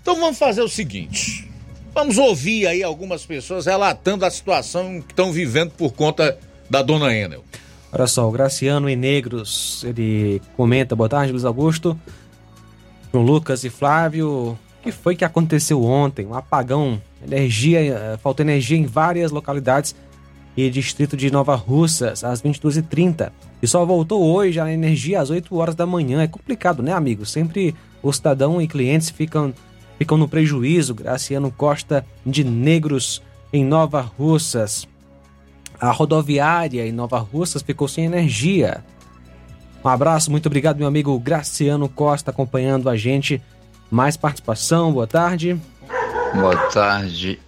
então 0.00 0.16
vamos 0.16 0.38
fazer 0.38 0.62
o 0.62 0.68
seguinte. 0.68 1.50
Vamos 1.94 2.18
ouvir 2.18 2.66
aí 2.66 2.82
algumas 2.82 3.24
pessoas 3.24 3.64
relatando 3.64 4.24
a 4.24 4.30
situação 4.30 5.00
que 5.00 5.12
estão 5.12 5.32
vivendo 5.32 5.70
por 5.70 5.92
conta 5.92 6.38
da 6.68 6.82
dona 6.82 7.14
Enel. 7.14 7.42
Olha 7.90 8.06
só, 8.06 8.28
o 8.28 8.30
Graciano 8.30 8.88
em 8.90 8.96
Negros, 8.96 9.82
ele 9.84 10.42
comenta, 10.56 10.94
boa 10.94 11.08
tarde, 11.08 11.32
Luiz 11.32 11.44
Augusto, 11.46 11.98
João 13.10 13.24
Lucas 13.24 13.64
e 13.64 13.70
Flávio, 13.70 14.58
que 14.82 14.92
foi 14.92 15.16
que 15.16 15.24
aconteceu 15.24 15.82
ontem? 15.82 16.26
Um 16.26 16.34
apagão, 16.34 17.00
energia, 17.24 17.80
eh, 17.80 18.18
faltou 18.22 18.44
energia 18.44 18.76
em 18.76 18.84
várias 18.84 19.30
localidades 19.30 19.96
e 20.56 20.70
distrito 20.70 21.16
de 21.16 21.30
Nova 21.30 21.54
Russas 21.54 22.24
às 22.24 22.40
22h30. 22.40 23.30
E 23.60 23.66
só 23.66 23.84
voltou 23.84 24.24
hoje 24.24 24.58
a 24.58 24.72
energia 24.72 25.20
às 25.20 25.30
8 25.30 25.54
horas 25.56 25.74
da 25.74 25.84
manhã. 25.84 26.22
É 26.22 26.26
complicado, 26.26 26.82
né, 26.82 26.92
amigo? 26.92 27.26
Sempre 27.26 27.74
o 28.02 28.12
cidadão 28.12 28.60
e 28.60 28.66
clientes 28.66 29.10
ficam, 29.10 29.52
ficam 29.98 30.16
no 30.16 30.28
prejuízo. 30.28 30.94
Graciano 30.94 31.50
Costa 31.50 32.06
de 32.24 32.42
Negros 32.42 33.22
em 33.52 33.64
Nova 33.64 34.00
Russas. 34.00 34.88
A 35.78 35.90
rodoviária 35.90 36.86
em 36.86 36.92
Nova 36.92 37.18
Russas 37.18 37.62
ficou 37.62 37.86
sem 37.86 38.06
energia. 38.06 38.82
Um 39.84 39.88
abraço, 39.88 40.30
muito 40.30 40.46
obrigado, 40.46 40.78
meu 40.78 40.88
amigo 40.88 41.18
Graciano 41.18 41.88
Costa, 41.88 42.30
acompanhando 42.30 42.88
a 42.88 42.96
gente. 42.96 43.42
Mais 43.90 44.16
participação, 44.16 44.92
boa 44.92 45.06
tarde. 45.06 45.60
Boa 46.34 46.56
tarde, 46.70 47.38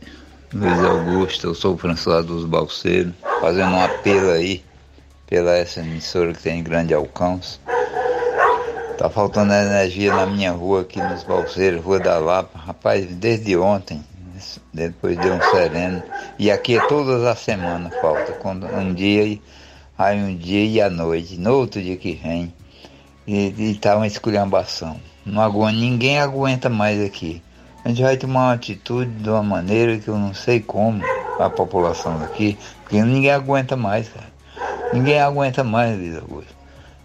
Luiz 0.52 0.82
Augusto. 0.82 1.48
Eu 1.48 1.54
sou 1.54 1.74
o 1.74 1.78
François 1.78 2.24
dos 2.24 2.46
Balseiros, 2.46 3.12
fazendo 3.38 3.70
um 3.70 3.84
apelo 3.84 4.30
aí 4.30 4.64
pela 5.26 5.54
essa 5.54 5.80
emissora 5.80 6.32
que 6.32 6.42
tem 6.42 6.62
grande 6.62 6.94
alcance. 6.94 7.60
Tá 8.96 9.10
faltando 9.10 9.52
energia 9.52 10.14
na 10.14 10.24
minha 10.24 10.52
rua 10.52 10.80
aqui 10.80 11.02
nos 11.02 11.22
Balseiros, 11.22 11.84
Rua 11.84 12.00
da 12.00 12.18
Lapa. 12.18 12.58
Rapaz, 12.58 13.04
desde 13.06 13.58
ontem, 13.58 14.02
depois 14.72 15.18
deu 15.18 15.34
um 15.34 15.42
sereno. 15.50 16.02
E 16.38 16.50
aqui 16.50 16.78
é 16.78 16.86
todas 16.86 17.22
as 17.24 17.38
semanas 17.40 17.94
falta. 18.00 18.32
Quando 18.32 18.66
um 18.66 18.94
dia 18.94 19.38
aí 19.98 20.18
um 20.18 20.34
dia 20.34 20.64
e 20.64 20.80
à 20.80 20.88
noite, 20.88 21.38
no 21.38 21.56
outro 21.56 21.82
dia 21.82 21.96
que 21.96 22.14
vem. 22.14 22.54
E, 23.26 23.48
e 23.48 23.74
tá 23.74 23.96
uma 23.96 24.06
esculhambação. 24.06 24.98
Não 25.26 25.42
aguenta, 25.42 25.78
ninguém 25.78 26.18
aguenta 26.18 26.70
mais 26.70 27.04
aqui. 27.04 27.42
A 27.84 27.88
gente 27.88 28.02
vai 28.02 28.16
tomar 28.16 28.46
uma 28.46 28.52
atitude 28.52 29.10
de 29.10 29.28
uma 29.28 29.42
maneira 29.42 29.98
que 29.98 30.08
eu 30.08 30.18
não 30.18 30.34
sei 30.34 30.60
como 30.60 31.02
a 31.38 31.48
população 31.48 32.18
daqui, 32.18 32.58
porque 32.82 33.00
ninguém 33.02 33.30
aguenta 33.30 33.76
mais, 33.76 34.08
cara. 34.08 34.26
Ninguém 34.92 35.20
aguenta 35.20 35.62
mais, 35.62 35.96
Luiz 35.96 36.16
Augusto. 36.16 36.54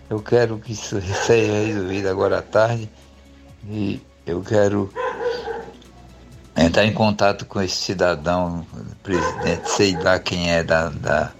Eu 0.09 0.19
quero 0.19 0.57
que 0.57 0.73
isso 0.73 0.99
seja 1.25 1.65
resolvido 1.65 2.07
agora 2.09 2.39
à 2.39 2.41
tarde 2.41 2.89
e 3.69 4.01
eu 4.25 4.41
quero 4.41 4.91
entrar 6.55 6.85
em 6.85 6.93
contato 6.93 7.45
com 7.45 7.61
esse 7.61 7.75
cidadão, 7.75 8.65
presidente, 9.01 9.69
sei 9.69 9.97
lá 9.97 10.19
quem 10.19 10.51
é 10.51 10.63
da, 10.63 10.89
da, 10.89 11.31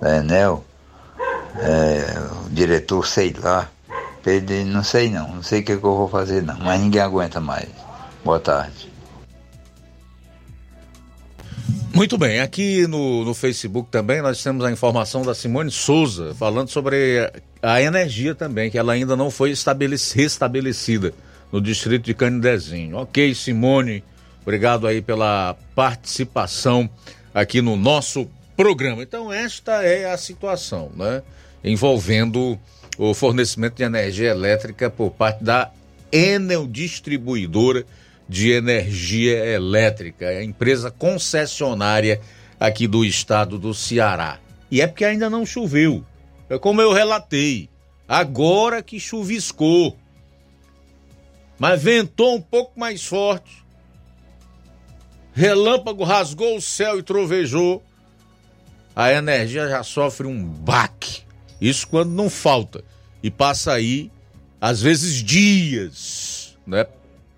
da 0.00 0.16
Enel, 0.16 0.64
é, 1.62 2.04
o 2.44 2.50
diretor, 2.50 3.06
sei 3.06 3.34
lá. 3.38 3.68
Ele, 4.24 4.64
não 4.64 4.84
sei 4.84 5.10
não, 5.10 5.28
não 5.28 5.42
sei 5.42 5.60
o 5.60 5.64
que, 5.64 5.76
que 5.76 5.84
eu 5.84 5.96
vou 5.96 6.08
fazer 6.08 6.42
não, 6.42 6.56
mas 6.60 6.80
ninguém 6.80 7.00
aguenta 7.00 7.40
mais. 7.40 7.68
Boa 8.24 8.40
tarde. 8.40 8.90
Muito 11.94 12.16
bem, 12.16 12.40
aqui 12.40 12.86
no, 12.86 13.22
no 13.22 13.34
Facebook 13.34 13.90
também 13.90 14.22
nós 14.22 14.42
temos 14.42 14.64
a 14.64 14.72
informação 14.72 15.22
da 15.22 15.34
Simone 15.34 15.70
Souza 15.70 16.34
falando 16.34 16.70
sobre 16.70 17.30
a 17.60 17.82
energia 17.82 18.34
também, 18.34 18.70
que 18.70 18.78
ela 18.78 18.94
ainda 18.94 19.14
não 19.14 19.30
foi 19.30 19.50
estabelecida 19.50 21.12
no 21.52 21.60
distrito 21.60 22.04
de 22.04 22.14
Canidezinho. 22.14 22.96
Ok, 22.96 23.34
Simone, 23.34 24.02
obrigado 24.40 24.86
aí 24.86 25.02
pela 25.02 25.54
participação 25.74 26.88
aqui 27.34 27.60
no 27.60 27.76
nosso 27.76 28.26
programa. 28.56 29.02
Então, 29.02 29.30
esta 29.30 29.82
é 29.82 30.10
a 30.10 30.16
situação, 30.16 30.90
né? 30.96 31.22
Envolvendo 31.62 32.58
o 32.96 33.12
fornecimento 33.12 33.76
de 33.76 33.82
energia 33.82 34.30
elétrica 34.30 34.88
por 34.88 35.10
parte 35.10 35.44
da 35.44 35.70
Enel 36.10 36.66
Distribuidora 36.66 37.84
de 38.28 38.50
Energia 38.50 39.44
Elétrica, 39.44 40.28
a 40.28 40.44
empresa 40.44 40.90
concessionária 40.90 42.20
aqui 42.58 42.86
do 42.86 43.04
estado 43.04 43.58
do 43.58 43.74
Ceará. 43.74 44.38
E 44.70 44.80
é 44.80 44.86
porque 44.86 45.04
ainda 45.04 45.28
não 45.28 45.44
choveu. 45.44 46.04
É 46.48 46.58
como 46.58 46.80
eu 46.80 46.92
relatei. 46.92 47.68
Agora 48.08 48.82
que 48.82 48.98
chuviscou. 48.98 49.96
Mas 51.58 51.82
ventou 51.82 52.34
um 52.36 52.40
pouco 52.40 52.78
mais 52.78 53.04
forte. 53.04 53.62
Relâmpago 55.32 56.04
rasgou 56.04 56.56
o 56.56 56.60
céu 56.60 56.98
e 56.98 57.02
trovejou. 57.02 57.82
A 58.94 59.12
energia 59.12 59.68
já 59.68 59.82
sofre 59.82 60.26
um 60.26 60.44
baque. 60.44 61.22
Isso 61.60 61.86
quando 61.88 62.10
não 62.10 62.28
falta. 62.28 62.84
E 63.22 63.30
passa 63.30 63.72
aí, 63.72 64.10
às 64.60 64.82
vezes, 64.82 65.22
dias, 65.22 66.58
né? 66.66 66.86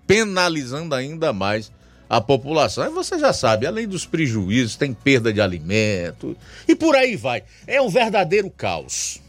Penalizando 0.07 0.95
ainda 0.95 1.33
mais 1.33 1.71
a 2.09 2.21
população. 2.21 2.83
Aí 2.83 2.89
você 2.89 3.17
já 3.17 3.33
sabe, 3.33 3.65
além 3.65 3.87
dos 3.87 4.05
prejuízos, 4.05 4.75
tem 4.75 4.93
perda 4.93 5.33
de 5.33 5.41
alimento 5.41 6.35
e 6.67 6.75
por 6.75 6.95
aí 6.95 7.15
vai. 7.15 7.43
É 7.65 7.81
um 7.81 7.89
verdadeiro 7.89 8.49
caos. 8.49 9.21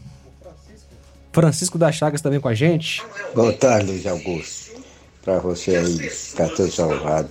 Francisco 1.33 1.77
das 1.77 1.95
Chagas 1.95 2.21
também 2.21 2.39
com 2.39 2.47
a 2.47 2.55
gente. 2.55 3.03
Boa 3.35 3.53
tarde, 3.53 3.91
Luiz 3.91 4.07
Augusto. 4.07 4.71
Para 5.23 5.39
você 5.39 5.75
aí, 5.75 6.11
Cartão 6.35 6.69
Salvado. 6.71 7.29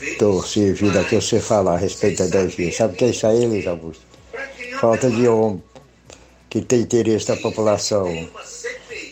Estou 0.00 0.42
servindo 0.42 0.98
aqui 0.98 1.16
você 1.16 1.40
falar 1.40 1.74
a 1.74 1.76
respeito 1.76 2.18
da 2.28 2.40
energia. 2.40 2.72
Sabe 2.72 2.94
o 2.94 2.96
que 2.96 3.04
é 3.04 3.08
isso 3.08 3.26
aí, 3.26 3.46
Luiz 3.46 3.66
Augusto? 3.66 4.04
Falta 4.80 5.10
de 5.10 5.26
homem 5.26 5.62
que 6.48 6.60
tem 6.60 6.82
interesse 6.82 7.26
da 7.26 7.36
população. 7.36 8.28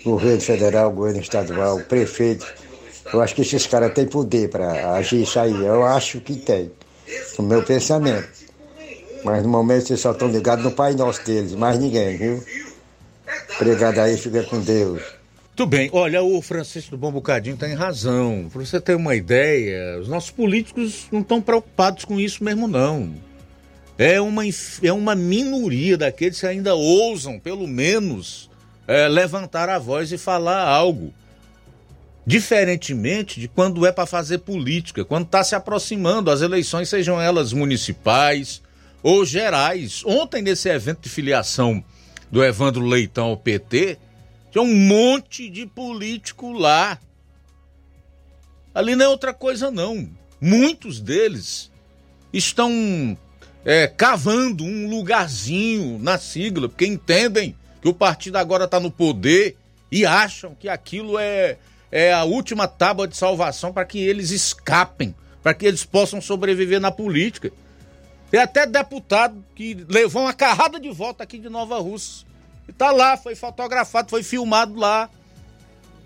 Governo 0.05 0.40
federal, 0.40 0.93
governo 0.93 1.20
estadual, 1.20 1.81
prefeito 1.81 2.47
eu 3.12 3.20
acho 3.20 3.34
que 3.34 3.43
esses 3.43 3.66
caras 3.66 3.93
têm 3.93 4.06
poder 4.06 4.48
para 4.48 4.94
agir 4.94 5.22
isso 5.22 5.39
aí. 5.39 5.52
Eu 5.52 5.84
acho 5.84 6.20
que 6.20 6.36
tem. 6.36 6.70
O 7.39 7.43
meu 7.43 7.62
pensamento. 7.62 8.28
Mas 9.24 9.43
no 9.43 9.48
momento 9.48 9.86
vocês 9.86 10.01
só 10.01 10.12
estão 10.12 10.28
ligados 10.28 10.64
no 10.64 10.72
Pai 10.72 10.94
Nosso 10.94 11.24
deles, 11.24 11.55
mais 11.55 11.78
ninguém, 11.78 12.16
viu? 12.16 12.44
Obrigado 13.56 13.98
aí, 13.98 14.16
fica 14.16 14.43
com 14.43 14.60
Deus. 14.60 15.02
Tudo 15.55 15.68
bem, 15.68 15.90
olha, 15.93 16.22
o 16.22 16.40
Francisco 16.40 16.93
do 16.93 16.97
Bom 16.97 17.12
Bocadinho 17.12 17.56
tem 17.56 17.74
razão. 17.74 18.48
Para 18.51 18.64
você 18.64 18.80
ter 18.80 18.97
uma 18.97 19.14
ideia, 19.14 20.01
os 20.01 20.09
nossos 20.09 20.30
políticos 20.30 21.06
não 21.12 21.20
estão 21.20 21.40
preocupados 21.40 22.05
com 22.05 22.18
isso 22.18 22.43
mesmo, 22.43 22.66
não. 22.66 23.14
É 23.98 24.20
uma, 24.20 24.43
é 24.82 24.93
uma 24.93 25.14
minoria 25.14 25.97
daqueles 25.97 26.40
que 26.40 26.47
ainda 26.47 26.74
ousam, 26.74 27.39
pelo 27.39 27.68
menos, 27.68 28.51
é, 28.89 29.06
levantar 29.06 29.68
a 29.68 29.78
voz 29.78 30.10
e 30.10 30.18
falar 30.18 30.66
algo. 30.66 31.12
Diferentemente 32.24 33.40
de 33.40 33.49
quando 33.49 33.85
é 33.85 33.90
para 33.90 34.07
fazer 34.07 34.39
política, 34.39 35.05
quando 35.05 35.27
está 35.27 35.43
se 35.43 35.55
aproximando 35.55 36.31
as 36.31 36.40
eleições, 36.40 36.89
sejam 36.89 37.20
elas 37.20 37.53
municipais 37.53 38.62
ou 39.03 39.24
gerais. 39.24 40.03
Ontem, 40.05 40.40
nesse 40.40 40.69
evento 40.69 41.01
de 41.03 41.09
filiação 41.09 41.82
do 42.31 42.44
Evandro 42.44 42.85
Leitão 42.85 43.27
ao 43.27 43.36
PT, 43.36 43.99
tinha 44.53 44.62
um 44.62 44.74
monte 44.74 45.49
de 45.49 45.66
político 45.66 46.53
lá. 46.53 46.99
Ali 48.73 48.94
não 48.94 49.07
é 49.07 49.09
outra 49.09 49.35
coisa, 49.35 49.70
não. 49.70 50.09
Muitos 50.40 51.01
deles 51.01 51.73
estão 52.32 53.19
é, 53.65 53.89
cavando 53.89 54.65
um 54.65 54.89
lugarzinho 54.89 55.99
na 55.99 56.19
sigla, 56.19 56.69
porque 56.69 56.86
entendem 56.86 57.57
que 57.81 57.89
o 57.89 57.94
partido 57.94 58.36
agora 58.36 58.65
está 58.65 58.78
no 58.78 58.90
poder 58.90 59.57
e 59.90 60.07
acham 60.07 60.55
que 60.55 60.69
aquilo 60.69 61.19
é 61.19 61.59
é 61.93 62.10
a 62.10 62.24
última 62.24 62.66
tábua 62.66 63.06
de 63.06 63.14
salvação 63.14 63.70
para 63.70 63.85
que 63.85 63.98
eles 63.98 64.31
escapem, 64.31 65.14
para 65.43 65.52
que 65.52 65.66
eles 65.66 65.85
possam 65.85 66.23
sobreviver 66.23 66.81
na 66.81 66.90
política. 66.90 67.52
Tem 68.31 68.40
até 68.40 68.66
deputado 68.66 69.44
que 69.55 69.85
levou 69.86 70.23
uma 70.23 70.32
carrada 70.32 70.81
de 70.81 70.90
volta 70.90 71.23
aqui 71.23 71.39
de 71.39 71.51
Nova 71.51 71.78
Rússia. 71.78 72.27
E 72.66 72.73
tá 72.73 72.90
lá, 72.90 73.19
foi 73.19 73.35
fotografado, 73.35 74.09
foi 74.09 74.23
filmado 74.23 74.74
lá, 74.74 75.10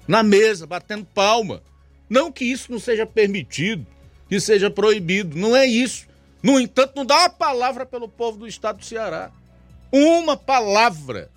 na 0.09 0.25
mesa, 0.25 0.67
batendo 0.67 1.05
palma. 1.05 1.63
Não 2.11 2.33
que 2.33 2.45
isso 2.45 2.73
não 2.73 2.81
seja 2.81 3.07
permitido, 3.07 3.87
que 4.29 4.41
seja 4.41 4.69
proibido, 4.69 5.37
não 5.39 5.55
é 5.55 5.67
isso. 5.67 6.07
No 6.43 6.59
entanto, 6.59 6.95
não 6.97 7.07
dá 7.07 7.17
uma 7.17 7.31
palavra 7.31 7.87
pelo 7.87 8.09
povo 8.09 8.39
do 8.39 8.49
estado 8.49 8.79
do 8.79 8.85
Ceará. 8.85 9.31
Uma 9.93 10.37
palavra 10.37 11.31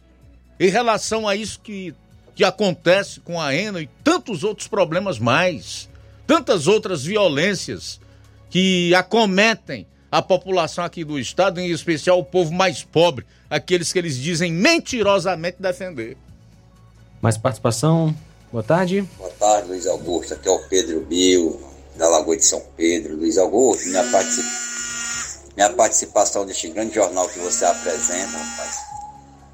em 0.59 0.69
relação 0.69 1.27
a 1.27 1.35
isso 1.35 1.59
que 1.59 1.93
que 2.39 2.43
acontece 2.45 3.19
com 3.19 3.41
a 3.41 3.53
ENA 3.53 3.81
e 3.81 3.89
tantos 4.01 4.45
outros 4.45 4.65
problemas 4.65 5.19
mais, 5.19 5.89
tantas 6.25 6.67
outras 6.67 7.03
violências 7.03 7.99
que 8.49 8.95
acometem 8.95 9.85
a 10.09 10.21
população 10.21 10.85
aqui 10.85 11.03
do 11.03 11.19
estado, 11.19 11.59
em 11.59 11.69
especial 11.69 12.17
o 12.17 12.23
povo 12.23 12.53
mais 12.53 12.81
pobre, 12.81 13.25
aqueles 13.49 13.91
que 13.91 13.99
eles 13.99 14.15
dizem 14.15 14.53
mentirosamente 14.53 15.57
defender. 15.59 16.15
Mais 17.21 17.37
participação? 17.37 18.15
Boa 18.49 18.63
tarde. 18.63 19.01
Boa 19.17 19.31
tarde, 19.31 19.67
Luiz 19.67 19.85
Augusto. 19.85 20.33
Aqui 20.33 20.47
é 20.47 20.51
o 20.51 20.59
Pedro 20.59 21.01
Bio, 21.01 21.59
da 21.97 22.07
Lagoa 22.07 22.37
de 22.37 22.45
São 22.45 22.63
Pedro. 22.77 23.17
Luiz 23.17 23.37
Augusto, 23.37 23.85
minha, 23.89 24.03
particip... 24.05 24.47
minha 25.57 25.69
participação 25.73 26.45
neste 26.45 26.69
grande 26.69 26.95
jornal 26.95 27.27
que 27.27 27.39
você 27.39 27.65
apresenta, 27.65 28.37
rapaz 28.37 28.88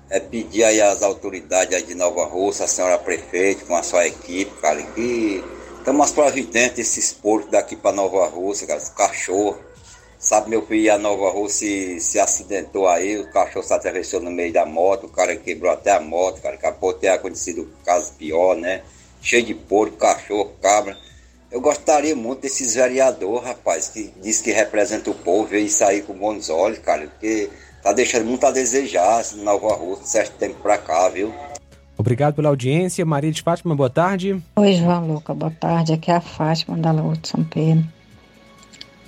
é 0.09 0.19
pedir 0.19 0.63
aí 0.63 0.81
às 0.81 1.01
autoridades 1.01 1.75
aí 1.75 1.83
de 1.83 1.95
Nova 1.95 2.25
Rússia, 2.25 2.65
a 2.65 2.67
senhora 2.67 2.97
prefeita, 2.97 3.65
com 3.65 3.75
a 3.75 3.83
sua 3.83 4.05
equipe, 4.07 4.51
cara, 4.61 4.81
que 4.81 5.43
Então, 5.81 5.93
umas 5.93 6.11
providências 6.11 6.75
desses 6.75 7.13
porcos 7.13 7.51
daqui 7.51 7.75
para 7.75 7.95
Nova 7.95 8.25
Rússia, 8.27 8.67
cara, 8.67 8.81
cachorro. 8.95 9.59
Sabe, 10.17 10.49
meu 10.49 10.65
filho, 10.65 10.91
a 10.91 10.97
Nova 10.97 11.29
Rússia 11.29 11.67
se, 11.67 11.99
se 11.99 12.19
acidentou 12.19 12.87
aí, 12.87 13.19
o 13.19 13.29
cachorro 13.31 13.65
se 13.65 13.73
atravessou 13.73 14.19
no 14.19 14.31
meio 14.31 14.51
da 14.51 14.65
moto, 14.65 15.05
o 15.05 15.09
cara 15.09 15.35
quebrou 15.35 15.71
até 15.71 15.91
a 15.91 15.99
moto, 15.99 16.41
cara, 16.41 16.55
acabou 16.55 16.93
ter 16.93 17.09
acontecido 17.09 17.61
um 17.61 17.83
caso 17.83 18.13
pior, 18.13 18.55
né? 18.55 18.81
Cheio 19.21 19.43
de 19.43 19.53
porco, 19.53 19.97
cachorro, 19.97 20.51
cabra. 20.61 20.97
Eu 21.51 21.61
gostaria 21.61 22.15
muito 22.15 22.41
desses 22.41 22.73
vereadores, 22.73 23.45
rapaz, 23.45 23.89
que 23.89 24.11
diz 24.21 24.41
que 24.41 24.51
representa 24.51 25.11
o 25.11 25.13
povo, 25.13 25.55
e 25.55 25.69
sair 25.69 26.01
com 26.01 26.13
bons 26.13 26.49
olhos, 26.49 26.79
cara, 26.79 27.07
porque 27.07 27.49
tá 27.85 27.93
deixando 27.93 28.25
muito 28.25 28.43
a 28.43 28.49
desejar, 28.49 29.19
assim, 29.19 29.43
Nova 29.43 29.75
Rússia, 29.75 30.05
certo 30.05 30.37
tempo 30.39 30.55
pra 30.55 30.75
cá, 30.75 31.07
viu? 31.07 31.31
Obrigado 31.95 32.33
pela 32.33 32.49
audiência. 32.49 33.05
Maria 33.05 33.31
de 33.31 33.43
Fátima, 33.43 33.75
boa 33.75 33.91
tarde. 33.91 34.41
Oi, 34.55 34.73
João 34.73 35.07
Luca, 35.07 35.35
boa 35.35 35.51
tarde. 35.51 35.93
Aqui 35.93 36.09
é 36.09 36.15
a 36.15 36.21
Fátima 36.21 36.75
da 36.77 36.91
Lagoa 36.91 37.15
de 37.15 37.27
São 37.27 37.43
Pedro. 37.43 37.85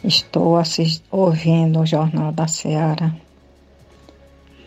Estou 0.04 0.58
assist... 0.58 1.04
ouvindo 1.10 1.80
o 1.80 1.86
Jornal 1.88 2.32
da 2.32 2.48
Seara. 2.48 3.16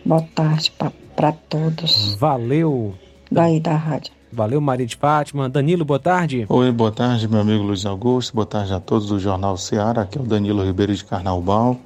Boa 0.05 0.21
tarde 0.35 0.73
para 1.15 1.31
todos. 1.31 2.13
Valeu. 2.15 2.93
Daí 3.31 3.61
da 3.61 3.77
rádio. 3.77 4.11
Valeu, 4.29 4.59
Maria 4.59 4.85
de 4.85 4.97
Fátima. 4.97 5.47
Danilo, 5.47 5.85
boa 5.85 5.99
tarde. 5.99 6.45
Oi, 6.49 6.71
boa 6.73 6.91
tarde, 6.91 7.29
meu 7.29 7.39
amigo 7.39 7.63
Luiz 7.63 7.85
Augusto. 7.85 8.35
Boa 8.35 8.45
tarde 8.45 8.73
a 8.73 8.79
todos 8.81 9.07
do 9.07 9.17
Jornal 9.17 9.55
Seara. 9.55 10.01
Aqui 10.01 10.17
é 10.17 10.21
o 10.21 10.25
Danilo 10.25 10.65
Ribeiro 10.65 10.93
de 10.93 11.05
Carnaubal. 11.05 11.79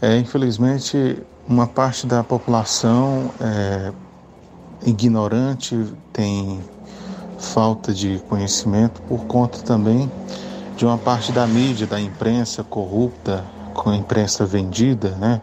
É, 0.00 0.16
infelizmente, 0.16 1.26
uma 1.46 1.66
parte 1.66 2.06
da 2.06 2.22
população 2.22 3.34
é 3.40 3.92
ignorante, 4.86 5.92
tem 6.12 6.62
falta 7.36 7.92
de 7.92 8.20
conhecimento 8.28 9.02
por 9.02 9.26
conta 9.26 9.58
também 9.62 10.08
de 10.76 10.86
uma 10.86 10.96
parte 10.96 11.32
da 11.32 11.46
mídia, 11.48 11.84
da 11.86 12.00
imprensa 12.00 12.62
corrupta, 12.62 13.44
com 13.74 13.90
a 13.90 13.96
imprensa 13.96 14.46
vendida, 14.46 15.16
né? 15.16 15.42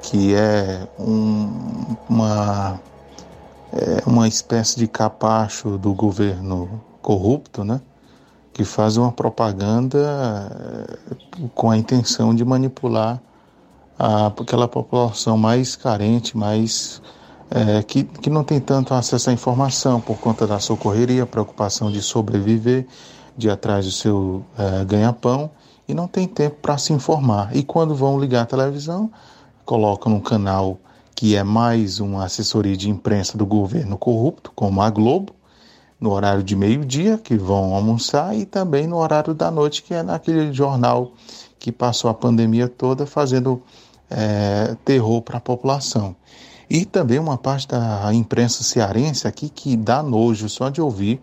Que 0.00 0.34
é 0.34 0.86
um, 0.96 1.96
uma, 2.08 2.80
é 3.72 4.02
uma 4.06 4.28
espécie 4.28 4.78
de 4.78 4.86
capacho 4.86 5.76
do 5.76 5.92
governo 5.92 6.80
corrupto, 7.00 7.64
né? 7.64 7.80
Que 8.52 8.64
faz 8.64 8.96
uma 8.96 9.10
propaganda 9.10 9.98
eh, 11.10 11.48
com 11.54 11.70
a 11.70 11.76
intenção 11.76 12.32
de 12.32 12.44
manipular 12.44 13.20
a, 14.02 14.26
aquela 14.26 14.66
população 14.66 15.38
mais 15.38 15.76
carente, 15.76 16.36
mais 16.36 17.00
é, 17.48 17.84
que, 17.84 18.02
que 18.02 18.28
não 18.28 18.42
tem 18.42 18.58
tanto 18.58 18.92
acesso 18.92 19.30
à 19.30 19.32
informação 19.32 20.00
por 20.00 20.18
conta 20.18 20.44
da 20.44 20.58
socorreria, 20.58 21.24
preocupação 21.24 21.88
de 21.88 22.02
sobreviver, 22.02 22.84
de 23.36 23.48
atrás 23.48 23.84
do 23.84 23.92
seu 23.92 24.44
é, 24.58 24.84
ganha-pão 24.84 25.48
e 25.86 25.94
não 25.94 26.08
tem 26.08 26.26
tempo 26.26 26.56
para 26.60 26.76
se 26.78 26.92
informar. 26.92 27.54
E 27.54 27.62
quando 27.62 27.94
vão 27.94 28.18
ligar 28.18 28.42
a 28.42 28.46
televisão, 28.46 29.08
colocam 29.64 30.10
num 30.10 30.20
canal 30.20 30.78
que 31.14 31.36
é 31.36 31.44
mais 31.44 32.00
uma 32.00 32.24
assessoria 32.24 32.76
de 32.76 32.90
imprensa 32.90 33.38
do 33.38 33.46
governo 33.46 33.96
corrupto, 33.96 34.50
como 34.52 34.82
a 34.82 34.90
Globo, 34.90 35.32
no 36.00 36.10
horário 36.10 36.42
de 36.42 36.56
meio-dia, 36.56 37.16
que 37.16 37.36
vão 37.36 37.72
almoçar, 37.72 38.34
e 38.34 38.44
também 38.44 38.88
no 38.88 38.96
horário 38.96 39.32
da 39.32 39.48
noite, 39.48 39.84
que 39.84 39.94
é 39.94 40.02
naquele 40.02 40.52
jornal 40.52 41.12
que 41.60 41.70
passou 41.70 42.10
a 42.10 42.14
pandemia 42.14 42.66
toda 42.66 43.06
fazendo 43.06 43.62
é, 44.12 44.76
terror 44.84 45.22
para 45.22 45.38
a 45.38 45.40
população. 45.40 46.14
E 46.68 46.84
também 46.84 47.18
uma 47.18 47.36
parte 47.36 47.68
da 47.68 48.12
imprensa 48.14 48.62
cearense 48.62 49.26
aqui 49.26 49.48
que 49.48 49.76
dá 49.76 50.02
nojo 50.02 50.48
só 50.48 50.68
de 50.68 50.80
ouvir, 50.80 51.20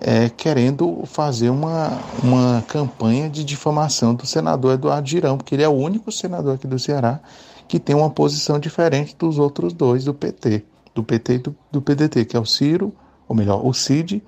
é, 0.00 0.28
querendo 0.28 1.02
fazer 1.06 1.50
uma, 1.50 1.98
uma 2.22 2.64
campanha 2.66 3.28
de 3.28 3.44
difamação 3.44 4.14
do 4.14 4.26
senador 4.26 4.74
Eduardo 4.74 5.08
Girão, 5.08 5.36
porque 5.36 5.54
ele 5.54 5.62
é 5.62 5.68
o 5.68 5.72
único 5.72 6.10
senador 6.10 6.54
aqui 6.54 6.66
do 6.66 6.78
Ceará 6.78 7.20
que 7.70 7.78
tem 7.78 7.94
uma 7.94 8.10
posição 8.10 8.58
diferente 8.58 9.14
dos 9.16 9.38
outros 9.38 9.72
dois 9.72 10.04
do 10.04 10.12
PT, 10.12 10.64
do 10.92 11.04
PT 11.04 11.34
e 11.34 11.38
do, 11.38 11.56
do 11.70 11.80
PDT, 11.80 12.24
que 12.24 12.36
é 12.36 12.40
o 12.40 12.44
Ciro, 12.44 12.92
ou 13.28 13.36
melhor, 13.36 13.64
o 13.64 13.72
Cid 13.72 14.20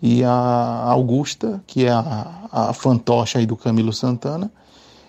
e 0.00 0.24
a 0.24 0.84
Augusta, 0.86 1.62
que 1.66 1.84
é 1.84 1.90
a, 1.90 2.48
a 2.50 2.72
fantoche 2.72 3.36
aí 3.36 3.44
do 3.44 3.58
Camilo 3.58 3.92
Santana, 3.92 4.50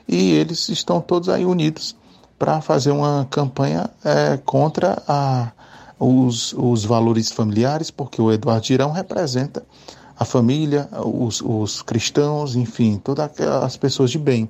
e 0.05 0.31
eles 0.31 0.67
estão 0.67 0.99
todos 0.99 1.29
aí 1.29 1.45
unidos 1.45 1.95
para 2.39 2.61
fazer 2.61 2.91
uma 2.91 3.27
campanha 3.29 3.89
é, 4.03 4.37
contra 4.37 5.03
a, 5.05 5.51
os, 5.99 6.53
os 6.53 6.85
valores 6.85 7.29
familiares, 7.29 7.91
porque 7.91 8.21
o 8.21 8.31
Eduardo 8.31 8.65
Girão 8.65 8.91
representa 8.93 9.61
a 10.17 10.23
família, 10.23 10.89
os, 11.03 11.41
os 11.41 11.81
cristãos, 11.81 12.55
enfim, 12.55 12.99
todas 13.03 13.29
as 13.63 13.75
pessoas 13.75 14.09
de 14.09 14.17
bem. 14.17 14.49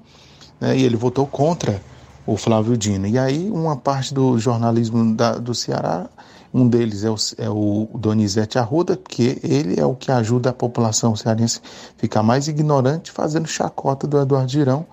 Né? 0.61 0.77
E 0.77 0.83
ele 0.83 0.95
votou 0.95 1.25
contra 1.25 1.81
o 2.25 2.37
Flávio 2.37 2.77
Dino. 2.77 3.07
E 3.07 3.17
aí 3.17 3.49
uma 3.49 3.75
parte 3.75 4.13
do 4.13 4.37
jornalismo 4.37 5.15
da, 5.15 5.33
do 5.33 5.55
Ceará, 5.55 6.07
um 6.53 6.67
deles 6.67 7.03
é 7.03 7.09
o, 7.09 7.15
é 7.37 7.49
o 7.49 7.89
Donizete 7.95 8.57
Arruda, 8.57 8.95
que 8.97 9.39
ele 9.43 9.79
é 9.79 9.85
o 9.85 9.95
que 9.95 10.11
ajuda 10.11 10.51
a 10.51 10.53
população 10.53 11.15
cearense 11.15 11.59
ficar 11.97 12.23
mais 12.23 12.47
ignorante, 12.47 13.11
fazendo 13.11 13.47
chacota 13.47 14.07
do 14.07 14.19
Eduardo 14.19 14.51
Girão, 14.51 14.85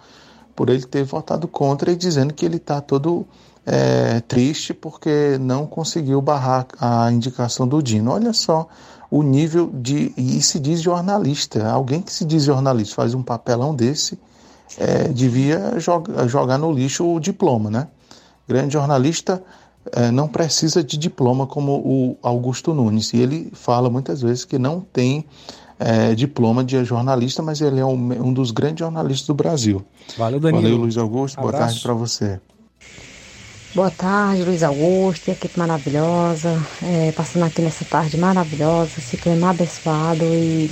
por 0.57 0.71
ele 0.71 0.85
ter 0.85 1.05
votado 1.05 1.47
contra 1.47 1.93
e 1.93 1.97
dizendo 1.97 2.33
que 2.33 2.45
ele 2.45 2.57
está 2.57 2.81
todo 2.81 3.27
é, 3.67 4.21
triste 4.21 4.73
porque 4.73 5.37
não 5.39 5.67
conseguiu 5.67 6.21
barrar 6.23 6.67
a 6.81 7.13
indicação 7.13 7.69
do 7.69 7.83
Dino. 7.83 8.11
Olha 8.11 8.33
só 8.33 8.67
o 9.11 9.23
nível 9.23 9.71
de. 9.73 10.13
E 10.17 10.41
se 10.43 10.59
diz 10.59 10.81
jornalista. 10.81 11.69
Alguém 11.69 12.01
que 12.01 12.13
se 12.13 12.25
diz 12.25 12.45
jornalista 12.45 12.95
faz 12.95 13.13
um 13.13 13.23
papelão 13.23 13.75
desse, 13.75 14.19
é, 14.79 15.09
devia 15.09 15.79
joga, 15.79 16.27
jogar 16.27 16.59
no 16.59 16.73
lixo 16.73 17.07
o 17.07 17.21
diploma, 17.21 17.71
né? 17.71 17.89
Grande 18.49 18.73
jornalista 18.73 19.43
é, 19.93 20.11
não 20.11 20.29
precisa 20.29 20.83
de 20.83 20.97
diploma 20.97 21.47
como 21.47 21.73
o 21.73 22.17
Augusto 22.23 22.73
Nunes. 22.73 23.13
E 23.13 23.19
ele 23.19 23.51
fala 23.53 23.91
muitas 23.91 24.23
vezes 24.23 24.45
que 24.45 24.59
não 24.59 24.81
tem 24.81 25.25
é, 25.79 26.15
diploma 26.15 26.65
de 26.65 26.85
jornalista, 26.85 27.43
mas 27.43 27.61
ele 27.61 27.81
é 27.81 27.85
um, 27.85 28.29
um, 28.29 28.33
dos 28.33 28.51
grandes 28.51 28.81
jornalistas 28.81 29.27
do 29.27 29.35
Brasil. 29.35 29.85
Valeu, 30.17 30.41
Danilo. 30.41 30.63
Valeu, 30.63 30.77
Luiz 30.79 30.97
Augusto. 30.97 31.39
Abraço. 31.39 31.53
Boa 31.53 31.67
tarde 31.67 31.81
para 31.81 31.95
você. 31.95 32.41
Boa 33.75 33.91
tarde, 33.91 34.43
Luiz 34.43 34.63
Augusto, 34.63 35.31
equipe 35.31 35.59
maravilhosa, 35.59 36.59
é, 36.83 37.13
passando 37.13 37.45
aqui 37.45 37.61
nessa 37.61 37.85
tarde 37.85 38.17
maravilhosa, 38.17 38.93
esse 38.97 39.19
clima 39.19 39.51
abençoado 39.51 40.25
e 40.25 40.71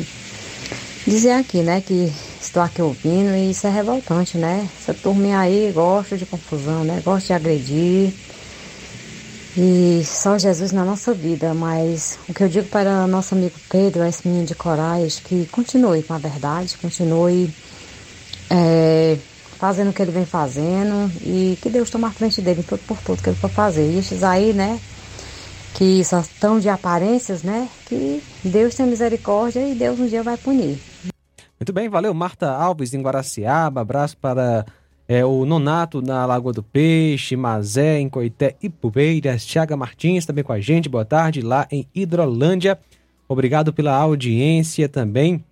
dizer 1.07 1.33
aqui, 1.33 1.59
né, 1.59 1.83
que 1.83 2.11
estou 2.41 2.63
aqui 2.63 2.81
ouvindo 2.81 3.35
e 3.35 3.51
isso 3.51 3.67
é 3.67 3.71
revoltante, 3.71 4.39
né? 4.39 4.67
Essa 4.81 4.95
turminha 4.95 5.39
aí 5.39 5.71
gosta 5.75 6.17
de 6.17 6.25
confusão, 6.25 6.83
né? 6.83 7.03
Gosta 7.05 7.27
de 7.27 7.33
agredir, 7.35 8.15
e 9.57 10.03
só 10.05 10.37
Jesus 10.37 10.73
na 10.73 10.85
nossa 10.85 11.15
vida, 11.15 11.55
mas 11.55 12.19
o 12.29 12.35
que 12.35 12.43
eu 12.43 12.49
digo 12.49 12.69
para 12.69 13.07
nosso 13.07 13.35
amigo 13.35 13.55
Pedro, 13.71 14.05
esse 14.05 14.27
menino 14.27 14.47
de 14.47 14.55
coragem, 14.55 15.23
que 15.23 15.47
continue 15.47 16.03
com 16.03 16.15
a 16.15 16.19
verdade, 16.19 16.77
continue 16.79 17.55
é, 18.51 19.17
fazendo 19.57 19.91
o 19.91 19.93
que 19.93 20.03
ele 20.03 20.11
vem 20.11 20.27
fazendo 20.27 21.11
e 21.23 21.57
que 21.63 21.71
Deus 21.71 21.89
tome 21.89 22.07
a 22.07 22.11
frente 22.11 22.43
dele 22.43 22.65
tudo 22.65 22.81
por 22.87 22.99
tudo 22.99 23.23
que 23.23 23.29
ele 23.29 23.37
for 23.37 23.51
fazer. 23.51 23.89
E 23.89 23.99
esses 23.99 24.25
aí, 24.25 24.53
né, 24.53 24.81
que 25.75 26.05
só 26.05 26.19
estão 26.19 26.59
de 26.59 26.69
aparências, 26.69 27.45
né, 27.45 27.69
que 27.87 28.23
Deus 28.43 28.75
tem 28.75 28.87
misericórdia 28.87 29.61
e 29.61 29.75
Deus 29.75 30.01
um 30.01 30.07
dia 30.07 30.25
vai 30.25 30.37
punir. 30.37 30.81
Muito 31.61 31.73
bem, 31.73 31.89
valeu 31.89 32.13
Marta 32.13 32.51
Alves 32.51 32.93
em 32.93 33.01
Guaraciaba, 33.01 33.83
abraço 33.83 34.17
para 34.17 34.67
é, 35.07 35.25
o 35.25 35.45
Nonato 35.45 36.01
na 36.01 36.25
Lagoa 36.25 36.53
do 36.53 36.63
Peixe, 36.63 37.37
Mazé, 37.37 38.01
em 38.01 38.09
Coité 38.09 38.57
e 38.63 38.69
Pubeiras, 38.69 39.45
Tiaga 39.45 39.77
Martins 39.77 40.25
também 40.25 40.43
com 40.43 40.53
a 40.53 40.61
gente, 40.61 40.89
boa 40.89 41.05
tarde, 41.05 41.43
lá 41.43 41.67
em 41.71 41.87
Hidrolândia. 41.95 42.79
Obrigado 43.29 43.73
pela 43.73 43.95
audiência 43.95 44.89
também. 44.89 45.45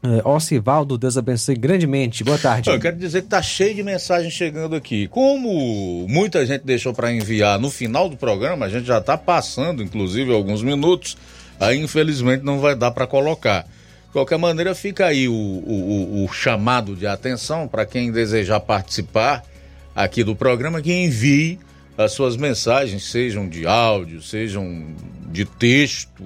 É, 0.00 0.26
Ocivaldo, 0.28 0.96
Deus 0.96 1.16
abençoe 1.16 1.56
grandemente. 1.56 2.22
Boa 2.22 2.38
tarde. 2.38 2.70
Eu 2.70 2.78
quero 2.78 2.96
dizer 2.96 3.22
que 3.22 3.28
tá 3.28 3.42
cheio 3.42 3.74
de 3.74 3.82
mensagens 3.82 4.32
chegando 4.32 4.76
aqui. 4.76 5.08
Como 5.08 6.06
muita 6.08 6.46
gente 6.46 6.64
deixou 6.64 6.94
para 6.94 7.12
enviar 7.12 7.58
no 7.58 7.68
final 7.68 8.08
do 8.08 8.16
programa, 8.16 8.66
a 8.66 8.68
gente 8.68 8.86
já 8.86 8.98
está 8.98 9.18
passando, 9.18 9.82
inclusive, 9.82 10.32
alguns 10.32 10.62
minutos. 10.62 11.16
Aí, 11.58 11.80
infelizmente, 11.80 12.44
não 12.44 12.60
vai 12.60 12.76
dar 12.76 12.92
para 12.92 13.08
colocar. 13.08 13.66
De 14.08 14.12
qualquer 14.12 14.38
maneira, 14.38 14.74
fica 14.74 15.06
aí 15.06 15.28
o, 15.28 15.32
o, 15.32 16.24
o 16.24 16.32
chamado 16.32 16.96
de 16.96 17.06
atenção 17.06 17.68
para 17.68 17.84
quem 17.84 18.10
desejar 18.10 18.58
participar 18.58 19.44
aqui 19.94 20.24
do 20.24 20.34
programa, 20.34 20.80
que 20.80 20.92
envie 20.92 21.58
as 21.96 22.12
suas 22.12 22.36
mensagens, 22.36 23.04
sejam 23.10 23.46
de 23.46 23.66
áudio, 23.66 24.22
sejam 24.22 24.94
de 25.30 25.44
texto, 25.44 26.24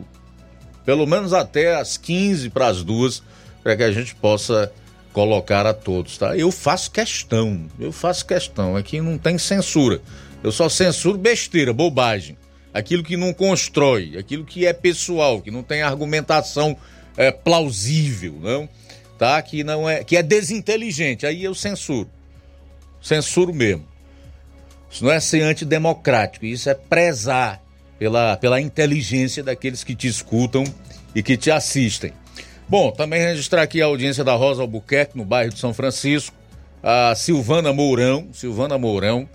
pelo 0.84 1.06
menos 1.06 1.32
até 1.32 1.74
as 1.74 1.96
15 1.96 2.50
para 2.50 2.68
as 2.68 2.84
duas, 2.84 3.20
para 3.64 3.76
que 3.76 3.82
a 3.82 3.90
gente 3.90 4.14
possa 4.14 4.72
colocar 5.12 5.66
a 5.66 5.74
todos, 5.74 6.16
tá? 6.18 6.36
Eu 6.36 6.52
faço 6.52 6.90
questão, 6.90 7.66
eu 7.80 7.90
faço 7.90 8.24
questão, 8.24 8.76
aqui 8.76 9.00
não 9.00 9.18
tem 9.18 9.38
censura. 9.38 10.00
Eu 10.42 10.52
só 10.52 10.68
censuro 10.68 11.18
besteira, 11.18 11.72
bobagem. 11.72 12.36
Aquilo 12.72 13.02
que 13.02 13.16
não 13.16 13.32
constrói, 13.32 14.16
aquilo 14.16 14.44
que 14.44 14.66
é 14.66 14.72
pessoal, 14.72 15.40
que 15.40 15.50
não 15.50 15.62
tem 15.62 15.82
argumentação 15.82 16.76
é, 17.16 17.30
plausível, 17.30 18.38
não? 18.40 18.68
tá? 19.22 19.40
Que 19.40 19.62
não 19.62 19.88
é, 19.88 20.02
que 20.02 20.16
é 20.16 20.22
desinteligente. 20.22 21.24
Aí 21.24 21.44
eu 21.44 21.54
censuro. 21.54 22.10
Censuro 23.00 23.54
mesmo. 23.54 23.86
Isso 24.90 25.04
não 25.04 25.12
é 25.12 25.20
ser 25.20 25.42
antidemocrático, 25.42 26.44
isso 26.44 26.68
é 26.68 26.74
prezar 26.74 27.62
pela, 28.00 28.36
pela 28.36 28.60
inteligência 28.60 29.40
daqueles 29.40 29.84
que 29.84 29.94
te 29.94 30.08
escutam 30.08 30.64
e 31.14 31.22
que 31.22 31.36
te 31.36 31.52
assistem. 31.52 32.12
Bom, 32.68 32.90
também 32.90 33.20
registrar 33.20 33.62
aqui 33.62 33.80
a 33.80 33.84
audiência 33.84 34.24
da 34.24 34.34
Rosa 34.34 34.62
Albuquerque, 34.62 35.16
no 35.16 35.24
bairro 35.24 35.52
de 35.52 35.60
São 35.60 35.72
Francisco. 35.72 36.34
A 36.82 37.14
Silvana 37.14 37.72
Mourão, 37.72 38.26
Silvana 38.32 38.76
Mourão 38.76 39.28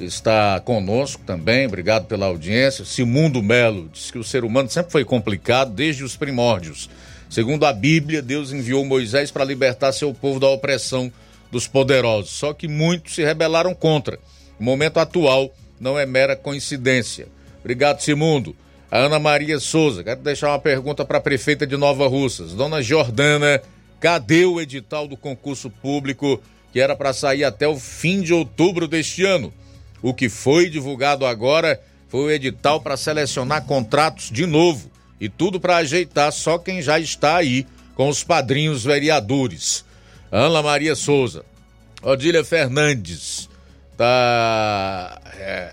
está 0.00 0.58
conosco 0.60 1.22
também, 1.24 1.66
obrigado 1.66 2.06
pela 2.06 2.26
audiência. 2.26 2.84
Simundo 2.84 3.40
Melo 3.40 3.88
diz 3.92 4.10
que 4.10 4.18
o 4.18 4.24
ser 4.24 4.42
humano 4.42 4.68
sempre 4.68 4.90
foi 4.90 5.04
complicado 5.04 5.72
desde 5.72 6.02
os 6.02 6.16
primórdios. 6.16 6.90
Segundo 7.28 7.66
a 7.66 7.72
Bíblia, 7.72 8.22
Deus 8.22 8.52
enviou 8.52 8.84
Moisés 8.84 9.30
para 9.30 9.44
libertar 9.44 9.92
seu 9.92 10.14
povo 10.14 10.40
da 10.40 10.48
opressão 10.48 11.12
dos 11.50 11.66
poderosos. 11.66 12.30
Só 12.30 12.54
que 12.54 12.66
muitos 12.66 13.14
se 13.14 13.22
rebelaram 13.22 13.74
contra. 13.74 14.18
O 14.58 14.64
momento 14.64 14.98
atual 14.98 15.54
não 15.78 15.98
é 15.98 16.06
mera 16.06 16.34
coincidência. 16.34 17.28
Obrigado, 17.60 18.00
Simundo. 18.00 18.56
A 18.90 18.98
Ana 18.98 19.18
Maria 19.18 19.60
Souza, 19.60 20.02
quero 20.02 20.20
deixar 20.22 20.48
uma 20.48 20.58
pergunta 20.58 21.04
para 21.04 21.18
a 21.18 21.20
prefeita 21.20 21.66
de 21.66 21.76
Nova 21.76 22.08
Russas. 22.08 22.54
Dona 22.54 22.80
Jordana, 22.80 23.60
cadê 24.00 24.46
o 24.46 24.58
edital 24.58 25.06
do 25.06 25.16
concurso 25.16 25.68
público 25.68 26.40
que 26.72 26.80
era 26.80 26.96
para 26.96 27.12
sair 27.12 27.44
até 27.44 27.68
o 27.68 27.78
fim 27.78 28.22
de 28.22 28.32
outubro 28.32 28.88
deste 28.88 29.24
ano? 29.24 29.52
O 30.00 30.14
que 30.14 30.30
foi 30.30 30.70
divulgado 30.70 31.26
agora 31.26 31.78
foi 32.08 32.20
o 32.20 32.30
edital 32.30 32.80
para 32.80 32.96
selecionar 32.96 33.66
contratos 33.66 34.30
de 34.30 34.46
novo 34.46 34.90
e 35.20 35.28
tudo 35.28 35.60
para 35.60 35.76
ajeitar 35.78 36.32
só 36.32 36.58
quem 36.58 36.80
já 36.80 36.98
está 36.98 37.36
aí 37.36 37.66
com 37.94 38.08
os 38.08 38.22
padrinhos 38.22 38.84
vereadores. 38.84 39.84
Ana 40.30 40.62
Maria 40.62 40.94
Souza, 40.94 41.44
Odília 42.02 42.44
Fernandes, 42.44 43.48
tá 43.96 45.20
é, 45.36 45.72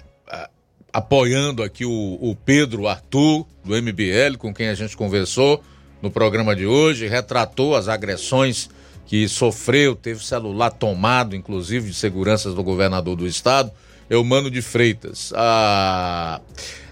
apoiando 0.91 1.61
aqui 1.61 1.85
o, 1.85 2.17
o 2.21 2.35
Pedro 2.45 2.87
Arthur, 2.87 3.45
do 3.63 3.75
MBL, 3.75 4.37
com 4.37 4.53
quem 4.53 4.69
a 4.69 4.73
gente 4.73 4.95
conversou 4.95 5.61
no 6.01 6.09
programa 6.09 6.55
de 6.55 6.65
hoje, 6.65 7.07
retratou 7.07 7.75
as 7.75 7.87
agressões 7.87 8.69
que 9.05 9.27
sofreu, 9.27 9.95
teve 9.95 10.25
celular 10.25 10.71
tomado, 10.71 11.35
inclusive, 11.35 11.89
de 11.89 11.95
seguranças 11.95 12.55
do 12.55 12.63
governador 12.63 13.15
do 13.15 13.27
estado, 13.27 13.71
Eumano 14.09 14.49
de 14.49 14.61
Freitas. 14.61 15.33
A, 15.35 16.39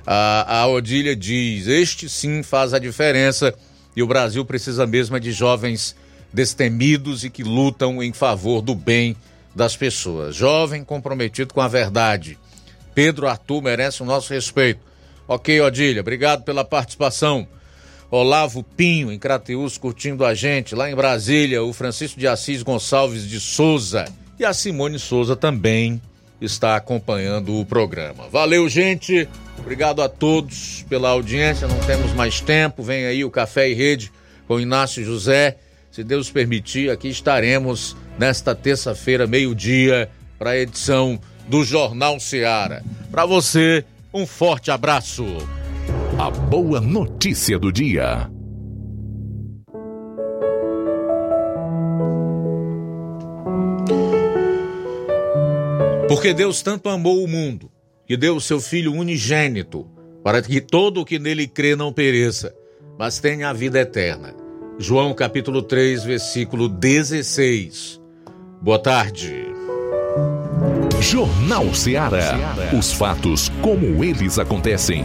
a, 0.05 0.61
a 0.61 0.67
Odília 0.67 1.15
diz: 1.15 1.67
este 1.67 2.09
sim 2.09 2.43
faz 2.43 2.73
a 2.73 2.79
diferença 2.79 3.53
e 3.95 4.01
o 4.01 4.07
Brasil 4.07 4.43
precisa 4.45 4.85
mesmo 4.85 5.15
é 5.15 5.19
de 5.19 5.31
jovens 5.31 5.95
destemidos 6.31 7.23
e 7.23 7.29
que 7.29 7.43
lutam 7.43 8.01
em 8.01 8.11
favor 8.11 8.61
do 8.61 8.73
bem 8.73 9.15
das 9.55 9.75
pessoas. 9.75 10.35
Jovem 10.35 10.83
comprometido 10.83 11.53
com 11.53 11.61
a 11.61 11.67
verdade 11.67 12.37
Pedro 12.93 13.27
Arthur 13.27 13.61
merece 13.61 14.01
o 14.01 14.05
nosso 14.05 14.33
respeito. 14.33 14.79
Ok, 15.27 15.59
Odília, 15.61 16.01
obrigado 16.01 16.43
pela 16.43 16.63
participação. 16.63 17.47
Olavo 18.11 18.61
Pinho, 18.61 19.11
em 19.11 19.17
Crateus, 19.17 19.77
curtindo 19.77 20.23
a 20.23 20.35
gente. 20.35 20.75
Lá 20.75 20.89
em 20.89 20.95
Brasília, 20.95 21.63
o 21.63 21.73
Francisco 21.73 22.19
de 22.19 22.27
Assis 22.27 22.61
Gonçalves 22.61 23.27
de 23.27 23.39
Souza. 23.39 24.05
E 24.37 24.45
a 24.45 24.53
Simone 24.53 24.99
Souza 24.99 25.35
também 25.35 25.99
está 26.39 26.75
acompanhando 26.75 27.59
o 27.59 27.65
programa. 27.65 28.27
Valeu, 28.29 28.69
gente. 28.69 29.27
Obrigado 29.63 30.01
a 30.01 30.09
todos 30.09 30.85
pela 30.89 31.09
audiência. 31.09 31.67
Não 31.67 31.79
temos 31.79 32.13
mais 32.13 32.41
tempo. 32.41 32.83
Vem 32.83 33.05
aí 33.05 33.23
o 33.23 33.31
Café 33.31 33.69
e 33.69 33.73
Rede 33.73 34.11
com 34.45 34.59
Inácio 34.59 35.03
José. 35.05 35.57
Se 35.89 36.03
Deus 36.03 36.29
permitir, 36.29 36.89
aqui 36.89 37.07
estaremos 37.07 37.95
nesta 38.19 38.53
terça-feira, 38.53 39.25
meio-dia, 39.25 40.09
para 40.37 40.51
a 40.51 40.57
edição 40.57 41.17
do 41.47 41.63
Jornal 41.63 42.19
Seara. 42.19 42.83
Para 43.09 43.25
você, 43.25 43.85
um 44.13 44.27
forte 44.27 44.69
abraço. 44.69 45.25
A 46.19 46.29
boa 46.29 46.81
notícia 46.81 47.57
do 47.57 47.71
dia. 47.71 48.29
Porque 56.07 56.33
Deus 56.33 56.61
tanto 56.61 56.89
amou 56.89 57.23
o 57.23 57.27
mundo, 57.27 57.71
que 58.05 58.17
deu 58.17 58.35
o 58.35 58.41
seu 58.41 58.59
Filho 58.59 58.93
unigênito, 58.93 59.87
para 60.23 60.41
que 60.41 60.61
todo 60.61 61.01
o 61.01 61.05
que 61.05 61.19
nele 61.19 61.47
crê 61.47 61.75
não 61.75 61.91
pereça, 61.91 62.53
mas 62.97 63.19
tenha 63.19 63.49
a 63.49 63.53
vida 63.53 63.79
eterna. 63.79 64.33
João 64.79 65.13
capítulo 65.13 65.61
3, 65.61 66.03
versículo 66.03 66.67
16. 66.67 68.01
Boa 68.61 68.79
tarde. 68.79 69.45
Jornal 71.01 71.73
Ceará. 71.73 72.55
Os 72.77 72.93
fatos 72.93 73.49
como 73.61 74.03
eles 74.03 74.39
acontecem. 74.39 75.03